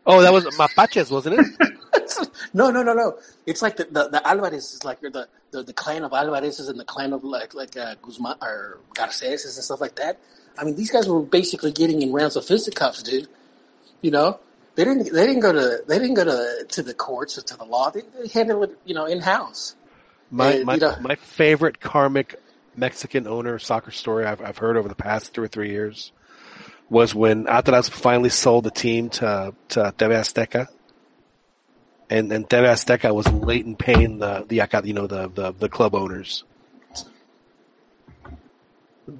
Oh, 0.06 0.20
that 0.20 0.32
was 0.34 0.44
Mapaches, 0.44 1.10
wasn't 1.10 1.40
it? 1.40 1.72
no, 2.54 2.70
no, 2.70 2.82
no, 2.82 2.92
no. 2.92 3.18
It's 3.46 3.62
like 3.62 3.76
the 3.76 3.84
the, 3.90 4.08
the 4.08 4.28
Alvarez 4.28 4.74
is 4.74 4.84
like 4.84 5.00
the, 5.00 5.26
the 5.50 5.62
the 5.62 5.72
clan 5.72 6.04
of 6.04 6.12
Alvarez's 6.12 6.68
and 6.68 6.78
the 6.78 6.84
clan 6.84 7.14
of 7.14 7.24
like 7.24 7.54
like 7.54 7.74
uh, 7.76 7.94
Guzman 8.02 8.34
or 8.42 8.80
Garces 8.92 9.44
and 9.46 9.64
stuff 9.64 9.80
like 9.80 9.94
that. 9.96 10.20
I 10.58 10.64
mean, 10.64 10.76
these 10.76 10.90
guys 10.90 11.08
were 11.08 11.22
basically 11.22 11.72
getting 11.72 12.02
in 12.02 12.12
rounds 12.12 12.36
of 12.36 12.44
fisticuffs, 12.44 13.02
dude. 13.02 13.28
You 14.02 14.10
know, 14.10 14.40
they 14.76 14.84
didn't 14.84 15.12
they 15.12 15.26
didn't 15.26 15.40
go 15.40 15.52
to 15.52 15.84
they 15.86 15.98
didn't 15.98 16.14
go 16.14 16.24
to 16.24 16.64
to 16.68 16.82
the 16.82 16.94
courts 16.94 17.38
or 17.38 17.42
to 17.42 17.56
the 17.56 17.64
law. 17.64 17.90
They, 17.90 18.02
they 18.20 18.28
handled 18.28 18.70
it, 18.70 18.78
you 18.84 18.94
know, 18.94 19.06
in 19.06 19.20
house. 19.20 19.76
My 20.30 20.62
my, 20.64 20.74
you 20.74 20.80
know- 20.80 20.96
my 21.00 21.14
favorite 21.16 21.80
karmic 21.80 22.40
Mexican 22.76 23.26
owner 23.28 23.58
soccer 23.58 23.92
story 23.92 24.24
I've 24.26 24.40
I've 24.40 24.58
heard 24.58 24.76
over 24.76 24.88
the 24.88 24.96
past 24.96 25.34
two 25.34 25.42
or 25.42 25.48
three 25.48 25.70
years 25.70 26.12
was 26.90 27.14
when 27.14 27.46
Atlas 27.46 27.88
finally 27.88 28.30
sold 28.30 28.64
the 28.64 28.70
team 28.70 29.10
to 29.10 29.54
to 29.68 29.80
TV 29.96 30.10
Azteca, 30.10 30.66
and 32.10 32.32
and 32.32 32.48
TV 32.48 32.64
Azteca 32.64 33.14
was 33.14 33.30
late 33.32 33.64
in 33.64 33.76
paying 33.76 34.18
the 34.18 34.44
the 34.48 34.56
you 34.84 34.92
know 34.92 35.06
the 35.06 35.28
the, 35.28 35.52
the 35.52 35.68
club 35.68 35.94
owners. 35.94 36.42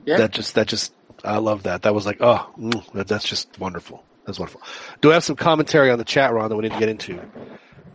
Yeah. 0.04 0.16
That 0.16 0.32
just 0.32 0.54
that 0.56 0.66
just 0.66 0.92
I 1.22 1.36
love 1.36 1.62
that. 1.64 1.82
That 1.82 1.94
was 1.94 2.06
like 2.06 2.18
oh 2.20 2.50
mm, 2.58 3.06
that's 3.06 3.28
just 3.28 3.58
wonderful. 3.60 4.04
That's 4.26 4.38
wonderful. 4.38 4.62
Do 5.00 5.10
I 5.10 5.14
have 5.14 5.24
some 5.24 5.36
commentary 5.36 5.90
on 5.90 5.98
the 5.98 6.04
chat, 6.04 6.32
Ron, 6.32 6.48
that 6.48 6.56
we 6.56 6.62
need 6.62 6.72
to 6.72 6.78
get 6.78 6.88
into? 6.88 7.20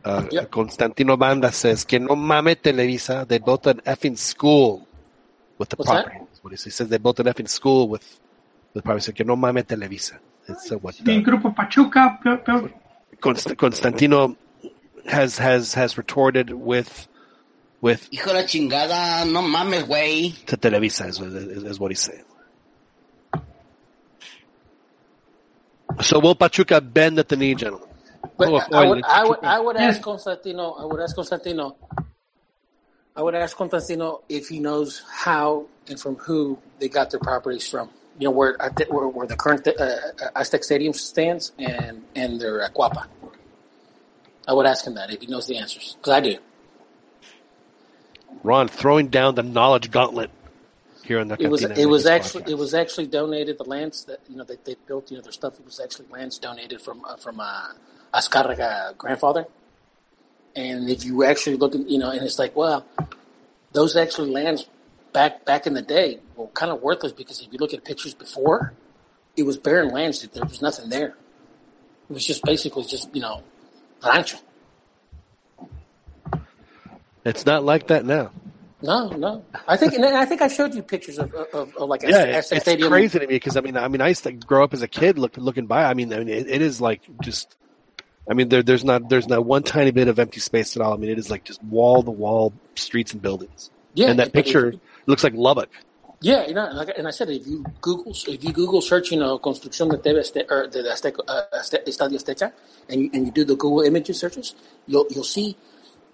Uh, 0.05 0.27
Constantino 0.49 1.18
Banda 1.18 1.51
says, 1.51 1.84
que 1.84 1.99
no 1.99 2.15
mame 2.15 2.56
Televisa, 2.56 3.27
they 3.27 3.39
built 3.39 3.68
an 3.68 3.81
effing 3.81 4.18
school 4.18 4.88
with 5.57 5.69
the 5.69 5.76
What's 5.76 5.89
property. 5.89 6.18
That's 6.19 6.43
what 6.43 6.51
he 6.51 6.57
says. 6.57 6.88
They 6.88 6.97
built 6.97 7.19
an 7.19 7.26
effing 7.26 7.49
school 7.49 7.89
with 7.89 8.19
the 8.73 8.81
property. 8.81 9.03
So, 9.03 9.11
que 9.11 9.26
no 9.26 9.35
mame 9.35 9.64
Televisa. 9.64 10.19
It's 10.47 10.72
uh, 10.72 10.77
what 10.77 10.95
The 10.95 11.18
uh, 11.18 11.22
Grupo 11.22 11.56
Pachuca 11.56 12.19
built, 12.23 12.45
built 12.45 12.72
Const- 13.22 13.57
Constantino 13.57 14.35
has 15.06 15.38
has 15.38 15.73
has 15.73 15.97
retorted 15.97 16.51
with 16.51 17.07
with 17.81 18.10
Hijo 18.11 18.34
la 18.34 18.41
chingada, 18.43 19.30
no 19.31 19.41
mames, 19.41 19.84
güey. 19.84 20.45
to 20.45 20.57
Televisa 20.57 21.07
is, 21.07 21.19
is, 21.19 21.64
is 21.64 21.80
what 21.80 21.91
he's 21.91 22.01
saying. 22.01 22.23
So 26.01 26.19
will 26.19 26.35
Pachuca 26.35 26.81
bend 26.81 27.19
at 27.19 27.30
the 27.30 27.35
knee, 27.35 27.55
gentlemen? 27.55 27.88
But 28.38 28.49
Oh, 28.49 28.61
I 28.71 28.88
would, 28.88 29.03
I 29.03 29.23
would, 29.27 29.43
I 29.43 29.59
would 29.59 29.77
ask 29.77 30.01
Constantino. 30.01 30.71
I 30.71 30.85
would 30.85 31.01
ask 31.01 31.15
Constantino. 31.15 31.76
I 33.15 33.21
would 33.21 33.35
ask 33.35 33.55
Constantino 33.55 34.21
if 34.30 34.47
he 34.47 34.59
knows 34.59 35.03
how 35.11 35.67
and 35.89 35.99
from 35.99 36.15
who 36.15 36.57
they 36.80 36.88
got 36.88 37.11
their 37.11 37.19
properties 37.19 37.67
from. 37.67 37.89
You 38.17 38.26
know 38.26 38.31
where 38.31 38.57
where, 38.89 39.07
where 39.07 39.27
the 39.27 39.35
current 39.35 39.67
uh, 39.67 39.97
Aztec 40.35 40.63
Stadium 40.63 40.93
stands 40.93 41.51
and 41.57 42.03
and 42.15 42.39
their 42.39 42.63
uh, 42.63 42.69
Guapa. 42.69 43.07
I 44.47 44.53
would 44.53 44.65
ask 44.65 44.85
him 44.85 44.95
that 44.95 45.11
if 45.11 45.21
he 45.21 45.27
knows 45.27 45.47
the 45.47 45.57
answers 45.57 45.95
because 45.99 46.13
I 46.13 46.19
do. 46.21 46.38
Ron 48.43 48.67
throwing 48.67 49.07
down 49.07 49.35
the 49.35 49.43
knowledge 49.43 49.91
gauntlet 49.91 50.31
here 51.10 51.19
in 51.19 51.27
the 51.27 51.36
It 51.41 51.49
was 51.49 51.64
it 51.64 51.88
was 51.88 52.06
actually 52.06 52.44
podcast. 52.44 52.52
it 52.52 52.57
was 52.64 52.73
actually 52.73 53.07
donated. 53.07 53.57
The 53.57 53.69
lands 53.76 54.06
that 54.06 54.19
you 54.30 54.38
know 54.38 54.44
they, 54.44 54.57
they 54.64 54.76
built, 54.88 55.10
you 55.10 55.18
know, 55.18 55.23
their 55.23 55.31
stuff. 55.41 55.60
It 55.60 55.65
was 55.65 55.80
actually 55.80 56.07
lands 56.10 56.38
donated 56.38 56.80
from 56.81 57.03
uh, 57.03 57.18
from 57.18 57.40
uh, 57.40 57.73
Azcárraga 58.14 58.95
grandfather. 58.95 59.45
And 60.56 60.90
if 60.90 61.03
you 61.03 61.23
actually 61.23 61.57
look 61.57 61.73
at 61.76 61.90
you 61.90 61.98
know, 61.98 62.11
and 62.11 62.22
it's 62.22 62.40
like, 62.40 62.56
well, 62.56 62.86
those 63.73 63.95
actually 63.95 64.30
lands 64.30 64.69
back 65.11 65.45
back 65.45 65.65
in 65.65 65.73
the 65.73 65.81
day 65.81 66.19
were 66.36 66.48
kind 66.61 66.72
of 66.72 66.81
worthless 66.81 67.11
because 67.11 67.41
if 67.41 67.52
you 67.52 67.57
look 67.57 67.73
at 67.73 67.84
pictures 67.84 68.14
before, 68.14 68.73
it 69.36 69.44
was 69.44 69.57
barren 69.57 69.90
lands. 69.90 70.22
that 70.22 70.31
There 70.34 70.45
was 70.45 70.61
nothing 70.61 70.90
there. 70.90 71.15
It 72.10 72.14
was 72.14 72.26
just 72.26 72.44
basically 72.44 72.86
just 72.86 73.14
you 73.15 73.22
know, 73.22 73.41
rancho. 74.06 74.38
It's 77.26 77.45
not 77.48 77.64
like 77.65 77.88
that 77.88 78.06
now. 78.06 78.31
No, 78.81 79.10
no. 79.10 79.43
I 79.68 79.76
think 79.76 79.93
and 79.93 80.06
I 80.06 80.26
think 80.26 80.41
I 80.41 80.47
showed 80.47 80.73
you 80.73 80.81
pictures 80.81 81.19
of 81.19 81.34
of, 81.34 81.76
of 81.76 81.89
like 81.89 82.01
Yeah, 82.03 82.23
it's, 82.23 82.38
Aztec 82.47 82.57
it's 82.57 82.65
Stadium. 82.65 82.89
crazy 82.89 83.19
to 83.19 83.27
me 83.27 83.35
because 83.35 83.57
I 83.57 83.61
mean, 83.61 83.76
I 83.76 83.88
mean, 83.89 84.01
I 84.01 84.07
used 84.10 84.23
to 84.23 84.31
grow 84.31 84.64
up 84.64 84.73
as 84.73 84.81
a 84.81 84.88
kid, 84.88 85.18
look, 85.19 85.35
looking 85.38 85.65
by. 85.65 85.84
I 85.84 85.93
mean, 85.93 86.14
I 86.14 86.19
mean, 86.19 86.30
it, 86.30 86.47
it 86.49 86.61
is 86.61 86.80
like 86.80 87.01
just 87.22 87.57
I 88.30 88.35
mean, 88.35 88.49
there, 88.49 88.61
there's 88.64 88.85
not 88.85 89.10
there's 89.10 89.27
not 89.27 89.43
one 89.45 89.64
tiny 89.64 89.91
bit 89.91 90.07
of 90.07 90.19
empty 90.19 90.39
space 90.39 90.76
at 90.77 90.81
all. 90.84 90.93
I 90.93 90.97
mean, 90.97 91.10
it 91.10 91.18
is 91.18 91.30
like 91.31 91.43
just 91.43 91.64
wall 91.64 92.03
to 92.03 92.11
wall 92.11 92.53
streets 92.76 93.11
and 93.11 93.22
buildings. 93.22 93.72
Yeah, 93.95 94.11
and 94.11 94.19
that 94.19 94.34
picture 94.34 94.76
looks 95.07 95.23
like 95.23 95.34
Lubbock. 95.34 95.69
Yeah, 96.22 96.45
you 96.45 96.53
know, 96.53 96.69
like, 96.73 96.89
and 96.97 97.07
I 97.07 97.11
said, 97.11 97.30
if 97.30 97.47
you 97.47 97.65
Google, 97.81 98.11
if 98.27 98.43
you 98.43 98.51
Google 98.51 98.81
search, 98.81 99.10
you 99.10 99.18
know, 99.18 99.39
construcción 99.39 99.89
de 99.89 99.97
TV 99.97 100.19
Azte- 100.19 100.45
or 100.51 100.68
Azteca, 100.68 101.22
uh, 101.27 101.41
Estadio 101.53 102.18
Azteca, 102.19 102.51
and 102.89 103.01
you, 103.03 103.10
and 103.14 103.26
you 103.26 103.31
do 103.31 103.45
the 103.45 103.56
Google 103.56 103.81
images 103.81 104.19
searches, 104.19 104.53
you'll 104.85 105.07
you'll 105.10 105.23
see 105.23 105.56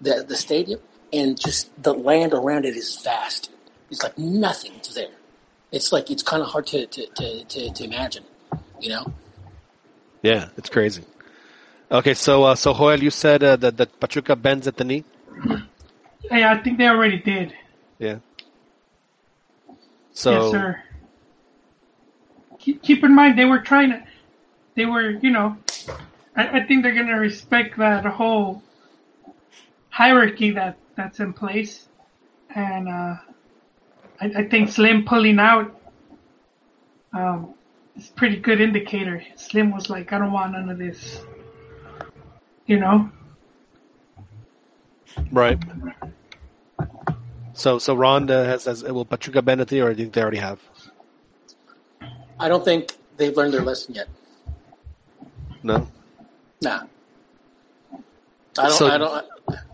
the 0.00 0.24
the 0.26 0.36
stadium, 0.36 0.80
and 1.12 1.38
just 1.38 1.70
the 1.82 1.94
land 1.94 2.32
around 2.32 2.64
it 2.64 2.76
is 2.76 3.00
vast. 3.02 3.50
It's 3.90 4.02
like 4.02 4.18
nothing's 4.18 4.94
there. 4.94 5.08
It's 5.72 5.92
like 5.92 6.10
it's 6.10 6.22
kind 6.22 6.42
of 6.42 6.48
hard 6.48 6.66
to 6.68 6.86
to, 6.86 7.06
to, 7.06 7.44
to 7.44 7.72
to 7.72 7.84
imagine, 7.84 8.24
you 8.80 8.90
know. 8.90 9.12
Yeah, 10.22 10.48
it's 10.56 10.68
crazy. 10.68 11.04
Okay, 11.90 12.14
so 12.14 12.44
uh, 12.44 12.54
so 12.54 12.74
Joel, 12.74 13.02
you 13.02 13.10
said 13.10 13.42
uh, 13.42 13.56
that 13.56 13.76
that 13.76 14.00
Pachuca 14.00 14.36
bends 14.36 14.66
at 14.66 14.76
the 14.76 14.84
knee. 14.84 15.04
Yeah, 16.30 16.52
I 16.52 16.62
think 16.62 16.78
they 16.78 16.88
already 16.88 17.18
did. 17.18 17.54
Yeah. 17.98 18.18
So 20.12 20.30
yes, 20.32 20.50
sir. 20.50 20.82
Keep, 22.58 22.82
keep 22.82 23.04
in 23.04 23.14
mind, 23.14 23.38
they 23.38 23.44
were 23.44 23.60
trying 23.60 23.90
to, 23.90 24.02
they 24.74 24.86
were, 24.86 25.10
you 25.10 25.30
know, 25.30 25.56
I, 26.34 26.60
I 26.60 26.66
think 26.66 26.82
they're 26.82 26.94
going 26.94 27.06
to 27.06 27.12
respect 27.14 27.78
that 27.78 28.04
whole 28.04 28.62
hierarchy 29.90 30.50
that, 30.52 30.76
that's 30.96 31.20
in 31.20 31.32
place. 31.32 31.88
And, 32.54 32.88
uh, 32.88 33.16
I, 34.20 34.26
I 34.36 34.48
think 34.48 34.70
Slim 34.70 35.04
pulling 35.04 35.38
out, 35.38 35.78
um, 37.12 37.54
is 37.96 38.08
a 38.08 38.12
pretty 38.12 38.36
good 38.36 38.60
indicator. 38.60 39.22
Slim 39.36 39.70
was 39.70 39.90
like, 39.90 40.12
I 40.12 40.18
don't 40.18 40.32
want 40.32 40.52
none 40.52 40.68
of 40.68 40.78
this, 40.78 41.20
you 42.66 42.78
know? 42.78 43.10
right. 45.32 45.58
So 47.54 47.78
so 47.78 47.94
Ron 47.94 48.30
uh, 48.30 48.44
has, 48.44 48.64
has 48.64 48.82
will 48.82 49.06
Pachuca 49.06 49.40
bend 49.40 49.62
at 49.62 49.68
the 49.68 49.80
or 49.80 49.94
do 49.94 50.00
you 50.00 50.04
think 50.04 50.14
they 50.14 50.20
already 50.20 50.38
have? 50.38 50.60
I 52.38 52.48
don't 52.48 52.64
think 52.64 52.92
they've 53.16 53.34
learned 53.34 53.54
their 53.54 53.62
lesson 53.62 53.94
yet. 53.94 54.08
No. 55.62 55.88
Nah. 56.60 56.82
I 58.58 58.68
don't. 58.68 58.70
So- 58.72 58.88
I 58.88 58.98
don't. 58.98 59.26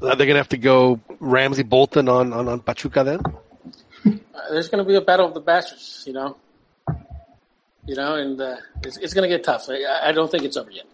Are 0.03 0.17
they 0.17 0.27
gonna 0.27 0.39
have 0.39 0.51
to 0.51 0.59
go 0.59 1.01
Ramsey 1.21 1.63
Bolton 1.63 2.09
on 2.09 2.33
on, 2.33 2.49
on 2.49 2.61
Pachuca 2.61 3.05
then? 3.05 3.21
Uh, 4.05 4.51
there's 4.51 4.69
going 4.69 4.83
to 4.83 4.89
be 4.89 4.97
a 4.97 5.01
battle 5.01 5.27
of 5.27 5.35
the 5.35 5.41
bastards, 5.41 6.05
you 6.07 6.13
know. 6.13 6.37
You 7.87 7.97
know, 7.97 8.15
and 8.15 8.41
uh, 8.41 8.57
it's, 8.83 8.97
it's 8.97 9.15
going 9.15 9.29
to 9.29 9.37
get 9.37 9.45
tough. 9.45 9.69
I, 9.69 10.09
I 10.09 10.13
don't 10.13 10.31
think 10.31 10.45
it's 10.45 10.57
over 10.57 10.71
yet. 10.71 10.87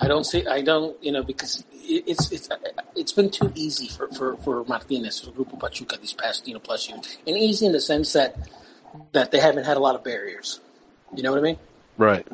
I 0.00 0.06
don't 0.06 0.24
see. 0.24 0.46
I 0.46 0.62
don't. 0.62 1.02
You 1.02 1.12
know, 1.12 1.22
because 1.22 1.64
it, 1.72 2.04
it's 2.06 2.30
it's 2.30 2.48
it's 2.94 3.12
been 3.12 3.30
too 3.30 3.52
easy 3.54 3.88
for 3.88 4.08
for 4.08 4.36
for 4.38 4.64
Martinez 4.64 5.20
for 5.20 5.30
Grupo 5.30 5.58
Pachuca 5.58 5.96
these 6.00 6.12
past 6.12 6.46
you 6.46 6.54
know 6.54 6.60
plus 6.60 6.88
years, 6.88 7.18
and 7.26 7.36
easy 7.36 7.66
in 7.66 7.72
the 7.72 7.80
sense 7.80 8.12
that 8.12 8.36
that 9.12 9.30
they 9.30 9.40
haven't 9.40 9.64
had 9.64 9.76
a 9.76 9.80
lot 9.80 9.94
of 9.94 10.04
barriers. 10.04 10.60
You 11.14 11.22
know 11.22 11.30
what 11.30 11.38
I 11.38 11.42
mean? 11.42 11.58
Right. 11.96 12.26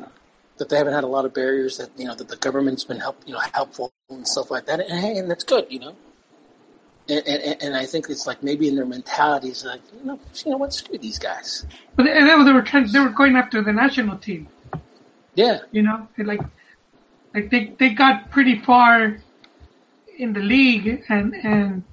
That 0.57 0.69
they 0.69 0.77
haven't 0.77 0.93
had 0.93 1.03
a 1.03 1.07
lot 1.07 1.25
of 1.25 1.33
barriers. 1.33 1.77
That 1.77 1.89
you 1.97 2.05
know 2.05 2.15
that 2.15 2.27
the 2.27 2.37
government's 2.37 2.83
been 2.83 2.99
help 2.99 3.21
you 3.25 3.33
know 3.33 3.41
helpful 3.53 3.91
and 4.09 4.27
stuff 4.27 4.51
like 4.51 4.65
that. 4.67 4.79
And 4.79 4.99
hey, 4.99 5.17
and 5.17 5.29
that's 5.29 5.43
good. 5.43 5.67
You 5.69 5.79
know. 5.79 5.95
And, 7.07 7.21
and, 7.27 7.61
and 7.61 7.75
I 7.75 7.85
think 7.85 8.09
it's 8.09 8.25
like 8.25 8.41
maybe 8.41 8.67
in 8.67 8.75
their 8.75 8.85
mentality, 8.85 9.49
it's 9.49 9.63
like 9.63 9.81
you 9.93 10.05
know, 10.05 10.19
you 10.43 10.51
know 10.51 10.57
what, 10.57 10.73
screw 10.73 10.97
these 10.97 11.19
guys. 11.19 11.67
But 11.95 12.05
they, 12.05 12.13
they 12.13 12.51
were 12.51 12.63
trying, 12.63 12.91
they 12.91 12.99
were 12.99 13.09
going 13.09 13.35
after 13.35 13.61
the 13.61 13.71
national 13.71 14.17
team. 14.17 14.47
Yeah, 15.35 15.59
you 15.71 15.83
know, 15.83 16.07
They 16.17 16.23
like, 16.23 16.41
like 17.35 17.51
they 17.51 17.75
they 17.77 17.89
got 17.89 18.31
pretty 18.31 18.57
far 18.57 19.17
in 20.17 20.33
the 20.33 20.39
league 20.39 21.03
and 21.09 21.35
and 21.35 21.83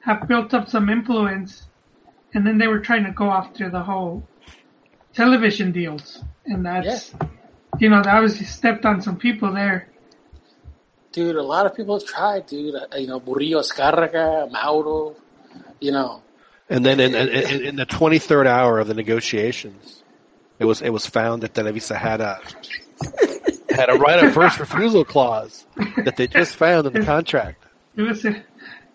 have 0.00 0.28
built 0.28 0.52
up 0.52 0.68
some 0.68 0.90
influence, 0.90 1.62
and 2.34 2.46
then 2.46 2.58
they 2.58 2.66
were 2.66 2.80
trying 2.80 3.04
to 3.04 3.12
go 3.12 3.30
after 3.30 3.70
the 3.70 3.82
whole 3.82 4.26
television 5.14 5.72
deals, 5.72 6.22
and 6.44 6.66
that's, 6.66 7.14
you 7.78 7.88
know, 7.88 8.02
that 8.02 8.20
was 8.20 8.38
stepped 8.48 8.84
on 8.84 9.00
some 9.02 9.16
people 9.16 9.52
there. 9.52 9.88
dude. 11.12 11.36
A 11.36 11.42
lot 11.42 11.66
of 11.66 11.74
people 11.74 11.98
have 11.98 12.06
tried, 12.08 12.46
dude. 12.46 12.74
Uh, 12.74 12.96
you 12.96 13.06
know, 13.06 13.20
Murillo 13.20 13.60
Azcárraga, 13.60 14.50
Mauro. 14.50 15.16
You 15.80 15.92
know, 15.92 16.22
And 16.68 16.84
then 16.84 17.00
in, 17.00 17.14
in, 17.14 17.28
in 17.28 17.66
in 17.66 17.76
the 17.76 17.86
23rd 17.86 18.46
hour 18.46 18.78
of 18.78 18.86
the 18.86 18.94
negotiations, 18.94 20.02
it 20.58 20.64
was 20.66 20.82
it 20.82 20.90
was 20.90 21.06
found 21.06 21.42
that 21.42 21.54
Televisa 21.54 21.96
had 21.96 22.20
a 22.20 22.38
had 23.70 23.88
a 23.88 23.94
right 23.94 24.22
of 24.22 24.34
first 24.34 24.58
refusal 24.64 25.04
clause 25.04 25.66
that 26.04 26.16
they 26.16 26.26
just 26.26 26.54
found 26.54 26.86
in 26.86 26.92
the 26.92 27.04
contract. 27.04 27.64
It 27.96 28.02
was, 28.02 28.24
it 28.24 28.44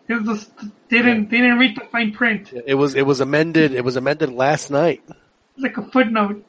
was 0.08 0.24
just, 0.26 0.52
they 0.90 1.00
didn't 1.00 1.30
they 1.30 1.38
didn't 1.38 1.58
read 1.58 1.76
the 1.76 1.86
fine 1.92 2.14
print. 2.14 2.54
It 2.54 2.66
It 2.68 2.76
was 2.76 2.96
it 2.96 3.06
was 3.06 3.20
amended. 3.20 3.74
It 3.74 3.84
was 3.84 3.96
amended 3.96 4.32
last 4.32 4.70
night. 4.70 5.02
was 5.08 5.18
like 5.58 5.78
a 5.78 5.84
footnote. 5.90 6.46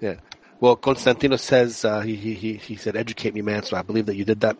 Yeah. 0.00 0.16
Well, 0.60 0.76
Constantino 0.76 1.36
says 1.36 1.84
uh, 1.84 2.00
he, 2.00 2.16
he 2.16 2.34
he 2.34 2.54
he 2.54 2.76
said, 2.76 2.96
"Educate 2.96 3.34
me, 3.34 3.42
man." 3.42 3.62
So 3.62 3.76
I 3.76 3.82
believe 3.82 4.06
that 4.06 4.16
you 4.16 4.24
did 4.24 4.40
that, 4.40 4.56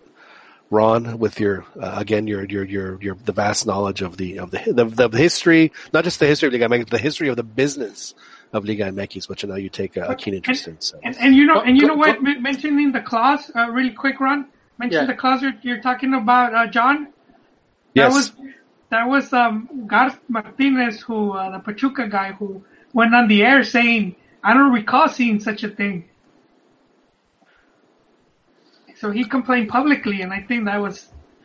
Ron, 0.71 1.19
with 1.19 1.41
your 1.41 1.65
uh, 1.81 1.95
again 1.99 2.27
your 2.27 2.45
your 2.45 2.65
your 2.65 3.01
your 3.03 3.15
the 3.15 3.33
vast 3.33 3.67
knowledge 3.67 4.03
of 4.03 4.17
the 4.17 4.39
of 4.39 4.51
the 4.51 4.61
the, 4.73 4.85
the, 4.85 5.09
the 5.09 5.19
history, 5.19 5.73
not 5.93 6.05
just 6.05 6.21
the 6.21 6.27
history 6.27 6.49
of 6.49 6.53
Liga 6.53 6.69
MX, 6.69 6.91
the 6.91 6.99
history 6.99 7.29
of 7.29 7.37
the 7.37 7.43
business 7.43 8.15
of 8.53 8.65
Liga 8.65 8.85
MX, 8.93 9.29
which 9.29 9.45
I 9.45 9.49
know 9.49 9.57
you 9.57 9.71
take 9.71 9.97
a, 9.97 10.03
a 10.05 10.17
keen 10.17 10.35
interest 10.35 10.69
in. 10.69 10.81
So 10.81 10.99
And, 11.03 11.17
and 11.19 11.35
you 11.35 11.47
know, 11.47 11.61
and 11.63 11.77
you 11.77 11.83
Go- 11.83 11.89
know 11.89 11.95
go- 11.95 12.01
what? 12.01 12.23
Men- 12.23 12.43
mentioning 12.43 12.93
the 12.93 13.01
clause, 13.01 13.51
uh, 13.57 13.69
really 13.71 13.91
quick, 13.93 14.21
Ron. 14.21 14.49
Mention 14.79 15.03
Yeah. 15.03 15.07
the 15.07 15.15
clause 15.15 15.41
you're, 15.43 15.55
you're 15.63 15.81
talking 15.81 16.13
about, 16.15 16.55
uh, 16.55 16.67
John. 16.67 17.09
That 17.95 18.13
yes, 18.13 18.15
was 18.15 18.33
that 18.91 19.09
was 19.09 19.33
um 19.33 19.69
Garth 19.87 20.19
Martinez, 20.29 21.01
who 21.01 21.33
uh, 21.33 21.51
the 21.51 21.59
Pachuca 21.61 22.09
guy, 22.09 22.33
who 22.33 22.63
went 22.93 23.15
on 23.15 23.27
the 23.29 23.43
air 23.43 23.65
saying, 23.65 24.17
"I 24.47 24.55
don't 24.55 24.73
recall 24.73 25.09
seeing 25.19 25.39
such 25.49 25.61
a 25.69 25.71
thing." 25.81 25.97
So 29.01 29.11
he 29.11 29.23
complained 29.37 29.69
publicly, 29.69 30.23
and 30.23 30.33
I 30.33 30.41
think 30.49 30.65
that 30.65 30.81
was 30.87 30.97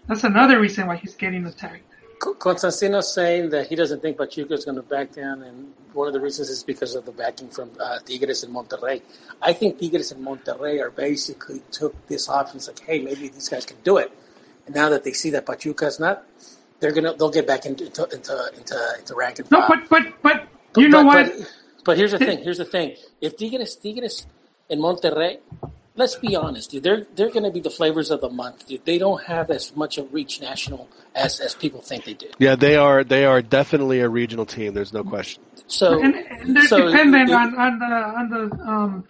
that's 0.08 0.24
another 0.24 0.60
reason 0.66 0.88
why 0.88 0.98
he's 0.98 1.16
getting 1.16 1.46
attacked. 1.46 1.84
Co- 2.20 2.36
Constantino's 2.36 3.12
saying 3.14 3.50
that 3.50 3.68
he 3.68 3.76
doesn't 3.76 4.02
think 4.02 4.18
Pachuca 4.18 4.54
is 4.54 4.64
going 4.64 4.80
to 4.84 4.84
back 4.96 5.12
down, 5.12 5.42
and 5.42 5.74
one 5.94 6.08
of 6.08 6.14
the 6.14 6.20
reasons 6.20 6.50
is 6.50 6.64
because 6.64 6.96
of 6.96 7.04
the 7.06 7.12
backing 7.12 7.50
from 7.50 7.72
uh, 7.80 8.00
Tigres 8.08 8.44
and 8.44 8.54
Monterrey. 8.54 9.02
I 9.42 9.54
think 9.54 9.80
Tigres 9.80 10.12
and 10.12 10.26
Monterrey 10.26 10.82
are 10.82 10.92
basically 10.92 11.62
took 11.72 11.94
this 12.08 12.30
option, 12.30 12.58
it's 12.58 12.68
like, 12.68 12.82
hey, 12.82 13.00
maybe 13.00 13.28
these 13.30 13.50
guys 13.50 13.66
can 13.66 13.78
do 13.84 13.98
it. 13.98 14.12
And 14.66 14.76
now 14.76 14.90
that 14.90 15.04
they 15.04 15.14
see 15.14 15.32
that 15.32 15.46
Pachuca 15.46 15.88
is 15.88 16.00
not, 16.00 16.24
they're 16.80 16.92
gonna 16.92 17.14
they'll 17.16 17.32
get 17.32 17.48
back 17.48 17.66
into 17.66 17.86
into 17.86 18.04
into 18.04 18.52
into, 18.58 18.78
into 19.00 19.16
rank 19.16 19.40
and 19.40 19.50
No, 19.52 19.66
but 19.68 19.90
but 19.90 20.04
but 20.22 20.48
you 20.78 20.90
know 20.90 21.04
but, 21.04 21.26
what? 21.28 21.34
But, 21.38 21.54
but 21.84 21.98
here's 21.98 22.12
the 22.12 22.20
thing. 22.20 22.40
Here's 22.44 22.58
the 22.58 22.66
thing. 22.66 22.96
If 23.22 23.38
Tigres, 23.38 23.76
Tigres, 23.76 24.26
and 24.70 24.80
Monterrey, 24.82 25.40
let's 25.96 26.16
be 26.16 26.36
honest, 26.36 26.72
dude. 26.72 26.84
They're 26.84 27.06
they're 27.16 27.30
going 27.30 27.44
to 27.44 27.52
be 27.52 27.60
the 27.60 27.70
flavors 27.70 28.12
of 28.12 28.22
the 28.22 28.30
month, 28.30 28.68
dude. 28.68 28.86
They 28.86 28.98
don't 28.98 29.24
have 29.24 29.50
as 29.52 29.76
much 29.76 29.98
a 29.98 30.04
reach 30.04 30.42
national 30.42 30.90
as 31.16 31.40
as 31.40 31.56
people 31.56 31.82
think 31.82 32.06
they 32.06 32.14
do. 32.14 32.30
yeah, 32.40 32.56
they 32.56 32.76
are 32.76 33.04
they 33.04 33.26
are 33.26 33.42
definitely 33.42 34.00
a 34.00 34.10
regional 34.10 34.46
team. 34.46 34.74
There's 34.74 34.94
no 34.94 35.04
question. 35.04 35.44
So 35.68 36.02
and, 36.02 36.16
and 36.16 36.56
they're 36.56 36.68
so 36.68 36.88
dependent 36.88 37.30
it- 37.30 37.36
on, 37.36 37.58
on 37.58 37.80
the 37.80 37.86
on 37.86 38.30
the 38.30 38.44
um 38.72 39.04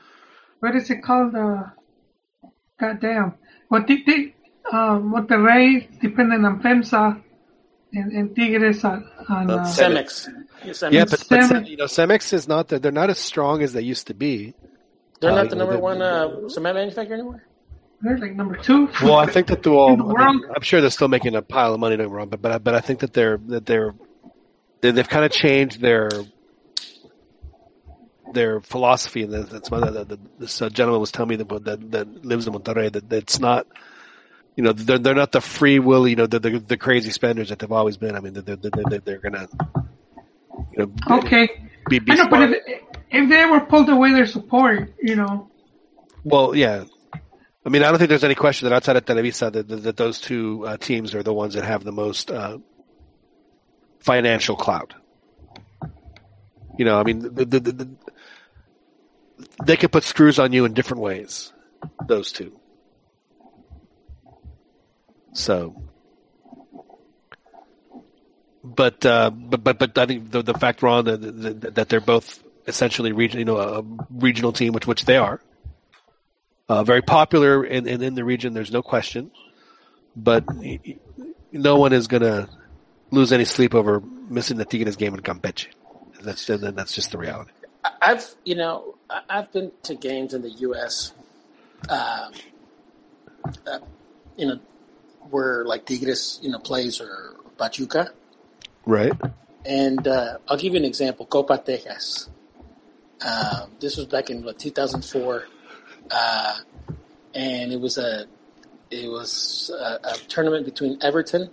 what 0.59 0.75
is 0.75 0.89
it 0.89 1.01
called 1.03 1.35
uh 1.35 1.63
goddamn 2.79 3.35
what 3.69 3.87
they, 3.87 3.97
they 4.05 4.35
um 4.71 5.11
Monterrey 5.13 5.87
dependent 6.01 6.45
on 6.45 6.61
FEMSA 6.61 7.21
and, 7.93 8.11
and 8.11 8.35
Tigres 8.35 8.83
on, 8.83 9.09
on 9.29 9.49
uh, 9.49 9.63
Cemex. 9.65 10.27
Yeah, 10.63 10.71
Cemex. 10.71 10.91
Yeah, 10.91 11.05
but, 11.05 11.25
but 11.29 11.67
you 11.67 11.77
know, 11.77 11.85
Cemex 11.85 12.33
is 12.33 12.47
not 12.47 12.67
they're 12.67 12.91
not 12.91 13.09
as 13.09 13.19
strong 13.19 13.61
as 13.63 13.73
they 13.73 13.81
used 13.81 14.07
to 14.07 14.13
be. 14.13 14.53
they're 15.19 15.31
uh, 15.31 15.35
not 15.35 15.49
the 15.49 15.55
you 15.55 15.59
know, 15.59 15.65
number 15.65 15.79
one 15.79 16.01
uh, 16.01 16.47
cement 16.49 16.75
manufacturer 16.75 17.15
anymore. 17.15 17.43
they're 18.01 18.17
like 18.17 18.35
number 18.35 18.55
two. 18.57 18.89
Well, 19.01 19.15
I 19.15 19.25
think 19.25 19.47
that 19.47 19.63
they're 19.63 19.73
all. 19.73 19.93
In 19.93 19.99
the 19.99 20.05
I 20.05 20.07
mean, 20.07 20.41
world. 20.41 20.51
I'm 20.55 20.61
sure 20.61 20.81
they're 20.81 20.89
still 20.89 21.07
making 21.07 21.35
a 21.35 21.41
pile 21.41 21.73
of 21.73 21.79
money. 21.79 21.97
Don't 21.97 22.09
wrong, 22.09 22.29
but 22.29 22.41
but 22.41 22.51
I- 22.51 22.57
but 22.59 22.75
I 22.75 22.79
think 22.81 22.99
that 22.99 23.13
they're 23.13 23.37
that 23.47 23.65
they're 23.65 23.93
they, 24.81 24.91
they've 24.91 25.09
kind 25.09 25.25
of 25.25 25.31
changed 25.31 25.81
their 25.81 26.09
their 28.33 28.61
philosophy, 28.61 29.23
and 29.23 29.33
that's 29.33 29.69
why 29.69 29.79
the, 29.79 30.05
the, 30.05 30.19
this 30.39 30.61
uh, 30.61 30.69
gentleman 30.69 31.01
was 31.01 31.11
telling 31.11 31.29
me 31.29 31.35
that 31.37 31.49
that, 31.65 31.91
that 31.91 32.25
lives 32.25 32.47
in 32.47 32.53
Monterrey 32.53 32.91
that, 32.91 33.09
that 33.09 33.17
it's 33.17 33.39
not. 33.39 33.67
You 34.55 34.63
know, 34.65 34.73
they're 34.73 34.99
they're 34.99 35.15
not 35.15 35.31
the 35.31 35.41
free 35.41 35.79
will. 35.79 36.07
You 36.07 36.17
know, 36.17 36.27
the 36.27 36.39
the, 36.39 36.59
the 36.59 36.77
crazy 36.77 37.09
spenders 37.11 37.49
that 37.49 37.59
they've 37.59 37.71
always 37.71 37.97
been. 37.97 38.15
I 38.15 38.19
mean, 38.19 38.33
they're 38.33 38.55
they're, 38.55 38.71
they're, 38.89 38.99
they're 38.99 39.17
gonna. 39.19 39.47
Okay, 41.09 41.49
be, 41.89 41.99
be 41.99 42.11
I 42.11 42.15
know, 42.15 42.27
but 42.29 42.51
if 42.51 42.63
if 43.11 43.29
they 43.29 43.39
ever 43.39 43.59
pulled 43.61 43.89
away 43.89 44.13
their 44.13 44.25
support, 44.25 44.93
you 45.01 45.15
know, 45.15 45.49
Well, 46.23 46.55
yeah. 46.55 46.85
I 47.65 47.69
mean, 47.69 47.83
I 47.83 47.89
don't 47.89 47.99
think 47.99 48.09
there's 48.09 48.23
any 48.23 48.35
question 48.35 48.67
that 48.67 48.75
outside 48.75 48.95
of 48.95 49.05
Televisa 49.05 49.51
that, 49.53 49.67
that, 49.67 49.83
that 49.83 49.97
those 49.97 50.19
two 50.19 50.65
uh, 50.65 50.77
teams 50.77 51.13
are 51.13 51.21
the 51.21 51.33
ones 51.33 51.53
that 51.53 51.63
have 51.63 51.83
the 51.83 51.91
most 51.91 52.31
uh, 52.31 52.57
financial 53.99 54.55
clout. 54.55 54.95
You 56.77 56.85
know, 56.85 56.99
I 56.99 57.03
mean, 57.03 57.19
the, 57.19 57.45
the, 57.45 57.59
the, 57.59 57.89
they 59.63 59.77
can 59.77 59.89
put 59.89 60.03
screws 60.03 60.39
on 60.39 60.53
you 60.53 60.65
in 60.65 60.73
different 60.73 61.01
ways. 61.03 61.53
those 62.07 62.31
two. 62.31 62.59
So, 65.33 65.81
but 68.63 69.05
uh, 69.05 69.29
but 69.31 69.63
but 69.63 69.79
but 69.79 69.97
I 69.97 70.05
think 70.05 70.31
the 70.31 70.41
the 70.41 70.53
fact, 70.53 70.81
Ron, 70.81 71.05
that, 71.05 71.21
that, 71.21 71.75
that 71.75 71.89
they're 71.89 72.01
both 72.01 72.43
essentially 72.67 73.11
region, 73.11 73.39
you 73.39 73.45
know, 73.45 73.57
a 73.57 73.83
regional 74.11 74.51
team, 74.51 74.73
which 74.73 74.85
which 74.85 75.05
they 75.05 75.17
are, 75.17 75.41
uh, 76.69 76.83
very 76.83 77.01
popular 77.01 77.63
in, 77.63 77.87
in 77.87 78.01
in 78.03 78.15
the 78.15 78.23
region. 78.23 78.53
There's 78.53 78.71
no 78.71 78.81
question, 78.81 79.31
but 80.15 80.45
no 81.51 81.77
one 81.77 81.93
is 81.93 82.07
gonna 82.07 82.49
lose 83.09 83.33
any 83.33 83.45
sleep 83.45 83.73
over 83.73 84.01
missing 84.29 84.57
the 84.57 84.65
Tigres 84.65 84.95
game 84.95 85.13
in 85.13 85.21
Campeche. 85.21 85.67
That's 86.21 86.45
that's 86.45 86.93
just 86.93 87.11
the 87.11 87.17
reality. 87.17 87.51
I've 88.01 88.35
you 88.45 88.55
know 88.55 88.95
I've 89.29 89.51
been 89.51 89.71
to 89.83 89.95
games 89.95 90.33
in 90.33 90.43
the 90.43 90.51
U.S. 90.51 91.13
Um, 91.89 92.31
uh, 93.65 93.79
you 94.37 94.45
know 94.45 94.59
where 95.31 95.65
like 95.65 95.85
Tigres 95.85 96.39
you 96.43 96.51
know 96.51 96.59
plays 96.59 97.01
or 97.01 97.37
Pachuca, 97.57 98.11
right? 98.85 99.13
And 99.65 100.07
uh, 100.07 100.37
I'll 100.47 100.57
give 100.57 100.73
you 100.73 100.79
an 100.79 100.85
example: 100.85 101.25
Copa 101.25 101.57
Tejas. 101.57 102.29
Uh, 103.23 103.67
this 103.79 103.97
was 103.97 104.07
back 104.07 104.29
in 104.31 104.43
what, 104.43 104.57
2004, 104.57 105.45
uh, 106.09 106.57
and 107.35 107.71
it 107.71 107.79
was 107.79 107.97
a 107.97 108.25
it 108.89 109.09
was 109.09 109.71
a, 109.73 109.99
a 110.03 110.13
tournament 110.27 110.65
between 110.65 110.97
Everton, 111.01 111.49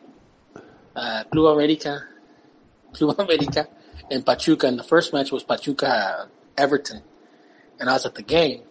uh, 0.97 1.25
Club 1.25 1.57
America, 1.57 2.05
Club 2.93 3.21
America, 3.21 3.69
and 4.11 4.25
Pachuca. 4.25 4.67
And 4.67 4.79
the 4.79 4.85
first 4.85 5.13
match 5.13 5.31
was 5.31 5.45
Pachuca 5.45 6.29
Everton, 6.57 7.03
and 7.79 7.89
I 7.89 7.95
was 7.95 8.07
at 8.07 8.15
the 8.15 8.23
game. 8.23 8.63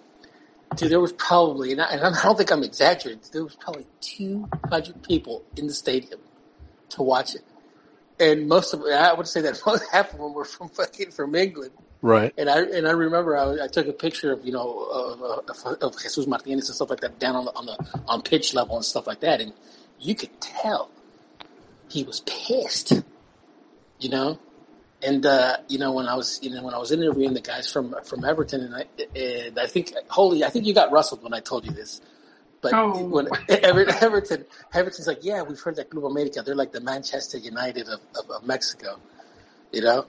Dude, 0.76 0.92
there 0.92 1.00
was 1.00 1.14
probably, 1.14 1.72
and 1.72 1.82
I, 1.82 1.92
and 1.92 2.04
I 2.04 2.24
don't 2.24 2.38
think 2.38 2.52
I'm 2.52 2.64
exaggerating. 2.64 3.22
There 3.32 3.44
was 3.44 3.56
probably 3.56 3.88
200 4.02 5.02
people 5.02 5.46
in 5.56 5.68
the 5.68 5.74
stadium 5.74 6.20
to 6.90 7.04
watch 7.04 7.36
it, 7.36 7.44
and 8.20 8.48
most 8.48 8.74
of 8.74 8.82
I 8.84 9.14
would 9.14 9.28
say 9.28 9.42
that 9.42 9.62
most 9.66 9.84
half 9.92 10.14
of 10.14 10.20
them 10.20 10.34
were 10.34 10.46
from 10.46 10.70
fucking 10.70 11.12
from 11.12 11.36
England. 11.36 11.72
Right. 12.02 12.34
And 12.38 12.50
I 12.50 12.62
and 12.62 12.88
I 12.88 12.92
remember 12.92 13.36
I, 13.36 13.66
I 13.66 13.68
took 13.68 13.88
a 13.88 13.94
picture 13.94 14.32
of 14.32 14.46
you 14.46 14.52
know 14.52 14.84
of, 14.84 15.22
of, 15.22 15.78
of 15.82 16.02
Jesus 16.02 16.28
Martinez 16.28 16.70
and 16.70 16.76
stuff 16.76 16.90
like 16.90 17.00
that 17.02 17.20
down 17.20 17.36
on 17.36 17.46
the 17.46 17.56
on 17.56 17.66
the 17.66 18.02
on 18.08 18.22
pitch 18.22 18.54
level 18.54 18.76
and 18.76 18.86
stuff 18.86 19.08
like 19.08 19.22
that, 19.22 19.42
and 19.42 19.54
you 20.00 20.14
could 20.14 20.40
tell 20.40 20.92
he 21.90 22.04
was 22.04 22.22
pissed, 22.22 23.02
you 24.00 24.10
know. 24.10 24.40
And 25.02 25.26
uh, 25.26 25.58
you 25.68 25.78
know 25.78 25.92
when 25.92 26.08
I 26.08 26.16
was 26.16 26.40
you 26.42 26.52
know 26.52 26.64
when 26.64 26.74
I 26.74 26.78
was 26.78 26.92
interviewing 26.92 27.34
the 27.34 27.42
guys 27.42 27.72
from 27.72 27.96
from 28.04 28.24
Everton, 28.24 28.62
and 28.62 28.76
I 28.76 28.86
and 29.16 29.60
I 29.60 29.68
think 29.68 29.94
holy 30.08 30.44
I 30.44 30.50
think 30.50 30.66
you 30.66 30.74
got 30.74 30.92
rustled 30.92 31.24
when 31.24 31.34
I 31.34 31.40
told 31.40 31.66
you 31.66 31.72
this. 31.72 32.02
But 32.62 32.74
Oh. 32.74 33.04
when 33.06 33.28
Ever- 33.50 33.90
Everton, 34.02 34.46
Everton's 34.74 35.08
like, 35.08 35.24
yeah, 35.24 35.42
we've 35.42 35.60
heard 35.60 35.76
that 35.76 35.90
Club 35.90 36.06
America. 36.06 36.42
They're 36.42 36.56
like 36.56 36.72
the 36.72 36.82
Manchester 36.82 37.38
United 37.38 37.88
of, 37.88 38.00
of, 38.20 38.30
of 38.30 38.46
Mexico, 38.46 39.00
you 39.72 39.82
know. 39.82 40.06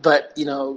But 0.00 0.32
you 0.36 0.44
know, 0.44 0.74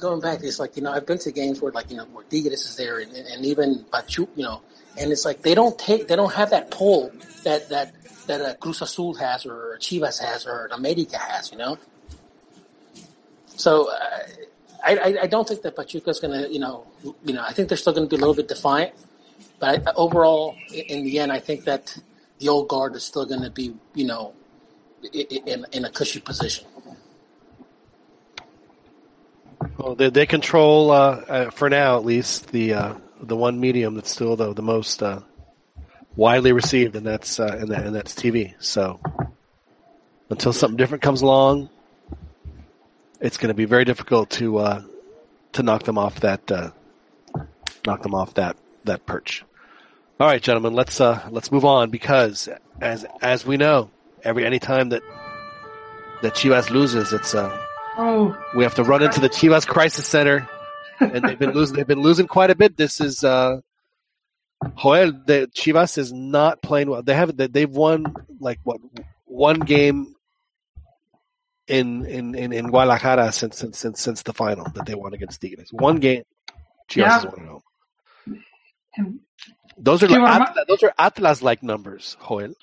going 0.00 0.20
back, 0.20 0.40
it's 0.42 0.58
like 0.58 0.76
you 0.76 0.82
know, 0.82 0.92
I've 0.92 1.06
been 1.06 1.18
to 1.18 1.30
games 1.30 1.60
where 1.60 1.70
like 1.72 1.90
you 1.90 1.96
know 1.96 2.04
where 2.06 2.24
Tigres 2.24 2.64
is 2.64 2.76
there, 2.76 2.98
and, 2.98 3.12
and, 3.12 3.46
even 3.46 3.84
Pachu, 3.92 4.26
you 4.34 4.42
know, 4.42 4.60
and 4.98 5.12
it's 5.12 5.24
like 5.24 5.42
they 5.42 5.54
don't 5.54 5.78
take, 5.78 6.08
they 6.08 6.16
don't 6.16 6.32
have 6.32 6.50
that 6.50 6.72
pull 6.72 7.12
that 7.44 7.68
that 7.68 7.94
that 8.26 8.40
uh, 8.40 8.54
Cruz 8.54 8.82
Azul 8.82 9.14
has 9.14 9.46
or 9.46 9.78
Chivas 9.78 10.20
has 10.20 10.46
or 10.46 10.66
America 10.72 11.16
has, 11.16 11.52
you 11.52 11.58
know. 11.58 11.78
So 13.54 13.88
uh, 13.90 14.18
I, 14.84 15.18
I 15.22 15.26
don't 15.26 15.46
think 15.48 15.62
that 15.62 15.74
Pachuca 15.76 16.10
is 16.10 16.20
gonna, 16.20 16.48
you 16.48 16.58
know, 16.58 16.86
you 17.24 17.34
know, 17.34 17.44
I 17.46 17.52
think 17.52 17.68
they're 17.68 17.78
still 17.78 17.92
gonna 17.92 18.06
be 18.06 18.16
a 18.16 18.18
little 18.18 18.34
bit 18.34 18.48
defiant, 18.48 18.94
but 19.58 19.88
I, 19.88 19.92
overall, 19.96 20.56
in 20.72 21.04
the 21.04 21.18
end, 21.18 21.32
I 21.32 21.38
think 21.38 21.64
that 21.64 21.96
the 22.38 22.48
old 22.48 22.68
guard 22.68 22.94
is 22.94 23.04
still 23.04 23.24
gonna 23.24 23.50
be, 23.50 23.74
you 23.94 24.06
know, 24.06 24.34
in 25.12 25.66
in 25.72 25.84
a 25.84 25.90
cushy 25.90 26.20
position. 26.20 26.66
Well, 29.78 29.94
they 29.94 30.10
they 30.10 30.26
control 30.26 30.90
uh, 30.90 31.24
uh, 31.28 31.50
for 31.50 31.70
now 31.70 31.96
at 31.96 32.04
least 32.04 32.48
the 32.48 32.74
uh, 32.74 32.94
the 33.20 33.36
one 33.36 33.60
medium 33.60 33.94
that's 33.94 34.10
still 34.10 34.36
the 34.36 34.52
the 34.52 34.62
most 34.62 35.02
uh, 35.02 35.20
widely 36.16 36.52
received, 36.52 36.96
and 36.96 37.06
that's 37.06 37.40
uh, 37.40 37.56
and, 37.60 37.70
that, 37.70 37.86
and 37.86 37.94
that's 37.94 38.14
TV. 38.14 38.54
So 38.58 39.00
until 40.30 40.52
something 40.52 40.76
different 40.76 41.02
comes 41.02 41.22
along, 41.22 41.70
it's 43.20 43.36
going 43.36 43.48
to 43.48 43.54
be 43.54 43.64
very 43.64 43.84
difficult 43.84 44.30
to 44.30 44.84
to 45.52 45.62
knock 45.62 45.84
them 45.84 45.98
off 45.98 46.20
that 46.20 46.50
knock 47.86 48.02
them 48.02 48.14
off 48.14 48.34
that 48.34 48.56
that 48.86 49.06
perch. 49.06 49.44
All 50.18 50.26
right, 50.26 50.42
gentlemen, 50.42 50.72
let's 50.72 51.00
uh, 51.00 51.26
let's 51.30 51.52
move 51.52 51.64
on 51.64 51.90
because 51.90 52.48
as 52.80 53.04
as 53.20 53.44
we 53.46 53.56
know, 53.56 53.90
every 54.24 54.46
any 54.46 54.58
time 54.58 54.88
that 54.90 55.02
that 56.22 56.34
Chivas 56.34 56.70
loses, 56.70 57.12
it's 57.12 57.34
uh, 57.34 57.56
Oh, 57.98 58.36
we 58.54 58.62
have 58.62 58.74
to 58.76 58.84
run 58.84 59.02
into 59.02 59.20
the 59.20 59.28
Chivas 59.28 59.66
Crisis 59.66 60.06
Center, 60.06 60.46
and 61.00 61.22
they've 61.24 61.38
been 61.38 61.52
losing. 61.52 61.76
They've 61.76 61.86
been 61.86 62.00
losing 62.02 62.26
quite 62.26 62.50
a 62.50 62.54
bit. 62.54 62.76
This 62.76 63.00
is 63.00 63.24
uh, 63.24 63.60
Joel. 64.78 65.12
The 65.26 65.50
Chivas 65.54 65.96
is 65.98 66.12
not 66.12 66.60
playing 66.62 66.88
well. 66.90 67.02
They 67.02 67.14
haven't. 67.14 67.36
they- 67.38 67.46
They've 67.46 67.70
won 67.70 68.14
like 68.40 68.60
what 68.64 68.80
one 69.26 69.60
game 69.60 70.14
in 71.68 72.04
in 72.06 72.34
in, 72.34 72.52
in 72.52 72.66
Guadalajara 72.68 73.32
since, 73.32 73.58
since 73.58 73.78
since 73.78 74.00
since 74.00 74.22
the 74.22 74.32
final 74.32 74.66
that 74.74 74.86
they 74.86 74.94
won 74.94 75.12
against 75.14 75.40
Tigres. 75.40 75.72
One 75.72 75.96
game. 75.96 76.22
Chivas 76.88 76.96
Yeah. 76.96 77.12
has 77.12 77.24
won 77.26 77.40
at 77.40 77.48
home. 77.48 77.62
And 78.96 79.20
Those 79.78 80.02
are 80.02 80.08
Chiva 80.08 80.22
like 80.22 80.30
Arma- 80.32 80.50
Atlas, 80.50 80.64
those 80.68 80.82
are 80.82 80.94
Atlas 80.98 81.42
like 81.42 81.62
numbers, 81.62 82.16
Joel. 82.26 82.54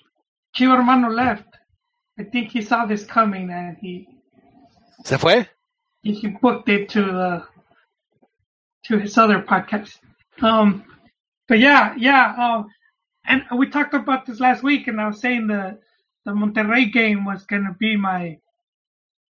Chivo 0.55 0.76
Hermano 0.77 1.10
left. 1.10 1.45
I 2.19 2.23
think 2.23 2.49
he 2.51 2.61
saw 2.61 2.85
this 2.85 3.03
coming 3.05 3.49
and 3.49 3.77
he 3.81 4.07
Se 5.03 5.18
fue. 5.18 5.45
he, 6.03 6.14
he 6.14 6.27
booked 6.27 6.69
it 6.69 6.89
to 6.89 7.01
the 7.03 7.43
to 8.85 8.97
his 8.99 9.18
other 9.18 9.41
podcast. 9.41 9.97
Um, 10.41 10.84
but 11.47 11.60
yeah, 11.60 11.95
yeah. 11.97 12.35
Um, 12.38 12.68
and 13.26 13.43
we 13.57 13.69
talked 13.69 13.93
about 13.93 14.26
this 14.26 14.39
last 14.39 14.64
week, 14.64 14.88
and 14.88 14.99
I 14.99 15.07
was 15.07 15.19
saying 15.19 15.47
the 15.47 15.80
the 16.26 16.31
Monterrey 16.31 16.91
game 16.91 17.26
was 17.26 17.43
going 17.45 17.64
to 17.65 17.76
be 17.77 17.95
my, 17.97 18.38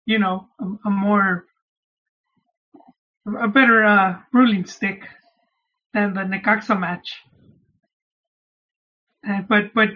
you 0.06 0.20
know, 0.20 0.48
a, 0.60 0.88
a 0.88 0.90
more 0.90 1.46
a 3.40 3.48
better 3.48 3.84
uh, 3.86 4.20
ruling 4.34 4.66
stick 4.66 5.08
than 5.94 6.14
the 6.14 6.22
Necaxa 6.22 6.80
match. 6.80 7.22
Uh, 9.28 9.42
but 9.48 9.74
but 9.74 9.90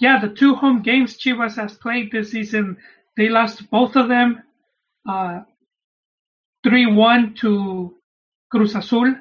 yeah, 0.00 0.20
the 0.20 0.28
two 0.28 0.54
home 0.54 0.82
games 0.82 1.16
Chivas 1.18 1.56
has 1.56 1.74
played 1.76 2.12
this 2.12 2.30
season, 2.30 2.76
they 3.16 3.28
lost 3.28 3.68
both 3.70 3.96
of 3.96 4.08
them. 4.08 4.42
Uh, 5.08 5.40
3-1 6.66 7.36
to 7.36 7.94
Cruz 8.50 8.74
Azul 8.74 9.14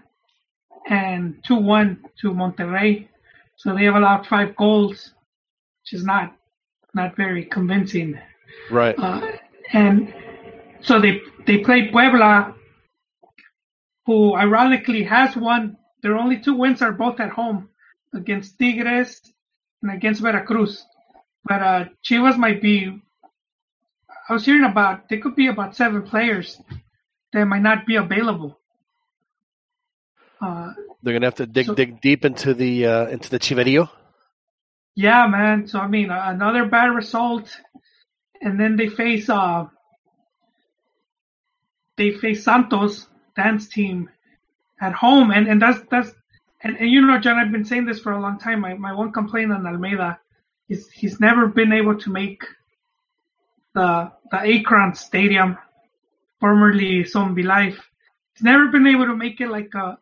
and 0.90 1.44
2-1 1.50 1.98
to 2.22 2.32
Monterrey. 2.32 3.08
So 3.56 3.74
they 3.74 3.86
have 3.86 3.96
allowed 3.96 4.28
five 4.28 4.56
goals, 4.56 5.14
which 5.82 6.00
is 6.00 6.06
not 6.06 6.36
not 6.94 7.16
very 7.16 7.46
convincing. 7.46 8.20
Right. 8.72 8.96
Uh, 8.98 9.22
and 9.74 10.14
so 10.82 11.00
they 11.00 11.22
they 11.46 11.60
played 11.60 11.92
Puebla, 11.92 12.56
who 14.06 14.36
ironically 14.36 15.04
has 15.04 15.36
won. 15.36 15.77
Their 16.04 16.16
only 16.18 16.40
two 16.40 16.54
wins 16.56 16.82
are 16.82 16.92
both 16.92 17.20
at 17.20 17.30
home 17.32 17.70
against 18.14 18.58
Tigres 18.60 19.22
and 19.82 19.92
against 19.92 20.22
Veracruz. 20.22 20.86
But 21.44 21.62
uh, 21.62 21.86
Chivas 22.04 22.38
might 22.38 22.62
be. 22.62 23.02
I 24.30 24.34
was 24.34 24.46
hearing 24.46 24.64
about 24.66 25.08
there 25.10 25.20
could 25.20 25.36
be 25.36 25.48
about 25.48 25.76
seven 25.76 26.04
players 26.04 26.62
that 27.34 27.46
might 27.46 27.62
not 27.62 27.86
be 27.86 27.96
available. 27.96 28.60
Uh, 30.42 30.74
They're 31.02 31.14
gonna 31.14 31.28
have 31.28 31.36
to 31.36 31.46
dig 31.48 31.66
So- 31.68 31.76
dig 31.76 32.02
deep 32.02 32.26
into 32.26 32.54
the 32.54 32.86
uh, 32.86 33.08
into 33.08 33.30
the 33.30 33.40
Chiverio. 33.40 33.90
Yeah, 34.96 35.28
man. 35.28 35.68
So 35.68 35.80
I 35.80 35.88
mean, 35.88 36.10
another 36.12 36.66
bad 36.66 36.88
result, 36.88 37.56
and 38.42 38.60
then 38.60 38.76
they 38.76 38.90
face 38.90 39.30
uh, 39.30 39.68
they 41.98 42.12
face 42.12 42.44
Santos 42.44 43.08
dance 43.36 43.68
team 43.68 44.10
at 44.82 44.94
home, 44.94 45.32
and 45.32 45.48
and 45.48 45.62
that's 45.62 45.80
that's 45.90 46.12
and, 46.62 46.78
and 46.78 46.90
you 46.90 47.02
know, 47.02 47.20
John, 47.20 47.38
I've 47.38 47.52
been 47.52 47.66
saying 47.66 47.86
this 47.86 48.00
for 48.00 48.12
a 48.12 48.22
long 48.22 48.40
time. 48.40 48.62
My 48.62 48.74
my 48.74 48.94
one 48.94 49.12
complaint 49.12 49.52
on 49.52 49.66
Almeyda 49.66 50.20
is 50.70 50.90
he's 50.92 51.20
never 51.20 51.48
been 51.48 51.72
able 51.72 51.98
to 52.00 52.10
make 52.10 52.44
the 53.74 54.12
the 54.32 54.38
Akron 54.38 54.96
Stadium, 54.96 55.58
formerly 56.40 57.04
Omnilife. 57.04 57.78
He's 58.34 58.44
never 58.44 58.68
been 58.68 58.88
able 58.88 59.06
to 59.06 59.16
make 59.16 59.40
it 59.42 59.50
like 59.50 59.74
a 59.76 59.98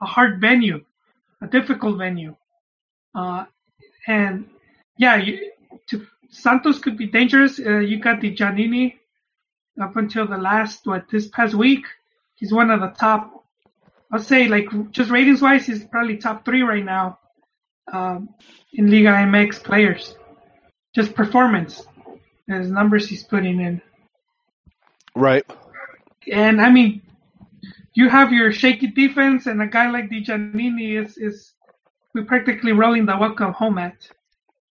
a 0.00 0.06
hard 0.06 0.40
venue, 0.40 0.84
a 1.42 1.46
difficult 1.46 1.98
venue. 1.98 2.36
Uh, 3.14 3.44
and 4.06 4.48
yeah, 4.96 5.16
you, 5.16 5.50
to, 5.88 6.06
Santos 6.30 6.78
could 6.78 6.96
be 6.96 7.06
dangerous. 7.06 7.58
Uh, 7.58 7.78
you 7.78 7.98
got 7.98 8.20
the 8.20 8.34
Djaniny 8.34 8.96
up 9.80 9.96
until 9.96 10.26
the 10.26 10.36
last 10.36 10.86
what 10.86 11.08
this 11.10 11.28
past 11.28 11.54
week. 11.54 11.84
He's 12.34 12.52
one 12.52 12.70
of 12.70 12.80
the 12.80 12.88
top. 12.88 13.39
I'll 14.12 14.22
say 14.22 14.48
like 14.48 14.66
just 14.90 15.10
ratings 15.10 15.40
wise, 15.40 15.66
he's 15.66 15.84
probably 15.84 16.16
top 16.16 16.44
three 16.44 16.62
right 16.62 16.84
now 16.84 17.18
um, 17.92 18.30
in 18.72 18.90
Liga 18.90 19.10
MX 19.10 19.62
players. 19.62 20.16
Just 20.94 21.14
performance, 21.14 21.86
his 22.48 22.70
numbers 22.70 23.08
he's 23.08 23.22
putting 23.22 23.60
in. 23.60 23.80
Right. 25.14 25.44
And 26.30 26.60
I 26.60 26.70
mean, 26.70 27.02
you 27.94 28.08
have 28.08 28.32
your 28.32 28.52
shaky 28.52 28.88
defense, 28.88 29.46
and 29.46 29.62
a 29.62 29.66
guy 29.66 29.90
like 29.90 30.10
Djaniny 30.10 31.02
is 31.02 31.16
is 31.16 31.54
we 32.14 32.24
practically 32.24 32.72
rolling 32.72 33.06
the 33.06 33.16
welcome 33.16 33.52
home 33.52 33.78
at 33.78 34.08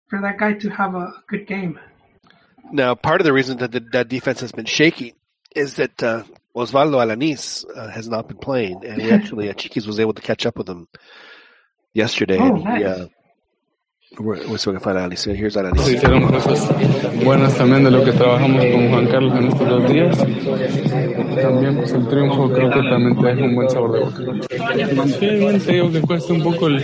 for 0.07 0.21
that 0.21 0.37
guy 0.37 0.53
to 0.53 0.69
have 0.69 0.95
a 0.95 1.11
good 1.27 1.45
game. 1.47 1.79
Now, 2.71 2.95
part 2.95 3.21
of 3.21 3.25
the 3.25 3.33
reason 3.33 3.57
that 3.59 3.71
the, 3.71 3.79
that 3.91 4.09
defense 4.09 4.41
has 4.41 4.51
been 4.51 4.65
shaky 4.65 5.15
is 5.55 5.75
that 5.75 6.01
uh, 6.03 6.23
Osvaldo 6.57 6.97
Alanis 6.97 7.65
uh, 7.75 7.87
has 7.89 8.09
not 8.09 8.27
been 8.27 8.37
playing, 8.37 8.83
and 8.83 9.01
we 9.01 9.11
actually 9.11 9.49
uh, 9.49 9.53
Chiquis 9.53 9.85
was 9.85 9.99
able 9.99 10.13
to 10.13 10.21
catch 10.21 10.45
up 10.45 10.57
with 10.57 10.67
him 10.67 10.87
yesterday. 11.93 12.37
Oh, 12.39 12.47
and 12.47 12.57
he, 12.57 12.63
nice. 12.63 13.07
We're, 14.19 14.57
gonna 14.57 14.79
find 14.79 14.97
Alanis. 14.97 15.19
So 15.19 15.33
here's. 15.33 15.53
Se 15.53 15.93
hicieron 15.93 16.23
cosas 16.27 16.69
buenas 17.23 17.55
también 17.55 17.83
de 17.83 17.91
lo 17.91 18.03
que 18.03 18.11
trabajamos 18.11 18.65
con 18.65 18.89
Juan 18.89 19.07
Carlos 19.07 19.35
en 19.37 19.47
estos 19.47 19.67
dos 19.67 19.91
días. 19.91 20.17
También 21.41 21.75
pues 21.77 21.91
el 21.91 22.07
triunfo 22.07 22.51
creo 22.51 22.69
que 22.69 22.89
también 22.89 23.19
te 23.19 23.27
deja 23.27 23.43
un 23.43 23.55
buen 23.55 23.69
sabor 23.69 23.91
de 23.91 23.99
boca. 23.99 24.17
Sí, 25.19 25.27
bien, 25.27 25.59
te 25.59 25.73
digo 25.73 25.91
que 25.91 26.01
cuesta 26.01 26.33
un 26.33 26.43
poco 26.43 26.67
el 26.67 26.83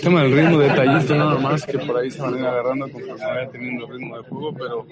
tema 0.00 0.22
del 0.22 0.32
ritmo 0.32 0.58
detallista 0.58 1.14
nada 1.14 1.38
más, 1.38 1.64
que 1.64 1.78
por 1.78 1.96
ahí 1.96 2.10
se 2.10 2.20
van 2.20 2.34
a 2.34 2.38
ir 2.38 2.46
agarrando 2.46 2.90
conforme 2.90 3.24
vaya 3.24 3.50
teniendo 3.50 3.86
ritmo 3.86 4.16
de 4.18 4.22
juego, 4.24 4.54
pero 4.54 4.86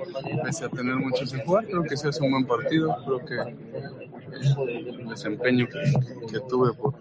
pese 0.45 0.65
a 0.65 0.69
tener 0.69 0.95
mucho 0.97 1.27
sin 1.27 1.41
jugar, 1.41 1.67
creo 1.67 1.83
que 1.83 1.97
sí 1.97 2.09
es 2.09 2.21
un 2.21 2.31
buen 2.31 2.47
partido, 2.47 2.97
creo 3.05 3.19
que 3.25 3.53
el 4.73 5.09
desempeño 5.09 5.67
que, 5.67 6.33
que 6.33 6.41
tuve 6.49 6.73
por 6.73 6.95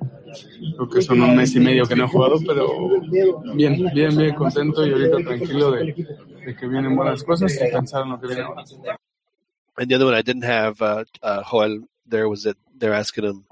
creo 0.75 0.89
que 0.89 1.01
son 1.01 1.21
un 1.21 1.35
mes 1.35 1.55
y 1.55 1.59
medio 1.59 1.85
que 1.85 1.95
no 1.95 2.05
he 2.05 2.07
jugado, 2.07 2.37
pero 2.45 3.01
bien, 3.55 3.85
bien, 3.93 4.15
bien 4.17 4.35
contento 4.35 4.85
y 4.85 4.91
ahorita 4.91 5.17
tranquilo 5.17 5.71
de, 5.71 5.93
de 6.45 6.55
que 6.55 6.67
vienen 6.67 6.95
buenas 6.95 7.23
cosas 7.23 7.53
y 7.55 7.71
pensar 7.71 8.03
en 8.03 8.09
lo 8.11 8.19
que 8.19 8.27
viene 8.27 8.41
ahora. 8.43 8.63
And 9.77 9.89
the 9.89 9.95
other 9.95 10.05
one 10.05 10.13
I 10.13 10.21
didn't 10.21 10.43
have 10.43 10.81
uh, 10.81 11.05
uh, 11.23 11.43
Joel 11.43 11.79
there 12.05 12.27
was 12.27 12.43
that 12.43 12.57
they're 12.77 12.93
asking 12.93 13.23
him, 13.23 13.45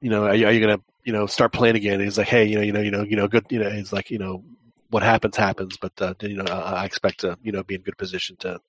you 0.00 0.08
know, 0.08 0.24
are 0.24 0.34
you, 0.34 0.48
you 0.48 0.60
gonna 0.60 0.80
you 1.04 1.12
know 1.12 1.26
start 1.26 1.52
playing 1.52 1.76
again? 1.76 1.94
And 1.94 2.04
he's 2.04 2.16
like, 2.16 2.28
hey, 2.28 2.44
you 2.46 2.56
know, 2.56 2.62
you 2.62 2.72
know, 2.72 2.80
you 2.80 2.90
know, 2.90 3.02
you 3.02 3.16
know, 3.16 3.28
good, 3.28 3.44
you 3.50 3.58
know, 3.58 3.70
he's 3.70 3.92
like, 3.92 4.10
you 4.10 4.18
know, 4.18 4.44
what 4.90 5.02
happens 5.02 5.36
happens, 5.36 5.76
but 5.76 5.92
uh, 6.00 6.14
you 6.22 6.36
know, 6.36 6.44
I, 6.44 6.82
I 6.82 6.84
expect 6.84 7.20
to 7.20 7.36
you 7.42 7.52
know 7.52 7.64
be 7.64 7.74
in 7.74 7.82
good 7.82 7.98
position 7.98 8.36
to 8.40 8.60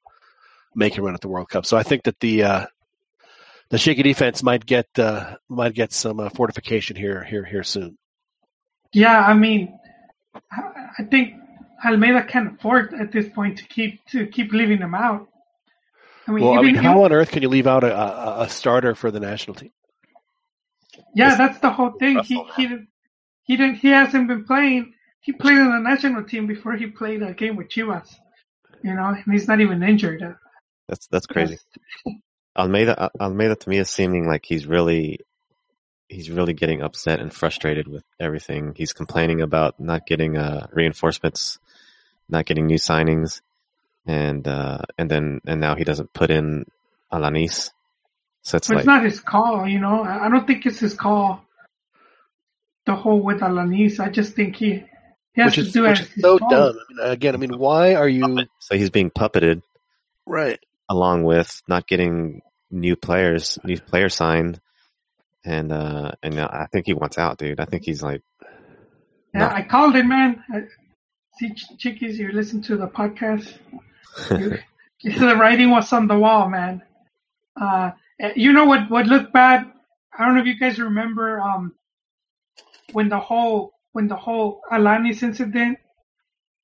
make 0.73 0.97
a 0.97 1.01
run 1.01 1.13
at 1.13 1.21
the 1.21 1.27
World 1.27 1.49
Cup. 1.49 1.65
So 1.65 1.77
I 1.77 1.83
think 1.83 2.03
that 2.03 2.19
the 2.19 2.43
uh, 2.43 2.65
the 3.69 3.77
shaky 3.77 4.03
defense 4.03 4.43
might 4.43 4.65
get 4.65 4.87
uh, 4.97 5.35
might 5.49 5.73
get 5.73 5.91
some 5.93 6.19
uh, 6.19 6.29
fortification 6.29 6.95
here 6.95 7.23
here 7.23 7.43
here 7.43 7.63
soon. 7.63 7.97
Yeah, 8.93 9.19
I 9.19 9.33
mean, 9.33 9.77
I 10.51 10.61
I 10.99 11.03
think 11.03 11.33
Almeyda 11.85 12.23
can't 12.25 12.55
afford 12.55 12.93
at 12.93 13.11
this 13.11 13.27
point 13.29 13.57
to 13.57 13.63
keep 13.67 14.05
to 14.07 14.27
keep 14.27 14.51
leaving 14.53 14.77
him 14.79 14.95
out. 14.95 15.27
I 16.27 16.31
mean, 16.31 16.43
Well, 16.43 16.53
I 16.53 16.57
even 16.61 16.65
mean, 16.65 16.75
you- 16.75 16.81
how 16.81 17.03
on 17.03 17.11
earth 17.11 17.31
can 17.31 17.41
you 17.43 17.49
leave 17.49 17.67
out 17.67 17.83
a, 17.83 17.95
a, 17.95 18.41
a 18.43 18.49
starter 18.49 18.95
for 18.95 19.11
the 19.11 19.19
national 19.19 19.55
team? 19.55 19.71
yeah, 21.13 21.35
that's 21.35 21.59
the 21.59 21.69
whole 21.69 21.91
thing. 21.91 22.19
He 22.23 22.41
he 22.55 22.67
didn't 22.67 22.87
he 23.43 23.57
didn't 23.57 23.75
he 23.75 23.89
hasn't 23.89 24.27
been 24.27 24.45
playing. 24.45 24.93
He 25.21 25.31
played 25.33 25.57
on 25.57 25.71
the 25.71 25.79
national 25.89 26.23
team 26.23 26.45
before 26.47 26.75
he 26.75 26.87
played 26.87 27.21
a 27.23 27.33
game 27.33 27.55
with 27.55 27.69
Chivas. 27.69 28.07
You 28.83 28.93
know, 28.93 29.07
and 29.07 29.33
he's 29.33 29.47
not 29.47 29.59
even 29.61 29.81
injured. 29.83 30.21
That's 30.87 31.07
that's 31.07 31.25
crazy. 31.25 31.57
Almeyda 32.57 33.11
Almeyda 33.19 33.55
to 33.55 33.69
me 33.69 33.77
is 33.77 33.89
seeming 33.89 34.27
like 34.27 34.45
he's 34.45 34.65
really 34.65 35.19
he's 36.07 36.29
really 36.29 36.53
getting 36.53 36.81
upset 36.81 37.19
and 37.19 37.33
frustrated 37.33 37.87
with 37.87 38.03
everything. 38.19 38.73
He's 38.75 38.93
complaining 38.93 39.41
about 39.41 39.79
not 39.79 40.05
getting 40.05 40.37
uh, 40.37 40.67
reinforcements, 40.71 41.59
not 42.29 42.45
getting 42.45 42.67
new 42.67 42.77
signings, 42.77 43.41
and 44.05 44.47
uh, 44.47 44.79
and 44.97 45.09
then 45.09 45.41
and 45.45 45.59
now 45.59 45.75
he 45.75 45.83
doesn't 45.83 46.13
put 46.13 46.31
in 46.31 46.65
Alanis. 47.11 47.71
So 48.43 48.57
it's 48.57 48.67
But 48.67 48.75
like 48.75 48.79
it's 48.81 48.87
not 48.87 49.03
his 49.03 49.19
call, 49.19 49.67
you 49.67 49.79
know. 49.79 50.03
I 50.03 50.25
I 50.25 50.29
don't 50.29 50.45
think 50.47 50.65
it's 50.65 50.79
his 50.79 50.93
call. 50.93 51.41
The 52.85 52.95
whole 52.95 53.19
with 53.21 53.39
Alanis, 53.39 53.99
I 53.99 54.09
just 54.09 54.33
think 54.33 54.55
he 54.55 54.83
he 55.33 55.41
has 55.41 55.47
which 55.47 55.55
to 55.55 55.61
is 55.61 55.73
do 55.73 55.83
which 55.83 56.01
it. 56.01 56.09
is 56.15 56.21
so 56.21 56.37
dumb. 56.37 56.77
I 56.77 56.93
mean, 56.93 57.11
again, 57.11 57.33
I 57.33 57.37
mean, 57.37 57.57
why 57.57 57.95
are 57.95 58.07
you 58.07 58.45
so 58.59 58.77
he's 58.77 58.91
being 58.91 59.09
puppeted 59.09 59.63
right 60.27 60.59
along 60.89 61.23
with 61.23 61.61
not 61.67 61.87
getting 61.87 62.41
new 62.71 62.95
players, 62.95 63.57
new 63.63 63.79
player 63.79 64.09
signed, 64.09 64.59
and 65.43 65.71
uh 65.71 66.11
and 66.23 66.39
I 66.39 66.67
think 66.71 66.85
he 66.85 66.93
wants 66.93 67.17
out, 67.17 67.37
dude. 67.37 67.59
I 67.59 67.65
think 67.65 67.83
he's 67.83 68.01
like 68.03 68.21
Yeah, 69.33 69.53
I 69.53 69.63
called 69.63 69.95
it, 69.95 70.05
man. 70.05 70.43
I, 70.53 70.63
see, 71.37 71.53
Ch- 71.53 71.77
Chiquis, 71.77 72.17
you 72.17 72.31
listen 72.31 72.61
to 72.63 72.77
the 72.77 72.87
podcast. 72.87 73.53
You- 74.39 74.57
the 75.19 75.35
writing 75.35 75.69
was 75.69 75.91
on 75.93 76.07
the 76.07 76.17
wall, 76.17 76.49
man. 76.49 76.81
Uh, 77.59 77.91
you 78.35 78.53
know 78.53 78.65
what? 78.65 78.89
What 78.89 79.05
looked 79.05 79.33
bad? 79.33 79.71
I 80.17 80.25
don't 80.25 80.35
know 80.35 80.41
if 80.41 80.47
you 80.47 80.57
guys 80.57 80.79
remember 80.79 81.39
um, 81.39 81.75
when 82.93 83.09
the 83.09 83.19
whole 83.19 83.73
when 83.91 84.07
the 84.07 84.15
whole 84.15 84.61
Alanis 84.71 85.21
incident 85.21 85.77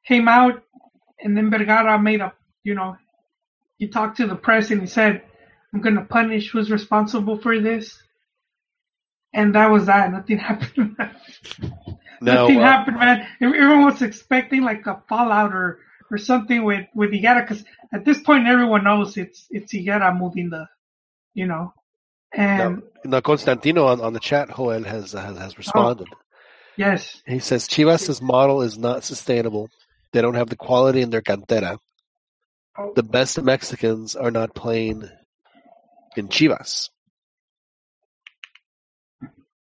came 0.08 0.28
out, 0.28 0.64
and 1.20 1.36
then 1.36 1.52
Vergara 1.52 2.00
made 2.00 2.22
a 2.22 2.34
you 2.64 2.74
know 2.74 2.98
he 3.82 3.88
talked 3.88 4.18
to 4.18 4.28
the 4.28 4.36
press 4.36 4.70
and 4.70 4.80
he 4.80 4.86
said, 4.86 5.24
"I'm 5.74 5.82
going 5.82 5.96
to 5.96 6.04
punish 6.04 6.52
who's 6.52 6.70
responsible 6.70 7.40
for 7.40 7.60
this," 7.60 7.98
and 9.34 9.56
that 9.56 9.72
was 9.72 9.88
that. 9.88 10.12
Nothing 10.12 10.38
happened. 10.50 10.96
No, 12.22 12.36
Nothing 12.36 12.60
uh, 12.60 12.62
happened, 12.62 12.98
man. 12.98 13.28
Everyone 13.42 13.86
was 13.86 14.04
expecting 14.04 14.62
like 14.62 14.86
a 14.86 15.02
fallout 15.10 15.52
or 15.52 15.80
or 16.12 16.20
something 16.20 16.64
with 16.64 16.86
with 16.94 17.10
Higuera, 17.10 17.42
because 17.42 17.66
at 17.92 18.06
this 18.06 18.22
point 18.22 18.46
everyone 18.46 18.84
knows 18.84 19.18
it's 19.18 19.48
it's 19.50 19.74
Higuera 19.74 20.16
moving 20.16 20.52
the, 20.52 20.68
you 21.34 21.48
know, 21.48 21.74
and 22.32 22.84
Now, 23.04 23.22
Constantino 23.22 23.88
on, 23.88 24.00
on 24.00 24.14
the 24.14 24.20
chat, 24.20 24.56
Joel 24.56 24.84
has 24.84 25.14
has, 25.14 25.38
has 25.40 25.58
responded. 25.58 26.08
yes, 26.78 27.20
He 27.26 27.40
says 27.40 27.68
Chivas' 27.68 28.22
model 28.22 28.62
is 28.62 28.78
not 28.78 29.04
sustainable. 29.04 29.72
They 30.14 30.22
don't 30.22 30.36
have 30.36 30.50
the 30.50 30.56
quality 30.56 31.02
in 31.02 31.10
their 31.10 31.24
cantera. 31.24 31.80
The 32.96 33.04
best 33.04 33.42
Mexicans 33.42 34.16
are 34.16 34.32
not 34.32 34.56
playing 34.56 35.10
in 36.16 36.28
Chivas. 36.30 36.90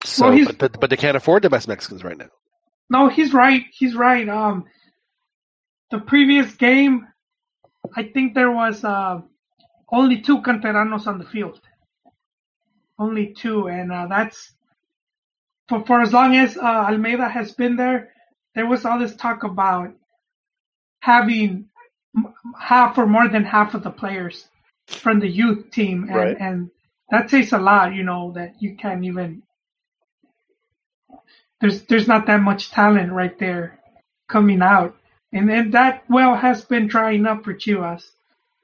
So, 0.04 0.30
Well, 0.30 0.46
but, 0.58 0.80
but 0.80 0.90
they 0.90 0.98
can't 0.98 1.18
afford 1.18 1.44
the 1.44 1.50
best 1.50 1.68
Mexicans 1.68 2.04
right 2.04 2.18
now. 2.18 2.30
no, 2.90 3.10
he's 3.10 3.34
right. 3.34 3.64
He's 3.72 3.96
right. 3.96 4.28
Um, 4.28 4.66
the 5.92 6.00
previous 6.00 6.54
game, 6.56 7.08
I 7.96 8.04
think 8.04 8.34
there 8.34 8.52
was 8.52 8.84
uh 8.84 9.22
only 9.92 10.22
two 10.22 10.42
canteranos 10.42 11.08
on 11.08 11.18
the 11.18 11.26
field, 11.26 11.60
only 12.98 13.34
two, 13.34 13.68
and 13.68 13.92
uh, 13.92 14.08
that's 14.08 14.54
for 15.68 15.84
for 15.86 16.02
as 16.02 16.14
long 16.14 16.36
as 16.36 16.58
uh, 16.58 16.62
Almeyda 16.62 17.28
has 17.28 17.54
been 17.54 17.76
there. 17.76 18.14
There 18.56 18.68
was 18.68 18.86
all 18.86 19.00
this 19.00 19.16
talk 19.16 19.44
about 19.44 19.94
having 21.00 21.66
half 22.60 22.98
or 22.98 23.06
more 23.08 23.28
than 23.28 23.44
half 23.46 23.74
of 23.74 23.84
the 23.84 23.92
players 23.92 24.48
from 24.88 25.20
the 25.20 25.28
youth 25.30 25.70
team, 25.72 26.04
and, 26.10 26.16
Right. 26.16 26.38
and 26.40 26.72
that 27.12 27.30
says 27.30 27.54
a 27.54 27.58
lot. 27.60 27.94
You 27.94 28.04
know 28.04 28.32
that 28.34 28.56
you 28.62 28.76
can't 28.76 29.04
even. 29.06 29.44
There's 31.62 31.84
there's 31.84 32.08
not 32.08 32.26
that 32.28 32.42
much 32.42 32.72
talent 32.72 33.12
right 33.12 33.38
there 33.38 33.80
coming 34.28 34.62
out, 34.62 34.96
and 35.34 35.50
and 35.52 35.74
that 35.74 36.04
well 36.10 36.36
has 36.36 36.64
been 36.64 36.88
drying 36.88 37.26
up 37.26 37.44
for 37.44 37.54
Chivas 37.54 38.04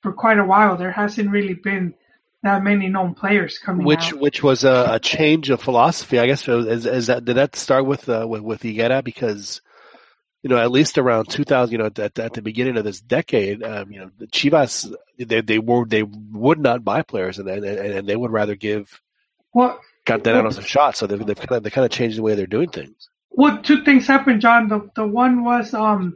for 0.01 0.13
quite 0.13 0.39
a 0.39 0.45
while. 0.45 0.77
There 0.77 0.91
hasn't 0.91 1.29
really 1.29 1.55
been 1.55 1.93
that 2.43 2.63
many 2.63 2.87
known 2.87 3.13
players 3.15 3.57
coming 3.57 3.85
Which 3.85 4.13
out. 4.13 4.19
which 4.19 4.43
was 4.43 4.63
a, 4.63 4.87
a 4.91 4.99
change 4.99 5.49
of 5.49 5.61
philosophy, 5.61 6.19
I 6.19 6.27
guess. 6.27 6.47
Is, 6.47 6.85
is 6.85 7.07
that 7.07 7.25
did 7.25 7.35
that 7.37 7.55
start 7.55 7.85
with 7.85 8.07
uh, 8.07 8.25
with 8.27 8.41
with 8.41 8.61
Higuera? 8.61 9.03
Because 9.03 9.61
you 10.45 10.49
know, 10.49 10.57
at 10.57 10.69
least 10.69 10.99
around 10.99 11.27
2000, 11.27 11.71
you 11.71 11.79
know, 11.79 11.87
at, 11.87 12.19
at 12.19 12.33
the 12.33 12.41
beginning 12.43 12.77
of 12.77 12.83
this 12.83 13.01
decade, 13.01 13.63
um, 13.63 13.91
you 13.91 13.99
know, 13.99 14.11
the 14.19 14.27
Chivas 14.27 14.93
they 15.17 15.41
they 15.41 15.57
were 15.57 15.87
they 15.87 16.03
would 16.03 16.59
not 16.59 16.83
buy 16.83 17.01
players, 17.01 17.39
and 17.39 17.49
and, 17.49 17.65
and 17.65 18.07
they 18.07 18.15
would 18.15 18.29
rather 18.29 18.53
give 18.53 19.01
Well, 19.55 19.79
canteranos 20.05 20.59
a 20.59 20.61
shot. 20.61 20.97
So 20.97 21.07
they've, 21.07 21.25
they've 21.25 21.35
kind 21.35 21.53
of 21.53 21.63
they 21.63 21.71
kind 21.71 21.83
of 21.83 21.89
changed 21.89 22.19
the 22.19 22.21
way 22.21 22.35
they're 22.35 22.45
doing 22.45 22.69
things. 22.69 23.09
Well, 23.31 23.57
two 23.63 23.83
things 23.83 24.05
happened, 24.05 24.41
John. 24.41 24.67
The 24.67 24.87
the 24.95 25.07
one 25.07 25.43
was 25.43 25.73
um 25.73 26.15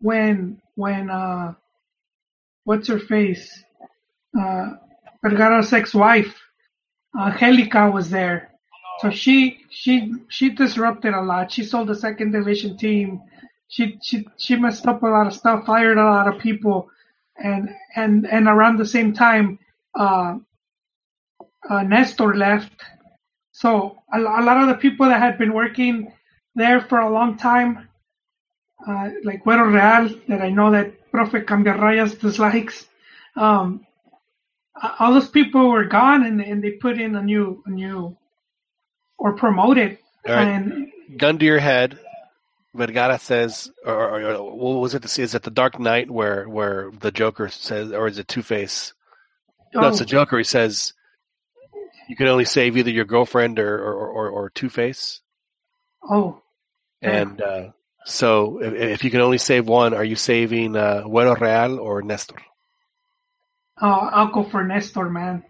when 0.00 0.62
when 0.76 1.10
uh 1.10 1.54
what's 2.62 2.86
her 2.86 3.00
face 3.00 3.64
uh 4.40 4.74
Vergara's 5.24 5.72
ex-wife 5.72 6.40
Angelica 7.18 7.90
was 7.90 8.10
there, 8.10 8.52
so 9.00 9.10
she 9.10 9.58
she 9.70 10.12
she 10.28 10.50
disrupted 10.50 11.14
a 11.14 11.20
lot. 11.20 11.50
She 11.50 11.64
sold 11.64 11.88
the 11.88 11.96
second 11.96 12.30
division 12.30 12.76
team. 12.76 13.22
She 13.68 13.98
she 14.02 14.26
she 14.36 14.56
messed 14.56 14.86
up 14.86 15.02
a 15.02 15.06
lot 15.06 15.26
of 15.26 15.34
stuff, 15.34 15.66
fired 15.66 15.98
a 15.98 16.04
lot 16.04 16.28
of 16.28 16.40
people, 16.40 16.88
and 17.36 17.70
and 17.94 18.26
and 18.26 18.46
around 18.48 18.78
the 18.78 18.86
same 18.86 19.12
time, 19.12 19.58
uh, 19.94 20.38
uh 21.68 21.82
Nestor 21.82 22.34
left. 22.34 22.72
So 23.52 24.02
a, 24.12 24.20
a 24.20 24.42
lot 24.42 24.58
of 24.58 24.68
the 24.68 24.74
people 24.74 25.06
that 25.06 25.20
had 25.20 25.38
been 25.38 25.52
working 25.52 26.12
there 26.54 26.80
for 26.80 27.00
a 27.00 27.10
long 27.10 27.36
time 27.36 27.88
uh, 28.86 29.10
like 29.24 29.44
Güero 29.44 29.66
Real 29.72 30.20
that 30.28 30.42
I 30.42 30.50
know 30.50 30.70
that 30.70 31.10
Profe 31.10 31.44
Cambiarrayas 31.44 32.20
dislikes. 32.20 32.86
Um, 33.36 33.86
all 34.98 35.14
those 35.14 35.28
people 35.28 35.70
were 35.70 35.84
gone 35.84 36.24
and, 36.24 36.40
and 36.40 36.62
they 36.62 36.72
put 36.72 37.00
in 37.00 37.16
a 37.16 37.22
new, 37.22 37.62
a 37.66 37.70
new, 37.70 38.16
or 39.18 39.34
promoted. 39.34 39.98
All 40.28 40.34
right. 40.34 40.46
And 40.46 40.92
Gun 41.16 41.38
to 41.38 41.44
your 41.44 41.58
head. 41.58 41.98
Vergara 42.76 43.18
says, 43.18 43.70
or, 43.84 43.94
or, 44.20 44.32
or 44.34 44.56
what 44.56 44.80
was 44.80 44.94
it? 44.94 45.04
Is 45.18 45.34
it 45.34 45.42
the 45.42 45.50
Dark 45.50 45.78
Knight 45.80 46.10
where 46.10 46.48
where 46.48 46.90
the 46.90 47.10
Joker 47.10 47.48
says, 47.48 47.92
or 47.92 48.06
is 48.08 48.18
it 48.18 48.28
Two 48.28 48.42
Face? 48.42 48.92
No, 49.74 49.88
it's 49.88 49.96
Oh. 49.96 49.98
the 50.00 50.04
Joker. 50.06 50.38
He 50.38 50.44
says, 50.44 50.92
"You 52.08 52.16
can 52.16 52.28
only 52.28 52.44
save 52.44 52.76
either 52.76 52.90
your 52.90 53.04
girlfriend 53.04 53.58
or 53.58 53.78
or, 53.82 54.06
or, 54.08 54.28
or 54.30 54.50
Two 54.50 54.68
Face." 54.68 55.20
oh, 56.08 56.40
And 57.02 57.40
uh, 57.42 57.70
so, 58.04 58.62
if, 58.62 58.72
if 58.74 59.04
you 59.04 59.10
can 59.10 59.20
only 59.20 59.38
save 59.38 59.66
one, 59.66 59.92
are 59.94 60.04
you 60.04 60.16
saving 60.16 60.76
uh, 60.76 61.02
Güero 61.04 61.34
Real 61.40 61.78
or 61.80 62.02
Nestor? 62.02 62.36
uh, 63.82 63.86
I'll 64.12 64.30
go 64.32 64.44
for 64.44 64.62
Nestor, 64.64 65.10
man. 65.10 65.42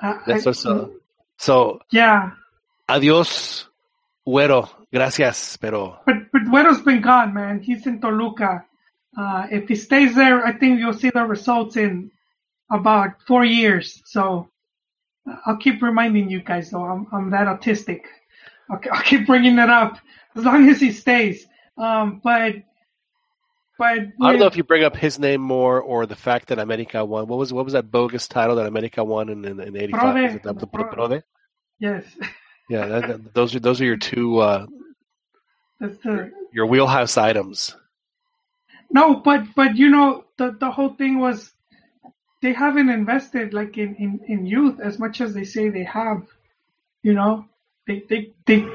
Uh, 0.00 0.14
I- 0.26 0.38
So, 0.40 0.92
so 1.36 1.80
yeah, 1.90 2.30
adiós, 2.88 3.66
Güero. 4.26 4.68
Gracias, 4.92 5.58
pero 5.58 6.00
but 6.06 6.16
but 6.32 6.42
Güero's 6.42 6.80
been 6.80 7.02
gone, 7.02 7.34
man. 7.34 7.60
He's 7.60 7.86
in 7.86 8.00
Toluca. 8.00 8.64
Uh, 9.16 9.46
if 9.50 9.68
he 9.68 9.74
stays 9.74 10.14
there, 10.14 10.46
I 10.46 10.52
think 10.52 10.80
you'll 10.80 10.94
see 10.94 11.10
the 11.10 11.24
results 11.24 11.76
in 11.76 12.10
about 12.70 13.22
four 13.26 13.44
years. 13.44 14.00
So 14.06 14.48
uh, 15.28 15.36
I'll 15.46 15.56
keep 15.58 15.82
reminding 15.82 16.30
you 16.30 16.40
guys, 16.42 16.70
though. 16.70 16.84
I'm 16.84 17.06
I'm 17.12 17.30
that 17.30 17.46
autistic. 17.46 18.02
I'll, 18.70 18.80
I'll 18.92 19.02
keep 19.02 19.26
bringing 19.26 19.58
it 19.58 19.68
up 19.68 19.98
as 20.36 20.44
long 20.44 20.68
as 20.70 20.80
he 20.80 20.92
stays. 20.92 21.46
Um, 21.76 22.20
but 22.24 22.54
but 23.78 23.98
I 24.20 24.30
don't 24.30 24.40
know 24.40 24.46
if 24.46 24.56
you 24.56 24.64
bring 24.64 24.84
up 24.84 24.96
his 24.96 25.18
name 25.18 25.40
more 25.40 25.80
or 25.80 26.06
the 26.06 26.16
fact 26.16 26.48
that 26.48 26.58
America 26.58 27.04
won. 27.04 27.28
What 27.28 27.38
was 27.38 27.52
what 27.52 27.64
was 27.64 27.74
that 27.74 27.90
bogus 27.90 28.26
title 28.26 28.56
that 28.56 28.66
America 28.66 29.04
won 29.04 29.28
in 29.28 29.44
in, 29.44 29.60
in 29.60 29.76
'85? 29.76 30.00
Prode. 30.00 30.22
Was 30.22 30.34
it 30.34 30.42
the, 30.42 30.52
the, 30.54 30.66
Prode? 30.66 31.22
yes, 31.78 32.04
Yeah, 32.68 32.86
that, 32.86 33.34
those 33.34 33.54
are 33.54 33.60
those 33.60 33.80
are 33.80 33.84
your 33.84 33.96
two 33.96 34.38
uh, 34.38 34.66
that's 35.80 35.98
the 35.98 36.32
your 36.52 36.66
wheelhouse 36.66 37.16
items. 37.16 37.74
No, 38.90 39.16
but 39.16 39.54
but 39.54 39.76
you 39.76 39.88
know 39.88 40.24
the 40.36 40.56
the 40.58 40.70
whole 40.70 40.90
thing 40.90 41.18
was 41.18 41.52
they 42.42 42.52
haven't 42.52 42.88
invested 42.88 43.54
like 43.54 43.78
in 43.78 43.94
in, 43.96 44.20
in 44.28 44.46
youth 44.46 44.80
as 44.80 44.98
much 44.98 45.20
as 45.20 45.34
they 45.34 45.44
say 45.44 45.68
they 45.68 45.84
have. 45.84 46.26
You 47.02 47.14
know, 47.14 47.46
they 47.86 48.02
they 48.08 48.32
they 48.46 48.66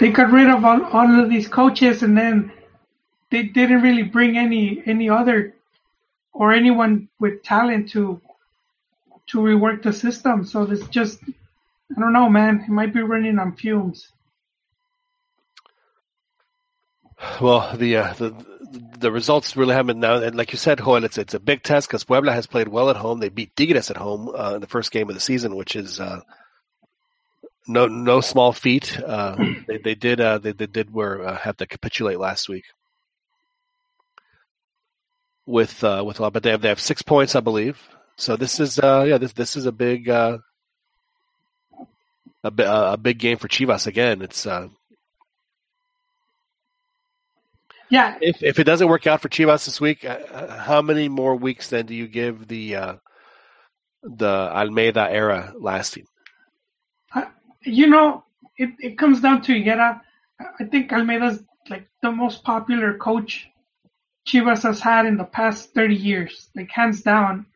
they 0.00 0.10
got 0.10 0.32
rid 0.32 0.48
of 0.48 0.64
all, 0.64 0.84
all 0.84 1.20
of 1.20 1.28
these 1.28 1.48
coaches 1.48 2.02
and 2.02 2.16
then 2.16 2.52
they 3.30 3.42
didn't 3.42 3.82
really 3.82 4.04
bring 4.04 4.38
any 4.38 4.82
any 4.86 5.10
other 5.10 5.54
or 6.32 6.52
anyone 6.52 7.08
with 7.18 7.42
talent 7.42 7.90
to 7.90 8.20
to 9.28 9.38
rework 9.38 9.82
the 9.82 9.92
system. 9.92 10.44
So 10.44 10.62
it's 10.62 10.86
just 10.88 11.20
I 11.96 12.00
don't 12.00 12.12
know, 12.12 12.28
man. 12.28 12.60
It 12.62 12.68
might 12.68 12.92
be 12.94 13.00
running 13.00 13.38
on 13.38 13.56
fumes. 13.56 14.12
Well, 17.40 17.76
the 17.76 17.96
uh, 17.96 18.12
the 18.14 18.34
the 18.98 19.10
results 19.10 19.56
really 19.56 19.74
haven't 19.74 19.98
now. 19.98 20.16
And 20.22 20.36
like 20.36 20.52
you 20.52 20.58
said, 20.58 20.78
Joel, 20.78 21.04
it's 21.04 21.18
it's 21.18 21.34
a 21.34 21.40
big 21.40 21.62
test 21.62 21.88
because 21.88 22.04
Puebla 22.04 22.32
has 22.32 22.46
played 22.46 22.68
well 22.68 22.90
at 22.90 22.96
home. 22.96 23.18
They 23.20 23.28
beat 23.28 23.56
Tigres 23.56 23.90
at 23.90 23.96
home 23.96 24.28
uh, 24.28 24.54
in 24.54 24.60
the 24.60 24.66
first 24.66 24.92
game 24.92 25.08
of 25.08 25.14
the 25.14 25.20
season, 25.20 25.56
which 25.56 25.74
is 25.74 25.98
uh, 25.98 26.20
no 27.66 27.86
no 27.86 28.20
small 28.20 28.52
feat. 28.52 29.00
Uh, 29.00 29.36
they 29.66 29.78
they 29.78 29.94
did 29.94 30.20
uh, 30.20 30.38
they, 30.38 30.52
they 30.52 30.66
did 30.66 30.92
were 30.92 31.26
uh, 31.26 31.36
have 31.36 31.56
to 31.56 31.66
capitulate 31.66 32.18
last 32.20 32.48
week 32.48 32.64
with 35.46 35.82
uh, 35.82 36.04
with 36.06 36.18
but 36.18 36.42
they 36.42 36.50
have 36.50 36.60
they 36.60 36.68
have 36.68 36.80
six 36.80 37.02
points, 37.02 37.34
I 37.34 37.40
believe. 37.40 37.80
So 38.16 38.36
this 38.36 38.60
is 38.60 38.78
uh, 38.78 39.04
yeah 39.08 39.18
this 39.18 39.32
this 39.32 39.56
is 39.56 39.66
a 39.66 39.72
big 39.72 40.08
uh, 40.08 40.38
a, 42.44 42.52
a 42.92 42.96
big 42.96 43.18
game 43.18 43.38
for 43.38 43.48
Chivas 43.48 43.86
again. 43.86 44.22
It's 44.22 44.46
uh, 44.46 44.68
Yeah, 47.90 48.18
if 48.20 48.42
if 48.42 48.58
it 48.58 48.64
doesn't 48.64 48.88
work 48.88 49.06
out 49.06 49.22
for 49.22 49.28
Chivas 49.28 49.64
this 49.64 49.80
week, 49.80 50.04
uh, 50.04 50.18
uh, 50.32 50.58
how 50.58 50.82
many 50.82 51.08
more 51.08 51.36
weeks 51.36 51.70
then 51.70 51.86
do 51.86 51.94
you 51.94 52.06
give 52.06 52.46
the 52.48 52.76
uh, 52.76 52.94
the 54.02 54.26
Almeyda 54.26 55.10
era 55.10 55.52
lasting? 55.58 56.06
you 57.62 57.86
know, 57.88 58.24
it, 58.56 58.70
it 58.78 58.98
comes 58.98 59.20
down 59.20 59.42
to 59.42 59.52
Higuera. 59.52 60.00
I 60.60 60.64
think 60.64 60.90
Almeyda's 60.90 61.42
like 61.68 61.88
the 62.02 62.10
most 62.10 62.44
popular 62.44 62.96
coach 62.96 63.48
Chivas 64.26 64.62
has 64.62 64.80
had 64.80 65.06
in 65.06 65.16
the 65.16 65.24
past 65.24 65.74
30 65.74 65.94
years, 65.94 66.48
like 66.54 66.70
hands 66.70 67.02
down. 67.02 67.46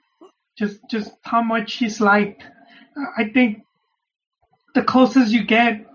Just 0.59 0.81
just 0.91 1.11
how 1.23 1.43
much 1.43 1.75
he's 1.75 2.01
liked. 2.01 2.43
I 3.17 3.25
think 3.25 3.65
the 4.75 4.83
closest 4.83 5.33
you 5.33 5.45
get, 5.45 5.87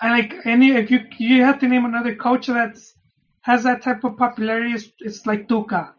I 0.00 0.10
like 0.10 0.34
any 0.44 0.72
if 0.72 0.90
you 0.90 1.00
you 1.18 1.44
have 1.44 1.58
to 1.60 1.68
name 1.68 1.84
another 1.84 2.14
coach 2.14 2.46
that's 2.46 2.94
has 3.42 3.62
that 3.64 3.82
type 3.82 4.04
of 4.04 4.16
popularity. 4.16 4.72
It's, 4.72 4.88
it's 5.00 5.26
like 5.26 5.48
Tuca, 5.48 5.92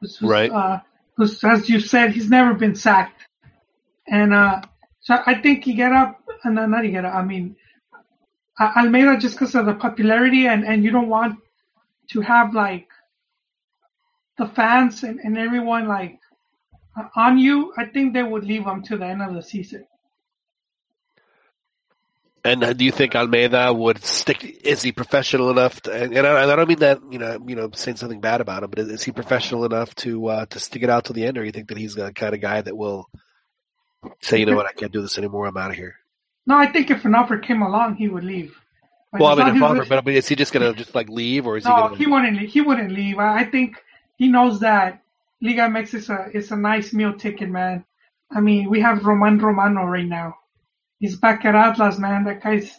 who's, 0.00 0.20
Right. 0.20 0.50
Uh, 0.50 0.80
who's 1.16 1.42
as 1.44 1.68
you 1.68 1.80
said, 1.80 2.12
he's 2.12 2.28
never 2.28 2.54
been 2.54 2.74
sacked, 2.74 3.26
and 4.08 4.34
uh, 4.34 4.62
so 5.00 5.18
I 5.26 5.40
think 5.40 5.64
he 5.64 5.74
get 5.74 5.92
up, 5.92 6.22
and 6.44 6.58
uh, 6.58 6.66
not 6.66 6.84
he 6.84 6.90
get 6.90 7.04
up. 7.04 7.14
I 7.14 7.22
mean, 7.22 7.56
Almeyda 8.60 9.18
just 9.18 9.34
because 9.34 9.54
of 9.54 9.66
the 9.66 9.74
popularity, 9.74 10.46
and 10.46 10.64
and 10.64 10.84
you 10.84 10.90
don't 10.90 11.08
want 11.08 11.38
to 12.10 12.20
have 12.20 12.54
like 12.54 12.88
the 14.38 14.46
fans 14.46 15.02
and, 15.02 15.20
and 15.20 15.38
everyone 15.38 15.86
like 15.88 16.18
uh, 16.96 17.08
on 17.16 17.38
you. 17.38 17.72
I 17.76 17.86
think 17.86 18.12
they 18.12 18.22
would 18.22 18.44
leave 18.44 18.64
him 18.64 18.82
to 18.84 18.96
the 18.96 19.06
end 19.06 19.22
of 19.22 19.34
the 19.34 19.42
season. 19.42 19.86
And 22.44 22.76
do 22.76 22.84
you 22.84 22.90
think 22.90 23.14
Almeyda 23.14 23.72
would 23.72 24.04
stick? 24.04 24.44
Is 24.64 24.82
he 24.82 24.90
professional 24.90 25.50
enough? 25.50 25.80
To, 25.82 25.92
and, 25.92 26.12
and 26.12 26.26
I, 26.26 26.42
I 26.42 26.56
don't 26.56 26.68
mean 26.68 26.80
that 26.80 27.00
you 27.08 27.18
know 27.20 27.38
you 27.46 27.54
know 27.54 27.70
saying 27.72 27.98
something 27.98 28.20
bad 28.20 28.40
about 28.40 28.64
him, 28.64 28.70
but 28.70 28.80
is, 28.80 28.88
is 28.88 29.02
he 29.04 29.12
professional 29.12 29.64
enough 29.64 29.94
to 29.96 30.26
uh, 30.26 30.46
to 30.46 30.58
stick 30.58 30.82
it 30.82 30.90
out 30.90 31.04
to 31.04 31.12
the 31.12 31.24
end, 31.24 31.38
or 31.38 31.44
you 31.44 31.52
think 31.52 31.68
that 31.68 31.78
he's 31.78 31.94
the 31.94 32.12
kind 32.12 32.34
of 32.34 32.40
guy 32.40 32.60
that 32.60 32.76
will 32.76 33.08
say, 34.20 34.40
you 34.40 34.46
know 34.46 34.56
what, 34.56 34.66
I 34.66 34.72
can't 34.72 34.92
do 34.92 35.02
this 35.02 35.18
anymore, 35.18 35.46
I'm 35.46 35.56
out 35.56 35.70
of 35.70 35.76
here. 35.76 35.94
No, 36.44 36.56
I 36.56 36.66
think 36.66 36.90
if 36.90 37.04
an 37.04 37.14
offer 37.14 37.38
came 37.38 37.62
along, 37.62 37.94
he 37.96 38.08
would 38.08 38.24
leave. 38.24 38.56
Well, 39.12 39.40
I 39.40 39.44
mean, 39.44 39.56
if 39.56 39.62
offer, 39.62 39.84
but, 39.84 40.04
but 40.04 40.14
is 40.14 40.26
he 40.26 40.34
just 40.34 40.52
gonna 40.52 40.72
just 40.72 40.94
like 40.94 41.08
leave, 41.08 41.46
or 41.46 41.58
is 41.58 41.64
he 41.64 41.70
no, 41.70 41.76
gonna? 41.76 41.96
he 41.96 42.06
wouldn't. 42.06 42.36
leave. 42.38 42.50
He 42.50 42.60
wouldn't 42.60 42.90
leave. 42.90 43.18
I 43.18 43.40
I 43.40 43.44
think 43.44 43.76
he 44.16 44.28
knows 44.28 44.60
that 44.60 45.02
Liga 45.40 45.62
MX 45.62 45.94
is 45.94 46.10
a 46.10 46.28
is 46.32 46.50
a 46.50 46.56
nice 46.56 46.92
meal 46.92 47.12
ticket, 47.12 47.48
man. 47.48 47.84
I 48.30 48.40
mean, 48.40 48.70
we 48.70 48.80
have 48.80 49.04
Roman 49.04 49.38
Romano 49.38 49.84
right 49.84 50.06
now. 50.06 50.36
He's 51.02 51.16
back 51.16 51.44
at 51.44 51.56
Atlas, 51.56 51.98
man. 51.98 52.22
That 52.24 52.44
guy's 52.44 52.70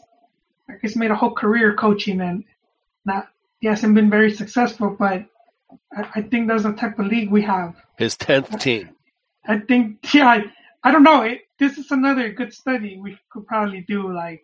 that 0.70 0.82
guy's 0.82 0.95
made 0.95 1.12
a 1.12 1.16
whole 1.16 1.34
career 1.36 1.76
coaching, 1.76 2.22
and 2.22 2.45
not 3.04 3.28
he 3.60 3.68
hasn't 3.68 3.95
been 3.95 4.10
very 4.10 4.32
successful, 4.32 4.95
but 4.98 5.26
I, 5.91 6.10
I 6.16 6.22
think 6.22 6.48
that's 6.48 6.64
the 6.64 6.72
type 6.72 7.00
of 7.00 7.08
league 7.08 7.30
we 7.30 7.41
have. 7.41 7.76
His 7.98 8.16
tenth 8.16 8.58
team. 8.60 8.91
I 9.45 9.60
think, 9.60 9.98
yeah, 10.14 10.28
I, 10.28 10.44
I 10.86 10.91
don't 10.91 11.04
know. 11.04 11.24
It, 11.24 11.41
this 11.60 11.78
is 11.78 11.91
another 11.91 12.32
good 12.32 12.54
study 12.54 12.98
we 12.98 13.18
could 13.30 13.45
probably 13.45 13.82
do, 13.82 14.10
like, 14.10 14.41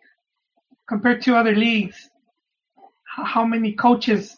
compared 0.86 1.22
to 1.22 1.36
other 1.36 1.54
leagues, 1.54 2.10
how 3.04 3.46
many 3.46 3.72
coaches, 3.72 4.36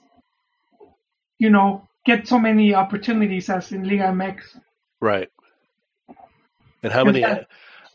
you 1.39 1.51
know, 1.51 1.89
get 2.07 2.29
so 2.29 2.39
many 2.39 2.75
opportunities 2.75 3.51
as 3.51 3.73
in 3.73 3.89
Liga 3.89 4.05
MX. 4.05 4.41
Right. 5.01 5.29
And 6.83 6.93
how 6.93 7.05
many? 7.05 7.21
Yeah. 7.21 7.45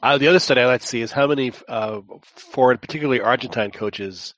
Uh, 0.02 0.18
the 0.18 0.28
other 0.28 0.40
study 0.40 0.62
I 0.62 0.66
like 0.68 0.82
to 0.82 0.88
see 0.88 1.02
is 1.02 1.12
how 1.12 1.28
many 1.28 1.52
uh, 1.68 2.02
foreign, 2.24 2.78
particularly 2.78 3.20
Argentine 3.22 3.72
coaches, 3.72 4.36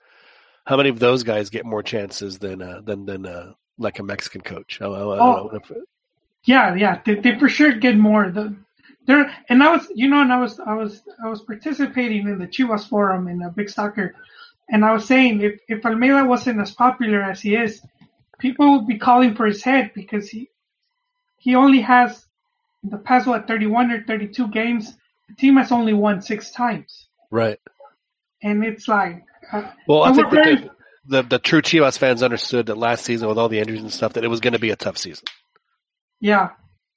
how 0.66 0.78
many 0.78 0.90
of 0.90 1.00
those 1.00 1.24
guys 1.24 1.50
get 1.50 1.66
more 1.66 1.84
chances 1.84 2.40
than 2.40 2.62
uh, 2.62 2.82
than 2.84 3.06
than 3.06 3.26
uh, 3.26 3.54
like 3.78 4.00
a 4.00 4.04
Mexican 4.04 4.42
coach? 4.42 4.80
I, 4.82 4.86
I, 4.86 4.90
I 4.90 4.92
Oh. 5.20 5.36
don't 5.50 5.54
know 5.54 5.60
if- 5.64 5.84
Yeah, 6.46 6.76
yeah, 6.76 7.02
they, 7.06 7.16
they 7.16 7.38
for 7.38 7.50
sure 7.50 7.74
get 7.74 7.98
more. 7.98 8.30
The, 8.32 8.56
there, 9.06 9.30
and 9.50 9.62
I 9.64 9.72
was, 9.76 9.88
you 9.94 10.08
know, 10.08 10.22
and 10.22 10.32
I 10.32 10.40
was, 10.40 10.60
I 10.60 10.74
was, 10.76 11.02
I 11.24 11.28
was 11.28 11.42
participating 11.42 12.28
in 12.28 12.38
the 12.38 12.48
Chivas 12.48 12.88
forum 12.88 13.28
in 13.28 13.40
the 13.40 13.50
big 13.50 13.70
soccer, 13.70 14.16
and 14.70 14.86
I 14.86 14.94
was 14.94 15.06
saying 15.06 15.42
if 15.42 15.60
if 15.68 15.86
Almeyda 15.86 16.24
wasn't 16.26 16.62
as 16.62 16.72
popular 16.72 17.22
as 17.22 17.42
he 17.42 17.56
is, 17.56 17.82
people 18.40 18.78
would 18.78 18.88
be 18.88 18.98
calling 18.98 19.36
for 19.36 19.46
his 19.46 19.62
head 19.64 19.92
because 19.94 20.30
he 20.30 20.50
he 21.38 21.56
only 21.56 21.82
has 21.82 22.26
in 22.84 22.90
the 22.92 22.98
past 22.98 23.28
what 23.28 23.48
31 23.48 23.92
or 23.92 24.04
32 24.04 24.48
games. 24.50 24.96
The 25.30 25.36
team 25.36 25.56
has 25.58 25.72
only 25.72 25.94
won 25.94 26.22
six 26.22 26.52
times, 26.52 27.08
right. 27.32 27.60
and 28.44 28.64
it's 28.64 28.88
like, 28.88 29.24
uh, 29.52 29.72
Well, 29.88 30.04
I 30.04 30.14
think 30.14 30.30
very- 30.32 30.56
the, 30.56 30.70
the 31.06 31.22
the 31.24 31.40
true 31.40 31.62
Chivas 31.62 31.98
fans 31.98 32.22
understood 32.24 32.66
that 32.68 32.78
last 32.78 33.06
season 33.06 33.28
with 33.30 33.38
all 33.38 33.50
the 33.50 33.60
injuries 33.60 33.82
and 33.82 33.92
stuff 33.94 34.14
that 34.14 34.24
it 34.24 34.28
was 34.30 34.40
going 34.42 34.54
to 34.54 34.60
be 34.60 34.72
a 34.72 34.76
tough 34.76 34.98
season. 34.98 35.26
Yeah, 36.20 36.50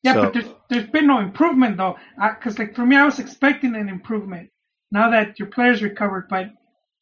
yeah, 0.03 0.15
So- 0.15 0.23
but 0.25 0.33
there's 0.35 0.47
there's 0.69 0.91
been 0.91 1.07
no 1.07 1.21
improvement 1.21 1.77
though. 1.77 1.97
Because 2.17 2.59
like 2.59 2.75
for 2.75 2.85
me, 2.87 2.97
I 2.97 3.05
was 3.05 3.19
expecting 3.19 3.75
an 3.77 3.89
improvement 3.89 4.51
now 4.91 5.11
that 5.11 5.39
your 5.39 5.49
players 5.49 5.83
recovered, 5.83 6.27
but 6.29 6.51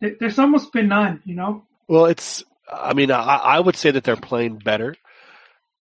th- 0.02 0.16
there's 0.20 0.38
almost 0.38 0.72
been 0.72 0.88
none. 0.88 1.22
You 1.24 1.34
know? 1.36 1.64
Well, 1.88 2.06
it's 2.06 2.44
I 2.70 2.94
mean, 2.94 3.10
I, 3.10 3.20
I 3.56 3.60
would 3.60 3.76
say 3.76 3.90
that 3.92 4.04
they're 4.04 4.16
playing 4.16 4.58
better. 4.58 4.94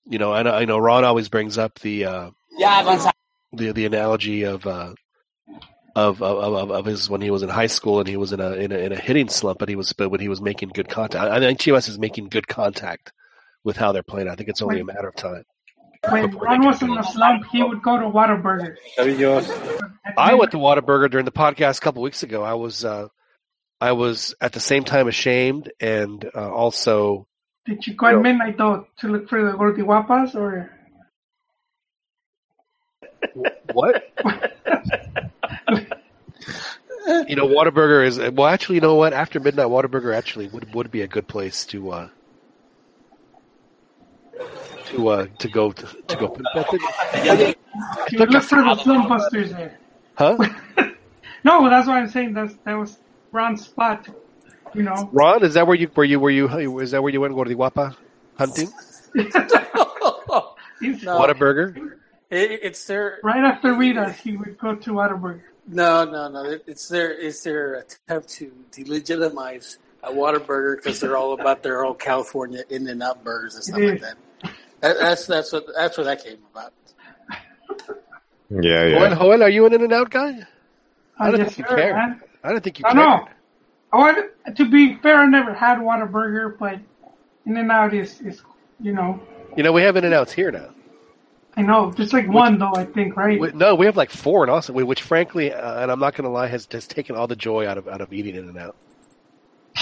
You 0.08 0.18
know, 0.18 0.32
I 0.34 0.42
know, 0.44 0.52
I 0.52 0.66
know 0.66 0.78
Ron 0.80 1.04
always 1.06 1.30
brings 1.30 1.58
up 1.60 1.78
the 1.80 2.06
uh, 2.06 2.32
Ya, 2.58 2.84
Gonzalo. 2.84 3.12
the 3.54 3.72
the 3.74 3.86
analogy 3.86 4.44
of 4.44 4.66
uh, 4.66 4.94
of, 6.08 6.22
of 6.22 6.54
of 6.54 6.72
of 6.72 6.86
his 6.86 7.10
when 7.10 7.22
he 7.22 7.32
was 7.32 7.44
in 7.44 7.50
high 7.50 7.68
school 7.68 8.00
and 8.00 8.08
he 8.08 8.18
was 8.18 8.32
in 8.32 8.40
a 8.40 8.52
in 8.54 8.72
a, 8.72 8.78
in 8.78 8.92
a 8.92 8.96
hitting 8.96 9.30
slump, 9.30 9.60
but 9.60 9.70
he 9.70 9.76
was 9.76 9.94
but 9.94 10.10
when 10.10 10.20
he 10.20 10.30
was 10.30 10.42
making 10.42 10.70
good 10.70 10.90
contact. 10.90 11.24
I 11.24 11.40
think 11.40 11.60
Chivas 11.60 11.90
is 11.90 12.00
making 12.00 12.30
good 12.30 12.48
contact 12.48 13.12
with 13.64 13.78
how 13.78 13.92
they're 13.92 14.04
playing. 14.04 14.30
I 14.30 14.36
think 14.36 14.50
it's 14.50 14.62
only 14.62 14.80
a 14.80 14.86
matter 14.86 15.08
of 15.08 15.16
time. 15.16 15.44
When 16.10 16.32
Ron 16.32 16.66
was 16.66 16.82
in 16.82 16.94
the 16.94 17.04
slump, 17.04 17.44
he 17.52 17.62
would 17.62 17.82
go 17.82 18.00
to 18.00 18.06
Whataburger. 18.06 18.76
I 20.18 20.34
went 20.34 20.52
to 20.52 20.58
Whataburger 20.58 21.12
during 21.12 21.26
the 21.26 21.32
podcast 21.32 21.80
a 21.80 21.82
couple 21.82 22.02
weeks 22.02 22.24
ago. 22.24 22.42
I 22.42 22.54
was 22.54 22.86
uh, 22.86 23.10
I 23.82 23.92
was 23.94 24.36
at 24.40 24.54
the 24.54 24.60
same 24.60 24.84
time 24.84 25.08
ashamed 25.08 25.72
and 25.80 26.24
uh, 26.36 26.52
also 26.52 27.28
Did 27.66 27.86
you 27.86 27.96
go 27.96 28.08
at 28.08 28.22
midnight 28.22 28.58
though 28.58 28.88
to 29.00 29.08
look 29.08 29.30
for 29.30 29.44
the 29.44 29.58
Gordiwapas 29.58 30.36
or? 30.36 30.72
what? 33.74 34.04
you 37.28 37.36
know, 37.36 37.48
Whataburger 37.48 38.06
is 38.06 38.20
well. 38.20 38.48
Actually, 38.48 38.76
you 38.76 38.82
know 38.82 38.96
what? 38.96 39.14
After 39.14 39.40
midnight, 39.40 39.68
Whataburger 39.68 40.16
actually 40.16 40.48
would 40.48 40.74
would 40.74 40.92
be 40.92 41.02
a 41.02 41.08
good 41.08 41.28
place 41.28 41.66
to 41.68 41.92
uh, 41.92 42.10
to 44.88 45.08
uh, 45.08 45.28
to 45.40 45.48
go 45.50 45.72
to, 45.72 45.88
to 46.08 46.16
go. 46.16 46.38
You 48.12 48.20
look 48.20 48.44
for 48.44 48.62
the 48.62 48.76
Slum 48.84 49.08
Busters 49.08 49.52
there. 49.52 49.80
Huh? 50.16 50.38
No, 51.44 51.70
that's 51.70 51.88
what 51.88 51.96
I'm 51.96 52.10
saying. 52.10 52.34
That's 52.34 52.54
that 52.66 52.74
was 52.74 52.98
Ron's 53.32 53.66
spot. 53.66 54.10
You 54.74 54.84
know. 54.84 55.10
Ron, 55.14 55.44
is 55.44 55.54
that 55.54 55.66
where 55.66 55.76
you 55.78 55.88
where 55.88 56.06
you 56.06 56.20
where 56.20 56.32
you 56.32 56.80
is 56.80 56.92
that 56.92 57.02
where 57.02 57.12
you 57.14 57.22
went 57.22 57.34
to 57.34 57.42
Gordiwapa 57.42 57.96
hunting? 58.38 58.70
No. 60.82 61.20
Whataburger. 61.20 61.76
It, 62.30 62.60
it's 62.64 62.86
their 62.86 63.20
Right 63.24 63.44
after 63.44 63.74
Rita, 63.74 64.12
he 64.12 64.38
would 64.38 64.58
go 64.58 64.76
to 64.76 64.92
Whataburger. 64.92 65.42
no, 65.68 66.06
no, 66.06 66.30
no. 66.30 66.44
It- 66.46 66.64
It's 66.68 66.88
their 66.88 67.12
it's 67.12 67.42
their 67.44 67.76
attempt 67.76 68.30
to 68.38 68.52
delegitimize 68.72 69.78
a 70.04 70.12
Whataburger 70.12 70.78
because 70.78 71.00
they're 71.00 71.18
all 71.18 71.34
about 71.34 71.64
their 71.64 71.84
old 71.84 72.00
California 72.00 72.64
In 72.70 72.88
and 72.88 73.02
Out 73.04 73.24
burgers 73.24 73.56
and 73.56 73.64
stuff 73.64 73.80
like 73.82 74.02
that. 74.02 74.16
that. 74.82 74.98
That's 75.00 75.26
that's 75.26 75.52
what 75.52 75.66
that's 75.76 75.98
where 75.98 76.06
that 76.06 76.24
came 76.24 76.38
about. 76.52 76.74
Yeah, 78.50 78.90
Joel, 78.90 78.90
yeah. 78.90 79.16
Joel, 79.16 79.44
are 79.44 79.50
you 79.50 79.66
an 79.66 79.74
In 79.74 79.82
and 79.84 79.94
Out 79.94 80.10
guy? 80.10 80.40
I 81.20 81.28
Uh, 81.28 81.32
don't 81.32 81.40
yes, 81.42 81.48
think 81.56 81.58
you 81.60 81.66
sir, 81.70 81.76
care. 81.76 81.94
man. 81.96 82.22
I 82.44 82.52
don't 82.52 82.64
think 82.64 82.80
you 82.80 82.86
I 82.88 82.94
care. 82.94 83.04
know. 83.04 83.28
I 83.92 83.98
want 83.98 84.18
to 84.56 84.70
be 84.70 84.96
fair. 84.98 85.16
I 85.18 85.26
never 85.26 85.54
had 85.54 85.80
Whataburger, 85.80 86.58
but 86.58 86.80
In 87.46 87.58
and 87.58 87.72
Out 87.72 87.94
is 87.94 88.22
is 88.22 88.42
you 88.80 88.94
know 88.94 89.20
You 89.58 89.64
know, 89.64 89.72
we 89.72 89.82
have 89.82 89.96
In 89.98 90.06
and 90.06 90.14
Outs 90.14 90.32
here 90.32 90.52
now. 90.52 90.70
I 91.60 91.62
know 91.62 91.92
just 91.92 92.14
like 92.14 92.26
one 92.30 92.58
though 92.58 92.72
I 92.74 92.86
think 92.86 93.18
right. 93.18 93.38
We, 93.38 93.52
no, 93.52 93.76
we 93.76 93.86
have 93.86 93.98
like 93.98 94.12
four 94.12 94.46
in 94.46 94.50
Austin, 94.50 94.76
which 94.76 95.02
frankly, 95.02 95.52
uh, 95.52 95.82
and 95.82 95.92
I'm 95.92 96.00
not 96.00 96.16
going 96.16 96.24
to 96.24 96.30
lie, 96.30 96.48
has 96.48 96.66
has 96.72 96.88
taken 96.88 97.18
all 97.18 97.28
the 97.28 97.36
joy 97.36 97.68
out 97.68 97.78
of 97.78 97.86
out 97.90 98.00
of 98.00 98.14
eating 98.14 98.36
In 98.36 98.48
and 98.48 98.58
Out. 98.58 98.76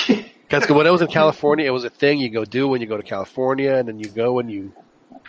Because 0.49 0.69
when 0.69 0.87
I 0.87 0.91
was 0.91 1.01
in 1.01 1.09
California, 1.09 1.65
it 1.65 1.71
was 1.71 1.83
a 1.83 1.89
thing 1.89 2.19
you 2.19 2.29
go 2.29 2.45
do 2.45 2.69
when 2.69 2.79
you 2.79 2.87
go 2.87 2.95
to 2.95 3.03
California, 3.03 3.75
and 3.75 3.85
then 3.85 3.99
you 3.99 4.07
go 4.07 4.39
and 4.39 4.49
you, 4.49 4.71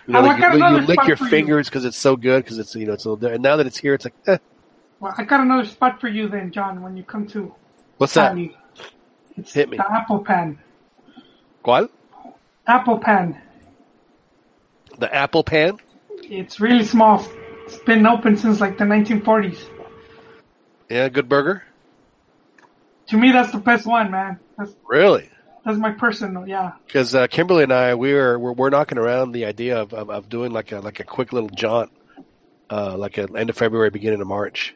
you 0.07 0.13
know, 0.13 0.21
like 0.21 0.39
you, 0.39 0.65
you 0.65 0.81
lick 0.83 1.09
your 1.09 1.17
fingers 1.17 1.69
because 1.69 1.85
it's 1.85 1.97
so 1.97 2.15
good 2.15 2.45
because 2.45 2.61
it's 2.61 2.73
you 2.77 2.87
know 2.87 2.93
it's 2.93 3.05
a 3.05 3.11
little. 3.11 3.29
And 3.29 3.43
now 3.43 3.57
that 3.57 3.67
it's 3.67 3.77
here, 3.77 3.95
it's 3.95 4.05
like, 4.05 4.15
eh, 4.29 4.39
Well, 5.01 5.13
I 5.19 5.25
got 5.25 5.41
another 5.41 5.67
spot 5.67 6.01
for 6.01 6.07
you 6.07 6.29
then, 6.29 6.53
John. 6.53 6.83
When 6.83 6.97
you 6.97 7.03
come 7.03 7.27
to 7.31 7.53
what's 7.97 8.15
that? 8.15 8.39
It's 9.37 9.53
Hit 9.53 9.69
me. 9.69 9.77
the 9.77 9.93
Apple 9.93 10.21
Pan. 10.21 10.61
¿Cuál? 11.65 11.91
Apple 12.69 12.99
Pan. 12.99 13.43
The 14.99 15.13
apple 15.13 15.43
pan. 15.43 15.79
It's 16.29 16.61
really 16.61 16.85
small. 16.85 17.25
It's 17.65 17.79
been 17.79 18.07
open 18.07 18.37
since 18.37 18.61
like 18.61 18.79
the 18.79 18.85
1940s. 18.85 19.59
Yeah, 20.89 21.09
good 21.09 21.29
burger. 21.29 21.63
To 23.09 23.17
me, 23.17 23.33
that's 23.33 23.53
the 23.53 23.59
best 23.59 23.87
one, 23.87 24.11
man. 24.11 24.39
That's 24.59 24.75
Really? 24.87 25.31
that's 25.65 25.79
my 25.79 25.91
personal. 25.93 26.47
Yeah. 26.49 26.73
Because 26.87 27.15
uh, 27.15 27.27
Kimberly 27.27 27.63
and 27.65 27.73
I, 27.73 27.95
we 27.95 28.13
are 28.13 28.39
we're, 28.39 28.53
we're 28.53 28.71
knocking 28.71 28.97
around 28.99 29.33
the 29.33 29.45
idea 29.45 29.81
of, 29.81 29.93
of, 29.93 30.09
of 30.11 30.29
doing 30.29 30.53
like 30.53 30.73
a 30.73 30.81
like 30.81 31.01
a 31.01 31.05
quick 31.05 31.33
little 31.33 31.51
jaunt, 31.51 31.91
uh, 32.71 32.97
like 32.97 33.19
at 33.19 33.35
end 33.37 33.51
of 33.51 33.57
February, 33.57 33.91
beginning 33.91 34.21
of 34.21 34.27
March, 34.27 34.75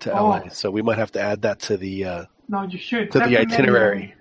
to 0.00 0.12
Oh. 0.12 0.26
LA. 0.30 0.48
So 0.50 0.70
we 0.70 0.82
might 0.82 0.98
have 0.98 1.12
to 1.12 1.20
add 1.20 1.42
that 1.42 1.60
to 1.60 1.76
the 1.78 2.04
uh, 2.04 2.24
No, 2.48 2.62
you 2.64 2.78
should. 2.78 3.10
to 3.12 3.20
the 3.20 3.38
itinerary 3.38 4.14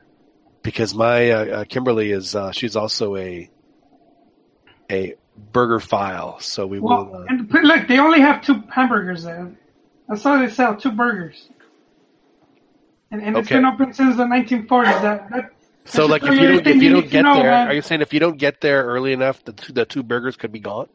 because 0.64 0.94
my 0.96 1.32
uh, 1.32 1.46
uh, 1.46 1.64
Kimberly 1.66 2.12
is 2.12 2.36
uh, 2.36 2.52
she's 2.52 2.76
also 2.78 3.16
a 3.18 3.50
a 4.90 5.16
burger 5.38 5.80
file. 5.80 6.40
So 6.40 6.66
we 6.68 6.80
will. 6.80 7.16
Uh, 7.16 7.26
and 7.30 7.52
look, 7.64 7.88
they 7.88 8.00
only 8.00 8.22
have 8.22 8.42
two 8.42 8.64
hamburgers 8.70 9.24
there. 9.24 9.52
That's 10.08 10.26
all 10.26 10.40
they 10.40 10.50
sell, 10.50 10.76
two 10.76 10.92
burgers. 10.92 11.50
And, 13.12 13.22
and 13.22 13.38
it's 13.38 13.48
Okay. 13.48 13.56
been 13.58 13.66
open 13.66 13.94
since 13.94 14.16
the 14.18 14.24
1940s. 14.24 15.02
That, 15.02 15.30
that 15.32 15.52
so 15.86 16.06
like 16.06 16.24
if 16.24 16.34
you 16.40 16.48
don't 16.48 16.68
if 16.68 16.82
you 16.82 16.90
don't 16.92 17.10
get 17.10 17.24
know, 17.24 17.36
there, 17.36 17.52
man. 17.52 17.68
are 17.68 17.74
you 17.74 17.82
saying 17.82 18.02
if 18.02 18.14
you 18.14 18.20
don't 18.20 18.38
get 18.38 18.62
there 18.62 18.84
early 18.86 19.14
enough, 19.14 19.44
the 19.44 19.52
two, 19.54 19.74
the 19.74 19.86
two 19.86 20.04
burgers 20.04 20.38
could 20.38 20.52
be 20.52 20.60
gone 20.60 20.88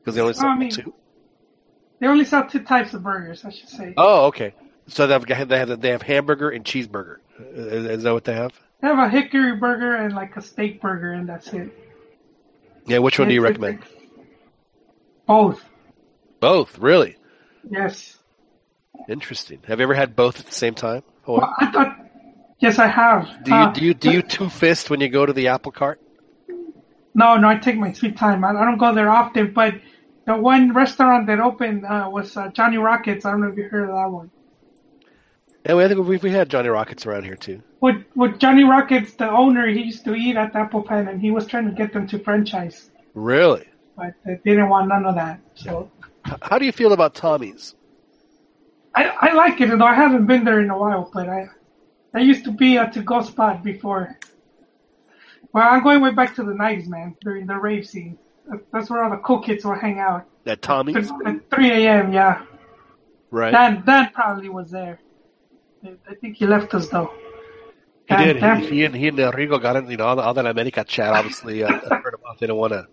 because 0.00 0.14
they 0.14 0.20
only 0.20 0.34
sell 0.34 0.48
I 0.48 0.58
mean- 0.58 0.70
two? 0.70 0.92
They 2.00 2.08
only 2.08 2.24
sell 2.24 2.48
two 2.48 2.64
types 2.64 2.94
of 2.94 3.04
burgers, 3.04 3.44
I 3.44 3.50
should 3.50 3.68
say. 3.68 3.94
Oh, 3.96 4.26
okay. 4.26 4.54
So 4.88 5.06
they 5.06 5.12
have 5.12 5.48
they 5.48 5.58
have 5.58 5.80
they 5.80 5.90
have 5.90 6.02
hamburger 6.02 6.50
and 6.50 6.64
cheeseburger. 6.64 7.18
Is, 7.38 7.84
is 7.86 8.02
that 8.02 8.12
what 8.12 8.24
they 8.24 8.34
have? 8.34 8.52
They 8.80 8.88
have 8.88 8.98
a 8.98 9.08
hickory 9.08 9.54
burger 9.54 9.94
and 9.94 10.12
like 10.12 10.36
a 10.36 10.42
steak 10.42 10.80
burger, 10.80 11.12
and 11.12 11.28
that's 11.28 11.52
it. 11.52 11.70
Yeah. 12.86 12.98
Which 12.98 13.18
one 13.18 13.28
do 13.28 13.34
you 13.34 13.42
recommend? 13.42 13.80
Both. 15.26 15.64
Both, 16.40 16.78
really. 16.78 17.16
Yes. 17.68 18.18
Interesting. 19.08 19.60
Have 19.68 19.78
you 19.78 19.84
ever 19.84 19.94
had 19.94 20.16
both 20.16 20.40
at 20.40 20.46
the 20.46 20.54
same 20.54 20.74
time? 20.74 21.02
Or 21.26 21.38
Well, 21.38 21.54
I 21.58 21.70
thought. 21.70 21.98
Yes, 22.58 22.78
I 22.78 22.86
have. 22.86 23.42
do 23.44 23.50
you 23.50 23.56
Uh, 23.56 23.72
do 23.72 23.84
you 23.84 23.94
do 23.94 24.10
you 24.10 24.22
two 24.22 24.48
fist 24.48 24.88
when 24.90 25.00
you 25.00 25.08
go 25.08 25.26
to 25.26 25.32
the 25.32 25.48
apple 25.48 25.72
cart? 25.72 26.00
No, 27.14 27.36
no, 27.36 27.48
I 27.48 27.56
take 27.56 27.76
my 27.76 27.92
sweet 27.92 28.16
time. 28.16 28.44
I, 28.44 28.50
I 28.50 28.64
don't 28.64 28.78
go 28.78 28.94
there 28.94 29.10
often, 29.10 29.52
but 29.52 29.74
the 30.26 30.36
one 30.36 30.72
restaurant 30.72 31.26
that 31.26 31.40
opened 31.40 31.84
uh, 31.84 32.08
was 32.12 32.36
uh, 32.36 32.48
Johnny 32.48 32.78
Rockets. 32.78 33.24
I 33.24 33.32
don't 33.32 33.40
know 33.40 33.48
if 33.48 33.56
you 33.56 33.64
heard 33.64 33.88
of 33.88 33.94
that 33.96 34.10
one. 34.10 34.30
Yeah, 35.66 35.74
we, 35.74 35.84
I 35.84 35.88
think 35.88 36.06
we've 36.06 36.22
we 36.22 36.30
had 36.30 36.48
Johnny 36.48 36.68
Rockets 36.68 37.06
around 37.06 37.24
here 37.24 37.36
too. 37.36 37.62
With 37.80 38.04
with 38.16 38.38
Johnny 38.38 38.64
Rockets, 38.64 39.14
the 39.14 39.30
owner, 39.30 39.66
he 39.68 39.82
used 39.82 40.04
to 40.04 40.14
eat 40.14 40.36
at 40.36 40.52
the 40.52 40.60
Apple 40.60 40.82
Pan, 40.82 41.08
and 41.08 41.20
he 41.20 41.30
was 41.30 41.46
trying 41.46 41.66
to 41.66 41.72
get 41.72 41.92
them 41.92 42.06
to 42.08 42.18
franchise, 42.18 42.90
Really? 43.14 43.66
but 43.96 44.14
they 44.24 44.38
didn't 44.44 44.68
want 44.68 44.88
none 44.88 45.04
of 45.06 45.14
that. 45.16 45.40
So 45.54 45.90
How 46.42 46.58
do 46.58 46.64
you 46.66 46.72
feel 46.72 46.92
about 46.92 47.14
Tommy's? 47.14 47.74
I 48.94 49.04
I 49.20 49.32
like 49.34 49.60
it, 49.60 49.68
though 49.78 49.84
I 49.84 49.94
haven't 49.94 50.26
been 50.26 50.44
there 50.44 50.60
in 50.60 50.70
a 50.70 50.78
while. 50.78 51.10
But 51.12 51.28
I 51.28 51.48
that 52.12 52.22
used 52.22 52.44
to 52.44 52.50
be 52.52 52.76
a 52.76 52.90
to 52.90 53.02
go 53.02 53.22
spot 53.22 53.62
before. 53.62 54.18
Well, 55.52 55.68
I'm 55.68 55.82
going 55.82 56.00
way 56.00 56.12
back 56.12 56.34
to 56.36 56.42
the 56.42 56.52
'90s, 56.52 56.86
man. 56.88 57.14
During 57.20 57.46
the 57.46 57.56
rave 57.56 57.86
scene, 57.86 58.18
that's 58.72 58.90
where 58.90 59.04
all 59.04 59.10
the 59.10 59.18
cool 59.18 59.40
kids 59.40 59.64
would 59.64 59.78
hang 59.78 60.00
out. 60.00 60.26
At 60.44 60.60
Tommy's, 60.60 61.10
At 61.24 61.50
3 61.50 61.70
a.m. 61.70 62.12
Yeah. 62.12 62.42
right? 63.30 63.52
Dan 63.52 63.82
Dan 63.86 64.10
probably 64.12 64.48
was 64.48 64.70
there. 64.70 64.98
I- 65.84 66.14
think 66.20 66.36
he 66.36 66.46
left 66.46 66.74
us 66.74 66.88
though. 66.88 67.10
he 68.08 68.16
did. 68.16 68.36
He, 68.36 68.66
he 68.76 68.84
and 68.84 68.94
he 68.94 69.08
and 69.08 69.18
Enrico 69.18 69.58
got 69.58 69.76
in. 69.76 69.90
You 69.90 69.96
know, 69.96 70.06
all 70.06 70.16
the, 70.16 70.22
all 70.22 70.34
that 70.34 70.46
America 70.46 70.84
chat. 70.84 71.12
Obviously, 71.12 71.62
uh, 71.64 71.68
heard 72.02 72.14
about. 72.14 72.38
They 72.38 72.46
don't 72.46 72.58
want 72.58 72.72
to. 72.72 72.86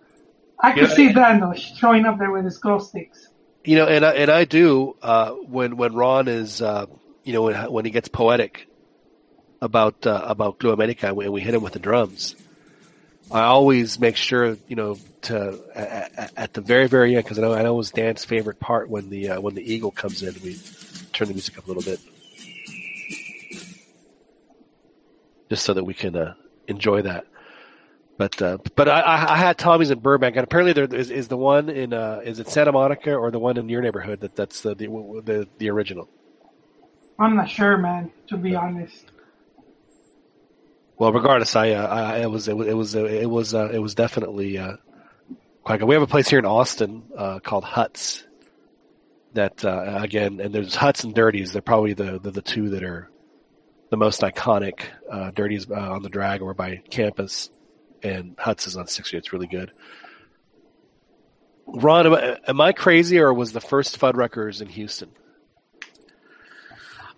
I 0.62 0.74
could 0.74 0.90
Yeah. 0.90 0.96
see 0.96 1.14
Dan 1.14 1.40
though 1.40 1.54
showing 1.54 2.06
up 2.06 2.18
there 2.18 2.32
with 2.32 2.46
his 2.46 2.58
glow 2.58 2.80
sticks. 2.80 3.28
You 3.64 3.76
know, 3.78 3.86
and 3.88 4.06
I, 4.06 4.12
and 4.14 4.32
I 4.32 4.46
do 4.46 4.96
uh, 5.02 5.32
when 5.32 5.78
when 5.78 5.94
Ron 5.94 6.28
is 6.28 6.62
uh, 6.62 6.86
you 7.24 7.34
know 7.34 7.44
when 7.44 7.72
when 7.72 7.86
he 7.86 7.92
gets 7.92 8.08
poetic 8.08 8.68
about 9.62 10.08
uh, 10.08 10.22
about 10.26 10.60
Club 10.60 10.74
America 10.74 11.08
and 11.08 11.16
we, 11.18 11.26
and 11.26 11.34
we 11.34 11.42
hit 11.42 11.54
him 11.54 11.62
with 11.62 11.74
the 11.74 11.80
drums. 11.80 12.36
I 13.32 13.42
always 13.42 14.00
make 14.00 14.16
sure 14.16 14.58
you 14.68 14.76
know 14.76 14.98
to 15.24 15.60
at, 15.76 16.32
at 16.36 16.54
the 16.54 16.62
very 16.62 16.88
very 16.88 17.16
end 17.16 17.24
because 17.26 17.38
I 17.38 17.42
know 17.42 17.54
I 17.54 17.62
know 17.64 17.74
it 17.76 17.78
was 17.78 17.92
Dan's 17.92 18.26
favorite 18.26 18.60
part 18.60 18.90
when 18.90 19.10
the 19.10 19.32
uh, 19.32 19.42
when 19.42 19.56
the 19.56 19.74
eagle 19.74 19.92
comes 19.92 20.24
in. 20.24 20.34
We 20.44 20.58
turn 21.14 21.28
the 21.28 21.34
music 21.34 21.58
up 21.58 21.66
a 21.66 21.68
little 21.68 21.84
bit 21.84 22.00
just 25.50 25.66
so 25.66 25.74
that 25.74 25.84
we 25.84 25.94
can 25.94 26.16
uh, 26.16 26.34
enjoy 26.68 27.02
that. 27.02 27.26
But 28.18 28.42
uh, 28.42 28.58
but 28.76 28.90
I, 28.90 29.28
I 29.30 29.38
had 29.38 29.58
Tommy's 29.58 29.92
in 29.92 30.00
Burbank, 30.00 30.36
and 30.36 30.44
apparently 30.44 30.74
there 30.74 30.94
is, 30.94 31.10
is 31.10 31.30
the 31.30 31.38
one 31.38 31.70
in 31.70 31.94
uh, 31.94 32.20
is 32.24 32.40
it 32.40 32.50
Santa 32.50 32.74
Monica 32.74 33.16
or 33.16 33.32
the 33.32 33.40
one 33.40 33.56
in 33.56 33.70
your 33.70 33.82
neighborhood 33.82 34.20
that 34.20 34.36
that's 34.36 34.60
the 34.62 34.76
the 34.76 34.88
the, 35.24 35.48
the 35.58 35.70
original. 35.70 36.10
I'm 37.18 37.38
not 37.38 37.50
sure, 37.50 37.78
man. 37.78 38.12
To 38.28 38.38
be 38.38 38.56
honest. 38.56 39.06
Well, 40.98 41.14
regardless, 41.14 41.56
I, 41.56 41.72
uh, 41.72 41.88
I 41.88 42.18
it 42.20 42.30
was 42.30 42.50
it 42.50 42.58
was 42.58 42.68
it 42.68 42.74
was 42.74 42.96
uh, 42.96 43.06
it 43.06 43.30
was 43.30 43.56
uh, 43.56 43.70
it 43.72 43.80
was 43.80 43.96
definitely 43.96 44.58
uh, 44.58 44.76
quite 45.64 45.80
good. 45.80 45.88
We 45.88 45.96
have 45.96 46.04
a 46.04 46.08
place 46.08 46.28
here 46.28 46.40
in 46.40 46.46
Austin 46.46 47.04
uh, 47.18 47.40
called 47.40 47.64
Huts. 47.64 48.26
That 49.34 49.64
uh, 49.64 50.00
again, 50.02 50.42
and 50.42 50.54
there's 50.54 50.76
Huts 50.76 51.06
and 51.06 51.16
Dirties. 51.16 51.54
They're 51.54 51.62
probably 51.62 51.94
the 51.94 52.20
the, 52.20 52.32
the 52.32 52.42
two 52.42 52.72
that 52.72 52.84
are 52.84 53.10
the 53.90 53.98
most 53.98 54.22
iconic. 54.22 54.82
Uh, 55.10 55.32
Dirties 55.32 55.70
uh, 55.70 55.74
on 55.74 56.04
the 56.04 56.10
drag 56.10 56.42
or 56.42 56.54
by 56.54 56.78
campus. 56.90 57.50
and 58.04 58.36
Huts 58.38 58.68
is 58.68 58.78
on 58.78 58.88
six 58.88 59.12
year. 59.12 59.20
It's 59.20 59.34
really 59.34 59.48
good. 59.48 59.72
Ron, 61.68 62.08
am 62.08 62.14
I, 62.14 62.38
am 62.48 62.62
I 62.62 62.72
crazy 62.72 63.20
or 63.20 63.34
was 63.34 63.52
the 63.52 63.62
first 63.62 64.00
Fuddruckers 64.00 64.62
in 64.62 64.68
Houston? 64.70 65.12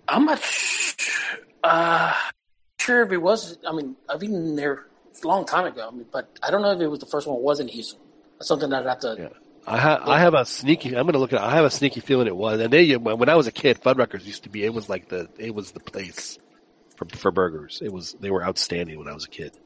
I'm 0.07 0.25
not 0.25 0.43
uh, 1.63 2.13
sure 2.79 3.03
if 3.03 3.11
it 3.11 3.17
was. 3.17 3.57
I 3.65 3.71
mean, 3.71 3.95
I've 4.09 4.19
been 4.19 4.55
there 4.55 4.87
a 5.23 5.27
long 5.27 5.45
time 5.45 5.65
ago. 5.65 5.87
I 5.87 5.95
mean, 5.95 6.05
but 6.11 6.29
I 6.43 6.51
don't 6.51 6.61
know 6.61 6.71
if 6.71 6.81
it 6.81 6.87
was 6.87 6.99
the 6.99 7.05
first 7.05 7.27
one. 7.27 7.37
It 7.37 7.43
was 7.43 7.59
in 7.61 7.69
Houston. 7.69 7.99
That's 8.37 8.49
something 8.49 8.73
I'd 8.73 8.85
have 8.85 8.99
to. 8.99 9.31
I 9.67 9.77
have 9.77 10.01
I 10.07 10.19
have 10.19 10.33
a 10.33 10.43
sneaky. 10.43 10.89
I'm 10.97 11.03
going 11.03 11.13
to 11.13 11.19
look 11.19 11.31
at. 11.33 11.39
it. 11.39 11.45
I 11.45 11.55
have 11.55 11.65
a 11.65 11.69
sneaky 11.69 11.99
feeling 11.99 12.27
it 12.27 12.35
was. 12.35 12.59
And 12.59 12.73
they 12.73 12.97
when 12.97 13.29
I 13.29 13.35
was 13.35 13.47
a 13.47 13.51
kid, 13.51 13.79
Fuddruckers 13.79 14.25
used 14.25 14.43
to 14.43 14.49
be. 14.49 14.65
It 14.65 14.73
was 14.73 14.89
like 14.89 15.07
the 15.07 15.29
it 15.37 15.53
was 15.53 15.71
the 15.71 15.79
place 15.79 16.39
for 17.09 17.17
for 17.17 17.31
burgers. 17.31 17.79
It 17.83 17.91
was 17.91 18.13
they 18.19 18.29
were 18.31 18.43
outstanding 18.45 18.97
when 18.99 19.07
I 19.07 19.13
was 19.13 19.25
a 19.25 19.29
kid. 19.29 19.57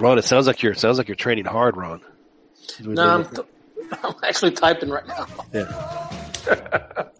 Ron, 0.00 0.18
it 0.18 0.24
sounds 0.24 0.46
like 0.46 0.62
you're 0.62 0.72
it 0.72 0.78
sounds 0.80 0.98
like 0.98 1.08
you're 1.08 1.14
training 1.16 1.44
hard, 1.44 1.76
Ron. 1.76 2.00
No, 2.80 3.08
I'm, 3.08 3.24
th- 3.24 3.46
I'm 4.04 4.14
actually 4.22 4.52
typing 4.52 4.88
right 4.88 5.06
now. 5.06 5.26
Yeah. 5.52 7.08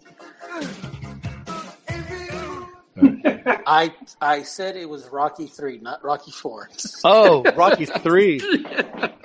I 3.66 3.92
I 4.20 4.42
said 4.42 4.76
it 4.76 4.88
was 4.88 5.06
Rocky 5.08 5.46
three, 5.46 5.78
not 5.78 6.04
Rocky 6.04 6.30
four. 6.30 6.68
Oh, 7.04 7.42
Rocky 7.56 7.86
three. 7.86 8.40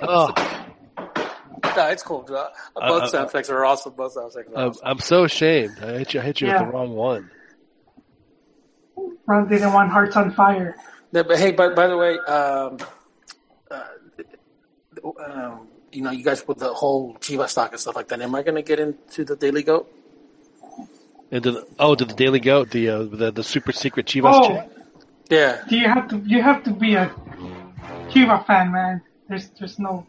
Oh, 0.00 0.32
no, 1.76 1.86
it's 1.88 2.02
cool. 2.02 2.26
Uh, 2.28 2.46
Both 2.74 3.02
Uh, 3.04 3.08
sound 3.08 3.26
effects 3.28 3.50
are 3.50 3.64
awesome. 3.64 3.92
Both 3.92 4.12
sound 4.14 4.32
effects 4.32 4.50
are 4.52 4.58
I'm, 4.58 4.68
awesome. 4.70 4.82
I'm 4.84 4.98
so 4.98 5.24
ashamed. 5.24 5.76
I 5.82 5.98
hit 5.98 6.14
you. 6.14 6.20
I 6.20 6.22
hit 6.24 6.40
you 6.40 6.48
Yeah. 6.48 6.60
with 6.62 6.70
the 6.70 6.72
wrong 6.76 6.94
one. 6.94 7.30
Ron 9.28 9.46
didn't 9.46 9.72
want 9.74 9.90
Hearts 9.90 10.16
on 10.16 10.32
Fire. 10.32 10.74
Yeah, 11.12 11.22
but 11.22 11.38
hey, 11.38 11.52
by, 11.52 11.68
by 11.74 11.86
the 11.86 11.96
way, 11.96 12.18
um, 12.20 12.78
uh, 13.70 13.84
um, 15.24 15.68
you 15.92 16.02
know, 16.02 16.10
you 16.10 16.24
guys 16.24 16.46
with 16.48 16.58
the 16.58 16.72
whole 16.72 17.14
Chivas 17.20 17.50
stock 17.50 17.70
and 17.72 17.80
stuff 17.80 17.94
like 17.94 18.08
that. 18.08 18.20
Am 18.20 18.34
I 18.34 18.42
going 18.42 18.54
to 18.56 18.62
get 18.62 18.80
into 18.80 19.24
the 19.24 19.36
Daily 19.36 19.62
Goat? 19.62 19.92
And 21.30 21.42
the, 21.44 21.66
oh, 21.78 21.94
to 21.94 22.04
the 22.06 22.14
Daily 22.14 22.40
Goat, 22.40 22.70
the 22.70 22.88
uh, 22.88 23.02
the 23.02 23.30
the 23.30 23.44
super 23.44 23.70
secret 23.72 24.06
Chivas 24.06 24.32
Oh, 24.32 24.48
chat. 24.48 24.72
Yeah. 25.28 25.62
do 25.68 25.76
you 25.76 25.86
have 25.88 26.08
to? 26.08 26.16
You 26.24 26.40
have 26.42 26.64
to 26.64 26.70
be 26.70 26.94
a 26.94 27.12
Chiva 28.08 28.46
fan, 28.46 28.72
man. 28.72 29.02
There's 29.28 29.48
there's 29.58 29.78
no 29.78 30.06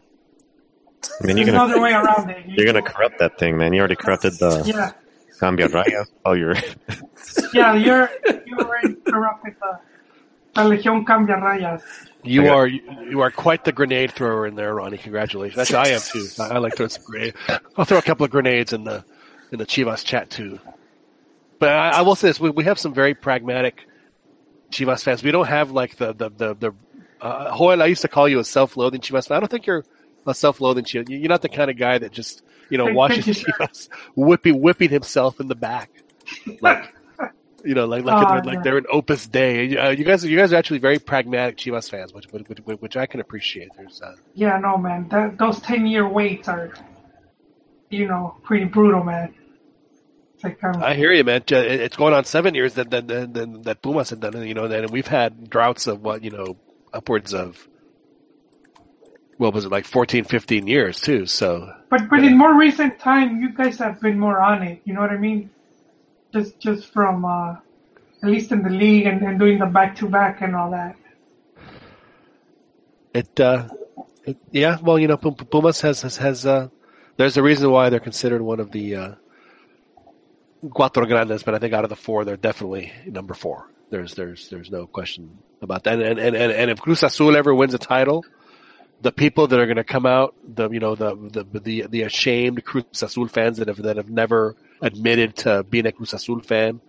I 1.22 1.26
mean, 1.26 1.36
you're 1.36 1.44
there's 1.46 1.56
no 1.58 1.64
other 1.64 1.74
gonna 1.74 1.82
way 1.84 1.92
around 1.92 2.30
it. 2.30 2.46
You- 2.46 2.54
you're 2.56 2.66
gonna 2.72 2.80
corrupt 2.80 3.18
that 3.18 3.38
thing, 3.38 3.58
man. 3.58 3.74
You 3.74 3.80
already 3.80 3.96
corrupted 3.96 4.32
the 4.38 4.62
Yeah, 4.64 4.92
Cambia 5.40 5.68
Raya. 5.68 6.06
Oh, 6.24 6.32
you're 6.32 6.54
yeah. 7.54 7.74
You're 7.74 8.10
you 8.46 8.58
already 8.58 8.94
corrupted 9.08 9.56
the, 9.60 9.80
the 10.54 10.64
Legion 10.68 11.04
Cambia 11.04 11.36
Rayas. 11.40 11.82
You 12.22 12.48
are 12.48 12.66
you, 12.66 12.82
you 13.08 13.20
are 13.20 13.30
quite 13.30 13.64
the 13.64 13.72
grenade 13.72 14.12
thrower 14.12 14.46
in 14.46 14.54
there, 14.54 14.74
Ronnie. 14.74 14.98
Congratulations. 14.98 15.58
Actually, 15.58 15.90
I 15.90 15.94
am 15.94 16.00
too. 16.00 16.26
I, 16.38 16.48
I 16.48 16.58
like 16.58 16.76
throwing 16.76 16.90
some 16.90 17.04
grenade. 17.04 17.34
I'll 17.76 17.86
throw 17.86 17.98
a 17.98 18.02
couple 18.02 18.24
of 18.24 18.30
grenades 18.30 18.74
in 18.74 18.84
the 18.84 19.02
in 19.50 19.58
the 19.58 19.66
Chivas 19.66 20.04
chat 20.04 20.28
too. 20.28 20.60
But 21.58 21.70
I, 21.70 21.90
I 21.90 22.00
will 22.02 22.14
say 22.14 22.28
this: 22.28 22.38
we, 22.38 22.50
we 22.50 22.64
have 22.64 22.78
some 22.78 22.92
very 22.92 23.14
pragmatic 23.14 23.86
Chivas 24.70 25.02
fans. 25.02 25.22
We 25.22 25.30
don't 25.30 25.48
have 25.48 25.70
like 25.70 25.96
the 25.96 26.12
the 26.12 26.28
the, 26.28 26.54
the 26.54 26.74
uh, 27.22 27.56
Joel. 27.56 27.82
I 27.82 27.86
used 27.86 28.02
to 28.02 28.08
call 28.08 28.28
you 28.28 28.40
a 28.40 28.44
self-loathing 28.44 29.00
Chivas 29.00 29.28
fan. 29.28 29.38
I 29.38 29.40
don't 29.40 29.50
think 29.50 29.66
you're 29.66 29.84
a 30.26 30.34
self-loathing 30.34 30.84
Chivas. 30.84 31.08
You're 31.08 31.28
not 31.28 31.40
the 31.40 31.48
kind 31.48 31.70
of 31.70 31.78
guy 31.78 31.96
that 31.96 32.12
just 32.12 32.42
you 32.70 32.78
know 32.78 32.86
Thank- 32.86 32.96
watches 32.96 33.26
you, 33.26 33.34
sir. 33.34 33.52
Chivas 33.60 33.88
whipping 34.14 34.60
whipping 34.60 34.90
himself 34.90 35.40
in 35.40 35.48
the 35.48 35.54
back, 35.54 35.90
like 36.60 36.94
you 37.64 37.74
know, 37.74 37.84
like 37.84 38.04
like 38.04 38.26
Oh, 38.26 38.46
like 38.46 38.54
yeah. 38.56 38.60
they're 38.62 38.78
an 38.78 38.86
Opus 38.90 39.26
Dei. 39.26 39.76
Uh, 39.76 39.90
you 39.90 40.04
guys, 40.04 40.24
you 40.24 40.36
guys 40.38 40.52
are 40.52 40.56
actually 40.56 40.78
very 40.78 40.98
pragmatic 40.98 41.58
Chivas 41.58 41.90
fans, 41.90 42.12
which 42.14 42.26
which, 42.32 42.46
which, 42.64 42.78
which 42.80 42.96
I 42.96 43.04
can 43.06 43.20
appreciate. 43.20 43.68
There's 43.76 44.00
uh, 44.00 44.14
Yeah, 44.34 44.58
no, 44.58 44.78
man. 44.78 45.08
That 45.10 45.36
those 45.38 45.60
ten 45.60 45.86
year 45.86 46.08
waits 46.08 46.48
are, 46.48 46.72
you 47.90 48.06
know, 48.08 48.36
pretty 48.42 48.64
brutal, 48.64 49.04
man. 49.04 49.34
Like 50.42 50.62
um, 50.64 50.82
I 50.82 50.94
hear 50.94 51.12
you, 51.12 51.22
man. 51.22 51.42
It's 51.48 51.96
going 51.96 52.14
on 52.14 52.24
seven 52.24 52.54
years 52.54 52.74
that 52.74 52.88
that 52.92 53.08
that, 53.08 53.34
that, 53.34 53.62
that 53.64 53.82
Pumas 53.82 54.08
have 54.08 54.20
done 54.20 54.34
it. 54.36 54.46
You 54.46 54.54
know, 54.54 54.64
and 54.64 54.88
we've 54.90 55.06
had 55.06 55.50
droughts 55.50 55.86
of 55.86 56.00
what 56.02 56.24
you 56.24 56.30
know, 56.30 56.56
upwards 56.94 57.34
of 57.34 57.68
what 59.40 59.54
was 59.54 59.64
it 59.64 59.72
like 59.72 59.86
14, 59.86 60.24
15 60.24 60.66
years 60.66 61.00
too. 61.00 61.24
So 61.24 61.72
But 61.88 62.10
but 62.10 62.22
in 62.22 62.36
more 62.36 62.54
recent 62.54 62.98
time, 62.98 63.40
you 63.40 63.48
guys 63.54 63.78
have 63.78 63.98
been 63.98 64.18
more 64.18 64.38
on 64.38 64.62
it. 64.62 64.82
You 64.84 64.92
know 64.92 65.00
what 65.00 65.10
I 65.10 65.16
mean? 65.16 65.48
Just 66.30 66.60
just 66.60 66.92
from 66.92 67.24
uh, 67.24 67.56
at 68.22 68.28
least 68.28 68.52
in 68.52 68.62
the 68.62 68.68
league 68.68 69.06
and, 69.06 69.22
and 69.22 69.38
doing 69.38 69.58
the 69.58 69.64
back 69.64 69.96
to 69.96 70.08
back 70.08 70.42
and 70.42 70.54
all 70.54 70.70
that. 70.72 70.94
it, 73.14 73.40
uh, 73.40 73.68
it 74.26 74.36
yeah. 74.50 74.76
Well, 74.82 74.98
you 74.98 75.08
know, 75.08 75.16
Pum- 75.16 75.34
Pumas 75.34 75.80
has 75.80 76.02
has, 76.02 76.18
has 76.18 76.44
uh, 76.44 76.68
there's 77.16 77.38
a 77.38 77.42
reason 77.42 77.70
why 77.70 77.88
they're 77.88 77.98
considered 77.98 78.42
one 78.42 78.60
of 78.60 78.70
the 78.70 78.96
uh, 78.96 79.14
cuatro 80.64 81.08
grandes, 81.08 81.42
but 81.42 81.54
I 81.54 81.58
think 81.58 81.72
out 81.72 81.84
of 81.84 81.90
the 81.90 81.96
four, 81.96 82.26
they're 82.26 82.36
definitely 82.36 82.92
number 83.06 83.32
four. 83.32 83.70
There's 83.88 84.12
there's 84.12 84.50
there's 84.50 84.70
no 84.70 84.86
question 84.86 85.38
about 85.62 85.84
that. 85.84 85.94
And 85.94 86.18
and 86.18 86.36
and, 86.36 86.52
and 86.52 86.70
if 86.70 86.82
Cruz 86.82 87.02
Azul 87.02 87.36
ever 87.36 87.54
wins 87.54 87.72
a 87.72 87.78
title, 87.78 88.22
the 89.00 89.12
people 89.12 89.46
that 89.46 89.58
are 89.58 89.66
going 89.66 89.76
to 89.76 89.84
come 89.84 90.06
out, 90.06 90.34
the 90.46 90.68
you 90.70 90.80
know 90.80 90.94
the 90.94 91.14
the 91.14 91.60
the, 91.60 91.86
the 91.88 92.02
ashamed 92.02 92.64
Cruz 92.64 92.84
Azul 93.02 93.28
fans 93.28 93.58
that 93.58 93.68
have 93.68 93.78
that 93.82 93.96
have 93.96 94.10
never 94.10 94.56
admitted 94.82 95.36
to 95.36 95.64
being 95.64 95.86
a 95.86 95.92
Cruz 95.92 96.12
Azul 96.12 96.40
fan, 96.40 96.80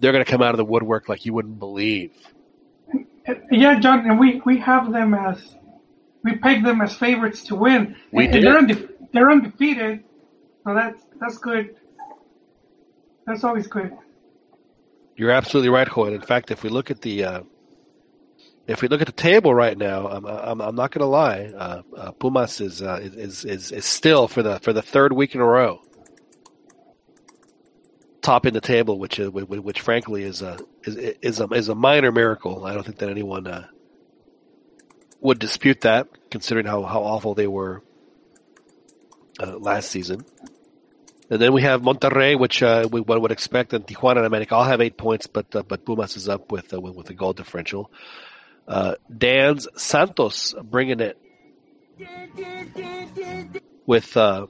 they're 0.00 0.12
going 0.12 0.24
to 0.24 0.30
come 0.30 0.42
out 0.42 0.50
of 0.50 0.58
the 0.58 0.64
woodwork 0.64 1.08
like 1.08 1.24
you 1.26 1.32
wouldn't 1.32 1.58
believe. 1.58 2.12
Yeah, 3.50 3.78
John, 3.78 4.08
and 4.08 4.18
we, 4.18 4.40
we 4.46 4.58
have 4.58 4.90
them 4.90 5.12
as 5.12 5.54
we 6.24 6.36
peg 6.36 6.64
them 6.64 6.80
as 6.80 6.94
favorites 6.94 7.44
to 7.44 7.56
win. 7.56 7.96
We 8.10 8.24
and, 8.24 8.32
did. 8.32 8.44
they're 8.44 8.58
unde- 8.58 8.88
they're 9.12 9.30
undefeated, 9.30 10.04
so 10.64 10.74
that's 10.74 11.02
that's 11.20 11.38
good. 11.38 11.76
That's 13.26 13.44
always 13.44 13.66
good. 13.66 13.96
You're 15.16 15.32
absolutely 15.32 15.68
right, 15.68 15.88
Hoyt. 15.88 16.12
In 16.12 16.22
fact, 16.22 16.50
if 16.50 16.62
we 16.62 16.70
look 16.70 16.90
at 16.90 17.02
the 17.02 17.24
uh, 17.24 17.40
if 18.68 18.82
we 18.82 18.88
look 18.88 19.00
at 19.00 19.06
the 19.06 19.12
table 19.12 19.52
right 19.52 19.76
now, 19.76 20.06
I'm 20.06 20.24
I'm, 20.24 20.60
I'm 20.60 20.74
not 20.76 20.92
going 20.92 21.00
to 21.00 21.06
lie. 21.06 21.50
Uh, 21.56 21.82
uh, 21.96 22.12
Pumas 22.12 22.60
is, 22.60 22.82
uh, 22.82 23.00
is 23.02 23.44
is 23.44 23.72
is 23.72 23.84
still 23.84 24.28
for 24.28 24.42
the 24.42 24.60
for 24.60 24.72
the 24.72 24.82
third 24.82 25.12
week 25.12 25.34
in 25.34 25.40
a 25.40 25.44
row 25.44 25.80
topping 28.28 28.52
the 28.52 28.60
table, 28.60 28.98
which 28.98 29.18
is 29.18 29.30
which, 29.30 29.48
which 29.48 29.80
frankly 29.80 30.22
is 30.22 30.42
a 30.42 30.58
is 30.84 30.96
is 30.96 31.40
a 31.40 31.46
is 31.46 31.68
a 31.70 31.74
minor 31.74 32.12
miracle. 32.12 32.66
I 32.66 32.74
don't 32.74 32.84
think 32.84 32.98
that 32.98 33.08
anyone 33.08 33.46
uh, 33.46 33.66
would 35.20 35.38
dispute 35.38 35.80
that, 35.82 36.08
considering 36.30 36.66
how 36.66 36.82
how 36.82 37.02
awful 37.02 37.34
they 37.34 37.46
were 37.46 37.82
uh, 39.40 39.56
last 39.56 39.90
season. 39.90 40.26
And 41.30 41.40
then 41.40 41.54
we 41.54 41.62
have 41.62 41.80
Monterrey, 41.82 42.38
which 42.38 42.62
uh, 42.62 42.88
we, 42.90 43.00
one 43.00 43.20
would 43.22 43.32
expect, 43.32 43.72
and 43.74 43.86
Tijuana 43.86 44.18
and 44.18 44.26
America 44.26 44.54
all 44.54 44.64
have 44.64 44.82
eight 44.82 44.98
points, 44.98 45.26
but 45.26 45.56
uh, 45.56 45.62
but 45.62 45.86
Pumas 45.86 46.16
is 46.16 46.28
up 46.28 46.52
with 46.52 46.74
uh, 46.74 46.80
with, 46.80 46.94
with 46.96 47.08
a 47.08 47.14
goal 47.14 47.32
differential. 47.32 47.90
Uh, 48.68 48.94
Dan's 49.16 49.66
Santos 49.76 50.54
bringing 50.62 51.00
it 51.00 51.18
with 53.86 54.16
uh, 54.16 54.46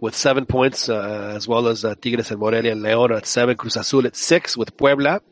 with 0.00 0.14
seven 0.14 0.44
points, 0.44 0.90
uh, 0.90 1.32
as 1.34 1.48
well 1.48 1.66
as 1.68 1.84
uh, 1.84 1.94
Tigres 1.94 2.30
and 2.30 2.38
Morelia 2.38 2.72
and 2.72 2.82
León 2.82 3.16
at 3.16 3.26
seven, 3.26 3.56
Cruz 3.56 3.76
Azul 3.76 4.06
at 4.06 4.16
six 4.16 4.54
with 4.54 4.76
Puebla, 4.76 5.22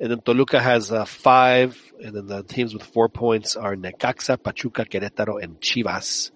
and 0.00 0.10
then 0.10 0.20
Toluca 0.22 0.60
has 0.60 0.90
uh, 0.90 1.04
five, 1.04 1.78
and 2.02 2.16
then 2.16 2.26
the 2.26 2.42
teams 2.42 2.72
with 2.72 2.82
four 2.82 3.10
points 3.10 3.54
are 3.54 3.76
Necaxa, 3.76 4.42
Pachuca, 4.42 4.86
Querétaro, 4.86 5.42
and 5.42 5.60
Chivas. 5.60 6.30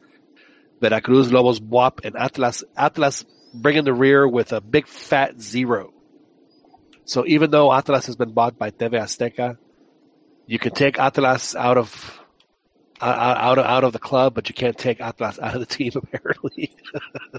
Veracruz, 0.81 1.31
Lobos, 1.31 1.61
Buap, 1.61 2.05
and 2.05 2.17
Atlas. 2.17 2.65
Atlas 2.77 3.25
bringing 3.55 3.85
the 3.85 3.93
rear 3.93 4.27
with 4.27 4.53
a 4.53 4.61
big 4.61 4.87
fat 4.87 5.41
zero. 5.41 5.93
So 7.05 7.25
even 7.27 7.51
though 7.51 7.73
Atlas 7.73 8.07
has 8.07 8.17
been 8.17 8.33
bought 8.33 8.59
by 8.59 8.71
TV 8.71 8.93
Azteca, 8.93 9.59
you 10.51 10.59
can 10.59 10.73
take 10.73 10.99
Atlas 10.99 11.55
out 11.55 11.79
of 11.79 12.21
out 13.01 13.37
out 13.37 13.59
of, 13.59 13.65
out 13.65 13.85
of 13.85 13.93
the 13.93 14.01
club, 14.01 14.35
but 14.35 14.49
you 14.49 14.55
can't 14.55 14.77
take 14.77 15.01
Atlas 15.01 15.39
out 15.39 15.55
of 15.55 15.61
the 15.61 15.67
team. 15.67 15.93
Apparently, 15.95 16.75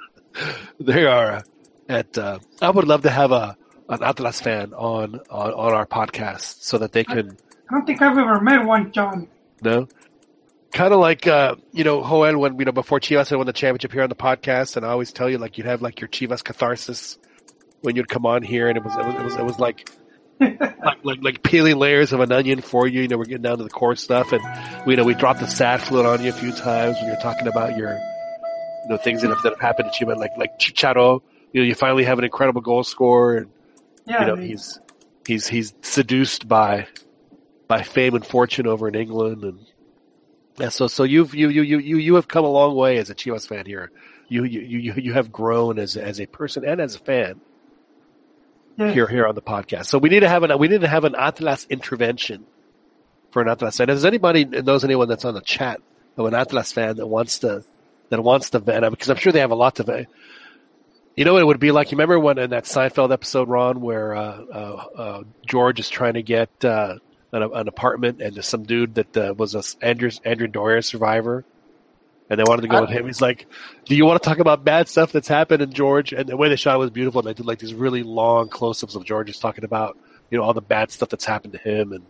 they 0.80 1.06
are 1.06 1.44
at. 1.90 2.18
Uh, 2.18 2.40
I 2.62 2.70
would 2.70 2.88
love 2.88 3.02
to 3.04 3.10
have 3.10 3.34
a 3.34 3.58
an 3.90 4.02
Atlas 4.02 4.40
fan 4.40 4.74
on 4.74 5.20
on, 5.30 5.52
on 5.52 5.74
our 5.74 5.86
podcast 5.86 6.64
so 6.64 6.78
that 6.78 6.94
they 6.94 7.04
can 7.04 7.38
I 7.70 7.74
don't 7.74 7.86
think 7.86 8.02
I've 8.02 8.18
ever 8.18 8.40
met 8.40 8.66
one, 8.66 8.92
John. 8.94 9.28
no. 9.62 9.88
Kind 10.72 10.94
of 10.94 11.02
like 11.02 11.28
uh, 11.28 11.56
you 11.74 11.84
know 11.84 12.02
Joel 12.02 12.38
when 12.38 12.58
you 12.58 12.64
know 12.64 12.72
before 12.72 13.02
Chivas 13.02 13.30
had 13.30 13.36
won 13.36 13.46
the 13.46 13.52
championship 13.52 13.92
here 13.92 14.04
on 14.04 14.10
the 14.10 14.16
podcast, 14.16 14.78
and 14.78 14.86
I 14.86 14.90
always 14.92 15.12
tell 15.12 15.30
you 15.30 15.38
like 15.38 15.58
you'd 15.58 15.68
have 15.68 15.82
like 15.82 16.00
your 16.00 16.08
Chivas 16.08 16.42
catharsis 16.42 17.18
when 17.82 17.98
you'd 17.98 18.08
come 18.08 18.26
on 18.26 18.42
here, 18.42 18.70
and 18.70 18.78
it 18.78 18.86
was 18.86 18.96
it 18.96 19.06
was 19.06 19.16
it 19.16 19.24
was, 19.24 19.36
it 19.36 19.44
was 19.44 19.60
like, 19.60 19.90
like 20.42 20.98
like 21.04 21.20
like 21.22 21.44
peeling 21.44 21.78
layers 21.78 22.12
of 22.14 22.20
an 22.20 22.32
onion 22.32 22.62
for 22.62 22.88
you. 22.88 23.02
You 23.04 23.08
know, 23.08 23.18
we're 23.18 23.26
getting 23.26 23.44
down 23.44 23.58
to 23.60 23.64
the 23.64 23.70
core 23.70 23.96
stuff, 23.96 24.32
and 24.32 24.42
we 24.86 24.94
you 24.94 24.98
know 24.98 25.04
we 25.04 25.14
dropped 25.14 25.40
the 25.40 25.48
sad 25.48 25.82
fluid 25.82 26.06
on 26.06 26.24
you 26.24 26.30
a 26.30 26.34
few 26.34 26.52
times 26.52 26.98
when 26.98 27.08
you're 27.08 27.22
talking 27.22 27.48
about 27.48 27.78
your 27.78 27.94
you 27.94 28.90
know 28.90 28.98
things 28.98 29.22
that 29.22 29.30
have, 29.30 29.42
that 29.44 29.52
have 29.54 29.62
happened 29.62 29.92
to 29.94 30.06
Chivas, 30.06 30.18
like 30.18 30.32
like 30.38 30.60
Chicharo. 30.60 31.22
You 31.54 31.62
know, 31.62 31.68
you 31.68 31.76
finally 31.76 32.04
have 32.06 32.18
an 32.18 32.24
incredible 32.26 32.62
goal 32.62 32.84
scorer, 32.84 33.38
and 33.38 33.52
Yeah, 34.06 34.22
you 34.22 34.28
know 34.28 34.36
they- 34.36 34.48
he's 34.48 34.80
he's 35.28 35.48
he's 35.48 35.74
seduced 35.82 36.48
by 36.48 36.88
by 37.68 37.84
fame 37.84 38.16
and 38.16 38.26
fortune 38.26 38.68
over 38.68 38.88
in 38.88 38.96
England, 38.96 39.44
and 39.44 39.60
yeah, 40.58 40.70
so 40.70 40.88
so 40.88 41.04
you've 41.04 41.34
you 41.36 41.50
you 41.50 41.62
you 41.62 41.78
you 41.80 41.98
you 41.98 42.16
have 42.16 42.28
come 42.28 42.44
a 42.46 42.50
long 42.50 42.76
way 42.76 42.98
as 42.98 43.10
a 43.10 43.16
Chivas 43.16 43.48
fan 43.48 43.66
here. 43.66 43.92
You 44.30 44.44
you 44.46 44.62
you 44.62 44.94
you 44.96 45.14
have 45.14 45.32
grown 45.32 45.78
as 45.78 45.96
as 45.98 46.20
a 46.20 46.26
person 46.26 46.66
and 46.66 46.80
as 46.82 46.96
a 46.96 47.00
fan. 47.00 47.42
Here 48.90 49.08
here 49.08 49.28
on 49.28 49.36
the 49.36 49.42
podcast. 49.42 49.86
So 49.86 49.98
we 49.98 50.10
need 50.10 50.22
to 50.22 50.30
have 50.30 50.44
an 50.44 50.58
we 50.58 50.68
need 50.68 50.82
to 50.82 50.88
have 50.88 51.04
an 51.04 51.16
Atlas 51.16 51.68
intervention 51.70 52.46
for 53.32 53.42
an 53.42 53.48
Atlas 53.48 53.78
fan. 53.78 53.88
Does 53.88 54.06
anybody 54.06 54.46
knows 54.46 54.84
anyone 54.84 55.08
that's 55.08 55.26
on 55.26 55.34
the 55.34 55.42
chat 55.42 55.82
of 56.18 56.26
an 56.26 56.34
Atlas 56.34 56.72
fan 56.72 56.98
that 56.98 57.08
wants 57.08 57.40
to 57.40 57.64
that 58.10 58.22
wants 58.22 58.52
to 58.52 58.60
vent? 58.60 58.90
Because 58.90 59.10
I'm 59.10 59.18
sure 59.18 59.32
they 59.32 59.40
have 59.40 59.52
a 59.52 59.56
lot 59.56 59.76
to 59.76 59.84
vent. 59.84 60.08
You 61.16 61.26
know 61.26 61.34
what 61.34 61.42
it 61.42 61.46
would 61.46 61.60
be 61.60 61.72
like? 61.72 61.92
You 61.92 61.98
remember 61.98 62.20
when 62.20 62.38
in 62.38 62.52
that 62.52 62.64
Seinfeld 62.64 63.12
episode, 63.12 63.50
Ron, 63.50 63.82
where 63.82 64.16
uh, 64.16 64.42
uh, 64.42 64.84
uh, 64.96 65.24
George 65.46 65.80
is 65.80 65.90
trying 65.90 66.14
to 66.14 66.24
get 66.24 66.50
uh, 66.64 66.96
an, 67.34 67.44
an 67.44 67.68
apartment, 67.68 68.22
and 68.22 68.36
there's 68.36 68.48
some 68.48 68.64
dude 68.64 68.96
that 68.96 69.18
uh, 69.18 69.34
was 69.38 69.56
a 69.56 69.64
Andrea 69.86 70.12
Andrea 70.24 70.48
Doria 70.48 70.82
survivor, 70.82 71.44
and 72.32 72.40
they 72.40 72.46
wanted 72.48 72.62
to 72.62 72.70
go 72.70 72.80
with 72.80 72.90
him. 72.90 73.06
He's 73.06 73.22
like, 73.22 73.46
"Do 73.84 73.94
you 73.94 74.06
want 74.06 74.24
to 74.24 74.28
talk 74.28 74.40
about 74.40 74.64
bad 74.64 74.88
stuff 74.88 75.12
that's 75.12 75.28
happened 75.28 75.62
in 75.62 75.74
George?" 75.74 76.14
And 76.14 76.30
the 76.30 76.38
way 76.38 76.48
they 76.48 76.56
shot 76.56 76.76
it 76.76 76.78
was 76.78 76.90
beautiful. 76.90 77.20
And 77.20 77.28
they 77.28 77.34
did 77.34 77.46
like 77.46 77.60
these 77.60 77.74
really 77.74 78.04
long 78.04 78.48
close-ups 78.48 78.96
of 78.96 79.04
George 79.04 79.28
just 79.28 79.42
talking 79.42 79.66
about 79.66 79.98
you 80.30 80.38
know 80.38 80.46
all 80.46 80.54
the 80.54 80.62
bad 80.62 80.92
stuff 80.92 81.10
that's 81.10 81.26
happened 81.26 81.52
to 81.54 81.60
him, 81.60 81.92
and 81.92 82.06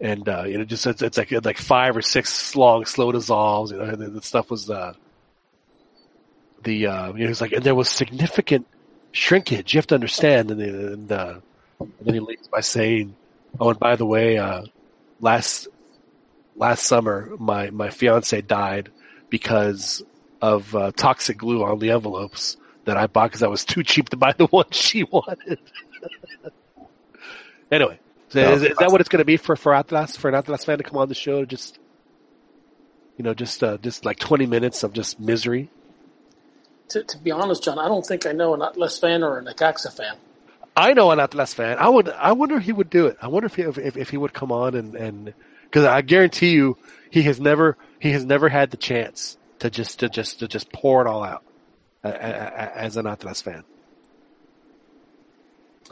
and 0.00 0.26
uh, 0.26 0.44
you 0.44 0.56
know 0.56 0.64
just 0.64 0.86
it's, 0.86 1.02
it's 1.02 1.18
like 1.18 1.30
like 1.44 1.58
five 1.58 1.98
or 1.98 2.00
six 2.00 2.56
long 2.56 2.86
slow 2.86 3.12
dissolves. 3.12 3.72
You 3.72 3.76
know, 3.76 3.84
and 3.84 4.16
the 4.16 4.22
stuff 4.22 4.50
was 4.50 4.70
uh, 4.70 4.94
the 6.64 6.86
uh, 6.86 7.12
you 7.12 7.24
know 7.24 7.30
it's 7.30 7.42
like 7.42 7.52
and 7.52 7.62
there 7.62 7.74
was 7.74 7.90
significant 7.90 8.66
shrinkage. 9.12 9.74
You 9.74 9.78
have 9.78 9.86
to 9.88 9.96
understand, 9.96 10.50
and, 10.50 10.62
and, 10.62 11.12
uh, 11.12 11.34
and 11.78 11.92
then 12.00 12.14
he 12.14 12.20
leaves 12.20 12.48
by 12.48 12.60
saying, 12.60 13.14
"Oh, 13.60 13.68
and 13.68 13.78
by 13.78 13.96
the 13.96 14.06
way, 14.06 14.38
uh, 14.38 14.62
last 15.20 15.68
last 16.56 16.84
summer 16.84 17.28
my 17.38 17.68
my 17.68 17.90
fiance 17.90 18.40
died 18.40 18.90
because 19.30 20.02
of 20.42 20.74
uh, 20.74 20.92
toxic 20.92 21.38
glue 21.38 21.64
on 21.64 21.78
the 21.78 21.90
envelopes 21.90 22.56
that 22.84 22.96
I 22.96 23.06
bought 23.06 23.30
because 23.30 23.42
I 23.42 23.48
was 23.48 23.64
too 23.64 23.82
cheap 23.82 24.08
to 24.10 24.16
buy 24.16 24.32
the 24.36 24.46
one 24.50 24.70
she 24.70 25.04
wanted." 25.04 25.58
anyway, 27.72 27.98
so 28.30 28.40
is, 28.40 28.62
is 28.62 28.76
that 28.78 28.90
what 28.90 29.00
it's 29.00 29.08
going 29.08 29.18
to 29.18 29.24
be 29.24 29.36
for 29.36 29.56
for 29.56 29.74
Atlas 29.74 30.16
for 30.16 30.28
an 30.28 30.34
Atlas 30.34 30.64
fan 30.64 30.78
to 30.78 30.84
come 30.84 30.98
on 30.98 31.08
the 31.08 31.14
show? 31.14 31.44
Just 31.44 31.78
you 33.16 33.24
know, 33.24 33.34
just 33.34 33.62
uh, 33.62 33.78
just 33.78 34.04
like 34.04 34.18
twenty 34.18 34.46
minutes 34.46 34.82
of 34.82 34.92
just 34.92 35.20
misery. 35.20 35.70
To, 36.90 37.04
to 37.04 37.18
be 37.18 37.30
honest, 37.30 37.62
John, 37.62 37.78
I 37.78 37.86
don't 37.86 38.04
think 38.04 38.26
I 38.26 38.32
know 38.32 38.52
an 38.54 38.62
Atlas 38.62 38.98
fan 38.98 39.22
or 39.22 39.38
an 39.38 39.44
Necaxa 39.44 39.96
fan. 39.96 40.16
I 40.76 40.92
know 40.92 41.10
an 41.10 41.20
Atlas 41.20 41.54
fan. 41.54 41.78
I 41.78 41.88
would. 41.88 42.08
I 42.08 42.32
wonder 42.32 42.56
if 42.56 42.64
he 42.64 42.72
would 42.72 42.90
do 42.90 43.06
it. 43.06 43.18
I 43.20 43.28
wonder 43.28 43.46
if 43.46 43.54
he, 43.54 43.62
if, 43.62 43.96
if 43.96 44.10
he 44.10 44.16
would 44.16 44.32
come 44.32 44.50
on 44.52 44.74
and 44.74 44.94
and 44.94 45.34
because 45.70 45.84
I 45.84 46.02
guarantee 46.02 46.50
you 46.50 46.76
he 47.10 47.22
has 47.22 47.40
never 47.40 47.76
he 48.00 48.10
has 48.10 48.24
never 48.24 48.48
had 48.48 48.70
the 48.70 48.76
chance 48.76 49.38
to 49.60 49.70
just 49.70 50.00
to 50.00 50.08
just 50.08 50.40
to 50.40 50.48
just 50.48 50.72
pour 50.72 51.00
it 51.00 51.06
all 51.06 51.22
out 51.22 51.44
as 52.02 52.96
an 52.96 53.06
Atlas 53.06 53.42
fan. 53.42 53.62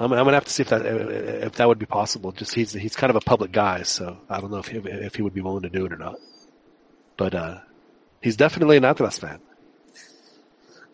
I'm, 0.01 0.13
I'm 0.13 0.25
gonna 0.25 0.35
have 0.35 0.45
to 0.45 0.53
see 0.53 0.63
if 0.63 0.71
that 0.71 0.85
if 0.85 1.53
that 1.57 1.69
would 1.69 1.79
be 1.79 1.87
possible. 1.87 2.33
Just 2.33 2.55
he's 2.55 2.73
he's 2.73 2.97
kind 2.97 3.11
of 3.11 3.17
a 3.17 3.21
public 3.21 3.53
guy, 3.53 3.83
so 3.83 4.19
I 4.29 4.41
don't 4.41 4.51
know 4.51 4.59
if 4.59 4.69
he, 4.69 4.79
if 4.79 5.15
he 5.15 5.23
would 5.23 5.35
be 5.35 5.41
willing 5.41 5.63
to 5.63 5.69
do 5.69 5.87
it 5.87 5.93
or 5.93 5.97
not. 5.97 6.17
But 7.17 7.35
uh, 7.35 7.59
he's 8.23 8.37
definitely 8.37 8.77
an 8.77 8.85
Atlas 8.85 9.19
fan. 9.19 9.41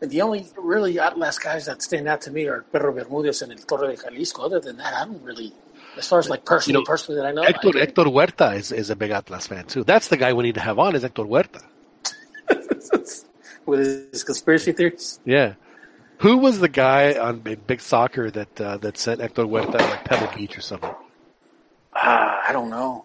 The 0.00 0.22
only 0.22 0.46
really 0.56 0.98
Atlas 0.98 1.38
guys 1.38 1.66
that 1.66 1.82
stand 1.82 2.08
out 2.08 2.22
to 2.22 2.30
me 2.30 2.46
are 2.46 2.62
Pedro 2.72 2.92
Bermúdez 2.92 3.42
and 3.42 3.52
El 3.52 3.58
Torre 3.58 3.88
de 3.88 3.96
Jalisco. 3.96 4.42
Other 4.42 4.60
than 4.60 4.76
that, 4.78 4.92
I 4.94 5.04
don't 5.04 5.22
really, 5.22 5.52
as 5.96 6.08
far 6.08 6.18
as 6.18 6.28
like 6.28 6.44
personally, 6.44 6.78
You 6.78 6.80
know, 6.82 6.86
personally 6.86 7.20
that 7.20 7.26
I 7.28 7.32
know, 7.32 7.42
Hector, 7.42 7.70
I, 7.76 7.80
Hector 7.80 8.04
Huerta 8.04 8.56
is, 8.56 8.72
is 8.72 8.90
a 8.90 8.96
big 8.96 9.10
Atlas 9.10 9.46
fan 9.46 9.66
too. 9.66 9.84
That's 9.84 10.08
the 10.08 10.16
guy 10.16 10.32
we 10.32 10.42
need 10.44 10.54
to 10.56 10.60
have 10.60 10.78
on 10.78 10.94
is 10.94 11.02
Hector 11.02 11.22
Huerta. 11.24 11.62
with 13.66 14.10
his 14.12 14.24
conspiracy 14.24 14.72
theories. 14.72 15.20
Yeah. 15.24 15.54
Who 16.18 16.36
was 16.38 16.60
the 16.60 16.68
guy 16.68 17.14
on 17.18 17.40
Big 17.40 17.66
Big 17.66 17.80
Soccer 17.80 18.30
that 18.30 18.60
uh, 18.60 18.76
that 18.78 18.96
sent 18.98 19.20
Hector 19.20 19.44
Huerta 19.44 19.72
to 19.78 19.84
like 19.84 20.04
Pebble 20.04 20.32
Beach 20.36 20.56
or 20.56 20.60
something? 20.60 20.94
Ah, 21.94 22.42
I 22.48 22.52
don't 22.52 22.70
know. 22.70 23.04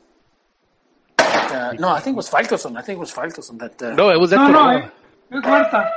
But, 1.18 1.52
uh, 1.52 1.74
no, 1.80 1.90
I 1.90 1.99
think 1.99 2.16
it 2.16 2.18
was 2.18 2.30
Falcoson. 2.30 2.78
I 2.78 2.82
think 2.82 2.98
it 2.98 2.99
was 2.99 3.11
Falcoson 3.11 3.60
that. 3.60 3.82
Uh, 3.82 3.95
No, 3.95 4.10
it 4.10 4.20
was 4.20 4.32
No, 4.32 4.38
Hector. 4.38 4.53
no, 4.53 4.60
uh, 4.61 4.78
it, 4.78 4.84
it 5.32 5.36
was 5.36 5.44
Huerta. 5.44 5.91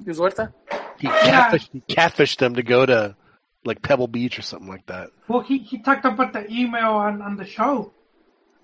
It 0.00 0.06
was 0.06 0.18
Huerta. 0.18 0.52
he, 0.98 1.08
catfished, 1.08 1.68
he 1.72 1.80
catfished 1.94 2.38
them 2.38 2.54
to 2.54 2.62
go 2.62 2.84
to 2.86 3.14
like 3.64 3.82
Pebble 3.82 4.08
Beach 4.08 4.38
or 4.38 4.42
something 4.42 4.68
like 4.68 4.86
that. 4.86 5.08
Well, 5.28 5.40
he, 5.40 5.58
he 5.58 5.78
talked 5.78 6.04
about 6.04 6.32
the 6.32 6.50
email 6.50 6.92
on, 6.92 7.20
on 7.22 7.36
the 7.36 7.44
show. 7.46 7.92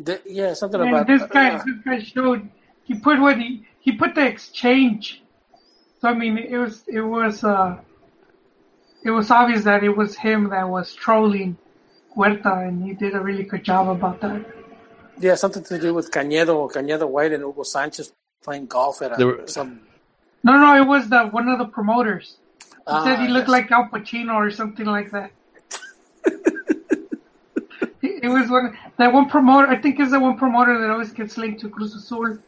The, 0.00 0.20
yeah, 0.26 0.54
something 0.54 0.80
And 0.80 0.90
about 0.90 1.06
this 1.06 1.22
guy, 1.30 1.50
uh, 1.54 1.62
this 1.64 1.76
guy 1.84 2.02
showed 2.02 2.48
he 2.84 2.94
put 2.94 3.20
what 3.20 3.38
he 3.38 3.66
he 3.80 3.92
put 3.92 4.14
the 4.14 4.26
exchange. 4.26 5.22
So 6.00 6.08
I 6.08 6.14
mean, 6.14 6.36
it 6.38 6.56
was 6.56 6.82
it 6.88 7.00
was 7.00 7.44
uh 7.44 7.78
it 9.04 9.10
was 9.10 9.30
obvious 9.30 9.64
that 9.64 9.84
it 9.84 9.96
was 9.96 10.16
him 10.16 10.50
that 10.50 10.68
was 10.68 10.94
trolling 10.94 11.56
Huerta, 12.16 12.66
and 12.66 12.82
he 12.84 12.94
did 12.94 13.14
a 13.14 13.20
really 13.20 13.44
good 13.44 13.62
job 13.64 13.88
about 13.88 14.20
that. 14.22 14.44
yeah, 15.18 15.34
something 15.36 15.62
to 15.64 15.78
do 15.78 15.94
with 15.94 16.10
Cañedo, 16.10 16.70
Cañedo 16.72 17.08
White, 17.08 17.32
and 17.32 17.44
Hugo 17.44 17.62
Sanchez 17.62 18.12
playing 18.42 18.66
golf 18.66 19.00
at 19.02 19.12
a, 19.12 19.16
There 19.16 19.26
were- 19.26 19.46
some. 19.46 19.80
No, 20.42 20.58
no, 20.58 20.76
it 20.82 20.86
was 20.86 21.08
the 21.08 21.26
one 21.26 21.48
of 21.48 21.58
the 21.58 21.66
promoters. 21.66 22.36
He 22.86 22.92
Ah, 22.92 23.04
said 23.04 23.18
he 23.20 23.28
looked 23.28 23.48
yes. 23.48 23.52
like 23.56 23.70
Al 23.72 23.88
Pacino 23.88 24.34
or 24.34 24.50
something 24.50 24.84
like 24.84 25.10
that. 25.12 25.30
it 28.02 28.28
was 28.28 28.50
one 28.50 28.76
that 28.98 29.12
one 29.12 29.28
promoter. 29.30 29.68
I 29.68 29.80
think 29.80 29.98
is 30.00 30.10
the 30.10 30.20
one 30.20 30.36
promoter 30.36 30.78
that 30.80 30.90
always 30.90 31.10
gets 31.12 31.38
linked 31.38 31.60
to 31.62 31.70
Cruz 31.70 31.94
Azul. 31.94 32.38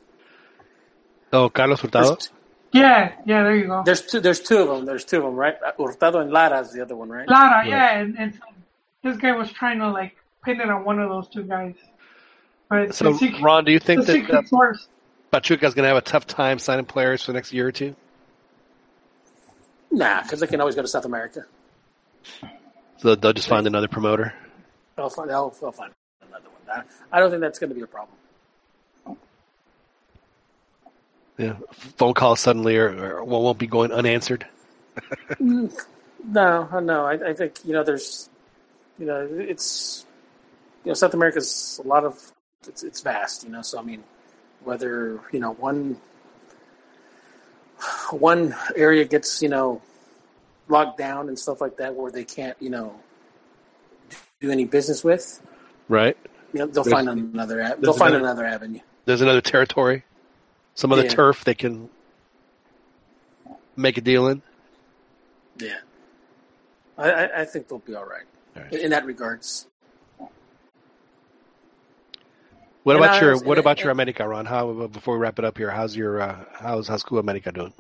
Oh, 1.33 1.49
Carlos 1.49 1.81
Hurtado. 1.81 2.11
There's, 2.15 2.31
Yeah, 2.73 3.13
yeah, 3.25 3.43
there 3.45 3.57
you 3.57 3.67
go. 3.67 3.83
there's 3.85 4.03
two. 4.03 4.21
There's 4.21 4.41
two 4.41 4.59
of 4.59 4.69
them. 4.69 4.85
There's 4.85 5.05
two 5.07 5.19
of 5.19 5.23
them, 5.25 5.35
right? 5.35 5.57
Uh, 5.65 5.73
Hurtado 5.83 6.21
and 6.21 6.31
Lara 6.31 6.61
is 6.61 6.73
the 6.73 6.83
other 6.83 6.97
one, 6.97 7.09
right? 7.09 7.29
Lara, 7.29 7.67
yeah, 7.67 7.99
and, 7.99 8.19
and 8.19 8.35
so 8.35 8.41
this 9.03 9.17
guy 9.17 9.33
was 9.33 9.51
trying 9.51 9.79
to 9.79 9.89
like 9.91 10.17
pin 10.45 10.61
it 10.61 10.69
on 10.69 10.85
one 10.85 10.99
of 10.99 11.09
those 11.09 11.29
two 11.29 11.45
guys. 11.45 11.75
But 12.69 12.95
So, 12.95 13.13
the 13.13 13.39
Ron, 13.41 13.65
do 13.65 13.73
you 13.73 13.79
think 13.79 14.05
that 14.05 14.11
uh, 14.11 14.15
secret 14.15 14.49
source. 14.49 14.89
Pachuca's 15.33 15.75
going 15.75 15.85
to 15.85 15.89
have 15.89 15.97
a 15.97 16.01
tough 16.03 16.27
time 16.27 16.59
signing 16.59 16.85
players 16.85 17.23
for 17.23 17.33
the 17.33 17.37
next 17.37 17.53
year 17.53 17.69
or 17.69 17.73
two? 17.73 17.95
Nah, 19.97 20.23
because 20.23 20.41
they 20.41 20.47
can 20.47 20.61
always 20.61 20.75
go 20.75 20.83
to 20.83 20.89
South 20.89 21.07
America. 21.07 21.47
So 22.99 23.15
they'll 23.15 23.33
just 23.33 23.49
find 23.49 23.67
another 23.67 23.89
promoter. 23.89 24.35
They'll 24.95 25.09
find. 25.09 25.31
They'll, 25.31 25.49
they'll 25.59 25.73
find 25.73 25.91
another 26.29 26.45
one. 26.45 26.85
I, 27.11 27.19
don't 27.19 27.31
think 27.31 27.41
that's 27.41 27.59
going 27.59 27.71
to 27.71 27.75
be 27.75 27.81
a 27.81 27.87
problem. 27.87 28.17
Yeah, 31.39 31.55
phone 31.71 32.13
calls 32.13 32.41
suddenly 32.41 32.77
or, 32.77 33.21
or 33.21 33.25
won't 33.25 33.59
be 33.59 33.67
going 33.67 33.91
unanswered. 33.91 34.47
No, 36.29 36.81
no. 36.81 37.05
I, 37.05 37.29
I 37.29 37.35
think 37.35 37.61
you 37.65 37.73
know. 37.73 37.85
There's, 37.85 38.29
you 38.99 39.07
know, 39.07 39.29
it's, 39.31 40.05
you 40.85 40.89
know, 40.89 40.95
South 40.95 41.15
America's 41.15 41.81
a 41.85 41.87
lot 41.87 42.05
of. 42.05 42.33
It's 42.67 42.83
it's 42.83 43.01
vast, 43.01 43.45
you 43.45 43.51
know. 43.51 43.63
So 43.63 43.79
I 43.79 43.83
mean, 43.83 44.03
whether 44.65 45.21
you 45.31 45.39
know 45.39 45.53
one 45.53 46.01
one 48.13 48.55
area 48.75 49.05
gets 49.05 49.43
you 49.43 49.49
know 49.49 49.83
locked 50.69 50.99
down 50.99 51.29
and 51.29 51.39
stuff 51.39 51.61
like 51.61 51.77
that, 51.79 51.95
where 51.95 52.11
they 52.11 52.25
can't 52.25 52.57
you 52.61 52.71
know 52.71 52.95
do 54.41 54.51
any 54.51 54.65
business 54.65 55.03
with, 55.05 55.41
Right? 55.89 56.17
you 56.53 56.61
know, 56.61 56.67
they'll 56.67 56.85
There's- 56.85 56.93
find 57.05 57.09
another. 57.09 57.77
They'll 57.81 57.93
find 57.95 58.15
another- 58.15 58.45
avenue. 58.45 58.81
There's 59.07 59.21
another 59.23 59.41
territory, 59.41 60.05
some 60.75 60.93
other 60.93 61.05
Yeah. 61.05 61.11
turf 61.11 61.45
they 61.45 61.55
can 61.55 61.89
make 63.77 63.97
a 63.97 64.01
deal 64.01 64.27
in. 64.29 64.43
Yeah, 65.59 65.79
I, 66.99 67.11
I, 67.11 67.41
I 67.41 67.45
think 67.45 67.69
they'll 67.69 67.79
be 67.79 67.95
all 67.95 68.05
right, 68.05 68.25
in, 68.73 68.81
in 68.81 68.91
that 68.91 69.07
regards. 69.07 69.67
What 72.83 72.97
And 72.97 73.05
about 73.05 73.17
I 73.17 73.21
your 73.25 73.39
What 73.39 73.59
about 73.59 73.81
your 73.81 73.91
America, 73.91 74.27
Ron? 74.29 74.47
How 74.47 74.73
before 74.87 75.15
we 75.17 75.21
wrap 75.21 75.39
it 75.39 75.45
up 75.45 75.57
here? 75.59 75.71
How's 75.71 75.97
your 75.97 76.21
uh, 76.21 76.45
how's 76.53 76.87
how's 76.89 77.03
Club 77.03 77.25
America 77.25 77.51
doing? 77.51 77.73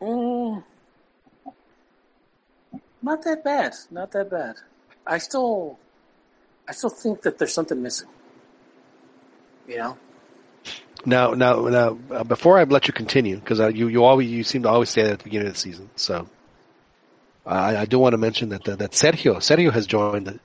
Mm, 0.00 0.64
not 3.02 3.22
that 3.24 3.44
bad. 3.44 3.74
Not 3.90 4.12
that 4.12 4.30
bad. 4.30 4.56
I 5.06 5.18
still, 5.18 5.78
I 6.68 6.72
still 6.72 6.90
think 6.90 7.22
that 7.22 7.38
there's 7.38 7.52
something 7.54 7.82
missing. 7.82 8.08
You 9.68 9.78
know, 9.78 9.98
Now, 11.06 11.32
now, 11.32 11.68
now, 11.68 11.98
uh, 12.10 12.24
before 12.24 12.58
I 12.58 12.64
let 12.64 12.86
you 12.88 12.94
continue, 12.94 13.36
because 13.36 13.60
uh, 13.60 13.68
you 13.68 13.88
you 13.88 14.04
always 14.04 14.30
you 14.30 14.42
seem 14.44 14.62
to 14.62 14.70
always 14.70 14.90
say 14.90 15.02
that 15.02 15.12
at 15.12 15.18
the 15.18 15.24
beginning 15.24 15.48
of 15.48 15.54
the 15.54 15.58
season. 15.58 15.90
So, 15.96 16.28
I, 17.46 17.78
I 17.78 17.84
do 17.84 17.98
want 17.98 18.14
to 18.14 18.18
mention 18.18 18.50
that 18.50 18.64
that, 18.64 18.92
Sergio 18.92 19.36
Sergio 19.36 19.72
has 19.72 19.86
joined 19.86 20.26
the, 20.26 20.40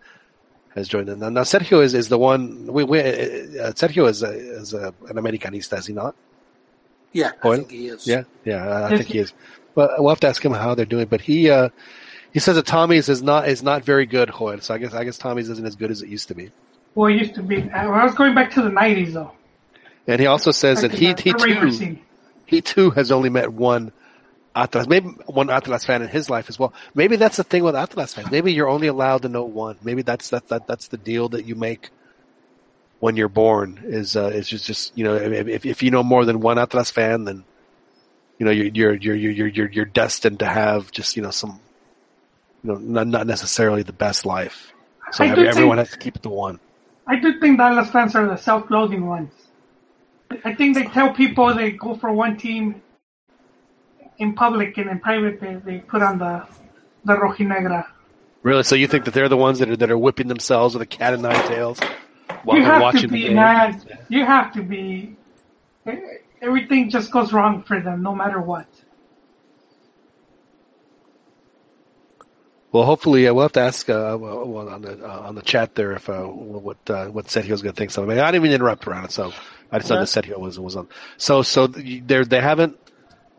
has 0.75 0.87
joined. 0.89 1.07
Now, 1.19 1.29
now 1.29 1.41
Sergio 1.41 1.81
is, 1.81 1.93
is 1.93 2.09
the 2.09 2.17
one. 2.17 2.67
We, 2.67 2.83
we 2.83 2.99
uh, 2.99 3.71
Sergio 3.71 4.09
is 4.09 4.21
a, 4.23 4.31
is 4.31 4.73
a, 4.73 4.93
an 5.07 5.15
Americanista, 5.15 5.77
is 5.77 5.87
he 5.87 5.93
not? 5.93 6.15
Yeah, 7.11 7.31
I 7.43 7.55
think 7.55 7.71
he 7.71 7.87
is. 7.87 8.07
Yeah, 8.07 8.23
yeah, 8.45 8.67
I, 8.67 8.85
I 8.87 8.89
think 8.97 9.07
he 9.07 9.19
is. 9.19 9.33
But 9.75 9.99
we'll 9.99 10.09
have 10.09 10.19
to 10.21 10.27
ask 10.27 10.43
him 10.43 10.53
how 10.53 10.75
they're 10.75 10.85
doing. 10.85 11.05
But 11.07 11.21
he 11.21 11.49
uh, 11.49 11.69
he 12.33 12.39
says 12.39 12.55
that 12.55 12.65
Tommy's 12.65 13.09
is 13.09 13.23
not 13.23 13.47
is 13.47 13.63
not 13.63 13.83
very 13.83 14.05
good, 14.05 14.31
Joel. 14.37 14.61
So 14.61 14.73
I 14.73 14.77
guess 14.77 14.93
I 14.93 15.03
guess 15.03 15.17
Tommy's 15.17 15.49
isn't 15.49 15.65
as 15.65 15.75
good 15.75 15.91
as 15.91 16.01
it 16.01 16.09
used 16.09 16.27
to 16.29 16.35
be. 16.35 16.51
Well, 16.95 17.11
it 17.11 17.17
used 17.17 17.35
to 17.35 17.43
be. 17.43 17.69
I 17.71 18.03
was 18.03 18.13
going 18.15 18.35
back 18.35 18.51
to 18.51 18.61
the 18.61 18.69
'90s 18.69 19.13
though. 19.13 19.31
And 20.07 20.19
he 20.19 20.25
also 20.25 20.51
says 20.51 20.81
Back 20.81 20.91
that 20.91 20.97
he 20.97 21.07
he 21.07 21.33
too 21.33 21.71
scene. 21.71 22.01
he 22.45 22.61
too 22.61 22.89
has 22.91 23.11
only 23.11 23.29
met 23.29 23.51
one 23.53 23.91
Atlas, 24.55 24.87
maybe 24.87 25.07
one 25.27 25.49
Atlas 25.49 25.85
fan 25.85 26.01
in 26.01 26.07
his 26.07 26.29
life 26.29 26.49
as 26.49 26.57
well. 26.57 26.73
Maybe 26.95 27.15
that's 27.15 27.37
the 27.37 27.43
thing 27.43 27.63
with 27.63 27.75
Atlas 27.75 28.13
fans. 28.13 28.31
Maybe 28.31 28.53
you're 28.53 28.67
only 28.67 28.87
allowed 28.87 29.21
to 29.21 29.29
know 29.29 29.43
one. 29.43 29.77
Maybe 29.83 30.01
that's 30.01 30.31
that, 30.31 30.47
that 30.47 30.67
that's 30.67 30.87
the 30.87 30.97
deal 30.97 31.29
that 31.29 31.45
you 31.45 31.55
make 31.55 31.89
when 32.99 33.15
you're 33.15 33.29
born. 33.29 33.79
Is 33.83 34.15
uh, 34.15 34.27
is 34.27 34.47
just 34.47 34.65
just 34.65 34.97
you 34.97 35.03
know 35.03 35.15
if 35.15 35.65
if 35.65 35.83
you 35.83 35.91
know 35.91 36.03
more 36.03 36.25
than 36.25 36.39
one 36.39 36.57
Atlas 36.57 36.91
fan, 36.91 37.23
then 37.25 37.43
you 38.37 38.45
know 38.45 38.51
you're 38.51 38.93
you're 38.93 39.15
you're 39.15 39.31
you're 39.31 39.47
you're 39.47 39.69
you're 39.69 39.85
destined 39.85 40.39
to 40.39 40.45
have 40.45 40.91
just 40.91 41.15
you 41.15 41.23
know 41.23 41.31
some 41.31 41.59
you 42.63 42.71
know 42.71 42.77
not 42.77 43.07
not 43.07 43.27
necessarily 43.27 43.83
the 43.83 43.93
best 43.93 44.25
life. 44.25 44.73
So 45.11 45.23
everyone 45.23 45.77
think- 45.77 45.87
has 45.87 45.91
to 45.91 45.97
keep 45.97 46.15
it 46.15 46.23
to 46.23 46.29
one. 46.29 46.59
I 47.07 47.15
do 47.15 47.39
think 47.39 47.59
Atlas 47.59 47.89
fans 47.89 48.13
are 48.13 48.27
the 48.27 48.35
self-loathing 48.35 49.03
ones. 49.03 49.31
I 50.45 50.53
think 50.53 50.75
they 50.75 50.85
tell 50.85 51.11
people 51.11 51.55
they 51.55 51.71
go 51.71 51.95
for 51.95 52.13
one 52.13 52.37
team 52.37 52.83
in 54.19 54.35
public 54.35 54.77
and 54.77 54.87
in 54.91 54.99
private 54.99 55.41
they, 55.41 55.55
they 55.55 55.79
put 55.79 56.03
on 56.03 56.19
the 56.19 56.45
the 57.05 57.13
rojinegra. 57.13 57.87
Really? 58.43 58.63
So 58.63 58.75
you 58.75 58.87
think 58.87 59.05
that 59.05 59.15
they're 59.15 59.27
the 59.27 59.37
ones 59.37 59.57
that 59.57 59.69
are 59.69 59.75
that 59.77 59.89
are 59.89 59.97
whipping 59.97 60.27
themselves 60.27 60.75
with 60.75 60.83
a 60.83 60.85
cat 60.85 61.13
and 61.13 61.23
nine 61.23 61.47
tails 61.47 61.79
while 62.43 62.57
you 62.57 62.63
they're 62.63 62.73
have 62.73 62.81
watching 62.81 63.01
to 63.01 63.07
the 63.07 63.13
be, 63.13 63.23
game? 63.27 63.35
man. 63.35 63.81
You 64.09 64.25
have 64.25 64.53
to 64.53 64.63
be. 64.63 65.15
Everything 66.41 66.89
just 66.89 67.11
goes 67.11 67.33
wrong 67.33 67.63
for 67.63 67.79
them, 67.81 68.01
no 68.01 68.15
matter 68.15 68.41
what. 68.41 68.67
Well, 72.71 72.83
hopefully, 72.83 73.27
uh, 73.27 73.33
we'll 73.33 73.43
have 73.43 73.53
to 73.53 73.61
ask 73.61 73.89
uh, 73.89 74.15
well, 74.19 74.45
well, 74.47 74.69
on 74.69 74.81
the 74.83 75.03
uh, 75.03 75.19
on 75.21 75.35
the 75.35 75.41
chat 75.41 75.73
there 75.73 75.93
if 75.93 76.07
uh, 76.07 76.21
what 76.23 76.77
uh, 76.89 77.07
what 77.07 77.25
Sergio's 77.25 77.61
going 77.63 77.73
to 77.73 77.77
think. 77.77 77.89
Something. 77.91 78.19
I 78.19 78.31
didn't 78.31 78.45
even 78.45 78.53
interrupt 78.53 78.87
around 78.87 79.05
it, 79.05 79.11
so 79.11 79.33
I 79.71 79.79
just 79.79 79.89
know 79.89 79.95
Yeah. 79.97 80.01
that 80.01 80.05
Sergio 80.07 80.37
was 80.39 80.59
was 80.59 80.75
on. 80.75 80.87
So 81.17 81.41
so 81.41 81.65
they 81.67 81.99
they 82.23 82.41
haven't 82.41 82.77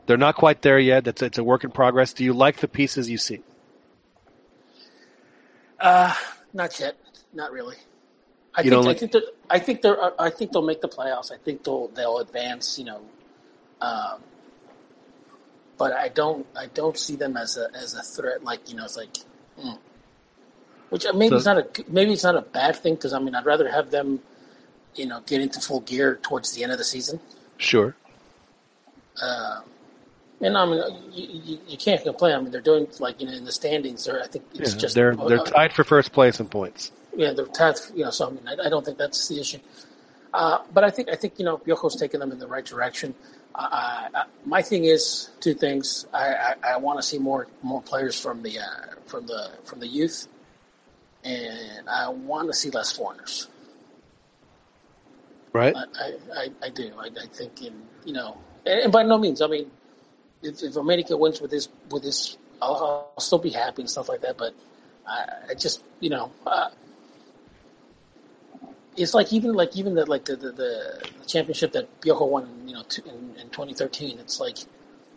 they're 0.07 0.17
not 0.17 0.35
quite 0.35 0.63
there 0.63 0.81
yet. 0.81 1.07
It's 1.07 1.23
it's 1.23 1.39
a 1.39 1.45
work 1.45 1.63
in 1.63 1.71
progress. 1.71 2.13
Do 2.13 2.25
you 2.25 2.33
like 2.33 2.57
the 2.57 2.67
pieces 2.69 3.09
you 3.09 3.19
see? 3.19 3.43
Uh, 5.79 6.13
not 6.53 6.79
yet. 6.81 6.97
Not 7.33 7.53
really. 7.53 7.77
I 8.55 8.63
You 8.63 8.71
think 8.71 8.83
I 8.83 8.87
like- 8.89 8.99
think 8.99 9.13
that 9.13 9.25
I 9.49 9.59
think 9.59 9.83
they're 9.83 10.03
uh, 10.03 10.11
I 10.19 10.31
think 10.31 10.53
they'll 10.53 10.63
make 10.63 10.81
the 10.81 10.89
playoffs. 10.89 11.33
I 11.33 11.37
think 11.37 11.65
they'll 11.65 11.89
they'll 11.89 12.19
advance. 12.19 12.79
You 12.79 12.85
know, 12.87 13.01
um, 13.81 14.23
but 15.79 15.93
I 15.93 16.09
don't 16.09 16.47
I 16.57 16.67
don't 16.67 16.99
see 16.99 17.17
them 17.17 17.37
as 17.37 17.57
a 17.57 17.69
as 17.75 17.95
a 17.95 18.03
threat. 18.03 18.43
Like 18.45 18.69
you 18.71 18.77
know, 18.77 18.85
it's 18.85 18.97
like, 18.97 19.15
mm. 19.63 19.79
which 20.91 21.07
uh, 21.07 21.13
maybe 21.13 21.31
So- 21.31 21.37
it's 21.37 21.47
not 21.47 21.59
a 21.59 21.67
maybe 21.89 22.13
it's 22.13 22.25
not 22.25 22.37
a 22.37 22.43
bad 22.43 22.77
thing 22.77 22.95
because 22.97 23.13
I 23.13 23.19
mean 23.21 23.35
I'd 23.35 23.47
rather 23.47 23.71
have 23.71 23.91
them, 23.91 24.21
you 24.95 25.07
know, 25.07 25.21
get 25.27 25.41
into 25.41 25.61
full 25.61 25.81
gear 25.81 26.19
towards 26.23 26.53
the 26.53 26.63
end 26.65 26.73
of 26.73 26.79
the 26.79 26.85
season. 26.85 27.21
Sure. 27.57 27.95
Um, 29.23 29.65
and 30.41 30.57
I 30.57 30.65
mean, 30.65 30.83
you, 31.13 31.41
you, 31.45 31.59
you 31.69 31.77
can't 31.77 32.03
complain. 32.03 32.35
I 32.35 32.41
mean, 32.41 32.51
they're 32.51 32.61
doing 32.63 32.89
like 32.99 33.21
you 33.21 33.27
know 33.27 33.33
in 33.35 33.45
the 33.45 33.53
standings. 33.53 34.07
They're 34.07 34.23
I 34.23 34.27
think 34.27 34.45
it's 34.55 34.73
Yeah, 34.75 34.79
just 34.81 34.95
they're 34.95 35.15
they're 35.15 35.41
uh, 35.41 35.45
tied 35.45 35.73
for 35.73 35.85
first 35.85 36.13
place 36.13 36.41
in 36.41 36.49
points. 36.49 36.91
Yeah, 37.17 37.33
they're 37.33 37.47
tied. 37.47 37.77
You 37.95 38.05
know, 38.05 38.11
so 38.11 38.29
I 38.29 38.31
mean, 38.31 38.47
I, 38.47 38.67
I 38.67 38.69
don't 38.69 38.85
think 38.85 38.99
that's 38.99 39.29
the 39.29 39.41
issue. 39.41 39.59
Uh, 40.33 40.59
but 40.73 40.85
I 40.85 40.91
think 40.91 41.09
I 41.09 41.17
think 41.17 41.39
you 41.39 41.45
know 41.45 41.59
Piojo's 41.59 41.97
taking 41.97 42.21
them 42.21 42.33
in 42.33 42.39
the 42.39 42.47
right 42.47 42.65
direction. 42.65 43.15
Uh, 43.55 43.69
I, 43.71 44.09
I, 44.15 44.25
my 44.45 44.63
thing 44.63 44.85
is 44.85 45.31
two 45.41 45.55
things. 45.55 46.07
I, 46.13 46.35
I, 46.35 46.55
I 46.75 46.77
want 46.77 46.99
to 46.99 47.03
see 47.03 47.19
more 47.19 47.49
more 47.63 47.83
players 47.83 48.19
from 48.19 48.43
the 48.43 48.61
uh, 48.61 48.95
from 49.07 49.27
the 49.27 49.51
from 49.65 49.81
the 49.81 49.89
youth, 49.89 50.29
and 51.25 51.89
I 51.89 52.09
want 52.09 52.49
to 52.49 52.55
see 52.55 52.71
less 52.71 52.93
foreigners. 52.93 53.49
Right. 55.53 55.75
I, 55.75 56.13
I, 56.33 56.49
I, 56.63 56.69
do. 56.69 56.93
I, 56.97 57.07
I 57.07 57.27
think 57.27 57.61
in 57.63 57.83
you 58.05 58.13
know, 58.13 58.39
and, 58.65 58.81
and 58.81 58.93
by 58.93 59.03
no 59.03 59.19
means. 59.19 59.43
I 59.43 59.49
mean, 59.49 59.69
if, 60.43 60.63
if 60.63 60.77
America 60.77 61.17
wins 61.17 61.41
with 61.41 61.51
this 61.51 61.69
with 61.91 62.05
this, 62.05 62.39
I'll, 62.63 63.11
I'll 63.17 63.21
still 63.21 63.39
be 63.39 63.51
happy 63.51 63.83
and 63.83 63.91
stuff 63.91 64.09
like 64.09 64.21
that. 64.21 64.39
But 64.39 64.55
I, 65.07 65.27
I 65.51 65.55
just 65.55 65.83
you 65.99 66.11
know, 66.11 66.31
uh, 66.47 66.71
it's 68.97 69.15
like 69.15 69.33
even 69.33 69.55
like 69.55 69.77
even 69.77 69.95
the 69.95 70.07
like 70.07 70.25
the 70.25 70.37
the, 70.37 70.53
the 70.53 71.09
championship 71.27 71.73
that 71.73 72.01
Piojo 72.01 72.29
won, 72.29 72.65
you 72.67 72.75
know, 72.75 72.83
t- 72.89 73.03
in, 73.07 73.37
in 73.41 73.49
2013. 73.51 74.19
It's 74.19 74.41
like 74.41 74.59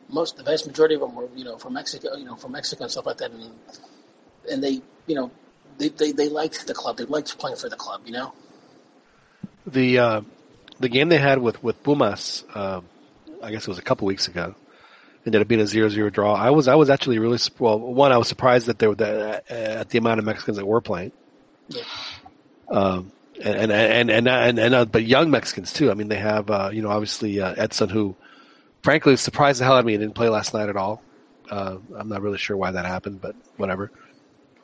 most 0.09 0.37
the 0.37 0.43
vast 0.43 0.67
majority 0.67 0.95
of 0.95 1.01
them 1.01 1.15
were 1.15 1.27
you 1.35 1.43
know 1.43 1.57
from 1.57 1.73
Mexico, 1.73 2.15
you 2.15 2.25
know, 2.25 2.35
from 2.35 2.51
Mexico 2.51 2.83
and 2.83 2.91
stuff 2.91 3.05
like 3.05 3.17
that, 3.17 3.31
and 3.31 3.51
and 4.49 4.63
they 4.63 4.81
you 5.07 5.15
know 5.15 5.31
they 5.77 5.89
they, 5.89 6.11
they 6.11 6.29
liked 6.29 6.67
the 6.67 6.73
club. 6.73 6.97
They 6.97 7.05
liked 7.05 7.37
playing 7.37 7.57
for 7.57 7.69
the 7.69 7.75
club, 7.75 8.01
you 8.05 8.13
know. 8.13 8.33
The 9.65 9.99
uh, 9.99 10.21
the 10.79 10.89
game 10.89 11.09
they 11.09 11.17
had 11.17 11.39
with 11.39 11.63
with 11.63 11.81
Pumas, 11.83 12.43
uh, 12.53 12.81
I 13.41 13.51
guess 13.51 13.63
it 13.63 13.69
was 13.69 13.79
a 13.79 13.83
couple 13.83 14.05
weeks 14.07 14.27
ago, 14.27 14.55
ended 15.25 15.41
up 15.41 15.47
being 15.47 15.61
a 15.61 15.65
0-0 15.65 16.11
draw. 16.11 16.33
I 16.33 16.51
was 16.51 16.67
I 16.67 16.75
was 16.75 16.89
actually 16.89 17.19
really 17.19 17.39
well. 17.59 17.79
One, 17.79 18.11
I 18.11 18.17
was 18.17 18.27
surprised 18.27 18.67
that 18.67 18.79
there 18.79 18.89
were 18.89 18.95
the, 18.95 19.43
uh, 19.49 19.79
at 19.79 19.89
the 19.89 19.97
amount 19.97 20.19
of 20.19 20.25
Mexicans 20.25 20.57
that 20.57 20.65
were 20.65 20.81
playing. 20.81 21.11
Yeah. 21.69 21.83
Um, 22.69 23.11
and 23.41 23.71
and 23.71 24.11
and 24.11 24.27
and 24.27 24.59
and, 24.59 24.75
uh, 24.75 24.85
but 24.85 25.03
young 25.03 25.31
Mexicans 25.31 25.73
too. 25.73 25.89
I 25.91 25.93
mean, 25.93 26.07
they 26.07 26.17
have 26.17 26.49
uh, 26.49 26.69
you 26.71 26.81
know 26.81 26.89
obviously 26.89 27.39
uh, 27.39 27.53
Edson, 27.55 27.89
who 27.89 28.15
frankly 28.81 29.15
surprised 29.15 29.59
the 29.59 29.65
hell 29.65 29.73
out 29.75 29.79
of 29.79 29.85
me. 29.85 29.93
He 29.93 29.97
didn't 29.97 30.15
play 30.15 30.29
last 30.29 30.53
night 30.53 30.69
at 30.69 30.75
all. 30.75 31.01
Uh, 31.49 31.77
I'm 31.95 32.09
not 32.09 32.21
really 32.21 32.37
sure 32.37 32.55
why 32.55 32.71
that 32.71 32.85
happened, 32.85 33.21
but 33.21 33.35
whatever. 33.57 33.91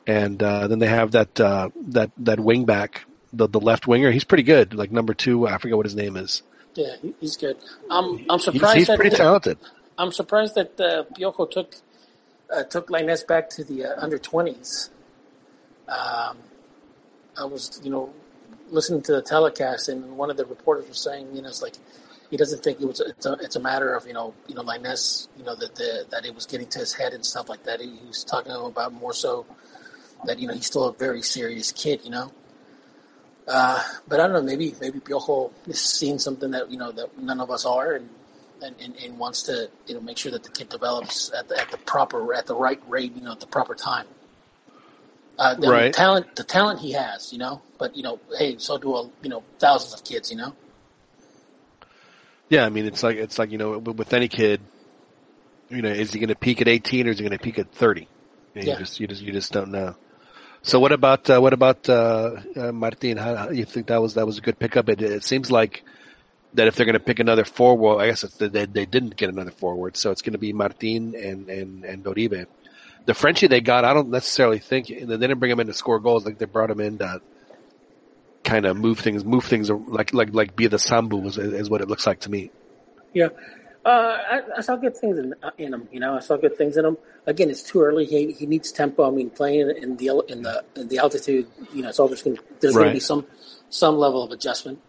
And 0.06 0.42
uh, 0.42 0.68
then 0.68 0.78
they 0.78 0.86
have 0.86 1.12
that 1.12 1.38
uh, 1.40 1.70
that 1.88 2.10
that 2.18 2.40
wing 2.40 2.64
back, 2.64 3.04
the 3.32 3.48
the 3.48 3.60
left 3.60 3.86
winger. 3.86 4.10
He's 4.10 4.24
pretty 4.24 4.44
good, 4.44 4.74
like 4.74 4.90
number 4.90 5.14
two. 5.14 5.46
I 5.46 5.58
forget 5.58 5.76
what 5.76 5.86
his 5.86 5.96
name 5.96 6.16
is. 6.16 6.42
Yeah, 6.74 6.96
he's 7.20 7.36
good. 7.36 7.56
I'm 7.90 8.24
I'm 8.28 8.38
surprised. 8.38 8.76
he's 8.76 8.86
that 8.86 8.98
pretty 8.98 9.16
talented. 9.16 9.58
I'm 9.98 10.12
surprised 10.12 10.54
that 10.54 10.80
uh, 10.80 11.04
Piojo 11.14 11.50
took 11.50 11.74
uh, 12.52 12.62
took 12.64 12.88
Lainez 12.88 13.26
back 13.26 13.50
to 13.50 13.64
the 13.64 13.84
uh, 13.84 13.94
under 13.98 14.18
twenties. 14.18 14.90
Um, 15.88 16.38
I 17.36 17.44
was, 17.44 17.80
you 17.82 17.90
know, 17.90 18.12
listening 18.70 19.02
to 19.02 19.12
the 19.12 19.22
telecast, 19.22 19.88
and 19.88 20.16
one 20.16 20.30
of 20.30 20.36
the 20.36 20.44
reporters 20.44 20.88
was 20.88 20.98
saying, 20.98 21.34
you 21.34 21.42
know, 21.42 21.48
it's 21.48 21.62
like 21.62 21.74
he 22.30 22.36
doesn't 22.36 22.62
think 22.62 22.80
it 22.80 22.86
was. 22.86 23.00
It's 23.00 23.26
a, 23.26 23.32
it's 23.40 23.56
a 23.56 23.60
matter 23.60 23.94
of 23.94 24.06
you 24.06 24.12
know, 24.12 24.34
you 24.46 24.54
know, 24.54 24.62
Lainez, 24.62 25.28
you 25.36 25.44
know, 25.44 25.54
that 25.56 25.74
the 25.74 26.06
that 26.10 26.24
it 26.24 26.34
was 26.34 26.46
getting 26.46 26.68
to 26.68 26.78
his 26.78 26.92
head 26.92 27.12
and 27.12 27.24
stuff 27.24 27.48
like 27.48 27.64
that. 27.64 27.80
He, 27.80 27.88
he 27.88 28.06
was 28.06 28.24
talking 28.24 28.52
about 28.52 28.92
more 28.92 29.12
so 29.12 29.46
that 30.24 30.38
you 30.38 30.46
know 30.46 30.54
he's 30.54 30.66
still 30.66 30.84
a 30.84 30.92
very 30.92 31.22
serious 31.22 31.72
kid, 31.72 32.00
you 32.04 32.10
know. 32.10 32.32
Uh, 33.48 33.82
but 34.06 34.20
I 34.20 34.26
don't 34.26 34.32
know. 34.34 34.42
Maybe 34.42 34.74
maybe 34.80 35.00
Piojo 35.00 35.50
is 35.66 35.80
seeing 35.80 36.18
something 36.18 36.52
that 36.52 36.70
you 36.70 36.78
know 36.78 36.92
that 36.92 37.18
none 37.18 37.40
of 37.40 37.50
us 37.50 37.66
are, 37.66 37.94
and 37.94 38.08
and, 38.62 38.76
and, 38.80 38.94
and 38.96 39.18
wants 39.18 39.42
to 39.44 39.68
you 39.86 39.94
know 39.94 40.00
make 40.00 40.18
sure 40.18 40.30
that 40.30 40.44
the 40.44 40.50
kid 40.50 40.68
develops 40.68 41.32
at 41.32 41.48
the, 41.48 41.60
at 41.60 41.70
the 41.70 41.78
proper 41.78 42.32
at 42.34 42.46
the 42.46 42.54
right 42.54 42.80
rate, 42.88 43.14
you 43.16 43.22
know, 43.22 43.32
at 43.32 43.40
the 43.40 43.46
proper 43.46 43.74
time. 43.74 44.06
Uh, 45.38 45.54
the 45.54 45.70
Right. 45.70 45.92
talent, 45.92 46.36
the 46.36 46.44
talent 46.44 46.80
he 46.80 46.92
has, 46.92 47.32
you 47.32 47.38
know. 47.38 47.62
But 47.78 47.96
you 47.96 48.02
know, 48.02 48.20
hey, 48.38 48.58
so 48.58 48.78
do 48.78 48.94
a, 48.96 49.10
you 49.22 49.30
know 49.30 49.44
thousands 49.58 49.94
of 49.94 50.04
kids, 50.04 50.30
you 50.30 50.36
know. 50.36 50.54
Yeah, 52.50 52.66
I 52.66 52.68
mean, 52.70 52.86
it's 52.86 53.02
like 53.02 53.16
it's 53.16 53.38
like 53.38 53.50
you 53.50 53.58
know, 53.58 53.78
with 53.78 54.12
any 54.14 54.28
kid, 54.28 54.62
you 55.70 55.82
know, 55.82 55.90
is 55.90 56.12
he 56.12 56.20
going 56.20 56.28
to 56.28 56.36
peak 56.36 56.60
at 56.60 56.68
18 56.68 57.08
or 57.08 57.10
is 57.10 57.18
he 57.18 57.24
going 57.24 57.38
to 57.38 57.42
peak 57.44 57.58
at 57.58 57.72
30? 57.72 58.08
You, 58.54 58.62
Yeah. 58.66 58.76
just 58.76 59.00
you 59.00 59.06
just 59.08 59.22
you 59.22 59.32
just 59.32 59.52
don't 59.52 59.70
know. 59.72 59.96
So 60.62 60.80
what 60.80 60.92
about 60.92 61.30
uh, 61.30 61.40
what 61.40 61.54
about 61.54 61.88
uh, 61.88 62.36
uh, 62.56 62.72
Martin? 62.72 63.16
How, 63.18 63.36
how 63.36 63.50
you 63.50 63.64
think 63.64 63.88
that 63.88 64.02
was 64.02 64.14
that 64.14 64.26
was 64.26 64.38
a 64.38 64.42
good 64.42 64.58
pickup? 64.58 64.88
It, 64.90 65.02
it 65.02 65.24
seems 65.24 65.50
like 65.50 65.84
that 66.54 66.68
if 66.68 66.76
they're 66.76 66.86
going 66.86 66.94
to 66.98 67.00
pick 67.04 67.20
another 67.20 67.44
forward, 67.44 68.00
I 68.00 68.06
guess 68.08 68.24
it's, 68.24 68.36
they 68.36 68.48
they 68.66 68.86
didn't 68.86 69.16
get 69.16 69.30
another 69.30 69.52
forward, 69.52 69.96
so 69.96 70.10
it's 70.10 70.22
going 70.22 70.34
to 70.34 70.38
be 70.38 70.52
Martin 70.52 71.14
and 71.16 71.48
and 71.50 71.84
and 71.84 72.04
Oribe. 72.06 72.46
The 73.06 73.14
Frenchie 73.14 73.46
they 73.46 73.60
got, 73.60 73.84
I 73.84 73.94
don't 73.94 74.10
necessarily 74.10 74.58
think 74.58 74.88
they 74.88 75.04
didn't 75.04 75.38
bring 75.38 75.50
him 75.50 75.60
in 75.60 75.66
to 75.66 75.72
score 75.72 75.98
goals. 75.98 76.24
Like 76.24 76.38
they 76.38 76.44
brought 76.44 76.70
him 76.70 76.80
in 76.80 76.98
to 76.98 77.20
kind 78.44 78.66
of 78.66 78.76
move 78.76 79.00
things, 79.00 79.24
move 79.24 79.44
things 79.44 79.70
like 79.70 80.12
like 80.14 80.34
like 80.34 80.56
be 80.56 80.66
the 80.66 80.76
Sambu 80.76 81.26
is, 81.26 81.38
is 81.38 81.70
what 81.70 81.80
it 81.80 81.88
looks 81.88 82.06
like 82.06 82.20
to 82.20 82.30
me. 82.30 82.50
Yeah. 83.12 83.28
Uh, 83.84 84.18
I, 84.30 84.40
I 84.58 84.60
saw 84.60 84.76
good 84.76 84.94
things 84.96 85.16
in, 85.16 85.34
in 85.56 85.72
him. 85.72 85.88
You 85.90 86.00
know, 86.00 86.14
I 86.14 86.20
saw 86.20 86.36
good 86.36 86.56
things 86.58 86.76
in 86.76 86.84
him. 86.84 86.98
Again, 87.26 87.48
it's 87.48 87.62
too 87.62 87.80
early. 87.80 88.04
He 88.04 88.32
he 88.32 88.46
needs 88.46 88.70
tempo. 88.72 89.08
I 89.08 89.10
mean, 89.10 89.30
playing 89.30 89.70
in 89.70 89.96
the 89.96 90.22
in 90.28 90.42
the 90.42 90.64
in 90.76 90.88
the 90.88 90.98
altitude, 90.98 91.46
you 91.72 91.82
know, 91.82 91.88
it's 91.88 91.98
always 91.98 92.22
going. 92.22 92.38
There's 92.60 92.74
going 92.74 92.88
to 92.88 92.92
be 92.92 93.00
some 93.00 93.26
some 93.70 93.96
level 93.96 94.22
of 94.22 94.32
adjustment. 94.32 94.80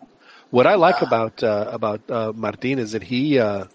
What 0.50 0.68
I 0.68 0.76
like 0.76 1.02
about 1.02 1.42
uh, 1.42 1.70
about 1.72 2.12
uh, 2.12 2.34
Martin 2.36 2.80
is 2.80 2.92
that 2.92 3.04
he, 3.04 3.40
uh, 3.40 3.66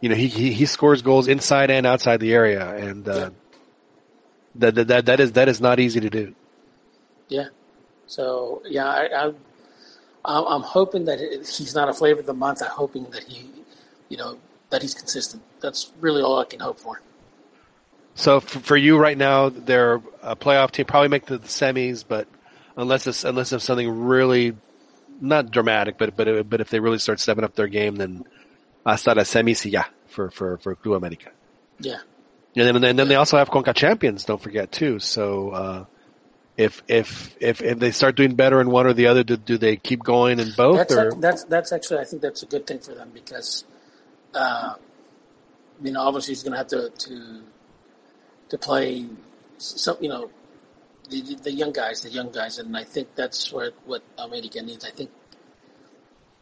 you 0.00 0.08
know, 0.08 0.14
he, 0.14 0.28
he 0.28 0.52
he 0.52 0.66
scores 0.66 1.02
goals 1.02 1.28
inside 1.28 1.70
and 1.70 1.86
outside 1.86 2.20
the 2.20 2.32
area, 2.32 2.66
and 2.74 3.08
uh, 3.08 3.30
that, 4.56 4.74
that 4.74 4.88
that 4.88 5.06
that 5.06 5.20
is 5.20 5.32
that 5.32 5.48
is 5.48 5.60
not 5.60 5.78
easy 5.78 6.00
to 6.00 6.10
do. 6.10 6.34
Yeah. 7.28 7.48
So 8.06 8.62
yeah, 8.64 8.86
I, 8.86 9.26
I 9.26 9.32
I'm 10.24 10.62
hoping 10.62 11.04
that 11.04 11.20
he's 11.20 11.74
not 11.74 11.88
a 11.88 11.94
flavor 11.94 12.20
of 12.20 12.26
the 12.26 12.34
month. 12.34 12.62
I'm 12.62 12.70
hoping 12.70 13.04
that 13.10 13.24
he, 13.24 13.48
you 14.08 14.16
know, 14.16 14.38
that 14.70 14.82
he's 14.82 14.94
consistent. 14.94 15.42
That's 15.60 15.92
really 16.00 16.22
all 16.22 16.38
I 16.38 16.44
can 16.44 16.60
hope 16.60 16.80
for. 16.80 17.00
So 18.14 18.40
for, 18.40 18.58
for 18.60 18.76
you 18.76 18.98
right 18.98 19.16
now, 19.16 19.48
they're 19.48 20.02
a 20.22 20.34
playoff 20.36 20.72
team, 20.72 20.86
probably 20.86 21.08
make 21.08 21.26
the, 21.26 21.38
the 21.38 21.48
semis, 21.48 22.04
but 22.06 22.26
unless 22.76 23.06
it's 23.06 23.24
unless 23.24 23.52
it's 23.52 23.64
something 23.64 24.06
really 24.06 24.56
not 25.20 25.50
dramatic, 25.50 25.98
but 25.98 26.16
but 26.16 26.48
but 26.48 26.60
if 26.60 26.70
they 26.70 26.80
really 26.80 26.98
start 26.98 27.20
stepping 27.20 27.44
up 27.44 27.54
their 27.54 27.68
game, 27.68 27.96
then 27.96 28.24
hasta 28.84 29.14
la 29.14 29.22
semis 29.22 29.64
y 29.64 29.70
ya 29.70 29.84
for 30.08 30.30
for 30.30 30.58
for 30.58 30.74
Club 30.74 30.96
America. 30.96 31.30
Yeah. 31.78 32.00
And 32.56 32.66
then 32.66 32.84
and 32.84 32.98
then 32.98 33.08
they 33.08 33.14
also 33.14 33.36
have 33.38 33.50
Conca 33.50 33.74
Champions. 33.74 34.24
Don't 34.24 34.40
forget 34.40 34.72
too. 34.72 34.98
So 34.98 35.50
uh, 35.50 35.84
if 36.56 36.82
if 36.88 37.36
if 37.40 37.62
if 37.62 37.78
they 37.78 37.90
start 37.92 38.16
doing 38.16 38.34
better 38.34 38.60
in 38.60 38.70
one 38.70 38.86
or 38.86 38.92
the 38.92 39.06
other, 39.06 39.22
do, 39.22 39.36
do 39.36 39.56
they 39.56 39.76
keep 39.76 40.02
going 40.02 40.40
in 40.40 40.50
both? 40.56 40.76
That's, 40.76 40.94
or? 40.94 41.12
that's 41.12 41.44
that's 41.44 41.72
actually 41.72 42.00
I 42.00 42.04
think 42.04 42.22
that's 42.22 42.42
a 42.42 42.46
good 42.46 42.66
thing 42.66 42.80
for 42.80 42.94
them 42.94 43.10
because, 43.14 43.64
uh, 44.34 44.74
you 45.80 45.92
know, 45.92 46.02
obviously 46.02 46.32
he's 46.32 46.42
going 46.42 46.52
to 46.52 46.58
have 46.58 46.68
to 46.68 46.90
to 46.90 47.42
to 48.50 48.58
play 48.58 49.06
some, 49.58 49.96
you 50.00 50.08
know, 50.08 50.30
the, 51.08 51.36
the 51.42 51.52
young 51.52 51.72
guys, 51.72 52.02
the 52.02 52.10
young 52.10 52.30
guys, 52.32 52.58
and 52.58 52.76
I 52.76 52.84
think 52.84 53.14
that's 53.14 53.52
what 53.52 53.74
what 53.86 54.02
America 54.18 54.60
needs. 54.60 54.84
I 54.84 54.90
think, 54.90 55.10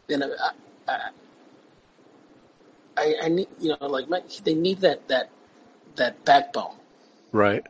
you 0.08 0.18
know, 0.18 0.30
I, 0.40 0.50
I, 0.90 1.10
I, 2.98 3.26
I 3.26 3.28
need 3.28 3.48
you 3.60 3.76
know 3.80 3.86
like 3.86 4.08
my, 4.08 4.22
they 4.44 4.54
need 4.54 4.80
that 4.80 5.08
that 5.08 5.30
that 5.96 6.24
backbone, 6.24 6.76
right? 7.32 7.66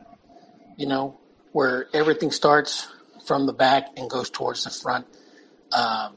you 0.79 0.87
know, 0.87 1.17
where 1.51 1.87
everything 1.93 2.31
starts 2.31 2.87
from 3.25 3.45
the 3.45 3.53
back 3.53 3.89
and 3.97 4.09
goes 4.09 4.29
towards 4.29 4.63
the 4.63 4.69
front. 4.69 5.05
Um, 5.73 6.15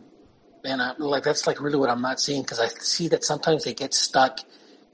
and 0.64 0.80
I, 0.80 0.92
like 0.98 1.24
that's 1.24 1.46
like 1.48 1.60
really 1.60 1.76
what 1.76 1.90
I'm 1.90 2.00
not 2.00 2.20
seeing 2.20 2.42
because 2.42 2.60
I 2.60 2.68
see 2.68 3.08
that 3.08 3.24
sometimes 3.24 3.64
they 3.64 3.74
get 3.74 3.92
stuck 3.92 4.38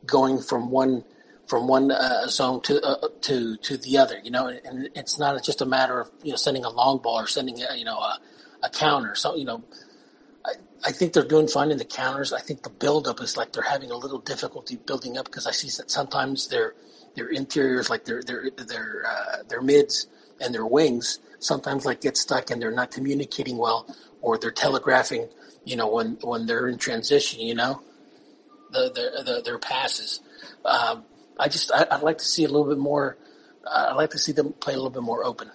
going 0.07 0.40
from 0.40 0.70
one 0.70 1.05
from 1.47 1.69
one 1.69 1.90
uh, 1.90 2.27
zone 2.28 2.62
to 2.62 2.82
uh, 2.82 3.09
to 3.23 3.57
to 3.59 3.77
the 3.77 3.99
other. 3.99 4.19
You 4.24 4.31
know, 4.31 4.49
and 4.49 4.89
it's 4.95 5.19
not 5.19 5.43
just 5.45 5.61
a 5.61 5.66
matter 5.66 6.01
of 6.01 6.11
you 6.23 6.31
know 6.31 6.36
sending 6.36 6.65
a 6.65 6.70
long 6.70 6.99
ball 6.99 7.20
or 7.20 7.27
sending 7.27 7.62
a, 7.62 7.77
you 7.77 7.85
know 7.85 7.99
a, 7.99 8.19
a 8.62 8.70
counter. 8.70 9.15
So 9.15 9.36
you 9.36 9.45
know, 9.45 9.62
I, 10.85 10.93
think 10.93 11.13
they're 11.13 11.25
doing 11.25 11.49
fine 11.49 11.71
in 11.71 11.79
the 11.79 11.85
counters. 11.85 12.33
I 12.33 12.41
think 12.41 12.63
the 12.63 12.71
buildup 12.71 13.21
is 13.21 13.37
like 13.37 13.53
they're 13.53 13.63
having 13.63 13.91
a 13.91 13.97
little 13.97 14.19
difficulty 14.19 14.77
building 14.77 15.19
up 15.19 15.27
because 15.27 15.47
I 15.47 15.51
see 15.51 15.69
that 15.77 15.91
sometimes 15.91 16.49
their 16.49 16.75
their 17.17 17.29
interiors, 17.29 17.91
like 17.91 18.05
their 18.05 18.23
their 18.23 18.51
their 18.51 19.05
uh, 19.07 19.43
their 19.49 19.63
mids 19.63 20.07
and 20.41 20.55
their 20.55 20.67
wings, 20.67 21.19
sometimes 21.39 21.85
like 21.85 22.01
get 22.01 22.17
stuck 22.17 22.51
and 22.51 22.61
they're 22.63 22.71
not 22.71 22.91
communicating 22.91 23.59
well, 23.59 23.87
or 24.21 24.39
they're 24.39 24.51
telegraphing. 24.51 25.29
You 25.65 25.77
know, 25.77 25.89
when 25.89 26.19
when 26.23 26.47
they're 26.47 26.69
in 26.69 26.79
transition, 26.79 27.41
you 27.41 27.55
know, 27.55 27.83
the 28.71 28.91
the, 28.91 29.23
the 29.25 29.43
their 29.43 29.59
passes. 29.59 30.21
Um, 30.65 31.05
I 31.39 31.49
just 31.49 31.73
I, 31.73 31.87
I'd 31.91 32.03
like 32.03 32.19
to 32.19 32.25
see 32.25 32.45
a 32.45 32.49
little 32.49 32.69
bit 32.69 32.79
more. 32.79 33.17
Uh, 33.65 33.89
I'd 33.91 33.97
like 33.97 34.11
to 34.11 34.19
see 34.19 34.33
them 34.33 34.53
play 34.55 34.75
a 34.75 34.77
little 34.77 34.91
bit 34.91 35.03
more 35.03 35.25
open. 35.25 35.51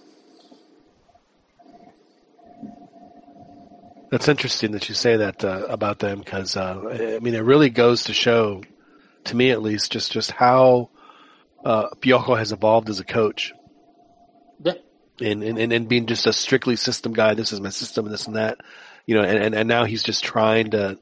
That's 4.14 4.28
interesting 4.28 4.74
that 4.74 4.90
you 4.90 4.94
say 4.94 5.18
that 5.18 5.44
uh, 5.44 5.66
about 5.70 5.98
them 5.98 6.20
because 6.20 6.56
uh, 6.56 7.16
I 7.16 7.18
mean 7.18 7.34
it 7.34 7.40
really 7.40 7.72
goes 7.72 8.04
to 8.04 8.14
show, 8.14 8.62
to 9.24 9.36
me 9.36 9.50
at 9.50 9.64
least, 9.64 9.92
just 9.92 10.12
just 10.12 10.30
how 10.30 10.92
uh, 11.66 11.90
Piojo 12.00 12.38
has 12.38 12.52
evolved 12.52 12.92
as 12.92 13.00
a 13.00 13.04
coach. 13.04 13.54
Yeah. 14.64 14.74
And, 15.20 15.42
and 15.42 15.74
and 15.74 15.90
being 15.90 16.06
just 16.06 16.28
a 16.28 16.34
strictly 16.34 16.76
system 16.76 17.14
guy. 17.14 17.34
This 17.34 17.52
is 17.52 17.60
my 17.60 17.70
system, 17.70 18.06
and 18.06 18.14
this 18.14 18.28
and 18.28 18.36
that. 18.36 18.60
You 19.08 19.16
know, 19.16 19.24
and, 19.24 19.46
and, 19.46 19.56
and 19.56 19.68
now 19.68 19.86
he's 19.86 20.04
just 20.04 20.24
trying 20.24 20.70
to, 20.72 21.00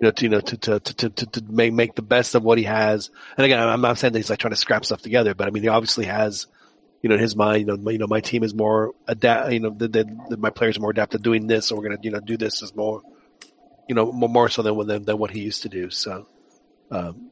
you 0.00 0.02
know, 0.02 0.10
to, 0.10 0.24
you 0.24 0.28
know, 0.28 0.40
to, 0.40 0.56
to, 0.56 0.80
to, 0.80 1.10
to, 1.10 1.26
to 1.26 1.42
make, 1.48 1.72
make 1.72 1.94
the 1.94 2.02
best 2.02 2.34
of 2.34 2.42
what 2.42 2.58
he 2.58 2.64
has. 2.64 3.10
And 3.36 3.44
again, 3.44 3.60
I'm 3.60 3.80
not 3.82 3.98
saying 3.98 4.14
that 4.14 4.18
he's 4.18 4.30
like 4.30 4.40
trying 4.40 4.50
to 4.50 4.56
scrap 4.56 4.84
stuff 4.84 5.00
together, 5.00 5.32
but 5.32 5.46
I 5.46 5.50
mean, 5.50 5.62
he 5.62 5.68
obviously 5.68 6.06
has, 6.06 6.48
you 7.02 7.08
know, 7.08 7.16
in 7.16 7.20
his 7.20 7.34
mind, 7.34 7.60
you 7.60 7.66
know, 7.66 7.76
my, 7.76 7.90
you 7.90 7.98
know, 7.98 8.06
my 8.06 8.20
team 8.20 8.44
is 8.44 8.54
more 8.54 8.94
adapt, 9.08 9.52
you 9.52 9.58
know, 9.60 9.70
the, 9.70 9.88
the, 9.88 10.04
the, 10.30 10.36
my 10.36 10.50
players 10.50 10.78
are 10.78 10.80
more 10.80 10.90
adapted 10.90 11.18
to 11.18 11.22
doing 11.22 11.48
this, 11.48 11.66
so 11.66 11.76
we're 11.76 11.82
going 11.82 11.96
to, 11.96 12.04
you 12.04 12.12
know, 12.12 12.20
do 12.20 12.36
this 12.36 12.62
is 12.62 12.74
more, 12.76 13.02
you 13.88 13.94
know, 13.96 14.12
more, 14.12 14.28
more 14.28 14.48
so 14.48 14.62
than, 14.62 14.86
than, 14.86 15.04
than 15.04 15.18
what 15.18 15.32
he 15.32 15.40
used 15.40 15.62
to 15.62 15.68
do. 15.68 15.90
So, 15.90 16.28
um, 16.92 17.30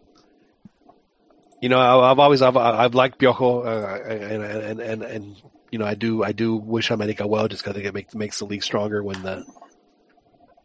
you 1.61 1.69
know, 1.69 1.79
I, 1.79 2.11
I've 2.11 2.19
always, 2.19 2.43
I've, 2.43 2.57
I've 2.57 2.95
liked 2.95 3.21
Piojo, 3.21 3.65
uh, 3.65 4.09
and, 4.11 4.43
and, 4.43 4.81
and, 4.81 5.03
and, 5.03 5.43
you 5.71 5.79
know, 5.79 5.87
I 5.87 5.95
do, 5.95 6.25
I 6.25 6.33
do 6.33 6.57
wish 6.57 6.91
America 6.91 7.25
well, 7.27 7.47
just 7.47 7.65
because 7.65 7.81
it 7.81 7.95
makes, 7.95 8.15
makes 8.15 8.41
the 8.41 8.47
league 8.47 8.65
stronger 8.65 9.05
when 9.05 9.23
the, 9.23 9.45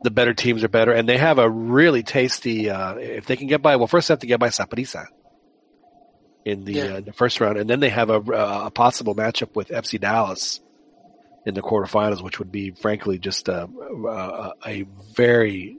the 0.01 0.09
better 0.09 0.33
teams 0.33 0.63
are 0.63 0.67
better, 0.69 0.93
and 0.93 1.07
they 1.07 1.17
have 1.17 1.37
a 1.37 1.47
really 1.47 2.01
tasty. 2.01 2.71
Uh, 2.71 2.95
if 2.95 3.27
they 3.27 3.35
can 3.35 3.47
get 3.47 3.61
by, 3.61 3.75
well, 3.75 3.87
first 3.87 4.07
they 4.07 4.13
have 4.13 4.19
to 4.19 4.27
get 4.27 4.39
by 4.39 4.49
Saprissa 4.49 5.05
in 6.45 6.63
the, 6.63 6.73
Yeah. 6.73 6.83
uh, 6.85 6.99
the 7.01 7.13
first 7.13 7.41
round, 7.41 7.57
and 7.57 7.69
then 7.69 7.79
they 7.81 7.89
have 7.89 8.09
a, 8.09 8.19
a 8.21 8.71
possible 8.71 9.15
matchup 9.15 9.55
with 9.55 9.69
FC 9.69 9.99
Dallas 9.99 10.61
in 11.45 11.53
the 11.55 11.61
quarterfinals, 11.61 12.23
which 12.23 12.39
would 12.39 12.51
be, 12.51 12.71
frankly, 12.71 13.17
just 13.19 13.49
a, 13.49 13.63
a, 14.07 14.53
a 14.65 14.81
very, 15.13 15.77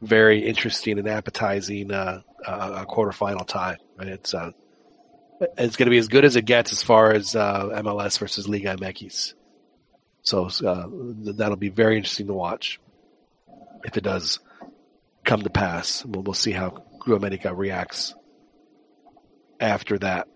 very 0.00 0.44
interesting 0.46 0.98
and 0.98 1.08
appetizing 1.08 1.90
uh, 1.92 2.22
uh, 2.46 2.84
quarterfinal 2.86 3.46
tie. 3.46 3.76
And 3.98 4.08
it's 4.08 4.34
uh, 4.34 4.52
it's 5.58 5.76
going 5.76 5.86
to 5.86 5.90
be 5.90 5.98
as 5.98 6.08
good 6.08 6.24
as 6.24 6.36
it 6.36 6.44
gets 6.44 6.72
as 6.72 6.82
far 6.82 7.12
as 7.12 7.34
uh, 7.36 7.68
MLS 7.82 8.18
versus 8.18 8.48
Liga 8.48 8.76
MX. 8.76 9.34
So 10.22 10.46
uh, 10.64 10.86
that'll 11.36 11.56
be 11.56 11.68
very 11.68 11.96
interesting 11.96 12.28
to 12.28 12.32
watch 12.34 12.80
if 13.84 13.96
it 13.96 14.04
does 14.04 14.38
come 15.24 15.42
to 15.42 15.50
pass. 15.50 16.04
We'll, 16.04 16.22
we'll 16.22 16.34
see 16.34 16.52
how 16.52 16.70
Club 16.70 17.18
America 17.24 17.52
reacts 17.52 18.14
after 19.62 19.98
that. 19.98 20.28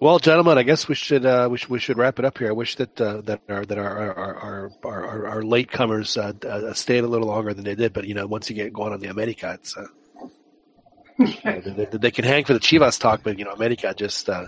Well, 0.00 0.18
gentlemen, 0.18 0.56
I 0.56 0.62
guess 0.62 0.88
we 0.88 0.94
should 0.94 1.26
uh, 1.26 1.48
we 1.50 1.58
should 1.58 1.68
we 1.68 1.78
should 1.78 1.98
wrap 1.98 2.18
it 2.18 2.24
up 2.24 2.38
here. 2.38 2.48
I 2.48 2.52
wish 2.52 2.76
that 2.76 2.98
uh, 2.98 3.20
that 3.22 3.42
our 3.50 3.66
that 3.66 3.76
our 3.76 3.98
our 3.98 4.14
our, 4.16 4.70
our, 4.82 5.06
our, 5.06 5.26
our 5.26 5.42
latecomers 5.42 6.16
uh, 6.16 6.48
uh, 6.48 6.72
stayed 6.72 7.04
a 7.04 7.06
little 7.06 7.28
longer 7.28 7.52
than 7.52 7.64
they 7.64 7.74
did, 7.74 7.92
but 7.92 8.06
you 8.06 8.14
know, 8.14 8.26
once 8.26 8.48
you 8.48 8.56
get 8.56 8.72
going 8.72 8.94
on 8.94 9.00
the 9.00 9.08
America, 9.08 9.58
it's 9.60 9.76
uh, 9.76 9.86
they, 11.44 11.60
they, 11.60 11.84
they 11.98 12.10
can 12.10 12.24
hang 12.24 12.44
for 12.44 12.54
the 12.54 12.60
Chivas 12.60 12.98
talk, 12.98 13.20
but 13.22 13.38
you 13.38 13.44
know, 13.44 13.50
America 13.50 13.92
just 13.94 14.30
uh, 14.30 14.46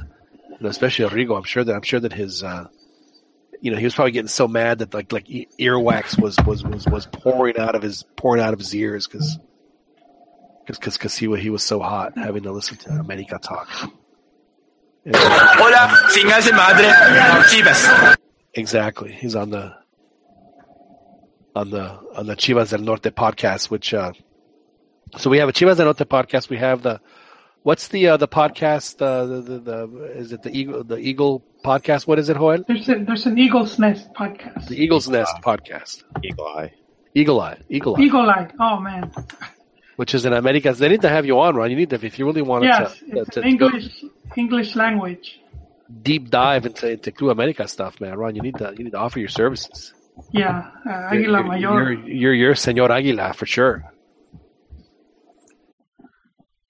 you 0.48 0.56
know, 0.59 0.70
especially 0.70 1.04
Rigo. 1.10 1.36
I'm 1.36 1.44
sure 1.44 1.62
that 1.62 1.74
I'm 1.74 1.82
sure 1.82 2.00
that 2.00 2.14
his 2.14 2.42
uh, 2.42 2.68
you 3.60 3.72
know 3.72 3.76
he 3.76 3.84
was 3.84 3.94
probably 3.94 4.12
getting 4.12 4.28
so 4.28 4.48
mad 4.48 4.78
that 4.78 4.94
like 4.94 5.12
like 5.12 5.26
earwax 5.26 6.18
was 6.18 6.38
was 6.46 6.64
was 6.64 6.86
was 6.86 7.04
pouring 7.04 7.59
out 7.59 7.74
of 7.74 7.82
his 7.82 8.04
pouring 8.16 8.42
out 8.42 8.54
of 8.54 8.59
his 8.59 8.74
ears 8.74 9.06
because 9.06 9.38
because 10.66 10.96
because 10.96 11.14
he 11.14 11.30
he 11.36 11.50
was 11.50 11.62
so 11.62 11.78
hot 11.80 12.16
having 12.16 12.44
to 12.44 12.52
listen 12.52 12.78
to 12.78 12.90
America 12.90 13.38
talk. 13.38 13.68
Hola, 15.04 15.88
chingas 16.14 16.46
de 16.46 16.52
madre, 16.52 16.84
Chivas. 17.48 18.16
Exactly. 18.54 19.10
He's 19.12 19.34
on 19.34 19.50
the 19.50 19.74
on 21.56 21.70
the 21.70 21.98
on 22.14 22.26
the 22.26 22.36
Chivas 22.36 22.70
del 22.70 22.82
Norte 22.82 23.10
podcast, 23.10 23.68
which 23.68 23.92
uh 23.94 24.12
so 25.16 25.28
we 25.28 25.38
have 25.38 25.48
a 25.48 25.52
Chivas 25.52 25.76
del 25.76 25.86
Norte 25.86 26.08
podcast. 26.08 26.50
We 26.50 26.58
have 26.58 26.82
the 26.82 27.00
what's 27.64 27.88
the 27.88 28.10
uh, 28.10 28.16
the 28.16 28.28
podcast 28.28 29.02
uh, 29.02 29.26
the, 29.26 29.40
the 29.40 29.58
the 29.58 30.04
is 30.16 30.32
it 30.32 30.42
the 30.42 30.56
Eagle 30.56 30.84
the 30.84 30.98
Eagle 30.98 31.42
podcast? 31.64 32.06
What 32.06 32.20
is 32.20 32.28
it, 32.28 32.36
Joel? 32.36 32.62
There's 32.68 32.88
a, 32.88 32.94
there's 33.04 33.26
an 33.26 33.38
Eagle's 33.38 33.80
Nest 33.80 34.12
podcast. 34.12 34.68
The 34.68 34.80
Eagle's 34.80 35.08
Nest 35.08 35.34
podcast. 35.44 36.04
Eagle 36.22 36.46
Eye. 36.46 36.72
Eagle 37.12 37.40
Eye. 37.40 37.58
Eagle 37.68 37.96
Eye. 37.96 38.02
Eagle 38.02 38.30
Eye. 38.30 38.50
Oh 38.60 38.78
man. 38.78 39.10
Which 39.97 40.14
is 40.14 40.24
in 40.24 40.32
America. 40.32 40.73
They 40.73 40.89
need 40.89 41.02
to 41.02 41.09
have 41.09 41.27
you 41.27 41.39
on, 41.40 41.55
Ron. 41.55 41.70
You 41.70 41.77
need 41.77 41.90
to 41.90 41.97
if 42.05 42.19
you 42.19 42.27
really 42.27 42.43
want 42.43 42.64
Yes, 42.64 42.98
to, 42.98 43.19
it's 43.20 43.31
to, 43.35 43.43
to 43.43 43.56
go 43.56 43.66
English 43.69 44.05
English 44.36 44.74
language. 44.77 45.39
deep 46.02 46.31
dive 46.31 46.64
into 46.66 46.90
into 46.90 47.12
Club 47.12 47.32
America 47.39 47.69
stuff, 47.69 48.01
man. 48.01 48.16
Ron, 48.16 48.35
you 48.35 48.43
need 48.43 48.56
to 48.56 48.74
you 48.77 48.85
need 48.85 48.93
to 48.93 48.98
offer 48.98 49.19
your 49.19 49.28
services. 49.28 49.93
Yeah, 50.31 50.70
uh, 50.89 51.14
You're- 51.14 51.27
Águila 51.27 51.60
you're, 51.60 51.74
Mayor. 51.85 51.93
You're, 51.93 52.09
you're, 52.09 52.35
you're 52.35 52.55
Senor 52.55 52.90
Aguila 52.90 53.32
for 53.35 53.47
sure. 53.47 53.85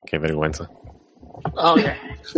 Que 0.07 0.19
vergüenza. 0.19 0.69
Oh 1.57 1.77
yeah. 1.79 1.97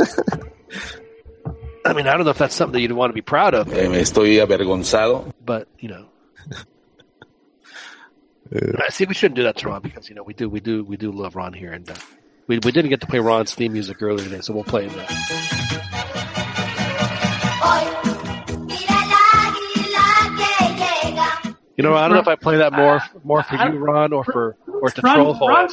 I 1.86 1.93
mean, 1.93 2.06
I 2.06 2.12
don't 2.16 2.24
know 2.24 2.31
if 2.31 2.39
that's 2.39 2.55
something 2.55 2.73
that 2.73 2.81
you'd 2.81 2.93
want 2.93 3.11
to 3.11 3.15
be 3.15 3.20
proud 3.20 3.52
of, 3.55 3.70
Eh, 3.73 3.86
estoy 4.01 4.40
avergonzado. 4.40 5.31
but 5.44 5.69
you 5.78 5.89
know. 5.89 6.06
I 8.52 8.88
see. 8.90 9.04
We 9.06 9.14
shouldn't 9.14 9.36
do 9.36 9.44
that 9.44 9.56
to 9.58 9.68
Ron 9.68 9.82
because 9.82 10.08
you 10.08 10.14
know 10.14 10.22
we 10.22 10.34
do, 10.34 10.48
we 10.48 10.60
do, 10.60 10.84
we 10.84 10.96
do 10.96 11.10
love 11.10 11.34
Ron 11.36 11.52
here, 11.52 11.72
and 11.72 11.88
uh, 11.90 11.94
we 12.46 12.58
we 12.58 12.72
didn't 12.72 12.90
get 12.90 13.00
to 13.00 13.06
play 13.06 13.18
Ron's 13.18 13.54
theme 13.54 13.72
music 13.72 14.02
earlier 14.02 14.24
today, 14.28 14.40
so 14.40 14.52
we'll 14.52 14.64
play 14.64 14.86
it 14.86 14.96
now. 14.96 15.06
You 21.76 21.82
know, 21.82 21.94
I 21.96 22.06
don't 22.06 22.14
know 22.14 22.20
if 22.20 22.28
I 22.28 22.36
play 22.36 22.58
that 22.58 22.72
more 22.72 23.00
more 23.24 23.42
for 23.42 23.56
you, 23.56 23.78
Ron, 23.78 24.12
or 24.12 24.24
for 24.24 24.56
or 24.68 24.90
to 24.90 25.00
troll 25.00 25.36
Ron, 25.40 25.68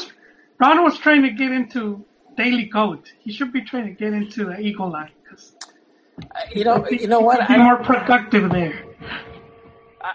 Ron 0.60 0.84
was 0.84 0.98
trying 0.98 1.22
to 1.24 1.30
get 1.30 1.52
into 1.52 2.04
Daily 2.38 2.66
Goat. 2.66 3.12
He 3.20 3.32
should 3.32 3.54
be 3.54 3.62
trying 3.62 3.86
to 3.86 3.92
get 3.92 4.14
into 4.14 4.46
the 4.46 4.60
Eagle 4.60 4.96
Eye. 4.96 5.12
'cause 5.30 5.54
You 6.54 6.64
know, 6.64 6.88
you 6.90 7.08
know 7.08 7.20
what? 7.20 7.40
Be 7.48 7.54
I 7.54 7.58
more 7.58 7.78
productive 7.78 8.50
there. 8.50 8.84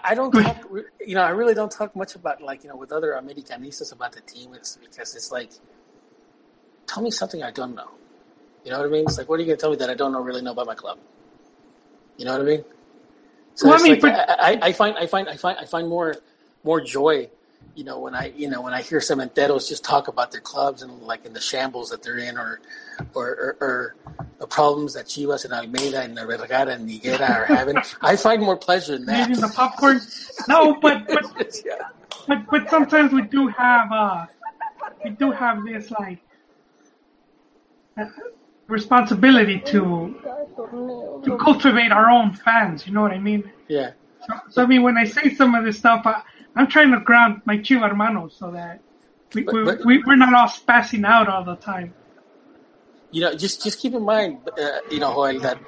I 0.03 0.15
don't 0.15 0.31
talk. 0.31 0.57
You 1.05 1.15
know, 1.15 1.21
I 1.21 1.29
really 1.29 1.53
don't 1.53 1.71
talk 1.71 1.95
much 1.95 2.15
about 2.15 2.41
like 2.41 2.63
you 2.63 2.69
know 2.69 2.75
with 2.75 2.91
other 2.91 3.13
Americanistas 3.13 3.91
about 3.91 4.11
the 4.13 4.21
team. 4.21 4.53
It's 4.53 4.77
because 4.77 5.15
it's 5.15 5.31
like, 5.31 5.51
tell 6.87 7.03
me 7.03 7.11
something 7.11 7.43
I 7.43 7.51
don't 7.51 7.75
know. 7.75 7.91
You 8.63 8.71
know 8.71 8.79
what 8.79 8.87
I 8.87 8.91
mean? 8.91 9.03
It's 9.05 9.17
like, 9.17 9.29
what 9.29 9.39
are 9.39 9.43
you 9.43 9.47
gonna 9.47 9.57
tell 9.57 9.71
me 9.71 9.77
that 9.77 9.89
I 9.89 9.93
don't 9.93 10.11
know 10.11 10.19
really 10.21 10.41
know 10.41 10.51
about 10.51 10.67
my 10.67 10.75
club? 10.75 10.97
You 12.17 12.25
know 12.25 12.33
what 12.33 12.41
I 12.41 12.45
mean? 12.45 12.63
So 13.55 13.67
Well, 13.69 13.79
I 13.79 13.83
mean, 13.83 13.91
like, 13.93 14.01
but- 14.01 14.29
I, 14.29 14.51
I, 14.53 14.59
I 14.67 14.71
find 14.73 14.97
I 14.97 15.07
find 15.07 15.29
I 15.29 15.37
find 15.37 15.57
I 15.59 15.65
find 15.65 15.87
more 15.87 16.15
more 16.63 16.81
joy, 16.81 17.29
you 17.77 17.83
know, 17.83 17.99
when 17.99 18.15
I 18.15 18.33
you 18.35 18.49
know 18.49 18.61
when 18.63 18.73
I 18.73 18.81
hear 18.81 18.99
cementeros 18.99 19.69
just 19.69 19.83
talk 19.83 20.07
about 20.07 20.31
their 20.31 20.41
clubs 20.41 20.81
and 20.81 20.99
like 21.03 21.25
in 21.27 21.33
the 21.33 21.39
shambles 21.39 21.91
that 21.91 22.01
they're 22.01 22.17
in, 22.17 22.35
or 22.35 22.59
or 23.13 23.27
or, 23.27 23.57
or 23.61 23.95
the 24.39 24.47
problems 24.47 24.95
that 24.95 25.05
Chivas 25.05 25.45
and 25.45 25.53
Almeyda 25.53 26.01
and 26.01 26.15
Vergara 26.15 26.71
and 26.71 26.89
Higuera 26.89 27.29
are 27.29 27.45
having. 27.45 27.77
I 28.01 28.15
find 28.15 28.41
more 28.41 28.57
pleasure 28.57 28.95
in 28.95 29.05
that. 29.05 29.29
Eating 29.29 29.41
the 29.41 29.49
popcorn. 29.49 30.01
No, 30.47 30.79
but 30.81 31.07
but 31.07 31.23
but 32.27 32.47
but 32.49 32.67
sometimes 32.67 33.13
we 33.13 33.21
do 33.21 33.47
have 33.47 33.91
uh 33.91 34.25
we 35.03 35.11
do 35.11 35.29
have 35.29 35.63
this 35.63 35.91
like 35.91 36.17
uh, 37.95 38.05
responsibility 38.65 39.59
to 39.59 40.19
to 41.23 41.37
cultivate 41.37 41.91
our 41.91 42.09
own 42.09 42.33
fans. 42.33 42.87
You 42.87 42.93
know 42.93 43.03
what 43.03 43.11
I 43.11 43.19
mean? 43.19 43.51
Yeah. 43.67 43.91
So, 44.27 44.33
so 44.51 44.63
I 44.63 44.65
mean, 44.65 44.83
when 44.83 44.97
I 44.97 45.05
say 45.05 45.33
some 45.33 45.55
of 45.55 45.63
this 45.65 45.77
stuff, 45.77 46.05
I, 46.05 46.21
I'm 46.55 46.67
trying 46.67 46.91
to 46.91 46.99
ground 46.99 47.41
my 47.45 47.57
Chiva 47.57 47.89
hermanos 47.89 48.35
so 48.37 48.51
that 48.51 48.81
we, 49.33 49.43
we, 49.43 49.63
but- 49.63 49.85
we 49.85 50.03
we're 50.03 50.15
not 50.15 50.33
all 50.33 50.47
spazzing 50.47 51.05
out 51.05 51.27
all 51.29 51.43
the 51.43 51.55
time. 51.55 51.93
You 53.11 53.21
know, 53.21 53.35
just 53.35 53.63
just 53.63 53.79
keep 53.79 53.93
in 53.93 54.03
mind, 54.03 54.39
uh, 54.57 54.79
you 54.91 54.99
know, 54.99 55.13
Joel, 55.13 55.39
that 55.39 55.59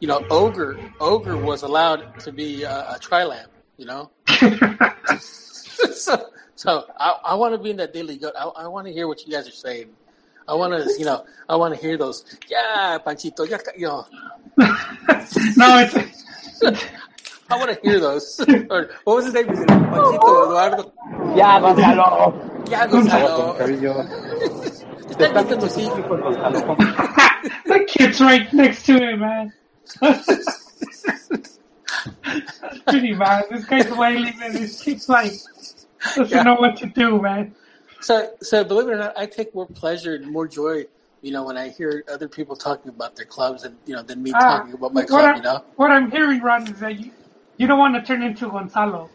you 0.00 0.08
know, 0.08 0.24
Ogre 0.30 0.80
Ogre 1.00 1.36
was 1.36 1.62
allowed 1.62 2.18
to 2.20 2.32
be 2.32 2.64
uh, 2.64 2.96
a 2.96 2.98
trilam. 2.98 3.46
You 3.76 3.86
know, 3.86 4.10
so 4.28 6.26
so 6.56 6.84
I, 6.98 7.14
I 7.24 7.34
want 7.36 7.54
to 7.54 7.58
be 7.58 7.70
in 7.70 7.76
that 7.76 7.92
daily 7.92 8.16
goat. 8.16 8.34
I, 8.38 8.44
I 8.44 8.66
want 8.66 8.86
to 8.88 8.92
hear 8.92 9.06
what 9.06 9.24
you 9.24 9.32
guys 9.32 9.46
are 9.46 9.52
saying. 9.52 9.90
I 10.48 10.54
want 10.54 10.72
to, 10.72 10.98
you 10.98 11.04
know, 11.04 11.24
I 11.48 11.56
want 11.56 11.74
to 11.74 11.80
hear 11.80 11.96
those. 11.98 12.24
Yeah, 12.48 12.98
Panchito. 13.06 13.48
Yeah, 13.48 13.58
you 13.76 13.86
know, 13.86 14.06
No, 15.56 15.78
it's 15.78 16.84
I 17.50 17.56
want 17.58 17.70
to 17.72 17.80
hear 17.82 18.00
those. 18.00 18.40
or 18.70 18.90
what 19.04 19.16
was 19.16 19.26
his 19.26 19.34
name? 19.34 19.52
Panchito 19.92 20.44
Eduardo. 20.44 20.92
Ya, 21.34 21.60
Gonzalo. 21.60 22.34
Yeah, 22.66 22.86
Gonzalo. 22.88 23.56
Está 25.10 25.32
quitando 25.32 25.66
así. 25.66 25.88
the 27.66 27.84
kid's 27.88 28.20
right 28.20 28.52
next 28.52 28.84
to 28.86 28.94
him, 28.98 29.20
man. 29.20 29.52
That's 30.00 30.68
pretty 32.88 33.14
bad. 33.14 33.46
This 33.50 33.64
guy's 33.66 33.90
wailing 33.90 34.34
and 34.42 34.54
his 34.54 34.80
kid's 34.80 35.08
like 35.08 35.32
doesn't 36.14 36.36
Yeah. 36.36 36.42
know 36.44 36.56
what 36.56 36.76
to 36.78 36.86
do, 36.86 37.20
man. 37.22 37.54
So, 38.00 38.30
so 38.42 38.64
believe 38.64 38.88
it 38.88 38.92
or 38.92 38.96
not, 38.98 39.18
I 39.18 39.26
take 39.26 39.54
more 39.54 39.66
pleasure 39.66 40.14
and 40.14 40.26
more 40.30 40.46
joy, 40.48 40.86
you 41.22 41.32
know, 41.32 41.44
when 41.44 41.56
I 41.56 41.68
hear 41.70 42.04
other 42.12 42.28
people 42.28 42.56
talking 42.56 42.90
about 42.90 43.16
their 43.16 43.26
clubs 43.26 43.64
and 43.64 43.78
you 43.86 43.94
know 43.94 44.02
than 44.02 44.22
me 44.22 44.32
Ah, 44.34 44.38
talking 44.48 44.72
about 44.74 44.94
my 44.94 45.04
club. 45.04 45.30
I'm, 45.30 45.36
You 45.36 45.42
know, 45.42 45.64
What 45.76 45.90
I'm 45.90 46.10
hearing, 46.10 46.40
Ron, 46.42 46.68
is 46.68 46.80
that 46.80 46.98
you, 47.00 47.12
you 47.58 47.66
don't 47.66 47.78
want 47.78 47.94
to 47.96 48.02
turn 48.02 48.22
into 48.22 48.48
Gonzalo. 48.48 49.10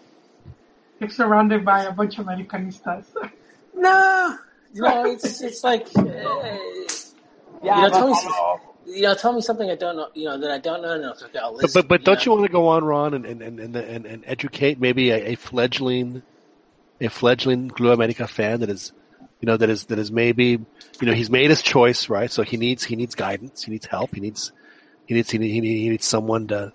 You're 0.99 1.09
surrounded 1.09 1.65
by 1.65 1.83
a 1.83 1.91
bunch 1.91 2.19
of 2.19 2.25
Americanistas. 2.27 3.05
no, 3.75 4.37
you 4.73 4.81
know, 4.81 5.05
it's 5.05 5.41
it's 5.41 5.63
like, 5.63 5.87
uh, 5.97 6.03
you 7.63 7.81
know, 7.81 7.89
tell 7.89 8.09
me, 8.09 8.15
you 8.85 9.01
know, 9.03 9.15
tell 9.15 9.33
me 9.33 9.41
something 9.41 9.69
I 9.69 9.75
don't 9.75 9.95
know, 9.95 10.09
you 10.13 10.25
know, 10.25 10.37
that 10.39 10.51
I 10.51 10.59
don't 10.59 10.81
know, 10.81 10.93
enough. 10.93 11.15
it's 11.15 11.23
okay, 11.23 11.39
I'll 11.39 11.57
But 11.59 11.63
listen. 11.63 11.81
but, 11.81 11.87
but 11.87 12.01
you 12.01 12.05
don't 12.05 12.15
know? 12.17 12.23
you 12.25 12.31
want 12.31 12.45
to 12.45 12.51
go 12.51 12.67
on, 12.67 12.83
Ron, 12.83 13.13
and 13.13 13.25
and 13.25 13.41
and 13.41 13.59
and, 13.59 13.75
and, 13.75 14.05
and 14.05 14.23
educate 14.27 14.79
maybe 14.79 15.11
a, 15.11 15.31
a 15.31 15.35
fledgling, 15.35 16.21
a 17.01 17.09
fledgling 17.09 17.69
Club 17.69 17.93
America 17.93 18.27
fan 18.27 18.59
that 18.59 18.69
is, 18.69 18.91
you 19.41 19.45
know, 19.47 19.57
that 19.57 19.69
is 19.69 19.85
that 19.85 19.99
is 19.99 20.11
maybe, 20.11 20.43
you 20.99 21.07
know, 21.07 21.13
he's 21.13 21.29
made 21.29 21.49
his 21.49 21.61
choice, 21.61 22.09
right? 22.09 22.29
So 22.31 22.43
he 22.43 22.57
needs 22.57 22.83
he 22.83 22.95
needs 22.95 23.15
guidance, 23.15 23.63
he 23.63 23.71
needs 23.71 23.85
help, 23.85 24.15
he 24.15 24.21
needs 24.21 24.51
he 25.05 25.13
needs, 25.15 25.31
he 25.31 25.37
needs, 25.37 25.53
he 25.53 25.89
needs 25.89 26.05
someone 26.05 26.47
to 26.47 26.73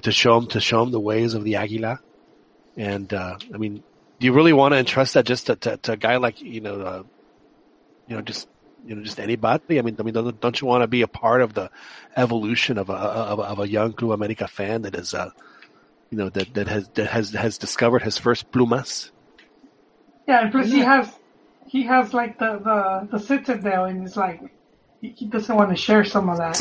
to 0.00 0.12
show 0.12 0.38
him 0.38 0.46
to 0.48 0.60
show 0.60 0.82
him 0.82 0.90
the 0.90 1.00
ways 1.00 1.34
of 1.34 1.44
the 1.44 1.56
Aguila, 1.56 2.00
and 2.76 3.12
uh, 3.12 3.36
I 3.52 3.58
mean, 3.58 3.82
do 4.18 4.26
you 4.26 4.32
really 4.32 4.52
want 4.52 4.72
to 4.72 4.78
entrust 4.78 5.14
that 5.14 5.26
just 5.26 5.46
to, 5.46 5.56
to, 5.56 5.76
to 5.78 5.92
a 5.92 5.96
guy 5.96 6.16
like 6.16 6.40
you 6.40 6.60
know, 6.60 6.80
uh, 6.80 7.02
you 8.06 8.16
know, 8.16 8.22
just 8.22 8.48
you 8.86 8.94
know, 8.94 9.02
just 9.02 9.20
anybody? 9.20 9.78
I 9.78 9.82
mean, 9.82 9.96
I 9.98 10.02
mean, 10.02 10.14
don't, 10.14 10.40
don't 10.40 10.60
you 10.60 10.66
want 10.66 10.82
to 10.82 10.86
be 10.86 11.02
a 11.02 11.08
part 11.08 11.42
of 11.42 11.54
the 11.54 11.70
evolution 12.16 12.78
of 12.78 12.88
a 12.88 12.94
of, 12.94 13.38
a- 13.38 13.42
of 13.42 13.58
a 13.60 13.68
young 13.68 13.92
Club 13.92 14.12
America 14.12 14.48
fan 14.48 14.82
that 14.82 14.94
is, 14.94 15.14
uh, 15.14 15.30
you 16.10 16.18
know, 16.18 16.28
that 16.30 16.54
that 16.54 16.68
has 16.68 16.88
that 16.94 17.08
has 17.08 17.30
has 17.30 17.58
discovered 17.58 18.02
his 18.02 18.18
first 18.18 18.50
plumas? 18.50 19.10
Yeah, 20.26 20.42
and 20.42 20.52
plus 20.52 20.68
he 20.70 20.80
has 20.80 21.10
he 21.66 21.82
has 21.84 22.14
like 22.14 22.38
the 22.38 22.58
the 22.58 23.08
the 23.18 23.18
citadel, 23.18 23.84
and 23.84 24.02
he's 24.02 24.16
like 24.16 24.40
he, 25.00 25.10
he 25.10 25.26
doesn't 25.26 25.54
want 25.54 25.70
to 25.70 25.76
share 25.76 26.04
some 26.04 26.28
of 26.28 26.38
that 26.38 26.58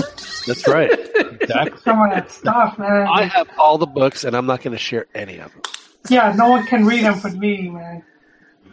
That's 0.47 0.67
right. 0.67 1.00
Exactly. 1.41 1.80
some 1.84 2.02
of 2.02 2.10
that 2.11 2.31
stuff, 2.31 2.77
man. 2.77 3.07
I 3.07 3.23
have 3.23 3.49
all 3.57 3.77
the 3.77 3.88
books, 3.88 4.23
and 4.23 4.35
I'm 4.35 4.45
not 4.45 4.61
going 4.61 4.73
to 4.73 4.80
share 4.80 5.07
any 5.14 5.39
of 5.39 5.52
them. 5.52 5.61
yeah, 6.10 6.34
no 6.35 6.49
one 6.49 6.65
can 6.65 6.85
read 6.85 7.03
them 7.03 7.19
but 7.22 7.34
me, 7.34 7.69
man. 7.69 8.03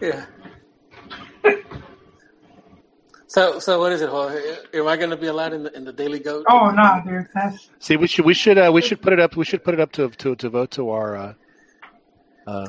Yeah. 0.01 0.25
So, 3.29 3.59
so 3.59 3.79
what 3.79 3.93
is 3.93 4.01
it? 4.01 4.09
Jorge? 4.09 4.57
Am 4.73 4.89
I 4.89 4.97
going 4.97 5.11
to 5.11 5.17
be 5.17 5.27
allowed 5.27 5.53
in 5.53 5.63
the 5.63 5.77
in 5.77 5.85
the 5.85 5.93
Daily 5.93 6.19
Goat? 6.19 6.47
Oh 6.49 6.71
no, 6.71 7.03
dude, 7.05 7.29
that's 7.35 7.69
See, 7.79 7.97
we 7.97 8.07
should 8.07 8.25
we 8.25 8.33
should 8.33 8.57
uh, 8.57 8.71
we 8.73 8.81
should 8.81 9.03
put 9.03 9.13
it 9.13 9.21
up. 9.21 9.37
We 9.37 9.45
should 9.45 9.63
put 9.63 9.75
it 9.75 9.81
up 9.81 9.93
to 9.93 10.09
to 10.09 10.35
to 10.37 10.49
vote 10.49 10.71
to 10.73 10.91
our 10.91 11.15
uh, 11.15 11.35
uh, 12.47 12.67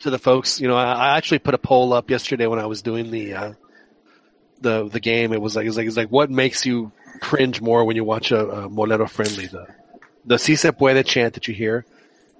to 0.00 0.10
the 0.10 0.18
folks. 0.18 0.60
You 0.60 0.68
know, 0.68 0.76
I, 0.76 0.92
I 0.92 1.16
actually 1.16 1.38
put 1.38 1.54
a 1.54 1.58
poll 1.58 1.94
up 1.94 2.10
yesterday 2.10 2.46
when 2.46 2.58
I 2.58 2.66
was 2.66 2.82
doing 2.82 3.10
the 3.10 3.32
uh, 3.32 3.52
the 4.62 4.88
the 4.88 5.00
game. 5.00 5.32
It 5.32 5.40
was 5.40 5.56
like 5.56 5.64
it 5.64 5.68
was 5.68 5.76
like 5.76 5.86
it's 5.86 5.96
like 5.96 6.08
what 6.08 6.30
makes 6.30 6.64
you 6.64 6.92
cringe 7.20 7.60
more 7.60 7.84
when 7.84 7.96
you 7.96 8.04
watch 8.04 8.32
a, 8.32 8.40
a 8.48 8.68
Molero 8.70 9.08
friendly 9.08 9.46
the 9.46 9.66
the 10.24 10.38
si 10.38 10.56
se 10.56 10.70
puede 10.72 11.04
chant 11.04 11.34
that 11.34 11.48
you 11.48 11.54
hear, 11.54 11.84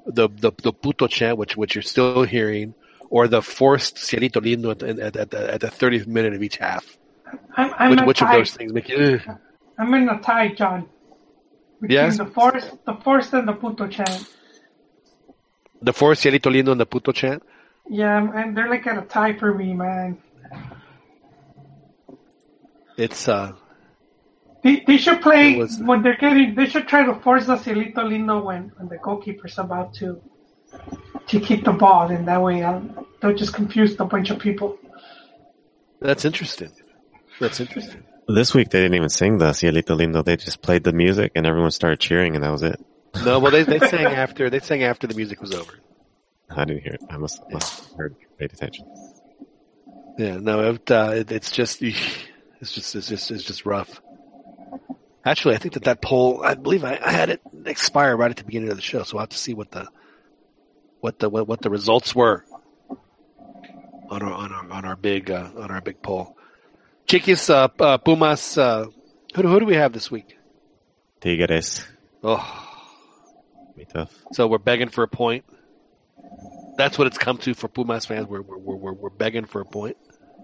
the 0.06 0.28
the 0.28 0.52
the 0.62 0.72
puto 0.72 1.06
chant 1.06 1.38
which 1.38 1.56
which 1.56 1.74
you're 1.74 1.82
still 1.82 2.22
hearing, 2.22 2.74
or 3.10 3.28
the 3.28 3.42
forced 3.42 3.96
cielito 3.96 4.40
lindo 4.40 4.70
at, 4.70 4.82
at, 4.82 5.16
at, 5.16 5.30
the, 5.30 5.54
at 5.54 5.60
the 5.60 5.66
30th 5.68 6.06
minute 6.06 6.32
of 6.34 6.42
each 6.42 6.56
half. 6.56 6.96
I'm, 7.56 7.72
I'm 7.78 7.90
Which, 7.90 8.00
which 8.02 8.22
of 8.22 8.30
those 8.30 8.52
things 8.52 8.72
make 8.72 8.88
you? 8.88 9.20
ugh? 9.26 9.38
I'm 9.78 9.92
in 9.94 10.08
a 10.08 10.20
tie, 10.20 10.48
John. 10.48 10.88
Between 11.80 11.98
Yes? 11.98 12.18
the 12.18 12.26
force, 12.26 12.64
the 12.86 12.94
force, 12.94 13.32
and 13.32 13.48
the 13.48 13.54
puto 13.54 13.88
chant. 13.88 14.26
The 15.80 15.92
forced 15.92 16.22
cielito 16.24 16.50
lindo 16.52 16.72
and 16.72 16.80
the 16.80 16.86
puto 16.86 17.10
chant. 17.12 17.42
Yeah, 17.88 18.30
and 18.34 18.56
they're 18.56 18.68
like 18.70 18.86
at 18.86 18.98
a 19.02 19.06
tie 19.06 19.32
for 19.32 19.52
me, 19.52 19.74
man. 19.74 20.18
It's 22.96 23.28
uh 23.28 23.52
They, 24.62 24.84
they 24.86 24.96
should 24.96 25.20
play 25.22 25.56
was- 25.56 25.80
when 25.80 26.02
they're 26.02 26.16
getting. 26.16 26.54
They 26.54 26.66
should 26.66 26.86
try 26.88 27.04
to 27.04 27.14
force 27.20 27.46
the 27.46 27.56
Cielito 27.56 28.02
Lindo 28.10 28.44
when, 28.44 28.72
when 28.76 28.88
the 28.88 28.98
goalkeeper's 28.98 29.58
about 29.58 29.94
to 29.94 30.20
to 31.28 31.40
kick 31.40 31.64
the 31.64 31.72
ball, 31.72 32.10
and 32.10 32.26
that 32.28 32.40
way 32.40 32.62
um, 32.62 33.06
they'll 33.20 33.34
just 33.34 33.54
confuse 33.54 33.98
a 34.00 34.04
bunch 34.04 34.30
of 34.30 34.38
people. 34.38 34.78
that's 36.00 36.24
interesting. 36.24 36.70
That's 37.40 37.60
interesting. 37.60 38.02
This 38.28 38.54
week 38.54 38.70
they 38.70 38.80
didn't 38.80 38.94
even 38.94 39.08
sing 39.08 39.38
the 39.38 39.50
Cielito 39.50 39.96
Lindo. 39.98 40.24
They 40.24 40.36
just 40.36 40.62
played 40.62 40.84
the 40.84 40.92
music 40.92 41.32
and 41.34 41.46
everyone 41.46 41.70
started 41.72 41.98
cheering 42.00 42.34
and 42.36 42.44
that 42.44 42.50
was 42.50 42.62
it. 42.62 42.78
No, 43.24 43.40
well 43.40 43.50
they 43.52 43.64
they 43.64 43.78
sang 43.92 44.06
after 44.06 44.48
they 44.48 44.60
sang 44.60 44.82
after 44.84 45.06
the 45.06 45.14
music 45.14 45.40
was 45.40 45.52
over. 45.52 45.72
I 46.50 46.64
didn't 46.64 46.82
hear 46.82 46.94
it. 46.94 47.02
I 47.10 47.16
must, 47.16 47.42
must 47.50 47.84
have 47.84 47.96
heard, 47.96 48.16
paid 48.38 48.52
attention. 48.52 48.86
Yeah, 50.18 50.36
no, 50.36 50.70
it, 50.72 50.90
uh, 50.90 51.12
it, 51.14 51.32
it's 51.32 51.50
just 51.50 51.82
it's 52.62 52.72
just 52.72 52.94
it's 52.94 53.08
just 53.08 53.30
it's 53.30 53.44
just 53.44 53.66
rough. 53.66 54.00
Actually, 55.24 55.54
I 55.54 55.58
think 55.58 55.74
that 55.74 55.84
that 55.84 56.00
poll, 56.00 56.42
I 56.42 56.54
believe 56.54 56.82
I, 56.84 56.98
I 57.04 57.12
had 57.12 57.28
it 57.28 57.40
expire 57.66 58.16
right 58.16 58.30
at 58.30 58.38
the 58.38 58.44
beginning 58.44 58.70
of 58.70 58.76
the 58.76 58.82
show, 58.82 59.02
so 59.02 59.18
I'll 59.18 59.22
have 59.24 59.28
to 59.28 59.36
see 59.38 59.52
what 59.54 59.70
the 59.70 59.86
what 61.00 61.18
the 61.18 61.28
what, 61.28 61.46
what 61.46 61.60
the 61.60 61.68
results 61.70 62.14
were 62.14 62.44
on 64.08 64.22
our 64.22 64.32
on 64.32 64.52
our 64.52 64.70
on 64.70 64.84
our 64.84 64.96
big 64.96 65.30
uh, 65.30 65.50
on 65.58 65.70
our 65.70 65.80
big 65.80 66.00
poll. 66.02 66.36
Chiquis, 67.06 67.50
uh, 67.50 67.68
uh, 67.80 67.98
Pumas, 67.98 68.56
uh, 68.56 68.86
who, 69.34 69.42
do- 69.42 69.48
who 69.48 69.60
do 69.60 69.66
we 69.66 69.74
have 69.74 69.92
this 69.92 70.10
week? 70.10 70.36
Tigres. 71.20 71.84
Oh, 72.24 72.68
Be 73.76 73.84
tough. 73.84 74.12
so 74.32 74.46
we're 74.46 74.58
begging 74.58 74.88
for 74.88 75.02
a 75.04 75.08
point. 75.08 75.44
That's 76.76 76.96
what 76.96 77.06
it's 77.08 77.18
come 77.18 77.38
to 77.38 77.54
for 77.54 77.68
Pumas 77.68 78.06
fans. 78.06 78.26
We're 78.28 78.42
we're 78.42 78.56
we're, 78.58 78.76
we're- 78.76 78.96
we're 79.00 79.10
begging 79.10 79.44
for 79.46 79.60
a 79.60 79.64
point. 79.66 79.96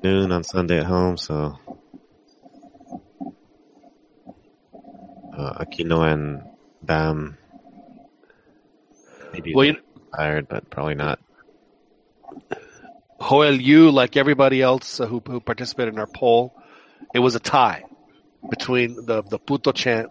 Noon 0.04 0.30
on 0.30 0.44
Sunday 0.44 0.78
at 0.78 0.86
home, 0.86 1.16
so 1.16 1.58
uh, 5.38 5.64
Aquino 5.64 6.12
and 6.12 6.42
Bam 6.82 7.38
maybe 9.32 9.54
Well, 9.54 9.66
you, 9.66 9.76
tired, 10.14 10.48
but 10.48 10.68
probably 10.70 10.94
not. 10.94 11.20
Joel, 13.20 13.54
you 13.60 13.90
like 13.90 14.16
everybody 14.16 14.62
else 14.62 15.00
uh, 15.00 15.06
who 15.06 15.22
who 15.26 15.40
participated 15.40 15.94
in 15.94 16.00
our 16.00 16.06
poll, 16.06 16.54
it 17.14 17.18
was 17.18 17.34
a 17.34 17.40
tie 17.40 17.84
between 18.48 19.06
the 19.06 19.22
the 19.22 19.38
puto 19.38 19.72
chant 19.72 20.10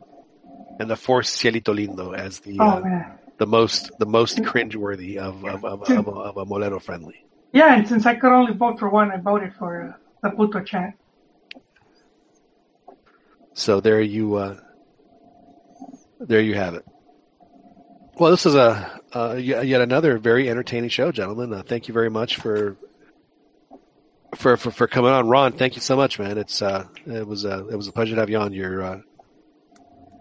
and 0.80 0.90
the 0.90 0.96
forced 0.96 1.40
cielito 1.40 1.74
lindo 1.74 2.16
as 2.16 2.40
the 2.40 2.58
Oh 2.60 2.84
uh, 2.84 3.16
the 3.38 3.48
most 3.48 3.92
the 4.00 4.06
most 4.06 4.40
cringeworthy 4.40 5.18
of 5.18 5.46
of 5.46 5.64
of, 5.64 5.84
of, 5.84 6.08
of, 6.08 6.18
of 6.18 6.38
a 6.38 6.46
Molero 6.46 6.82
friendly. 6.82 7.26
yeah. 7.54 7.76
And 7.76 7.88
since 7.88 8.06
I 8.06 8.16
could 8.16 8.32
only 8.32 8.54
vote 8.54 8.80
for 8.80 8.90
one, 8.90 9.12
I 9.12 9.18
voted 9.18 9.54
for 9.56 9.96
uh, 9.96 10.30
the 10.30 10.36
puto 10.36 10.62
chant. 10.64 10.96
So 13.54 13.80
there 13.80 14.02
you 14.02 14.36
uh, 14.36 14.60
there 16.20 16.42
you 16.42 16.56
have 16.56 16.74
it. 16.74 16.86
Well, 18.20 18.32
this 18.32 18.46
is 18.46 18.56
a 18.56 19.00
uh, 19.14 19.36
yet 19.36 19.82
another 19.82 20.18
very 20.18 20.50
entertaining 20.50 20.90
show, 20.90 21.12
gentlemen. 21.12 21.54
Uh, 21.54 21.64
thank 21.64 21.88
you 21.88 21.94
very 21.94 22.10
much 22.10 22.38
for, 22.38 22.76
for 24.36 24.58
for 24.58 24.72
for 24.72 24.88
coming 24.88 25.12
on, 25.12 25.28
Ron. 25.30 25.54
Thank 25.54 25.76
you 25.76 25.82
so 25.82 25.96
much, 25.96 26.20
man. 26.20 26.38
It's 26.38 26.62
uh, 26.62 26.86
it 27.06 27.28
was 27.28 27.46
uh, 27.46 27.68
it 27.68 27.76
was 27.76 27.88
a 27.88 27.92
pleasure 27.92 28.16
to 28.16 28.22
have 28.22 28.30
you 28.30 28.38
on. 28.38 28.54
You're 28.54 28.82
uh, 28.82 29.00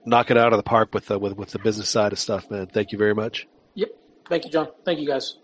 knocking 0.04 0.36
it 0.36 0.40
out 0.40 0.52
of 0.52 0.58
the 0.58 0.62
park 0.62 0.94
with 0.94 1.06
the 1.06 1.18
with 1.18 1.36
with 1.36 1.50
the 1.50 1.58
business 1.58 1.88
side 1.88 2.12
of 2.12 2.18
stuff, 2.18 2.50
man. 2.50 2.66
Thank 2.66 2.92
you 2.92 2.98
very 2.98 3.14
much. 3.14 3.46
Yep. 3.74 3.88
Thank 4.28 4.44
you, 4.44 4.50
John. 4.50 4.68
Thank 4.84 5.00
you, 5.00 5.06
guys. 5.06 5.36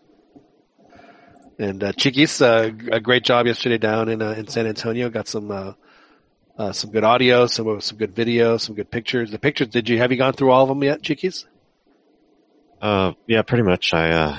And 1.59 1.83
uh, 1.85 1.93
Chiquis, 1.93 2.41
uh, 2.41 2.71
a 2.91 3.01
great 3.01 3.25
job 3.25 3.47
yesterday 3.47 3.79
down 3.79 4.09
in 4.09 4.21
uh, 4.21 4.33
in 4.33 4.47
San 4.49 4.67
Antonio. 4.67 5.09
Got 5.11 5.29
some 5.29 5.77
uh, 6.59 6.73
some 6.73 6.91
good 6.91 7.05
audio, 7.05 7.47
some 7.47 7.81
some 7.81 7.99
good 7.99 8.15
video, 8.15 8.57
some 8.57 8.75
good 8.75 8.91
pictures. 8.91 9.31
The 9.31 9.39
pictures. 9.39 9.69
Did 9.69 9.89
you 9.89 9.99
have 9.99 10.13
you 10.13 10.19
gone 10.19 10.35
through 10.35 10.51
all 10.51 10.63
of 10.63 10.69
them 10.69 10.83
yet, 10.83 11.03
Chiquis? 11.03 11.47
Uh, 12.81 13.13
yeah, 13.27 13.43
pretty 13.43 13.63
much. 13.63 13.95
I 13.95 14.11
uh, 14.11 14.39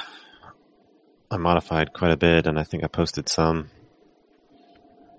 I 1.31 1.37
modified 1.37 1.93
quite 1.93 2.11
a 2.11 2.17
bit, 2.17 2.45
and 2.45 2.59
I 2.59 2.63
think 2.63 2.83
I 2.83 2.87
posted 2.87 3.29
some. 3.29 3.69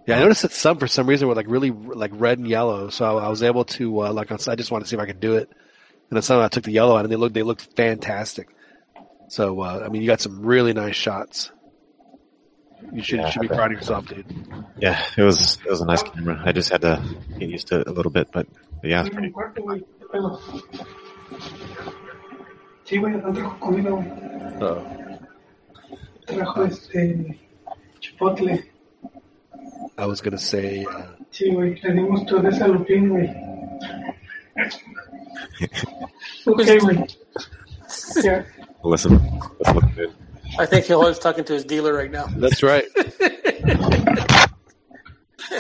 Yeah, 0.06 0.18
I 0.18 0.20
noticed 0.20 0.42
that 0.42 0.52
some 0.52 0.78
for 0.78 0.86
some 0.86 1.06
reason 1.08 1.26
were 1.28 1.34
like 1.34 1.48
really 1.48 1.70
like 1.70 2.12
red 2.14 2.38
and 2.38 2.46
yellow. 2.46 2.90
So 2.90 3.18
I 3.18 3.28
was 3.28 3.42
able 3.42 3.64
to 3.64 4.04
uh, 4.04 4.12
like 4.12 4.30
I 4.30 4.54
just 4.54 4.70
wanted 4.70 4.84
to 4.84 4.90
see 4.90 4.96
if 4.96 5.02
I 5.02 5.06
could 5.06 5.20
do 5.20 5.36
it, 5.36 5.48
and 5.50 6.16
then 6.16 6.22
suddenly 6.22 6.44
I 6.44 6.48
took 6.48 6.64
the 6.64 6.72
yellow 6.72 6.96
out, 6.96 7.04
and 7.04 7.12
they 7.12 7.16
looked 7.16 7.34
they 7.34 7.42
looked 7.42 7.74
fantastic. 7.74 8.48
So 9.28 9.62
uh, 9.62 9.82
I 9.84 9.88
mean, 9.88 10.02
you 10.02 10.08
got 10.08 10.20
some 10.20 10.42
really 10.42 10.74
nice 10.74 10.94
shots. 10.94 11.50
You 12.92 13.02
should 13.02 13.18
Yeah, 13.18 13.26
you 13.26 13.32
should 13.32 13.42
be 13.42 13.48
proud 13.48 13.72
of 13.72 13.78
yourself, 13.78 14.06
dude. 14.06 14.26
Yeah, 14.78 15.00
it 15.16 15.22
was 15.22 15.58
it 15.64 15.70
was 15.70 15.80
a 15.80 15.86
nice 15.86 16.02
camera. 16.02 16.40
I 16.44 16.52
just 16.52 16.70
had 16.70 16.82
to 16.82 17.02
get 17.38 17.48
used 17.48 17.68
to 17.68 17.80
it 17.80 17.88
a 17.88 17.92
little 17.92 18.10
bit, 18.12 18.28
but, 18.32 18.46
but 18.80 18.90
yeah, 18.90 19.00
it's 19.00 19.08
En 19.08 19.14
pretty 19.14 19.28
mi 19.28 19.32
cuarto, 19.32 19.62
güey. 19.62 19.80
¿Qué 20.00 20.06
pedo? 20.10 20.40
Sí, 22.84 22.98
güey, 22.98 23.20
trajo 23.20 23.58
comida, 23.60 23.90
güey. 23.90 24.06
Trajo 26.26 26.64
este. 26.64 27.38
Chipotle. 28.00 28.64
I 29.96 30.06
was 30.06 30.20
gonna 30.20 30.38
say. 30.38 30.84
Uh, 30.84 31.14
Sí, 31.30 31.50
güey. 31.50 31.74
Le 31.82 31.92
dimos 31.94 32.24
todo 32.26 32.46
ese 32.48 32.62
a 32.62 32.68
Lupín, 32.68 33.08
güey. 33.08 33.28
ok, 36.46 36.62
güey. 36.80 37.06
Yeah. 38.22 38.44
listen, 38.84 39.18
let's 39.58 39.94
good. 39.96 40.14
I 40.58 40.66
think 40.66 40.86
Joel's 40.86 41.18
talking 41.18 41.44
to 41.44 41.52
his 41.52 41.64
dealer 41.64 41.92
right 41.94 42.10
now. 42.10 42.26
That's 42.36 42.62
right. 42.62 42.84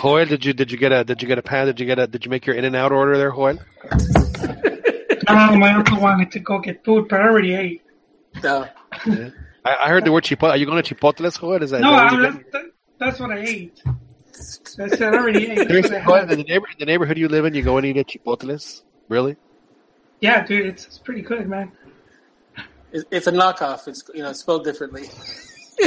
Hoyle, 0.00 0.26
did 0.26 0.44
you 0.44 0.52
did 0.52 0.70
you 0.72 0.78
get 0.78 0.92
a 0.92 1.04
did 1.04 1.22
you 1.22 1.28
get 1.28 1.38
a 1.38 1.42
pound? 1.42 1.66
Did 1.68 1.80
you 1.80 1.86
get 1.86 1.98
a 1.98 2.06
did 2.06 2.24
you 2.24 2.30
make 2.30 2.46
your 2.46 2.56
in 2.56 2.64
and 2.64 2.76
out 2.76 2.92
order 2.92 3.16
there, 3.16 3.30
Hoyle? 3.30 3.58
No, 5.26 5.56
my 5.56 5.72
uncle 5.72 5.98
wanted 6.00 6.30
to 6.32 6.38
go 6.38 6.58
get 6.58 6.84
food, 6.84 7.08
but 7.08 7.18
I 7.18 7.24
already 7.24 7.54
ate. 7.54 7.82
No. 8.42 8.68
I, 9.06 9.32
I 9.64 9.88
heard 9.88 10.04
the 10.04 10.12
word 10.12 10.24
chipotle. 10.24 10.50
Are 10.50 10.56
you 10.58 10.66
going 10.66 10.82
to 10.82 10.94
Chipotles, 10.94 11.38
Hoyle? 11.38 11.62
Is 11.62 11.70
that, 11.70 11.80
No, 11.80 11.92
that 11.92 12.12
I, 12.12 12.14
what 12.14 12.20
that, 12.34 12.52
that, 12.52 12.64
that's 12.98 13.20
what 13.20 13.30
I 13.30 13.38
ate. 13.38 13.82
I 13.86 13.92
said 14.88 15.02
I 15.02 15.16
already 15.16 15.46
ate. 15.46 15.56
That's 15.56 15.68
Seriously, 15.68 15.92
what 15.96 16.00
I 16.00 16.04
Hoyle, 16.04 16.20
had. 16.20 16.32
in 16.32 16.38
the, 16.40 16.44
neighbor, 16.44 16.66
the 16.78 16.84
neighborhood 16.84 17.16
you 17.16 17.28
live 17.28 17.46
in, 17.46 17.54
you 17.54 17.62
go 17.62 17.78
and 17.78 17.86
eat 17.86 17.96
at 17.96 18.08
Chipotles? 18.08 18.82
Really? 19.08 19.36
Yeah, 20.20 20.44
dude, 20.44 20.66
it's, 20.66 20.84
it's 20.84 20.98
pretty 20.98 21.22
good, 21.22 21.48
man. 21.48 21.72
It's, 22.94 23.04
it's 23.10 23.26
a 23.26 23.32
knockoff. 23.32 23.86
It's 23.88 24.02
you 24.14 24.22
know 24.22 24.30
it's 24.30 24.40
spelled 24.40 24.64
differently. 24.64 25.08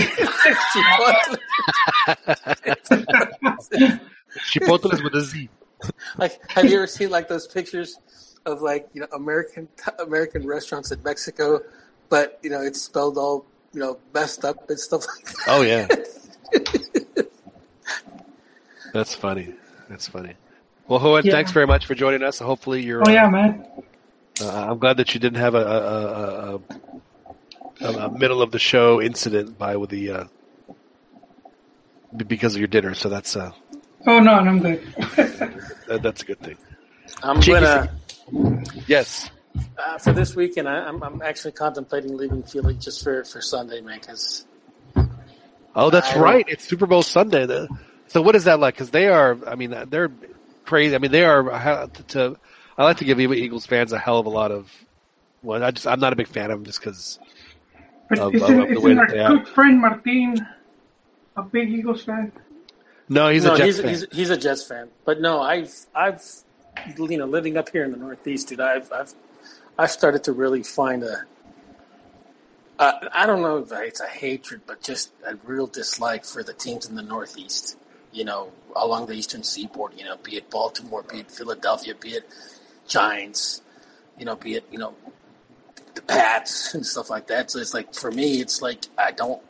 Chipotles 4.51 5.03
with 5.03 5.15
a 5.15 5.21
Z. 5.21 5.49
like, 6.17 6.39
have 6.51 6.65
you 6.65 6.75
ever 6.77 6.87
seen 6.87 7.09
like 7.09 7.27
those 7.27 7.47
pictures 7.47 7.97
of 8.45 8.61
like 8.61 8.87
you 8.93 9.01
know 9.01 9.07
American 9.13 9.67
American 9.99 10.45
restaurants 10.45 10.91
in 10.91 11.01
Mexico, 11.03 11.61
but 12.09 12.39
you 12.43 12.49
know 12.49 12.61
it's 12.61 12.81
spelled 12.81 13.17
all 13.17 13.45
you 13.73 13.79
know 13.79 13.97
messed 14.13 14.45
up 14.45 14.69
and 14.69 14.79
stuff 14.79 15.05
like 15.15 15.25
that. 15.25 15.45
Oh 15.47 15.61
yeah. 15.61 15.87
That's 18.93 19.13
funny. 19.13 19.53
That's 19.89 20.07
funny. 20.07 20.33
Well, 20.87 20.99
Hoyle, 20.99 21.23
Yeah. 21.25 21.33
thanks 21.33 21.51
very 21.51 21.67
much 21.67 21.85
for 21.85 21.93
joining 21.93 22.23
us. 22.23 22.39
Hopefully, 22.39 22.81
you're. 22.83 23.03
Oh, 23.05 23.11
yeah, 23.11 23.29
man. 23.29 23.65
Uh, 24.41 24.71
I'm 24.71 24.77
glad 24.79 24.97
that 24.97 25.13
you 25.13 25.19
didn't 25.19 25.39
have 25.39 25.55
a, 25.55 25.57
a, 25.65 25.79
a, 25.79 26.55
a, 26.55 27.91
a, 27.93 28.05
a 28.07 28.11
middle 28.11 28.41
of 28.41 28.51
the 28.51 28.59
show 28.59 29.01
incident 29.01 29.57
by 29.57 29.75
with 29.77 29.89
the 29.89 30.11
uh, 30.11 30.23
because 32.15 32.53
of 32.55 32.59
your 32.59 32.67
dinner. 32.67 32.93
So 32.93 33.09
that's 33.09 33.35
uh, 33.35 33.51
Oh, 34.05 34.19
no, 34.19 34.39
no, 34.39 34.51
I'm 34.51 34.59
good. 34.59 34.81
that, 35.87 35.99
that's 36.01 36.21
a 36.21 36.25
good 36.25 36.39
thing. 36.39 36.57
I'm 37.23 37.41
Chiquis- 37.41 37.59
gonna 37.61 38.63
Yes. 38.87 39.29
uh, 39.77 39.97
for 39.97 40.13
this 40.13 40.35
weekend. 40.35 40.69
I, 40.69 40.85
I'm 40.87 41.01
I'm 41.03 41.21
actually 41.21 41.53
contemplating 41.53 42.15
leaving 42.15 42.43
Philly 42.43 42.75
just 42.75 43.03
for 43.03 43.23
for 43.23 43.41
Sunday, 43.41 43.81
man. 43.81 43.99
Because 43.99 44.45
Oh, 45.75 45.89
that's 45.89 46.13
I 46.15 46.19
right. 46.19 46.45
It's 46.47 46.63
Super 46.67 46.85
Bowl 46.85 47.01
Sunday. 47.03 47.45
The- 47.45 47.67
So 48.07 48.21
what 48.21 48.35
is 48.35 48.43
that 48.45 48.59
like? 48.59 48.75
Because 48.75 48.91
they 48.91 49.07
are. 49.07 49.37
I 49.47 49.55
mean, 49.55 49.75
they're 49.89 50.11
crazy. 50.65 50.95
I 50.95 50.99
mean, 50.99 51.11
they 51.11 51.25
are. 51.25 51.51
uh, 51.51 51.87
To, 51.87 52.03
to 52.03 52.37
I 52.77 52.83
like 52.83 52.97
to 52.97 53.05
give 53.05 53.19
Eagles 53.19 53.65
fans 53.65 53.91
a 53.91 53.97
hell 53.97 54.19
of 54.19 54.25
a 54.25 54.29
lot 54.29 54.51
of. 54.51 54.71
Well, 55.43 55.63
I 55.63 55.71
just 55.71 55.87
I'm 55.87 55.99
not 55.99 56.13
a 56.13 56.15
big 56.15 56.27
fan 56.27 56.51
of 56.51 56.59
them 56.59 56.65
just 56.65 56.79
because 56.79 57.19
But 58.09 58.19
of, 58.19 58.35
of, 58.35 58.35
isn't, 58.35 58.59
of 58.61 58.69
the 58.69 58.81
way 58.81 58.91
isn't 58.91 58.95
that 58.95 59.09
our 59.09 59.09
they 59.09 59.19
are. 59.19 59.37
good 59.37 59.47
friend 59.47 59.81
Martin 59.81 60.47
a 61.35 61.43
big 61.43 61.69
Eagles 61.69 62.03
fan? 62.03 62.31
No, 63.09 63.29
he's 63.29 63.45
no, 63.45 63.53
a 63.53 63.57
Jets 63.57 63.77
he's, 63.77 63.81
fan. 63.81 63.89
he's 63.89 64.05
he's 64.11 64.29
a 64.29 64.37
Jets 64.37 64.63
fan. 64.63 64.89
But 65.05 65.21
no, 65.21 65.41
I've 65.41 65.73
I've 65.95 66.21
you 66.97 67.17
know 67.17 67.25
living 67.25 67.57
up 67.57 67.69
here 67.69 67.83
in 67.83 67.91
the 67.91 67.97
Northeast, 67.97 68.49
dude. 68.49 68.59
I've 68.59 68.91
I've 68.91 69.13
I've 69.77 69.91
started 69.91 70.23
to 70.25 70.33
really 70.33 70.63
find 70.63 71.03
a. 71.03 71.23
Uh, 72.79 72.93
I 73.11 73.25
don't 73.25 73.41
know 73.41 73.57
if 73.57 73.71
it's 73.71 74.01
a 74.01 74.07
hatred, 74.07 74.61
but 74.67 74.81
just 74.83 75.11
a 75.25 75.35
real 75.45 75.65
dislike 75.65 76.25
for 76.25 76.43
the 76.43 76.53
teams 76.53 76.87
in 76.87 76.95
the 76.95 77.01
Northeast. 77.01 77.77
You 78.11 78.25
know, 78.25 78.51
along 78.75 79.07
the 79.07 79.13
Eastern 79.13 79.43
Seaboard. 79.43 79.93
You 79.97 80.05
know, 80.05 80.17
be 80.17 80.35
it 80.37 80.49
Baltimore, 80.49 81.03
be 81.03 81.19
it 81.21 81.31
Philadelphia, 81.31 81.95
be 81.95 82.09
it 82.09 82.29
Giants. 82.87 83.61
You 84.17 84.25
know, 84.25 84.35
be 84.35 84.55
it 84.55 84.65
you 84.71 84.77
know 84.79 84.95
the 85.95 86.01
Pats 86.01 86.73
and 86.73 86.85
stuff 86.85 87.09
like 87.09 87.27
that. 87.27 87.51
So 87.51 87.59
it's 87.59 87.73
like 87.73 87.93
for 87.93 88.11
me, 88.11 88.39
it's 88.39 88.61
like 88.61 88.85
I 88.97 89.11
don't 89.11 89.41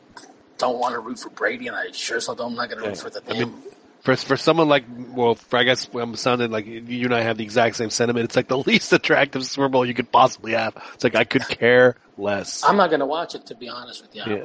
don't 0.58 0.78
want 0.78 0.94
to 0.94 1.00
root 1.00 1.18
for 1.18 1.30
Brady, 1.30 1.68
and 1.68 1.76
I 1.76 1.90
sure 1.92 2.20
so 2.20 2.34
don't. 2.34 2.52
I'm 2.52 2.56
not 2.56 2.68
going 2.68 2.82
to 2.82 2.88
root 2.88 2.98
for 2.98 3.10
the 3.10 3.22
I 3.28 3.38
mean, 3.38 3.54
for 4.02 4.16
for 4.16 4.36
someone 4.36 4.68
like 4.68 4.84
well, 5.14 5.34
for 5.34 5.58
I 5.58 5.64
guess 5.64 5.88
I'm 5.94 6.16
sounding 6.16 6.50
like 6.50 6.66
you 6.66 7.04
and 7.04 7.14
I 7.14 7.22
have 7.22 7.36
the 7.38 7.44
exact 7.44 7.76
same 7.76 7.90
sentiment. 7.90 8.24
It's 8.24 8.36
like 8.36 8.48
the 8.48 8.58
least 8.66 8.92
attractive 8.92 9.44
Super 9.44 9.68
Bowl 9.68 9.86
you 9.86 9.94
could 9.94 10.10
possibly 10.10 10.52
have. 10.52 10.74
It's 10.94 11.04
like 11.04 11.14
I 11.14 11.24
could 11.24 11.46
care 11.48 11.96
less. 12.16 12.64
I'm 12.64 12.76
not 12.76 12.90
going 12.90 13.00
to 13.00 13.06
watch 13.06 13.34
it 13.34 13.46
to 13.46 13.54
be 13.54 13.68
honest 13.68 14.02
with 14.02 14.14
you. 14.14 14.22
Yeah. 14.26 14.44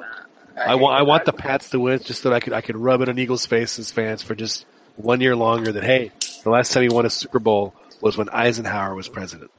I 0.56 0.76
want 0.76 1.00
I 1.00 1.02
want 1.02 1.26
the 1.26 1.34
Pats 1.34 1.72
to 1.72 1.80
win 1.80 2.00
just 2.00 2.22
so 2.22 2.30
that 2.30 2.36
I 2.36 2.40
could 2.40 2.54
I 2.54 2.62
could 2.62 2.78
rub 2.78 3.02
it 3.02 3.10
on 3.10 3.18
Eagles' 3.18 3.46
faces, 3.46 3.92
fans, 3.92 4.22
for 4.22 4.36
just 4.36 4.66
one 4.96 5.20
year 5.20 5.36
longer. 5.36 5.72
That 5.72 5.84
hey, 5.84 6.12
the 6.44 6.52
last 6.52 6.74
time 6.74 6.84
you 6.84 6.92
won 6.92 7.06
a 7.06 7.10
Super 7.10 7.40
Bowl 7.40 7.74
was 8.04 8.18
when 8.18 8.28
Eisenhower 8.30 8.94
was 8.96 9.08
president, 9.08 9.50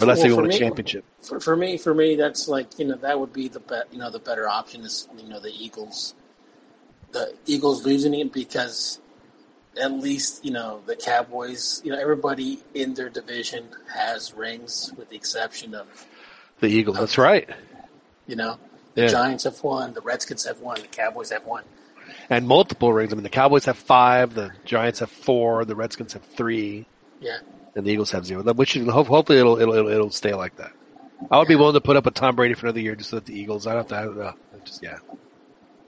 unless 0.00 0.18
Well, 0.18 0.26
he 0.26 0.32
won 0.34 0.44
a 0.46 0.48
me- 0.48 0.58
championship. 0.58 1.04
For, 1.20 1.38
for 1.40 1.56
me, 1.56 1.78
for 1.78 1.94
me, 1.94 2.16
that's 2.16 2.48
like 2.48 2.78
you 2.78 2.86
know 2.86 2.96
that 2.96 3.18
would 3.18 3.32
be 3.32 3.48
the 3.48 3.60
bet. 3.60 3.84
You 3.92 3.98
know, 4.00 4.10
the 4.10 4.18
better 4.18 4.48
option 4.48 4.82
is 4.82 5.08
you 5.16 5.28
know 5.28 5.40
the 5.40 5.52
Eagles, 5.52 6.14
the 7.12 7.34
Eagles 7.46 7.86
losing 7.86 8.12
it 8.14 8.32
because 8.32 9.00
at 9.80 9.92
least 9.92 10.44
you 10.44 10.50
know 10.50 10.80
the 10.86 10.96
Cowboys. 10.96 11.80
You 11.84 11.92
know, 11.92 11.98
everybody 12.00 12.58
in 12.74 12.94
their 12.94 13.08
division 13.08 13.68
has 13.94 14.34
rings, 14.34 14.92
with 14.96 15.08
the 15.10 15.16
exception 15.16 15.74
of 15.74 15.86
The 16.60 16.66
Eagles. 16.66 16.98
That's 16.98 17.16
right. 17.18 17.48
you 18.26 18.36
know 18.36 18.58
the 18.94 19.02
Yeah. 19.02 19.08
Giants 19.08 19.44
have 19.44 19.62
won, 19.62 19.92
the 19.94 20.00
Redskins 20.00 20.44
have 20.46 20.60
won, 20.60 20.80
the 20.80 20.86
Cowboys 20.88 21.30
have 21.30 21.44
won. 21.46 21.62
And 22.30 22.46
multiple 22.48 22.92
rings. 22.92 23.12
I 23.12 23.16
mean, 23.16 23.22
the 23.24 23.28
Cowboys 23.28 23.64
have 23.66 23.76
five, 23.78 24.34
the 24.34 24.50
Giants 24.64 24.98
have 25.00 25.10
four, 25.10 25.64
the 25.64 25.74
Redskins 25.76 26.12
have 26.14 26.22
three. 26.22 26.86
Yeah. 27.20 27.38
And 27.76 27.86
the 27.86 27.90
Eagles 27.90 28.10
have 28.12 28.26
zero. 28.26 28.42
Which 28.42 28.74
hopefully 28.74 29.38
it'll, 29.38 29.58
it'll 29.58 29.74
it'll 29.74 29.88
it'll 29.90 30.10
stay 30.10 30.34
like 30.34 30.56
that. 30.56 30.72
I 31.30 31.38
would 31.38 31.48
be 31.48 31.54
willing 31.56 31.74
to 31.74 31.80
put 31.80 31.96
up 31.96 32.06
a 32.06 32.10
Tom 32.10 32.36
Brady 32.36 32.54
for 32.54 32.66
another 32.66 32.80
year 32.80 32.94
just 32.94 33.10
so 33.10 33.16
that 33.16 33.26
the 33.26 33.38
Eagles. 33.38 33.66
I 33.66 33.74
don't 33.74 33.88
have 33.88 33.88
to. 33.88 33.96
I 33.96 34.04
don't 34.04 34.18
know. 34.18 34.34
Just 34.64 34.82
yeah. 34.82 34.98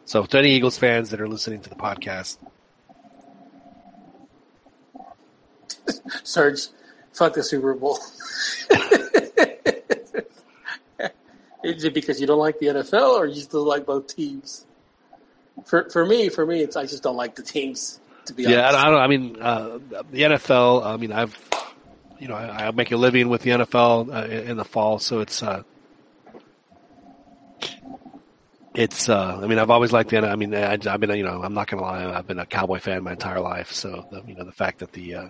So 0.05 0.25
to 0.25 0.39
any 0.39 0.53
Eagles 0.53 0.79
fans 0.79 1.11
that 1.11 1.21
are 1.21 1.29
listening 1.29 1.61
to 1.63 1.69
the 1.69 1.75
podcast, 1.75 2.39
Serge, 6.23 6.69
fuck 7.13 7.35
the 7.35 7.43
Super 7.43 7.75
Bowl. 7.75 7.99
Is 11.65 11.85
it 11.85 11.95
because 11.95 12.21
you 12.21 12.27
don't 12.29 12.39
like 12.39 12.61
the 12.61 12.67
NFL, 12.67 13.19
or 13.19 13.27
you 13.27 13.41
still 13.41 13.65
like 13.65 13.87
both 13.87 14.07
teams? 14.07 14.67
For 15.65 15.91
for 15.91 16.07
me, 16.07 16.29
for 16.29 16.47
me, 16.47 16.61
it's 16.61 16.77
I 16.77 16.87
just 16.87 17.03
don't 17.03 17.17
like 17.17 17.35
the 17.35 17.43
teams. 17.43 18.01
To 18.27 18.35
be 18.35 18.45
yeah, 18.45 18.69
I 18.69 18.69
honest, 18.69 18.73
don't, 18.73 18.85
I 18.85 18.91
don't. 18.91 19.01
I 19.01 19.07
mean, 19.09 19.43
uh, 19.43 19.79
the 20.11 20.23
NFL. 20.23 20.85
I 20.85 20.97
mean, 20.97 21.13
I've 21.13 21.37
you 22.19 22.29
know 22.29 22.35
I, 22.35 22.69
I 22.69 22.71
make 22.71 22.91
a 22.93 22.97
living 22.97 23.29
with 23.29 23.43
the 23.43 23.51
NFL 23.51 24.15
uh, 24.15 24.27
in 24.29 24.57
the 24.57 24.65
fall, 24.65 24.99
so 24.99 25.21
it's. 25.21 25.43
Uh, 25.43 25.63
it's. 28.75 29.09
Uh, 29.09 29.41
I 29.43 29.47
mean, 29.47 29.59
I've 29.59 29.71
always 29.71 29.93
liked 29.93 30.11
the. 30.11 30.19
I 30.19 30.37
mean, 30.37 30.55
I, 30.55 30.73
I've 30.73 31.01
been. 31.01 31.11
You 31.17 31.25
know, 31.25 31.43
I'm 31.43 31.55
not 31.55 31.67
gonna 31.69 31.83
lie. 31.83 32.05
I've 32.05 32.27
been 32.27 32.39
a 32.39 32.47
Cowboy 32.47 32.79
fan 32.79 33.03
my 33.03 33.13
entire 33.13 33.41
life. 33.41 33.73
So, 33.73 34.07
the, 34.11 34.23
you 34.27 34.35
know, 34.35 34.45
the 34.45 34.53
fact 34.53 34.81
that 34.81 34.93
the, 34.93 35.15
uh, 35.15 35.29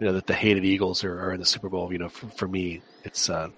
you 0.00 0.06
know, 0.06 0.12
that 0.14 0.26
the 0.26 0.34
hated 0.34 0.64
Eagles 0.64 1.04
are, 1.04 1.20
are 1.26 1.32
in 1.32 1.40
the 1.40 1.46
Super 1.46 1.68
Bowl. 1.68 1.92
You 1.92 1.98
know, 1.98 2.08
for, 2.08 2.26
for 2.28 2.48
me, 2.48 2.82
it's. 3.04 3.30
Uh, 3.30 3.50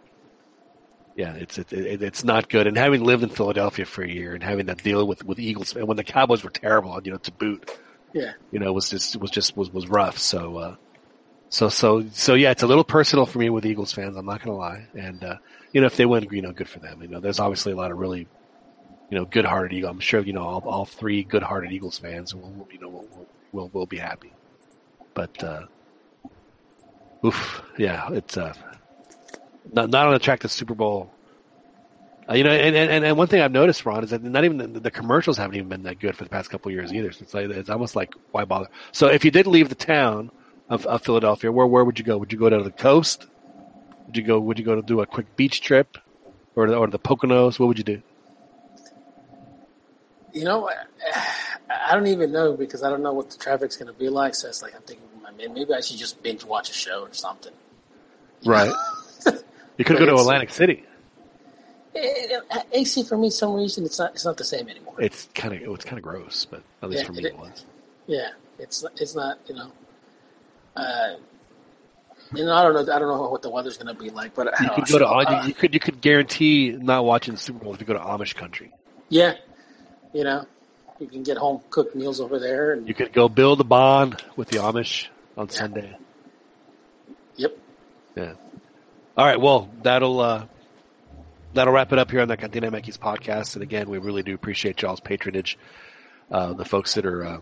yeah, 1.15 1.35
it's 1.35 1.59
it, 1.59 1.71
it, 1.75 2.03
it's 2.03 2.25
not 2.25 2.49
good. 2.49 2.67
And 2.67 2.75
having 2.75 3.05
lived 3.05 3.23
in 3.23 3.29
Philadelphia 3.29 3.85
for 3.85 4.03
a 4.03 4.09
year 4.09 4.33
and 4.33 4.43
having 4.43 4.67
to 4.67 4.75
deal 4.75 5.07
with 5.07 5.23
with 5.27 5.39
Eagles 5.39 5.77
and 5.77 5.87
when 5.87 5.99
the 5.99 6.05
Cowboys 6.05 6.43
were 6.43 6.49
terrible, 6.49 6.99
you 7.05 7.13
know, 7.13 7.19
to 7.19 7.33
boot, 7.33 7.71
Yeah. 8.15 8.33
you 8.51 8.59
know, 8.59 8.73
was 8.73 8.89
just 8.89 9.17
was 9.17 9.31
just 9.31 9.55
was 9.55 9.71
was 9.71 9.87
rough. 9.89 10.17
So 10.17 10.57
uh, 10.57 10.77
so 11.53 11.69
so 11.69 12.03
so 12.15 12.33
yeah, 12.33 12.51
it's 12.51 12.63
a 12.63 12.67
little 12.67 12.83
personal 12.83 13.27
for 13.27 13.39
me 13.39 13.51
with 13.51 13.67
Eagles 13.67 13.93
fans. 13.93 14.17
I'm 14.17 14.25
not 14.25 14.43
gonna 14.43 14.57
lie. 14.57 14.87
And 14.95 15.23
uh, 15.23 15.37
you 15.73 15.83
know, 15.83 15.87
if 15.87 15.97
they 15.97 16.07
win, 16.07 16.27
you 16.31 16.41
know, 16.41 16.51
good 16.51 16.67
for 16.67 16.79
them. 16.79 17.03
You 17.03 17.09
know, 17.09 17.21
there's 17.21 17.39
obviously 17.39 17.73
a 17.73 17.77
lot 17.77 17.91
of 17.91 17.99
really 17.99 18.27
you 19.11 19.19
know 19.19 19.27
good-hearted 19.27 19.77
Eagle. 19.77 19.91
I'm 19.91 20.01
sure 20.01 20.23
you 20.23 20.33
know 20.33 20.45
all, 20.45 20.63
all 20.65 20.87
three 20.87 21.23
good-hearted 21.25 21.71
Eagles 21.71 21.99
fans 21.99 22.35
will 22.35 22.67
you 22.73 22.79
know 22.81 22.89
will 22.89 23.07
will, 23.13 23.29
will, 23.53 23.69
will 23.69 23.87
be 23.87 23.99
happy. 23.99 24.33
But 25.13 25.45
uh, 25.45 25.67
oof, 27.23 27.61
yeah, 27.77 28.09
it's 28.13 28.39
uh, 28.39 28.55
not 29.75 29.91
not 29.91 30.07
on 30.07 30.15
the 30.15 30.21
track 30.21 30.41
to 30.41 30.49
Super 30.49 30.75
Bowl. 30.75 31.13
Uh, 32.31 32.33
you 32.33 32.45
know, 32.45 32.51
and, 32.51 32.75
and 32.75 33.05
and 33.05 33.19
one 33.19 33.27
thing 33.27 33.43
I've 33.43 33.53
noticed, 33.53 33.85
Ron, 33.85 34.05
is 34.05 34.09
that 34.09 34.23
not 34.23 34.47
even 34.47 34.57
the, 34.57 34.81
the 34.81 34.91
commercials 34.91 35.37
haven't 35.37 35.57
even 35.57 35.69
been 35.69 35.83
that 35.83 35.99
good 35.99 36.17
for 36.17 36.25
the 36.25 36.31
past 36.31 36.49
couple 36.49 36.73
years 36.73 36.95
either. 36.95 37.13
So 37.13 37.25
it's 37.25 37.35
like 37.35 37.51
it's 37.51 37.69
almost 37.69 37.95
like 37.95 38.15
why 38.31 38.47
bother? 38.47 38.69
So 38.93 39.09
if 39.09 39.23
you 39.23 39.31
did 39.31 39.47
leave 39.47 39.69
the 39.69 39.75
town 39.75 40.31
of, 40.73 40.87
of 40.87 41.03
Philadelphia, 41.03 41.53
where 41.53 41.67
where 41.67 41.85
would 41.85 41.99
you 41.99 42.05
go? 42.05 42.17
Would 42.17 42.33
you 42.33 42.39
go 42.39 42.49
down 42.49 42.61
to 42.61 42.65
the 42.65 42.71
coast? 42.71 43.27
Would 44.07 44.17
you 44.17 44.23
go? 44.23 44.41
Would 44.41 44.59
you 44.59 44.65
go 44.65 44.75
to 44.75 44.83
do 44.83 45.03
a 45.03 45.07
quick 45.07 45.37
beach 45.37 45.61
trip, 45.61 45.99
or 46.57 46.67
the, 46.67 46.77
or 46.77 46.87
the 46.87 46.99
Poconos? 46.99 47.59
What 47.59 47.67
would 47.69 47.79
you 47.79 47.85
do? 47.85 48.03
You 50.33 50.45
know, 50.45 50.69
I, 50.71 50.75
I 51.91 51.95
don't 51.95 52.07
even 52.07 52.33
know 52.33 52.57
because 52.57 52.83
I 52.83 52.89
don't 52.89 53.03
know 53.03 53.13
what 53.13 53.31
the 53.31 53.37
traffic's 53.37 53.77
going 53.77 53.93
to 53.93 53.99
be 53.99 54.09
like. 54.09 54.35
So 54.35 54.49
it's 54.49 54.63
like 54.63 54.75
I'm 54.75 54.81
thinking, 54.83 55.07
I 55.27 55.33
mean, 55.33 55.53
maybe 55.53 55.75
I 55.75 55.81
should 55.83 55.99
just 55.99 56.23
binge 56.23 56.43
watch 56.43 56.71
a 56.71 56.73
show 56.73 57.03
or 57.03 57.13
something. 57.13 57.53
Right. 58.47 58.73
you 59.77 59.85
could 59.85 59.99
go 59.99 60.07
to 60.07 60.15
Atlantic 60.15 60.51
City. 60.51 60.85
AC 62.73 63.03
for 63.03 63.19
me, 63.19 63.29
some 63.29 63.53
reason 63.53 63.85
it's 63.85 63.99
not 63.99 64.13
it's 64.15 64.25
not 64.25 64.39
the 64.39 64.45
same 64.45 64.71
anymore. 64.71 64.95
It's 64.99 65.29
kind 65.35 65.55
of 65.55 65.69
oh, 65.69 65.75
it's 65.75 65.85
kind 65.85 65.99
of 65.99 66.03
gross, 66.03 66.47
but 66.47 66.63
at 66.83 66.89
least 66.89 67.03
Yeah, 67.03 67.07
for 67.07 67.13
me 67.13 67.19
it- 67.21 67.27
it 67.27 67.39
was. 67.39 67.67
Yeah, 68.07 68.31
it's 68.59 68.83
it's 68.97 69.15
not 69.15 69.39
you 69.47 69.55
know. 69.55 69.71
Uh, 70.77 71.15
you 72.35 72.45
know, 72.47 72.55
I 72.55 72.63
don't 72.63 72.75
know. 72.75 72.95
I 72.95 72.99
don't 72.99 73.09
know 73.09 73.29
what 73.29 73.43
the 73.43 73.51
weather's 73.51 73.77
going 73.77 73.95
to 73.95 74.01
be 74.01 74.11
like, 74.11 74.35
but 74.35 74.47
You 74.61 74.69
uh, 74.69 74.75
could 74.75 74.87
go 74.87 74.99
to 74.99 75.07
uh, 75.07 75.47
you, 75.47 75.55
could 75.55 75.75
you 75.75 75.81
could 75.81 76.01
guarantee 76.01 76.71
not 76.73 77.05
watching 77.05 77.35
the 77.35 77.41
Super 77.41 77.63
Bowl 77.65 77.75
if 77.75 77.81
you 77.81 77.87
go 77.87 77.93
to 77.95 77.99
Amish 78.01 78.35
country. 78.35 78.73
yeah, 79.11 79.35
you 80.15 80.25
know, 80.25 80.47
you 80.99 81.07
can 81.09 81.23
get 81.23 81.37
home 81.37 81.61
cooked 81.71 81.95
meals 81.95 82.21
over 82.21 82.39
there, 82.39 82.73
and 82.73 82.89
You 82.89 82.95
could 82.95 83.13
go 83.13 83.29
build 83.29 83.61
a 83.61 83.65
bond 83.65 84.23
with 84.37 84.49
the 84.49 84.59
Amish 84.59 85.09
on 85.37 85.49
Sunday. 85.51 85.97
Yep. 87.37 87.59
Yeah. 88.17 88.33
All 89.17 89.27
right. 89.27 89.41
Well, 89.41 89.71
that'll 89.83 90.21
uh, 90.21 90.47
that'll 91.55 91.73
wrap 91.75 91.93
it 91.93 91.99
up 91.99 92.11
here 92.11 92.21
on 92.23 92.29
the 92.29 92.37
Cantina 92.37 92.71
MX 92.71 92.99
podcast. 92.99 93.55
And 93.55 93.63
again, 93.63 93.91
we 93.91 93.99
really 93.99 94.23
do 94.23 94.35
appreciate 94.35 94.81
y'all's 94.81 95.01
patronage. 95.01 95.59
Uh, 96.31 96.55
the 96.55 96.65
folks 96.65 96.95
that 96.95 97.05
are 97.05 97.25
uh, 97.25 97.39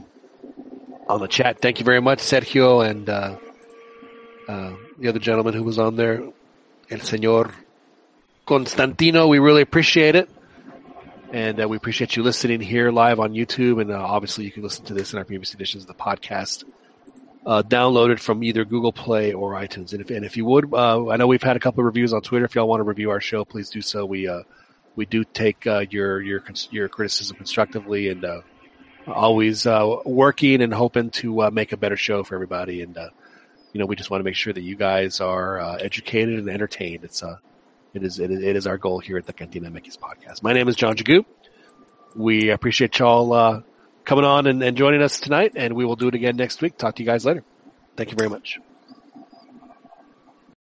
on 1.10 1.20
the 1.20 1.28
chat, 1.28 1.60
thank 1.60 1.80
you 1.80 1.84
very 1.84 2.00
much, 2.00 2.20
Sergio, 2.20 2.88
and 2.88 3.08
uh, 3.08 3.36
uh, 4.48 4.74
the 4.98 5.08
other 5.08 5.18
gentleman 5.18 5.54
who 5.54 5.64
was 5.64 5.78
on 5.78 5.96
there, 5.96 6.22
El 6.88 6.98
Señor 6.98 7.52
Constantino. 8.46 9.26
We 9.26 9.40
really 9.40 9.62
appreciate 9.62 10.14
it. 10.14 10.30
And 11.32 11.60
uh, 11.60 11.68
we 11.68 11.76
appreciate 11.76 12.16
you 12.16 12.22
listening 12.22 12.60
here 12.60 12.90
live 12.90 13.20
on 13.20 13.32
YouTube. 13.32 13.80
And 13.80 13.90
uh, 13.90 13.98
obviously, 13.98 14.44
you 14.44 14.52
can 14.52 14.62
listen 14.62 14.84
to 14.86 14.94
this 14.94 15.12
in 15.12 15.18
our 15.18 15.24
previous 15.24 15.54
editions 15.54 15.84
of 15.84 15.88
the 15.88 15.94
podcast 15.94 16.64
uh, 17.44 17.62
downloaded 17.62 18.20
from 18.20 18.42
either 18.42 18.64
Google 18.64 18.92
Play 18.92 19.32
or 19.32 19.52
iTunes. 19.54 19.92
And 19.92 20.00
if, 20.00 20.10
and 20.10 20.24
if 20.24 20.36
you 20.36 20.44
would, 20.44 20.72
uh, 20.72 21.08
I 21.08 21.16
know 21.16 21.26
we've 21.26 21.42
had 21.42 21.56
a 21.56 21.60
couple 21.60 21.80
of 21.80 21.86
reviews 21.86 22.12
on 22.12 22.22
Twitter. 22.22 22.44
If 22.44 22.54
y'all 22.54 22.68
want 22.68 22.80
to 22.80 22.84
review 22.84 23.10
our 23.10 23.20
show, 23.20 23.44
please 23.44 23.70
do 23.70 23.80
so. 23.80 24.04
We, 24.04 24.28
we 24.96 25.06
do 25.06 25.24
take, 25.24 25.64
your, 25.64 26.20
your, 26.20 26.42
your 26.70 26.88
criticism 26.88 27.36
constructively 27.36 28.08
and, 28.08 28.24
always, 29.06 29.66
uh, 29.66 29.96
working 30.04 30.62
and 30.62 30.72
hoping 30.72 31.10
to, 31.10 31.42
uh, 31.42 31.50
make 31.50 31.72
a 31.72 31.76
better 31.76 31.96
show 31.96 32.22
for 32.22 32.34
everybody. 32.34 32.82
And, 32.82 32.96
uh, 32.96 33.10
you 33.72 33.80
know, 33.80 33.86
we 33.86 33.96
just 33.96 34.10
want 34.10 34.20
to 34.20 34.24
make 34.24 34.34
sure 34.34 34.52
that 34.52 34.62
you 34.62 34.76
guys 34.76 35.20
are, 35.20 35.60
uh, 35.60 35.76
educated 35.76 36.38
and 36.38 36.48
entertained. 36.48 37.04
It's, 37.04 37.22
uh, 37.22 37.36
it 37.94 38.02
is, 38.02 38.18
it 38.18 38.30
is, 38.30 38.42
it 38.42 38.56
is 38.56 38.66
our 38.66 38.78
goal 38.78 38.98
here 38.98 39.16
at 39.16 39.26
the 39.26 39.32
Cantina 39.32 39.70
MX 39.70 39.98
podcast. 39.98 40.42
My 40.42 40.52
name 40.52 40.68
is 40.68 40.76
John 40.76 40.96
Jagu. 40.96 41.24
We 42.14 42.50
appreciate 42.50 42.98
y'all, 42.98 43.32
uh, 43.32 43.62
coming 44.04 44.24
on 44.24 44.46
and, 44.46 44.62
and 44.62 44.76
joining 44.76 45.02
us 45.02 45.20
tonight, 45.20 45.52
and 45.56 45.74
we 45.74 45.84
will 45.84 45.96
do 45.96 46.08
it 46.08 46.14
again 46.14 46.36
next 46.36 46.60
week. 46.60 46.76
Talk 46.76 46.96
to 46.96 47.02
you 47.02 47.06
guys 47.06 47.24
later. 47.24 47.44
Thank 47.96 48.10
you 48.10 48.16
very 48.16 48.30
much. 48.30 48.58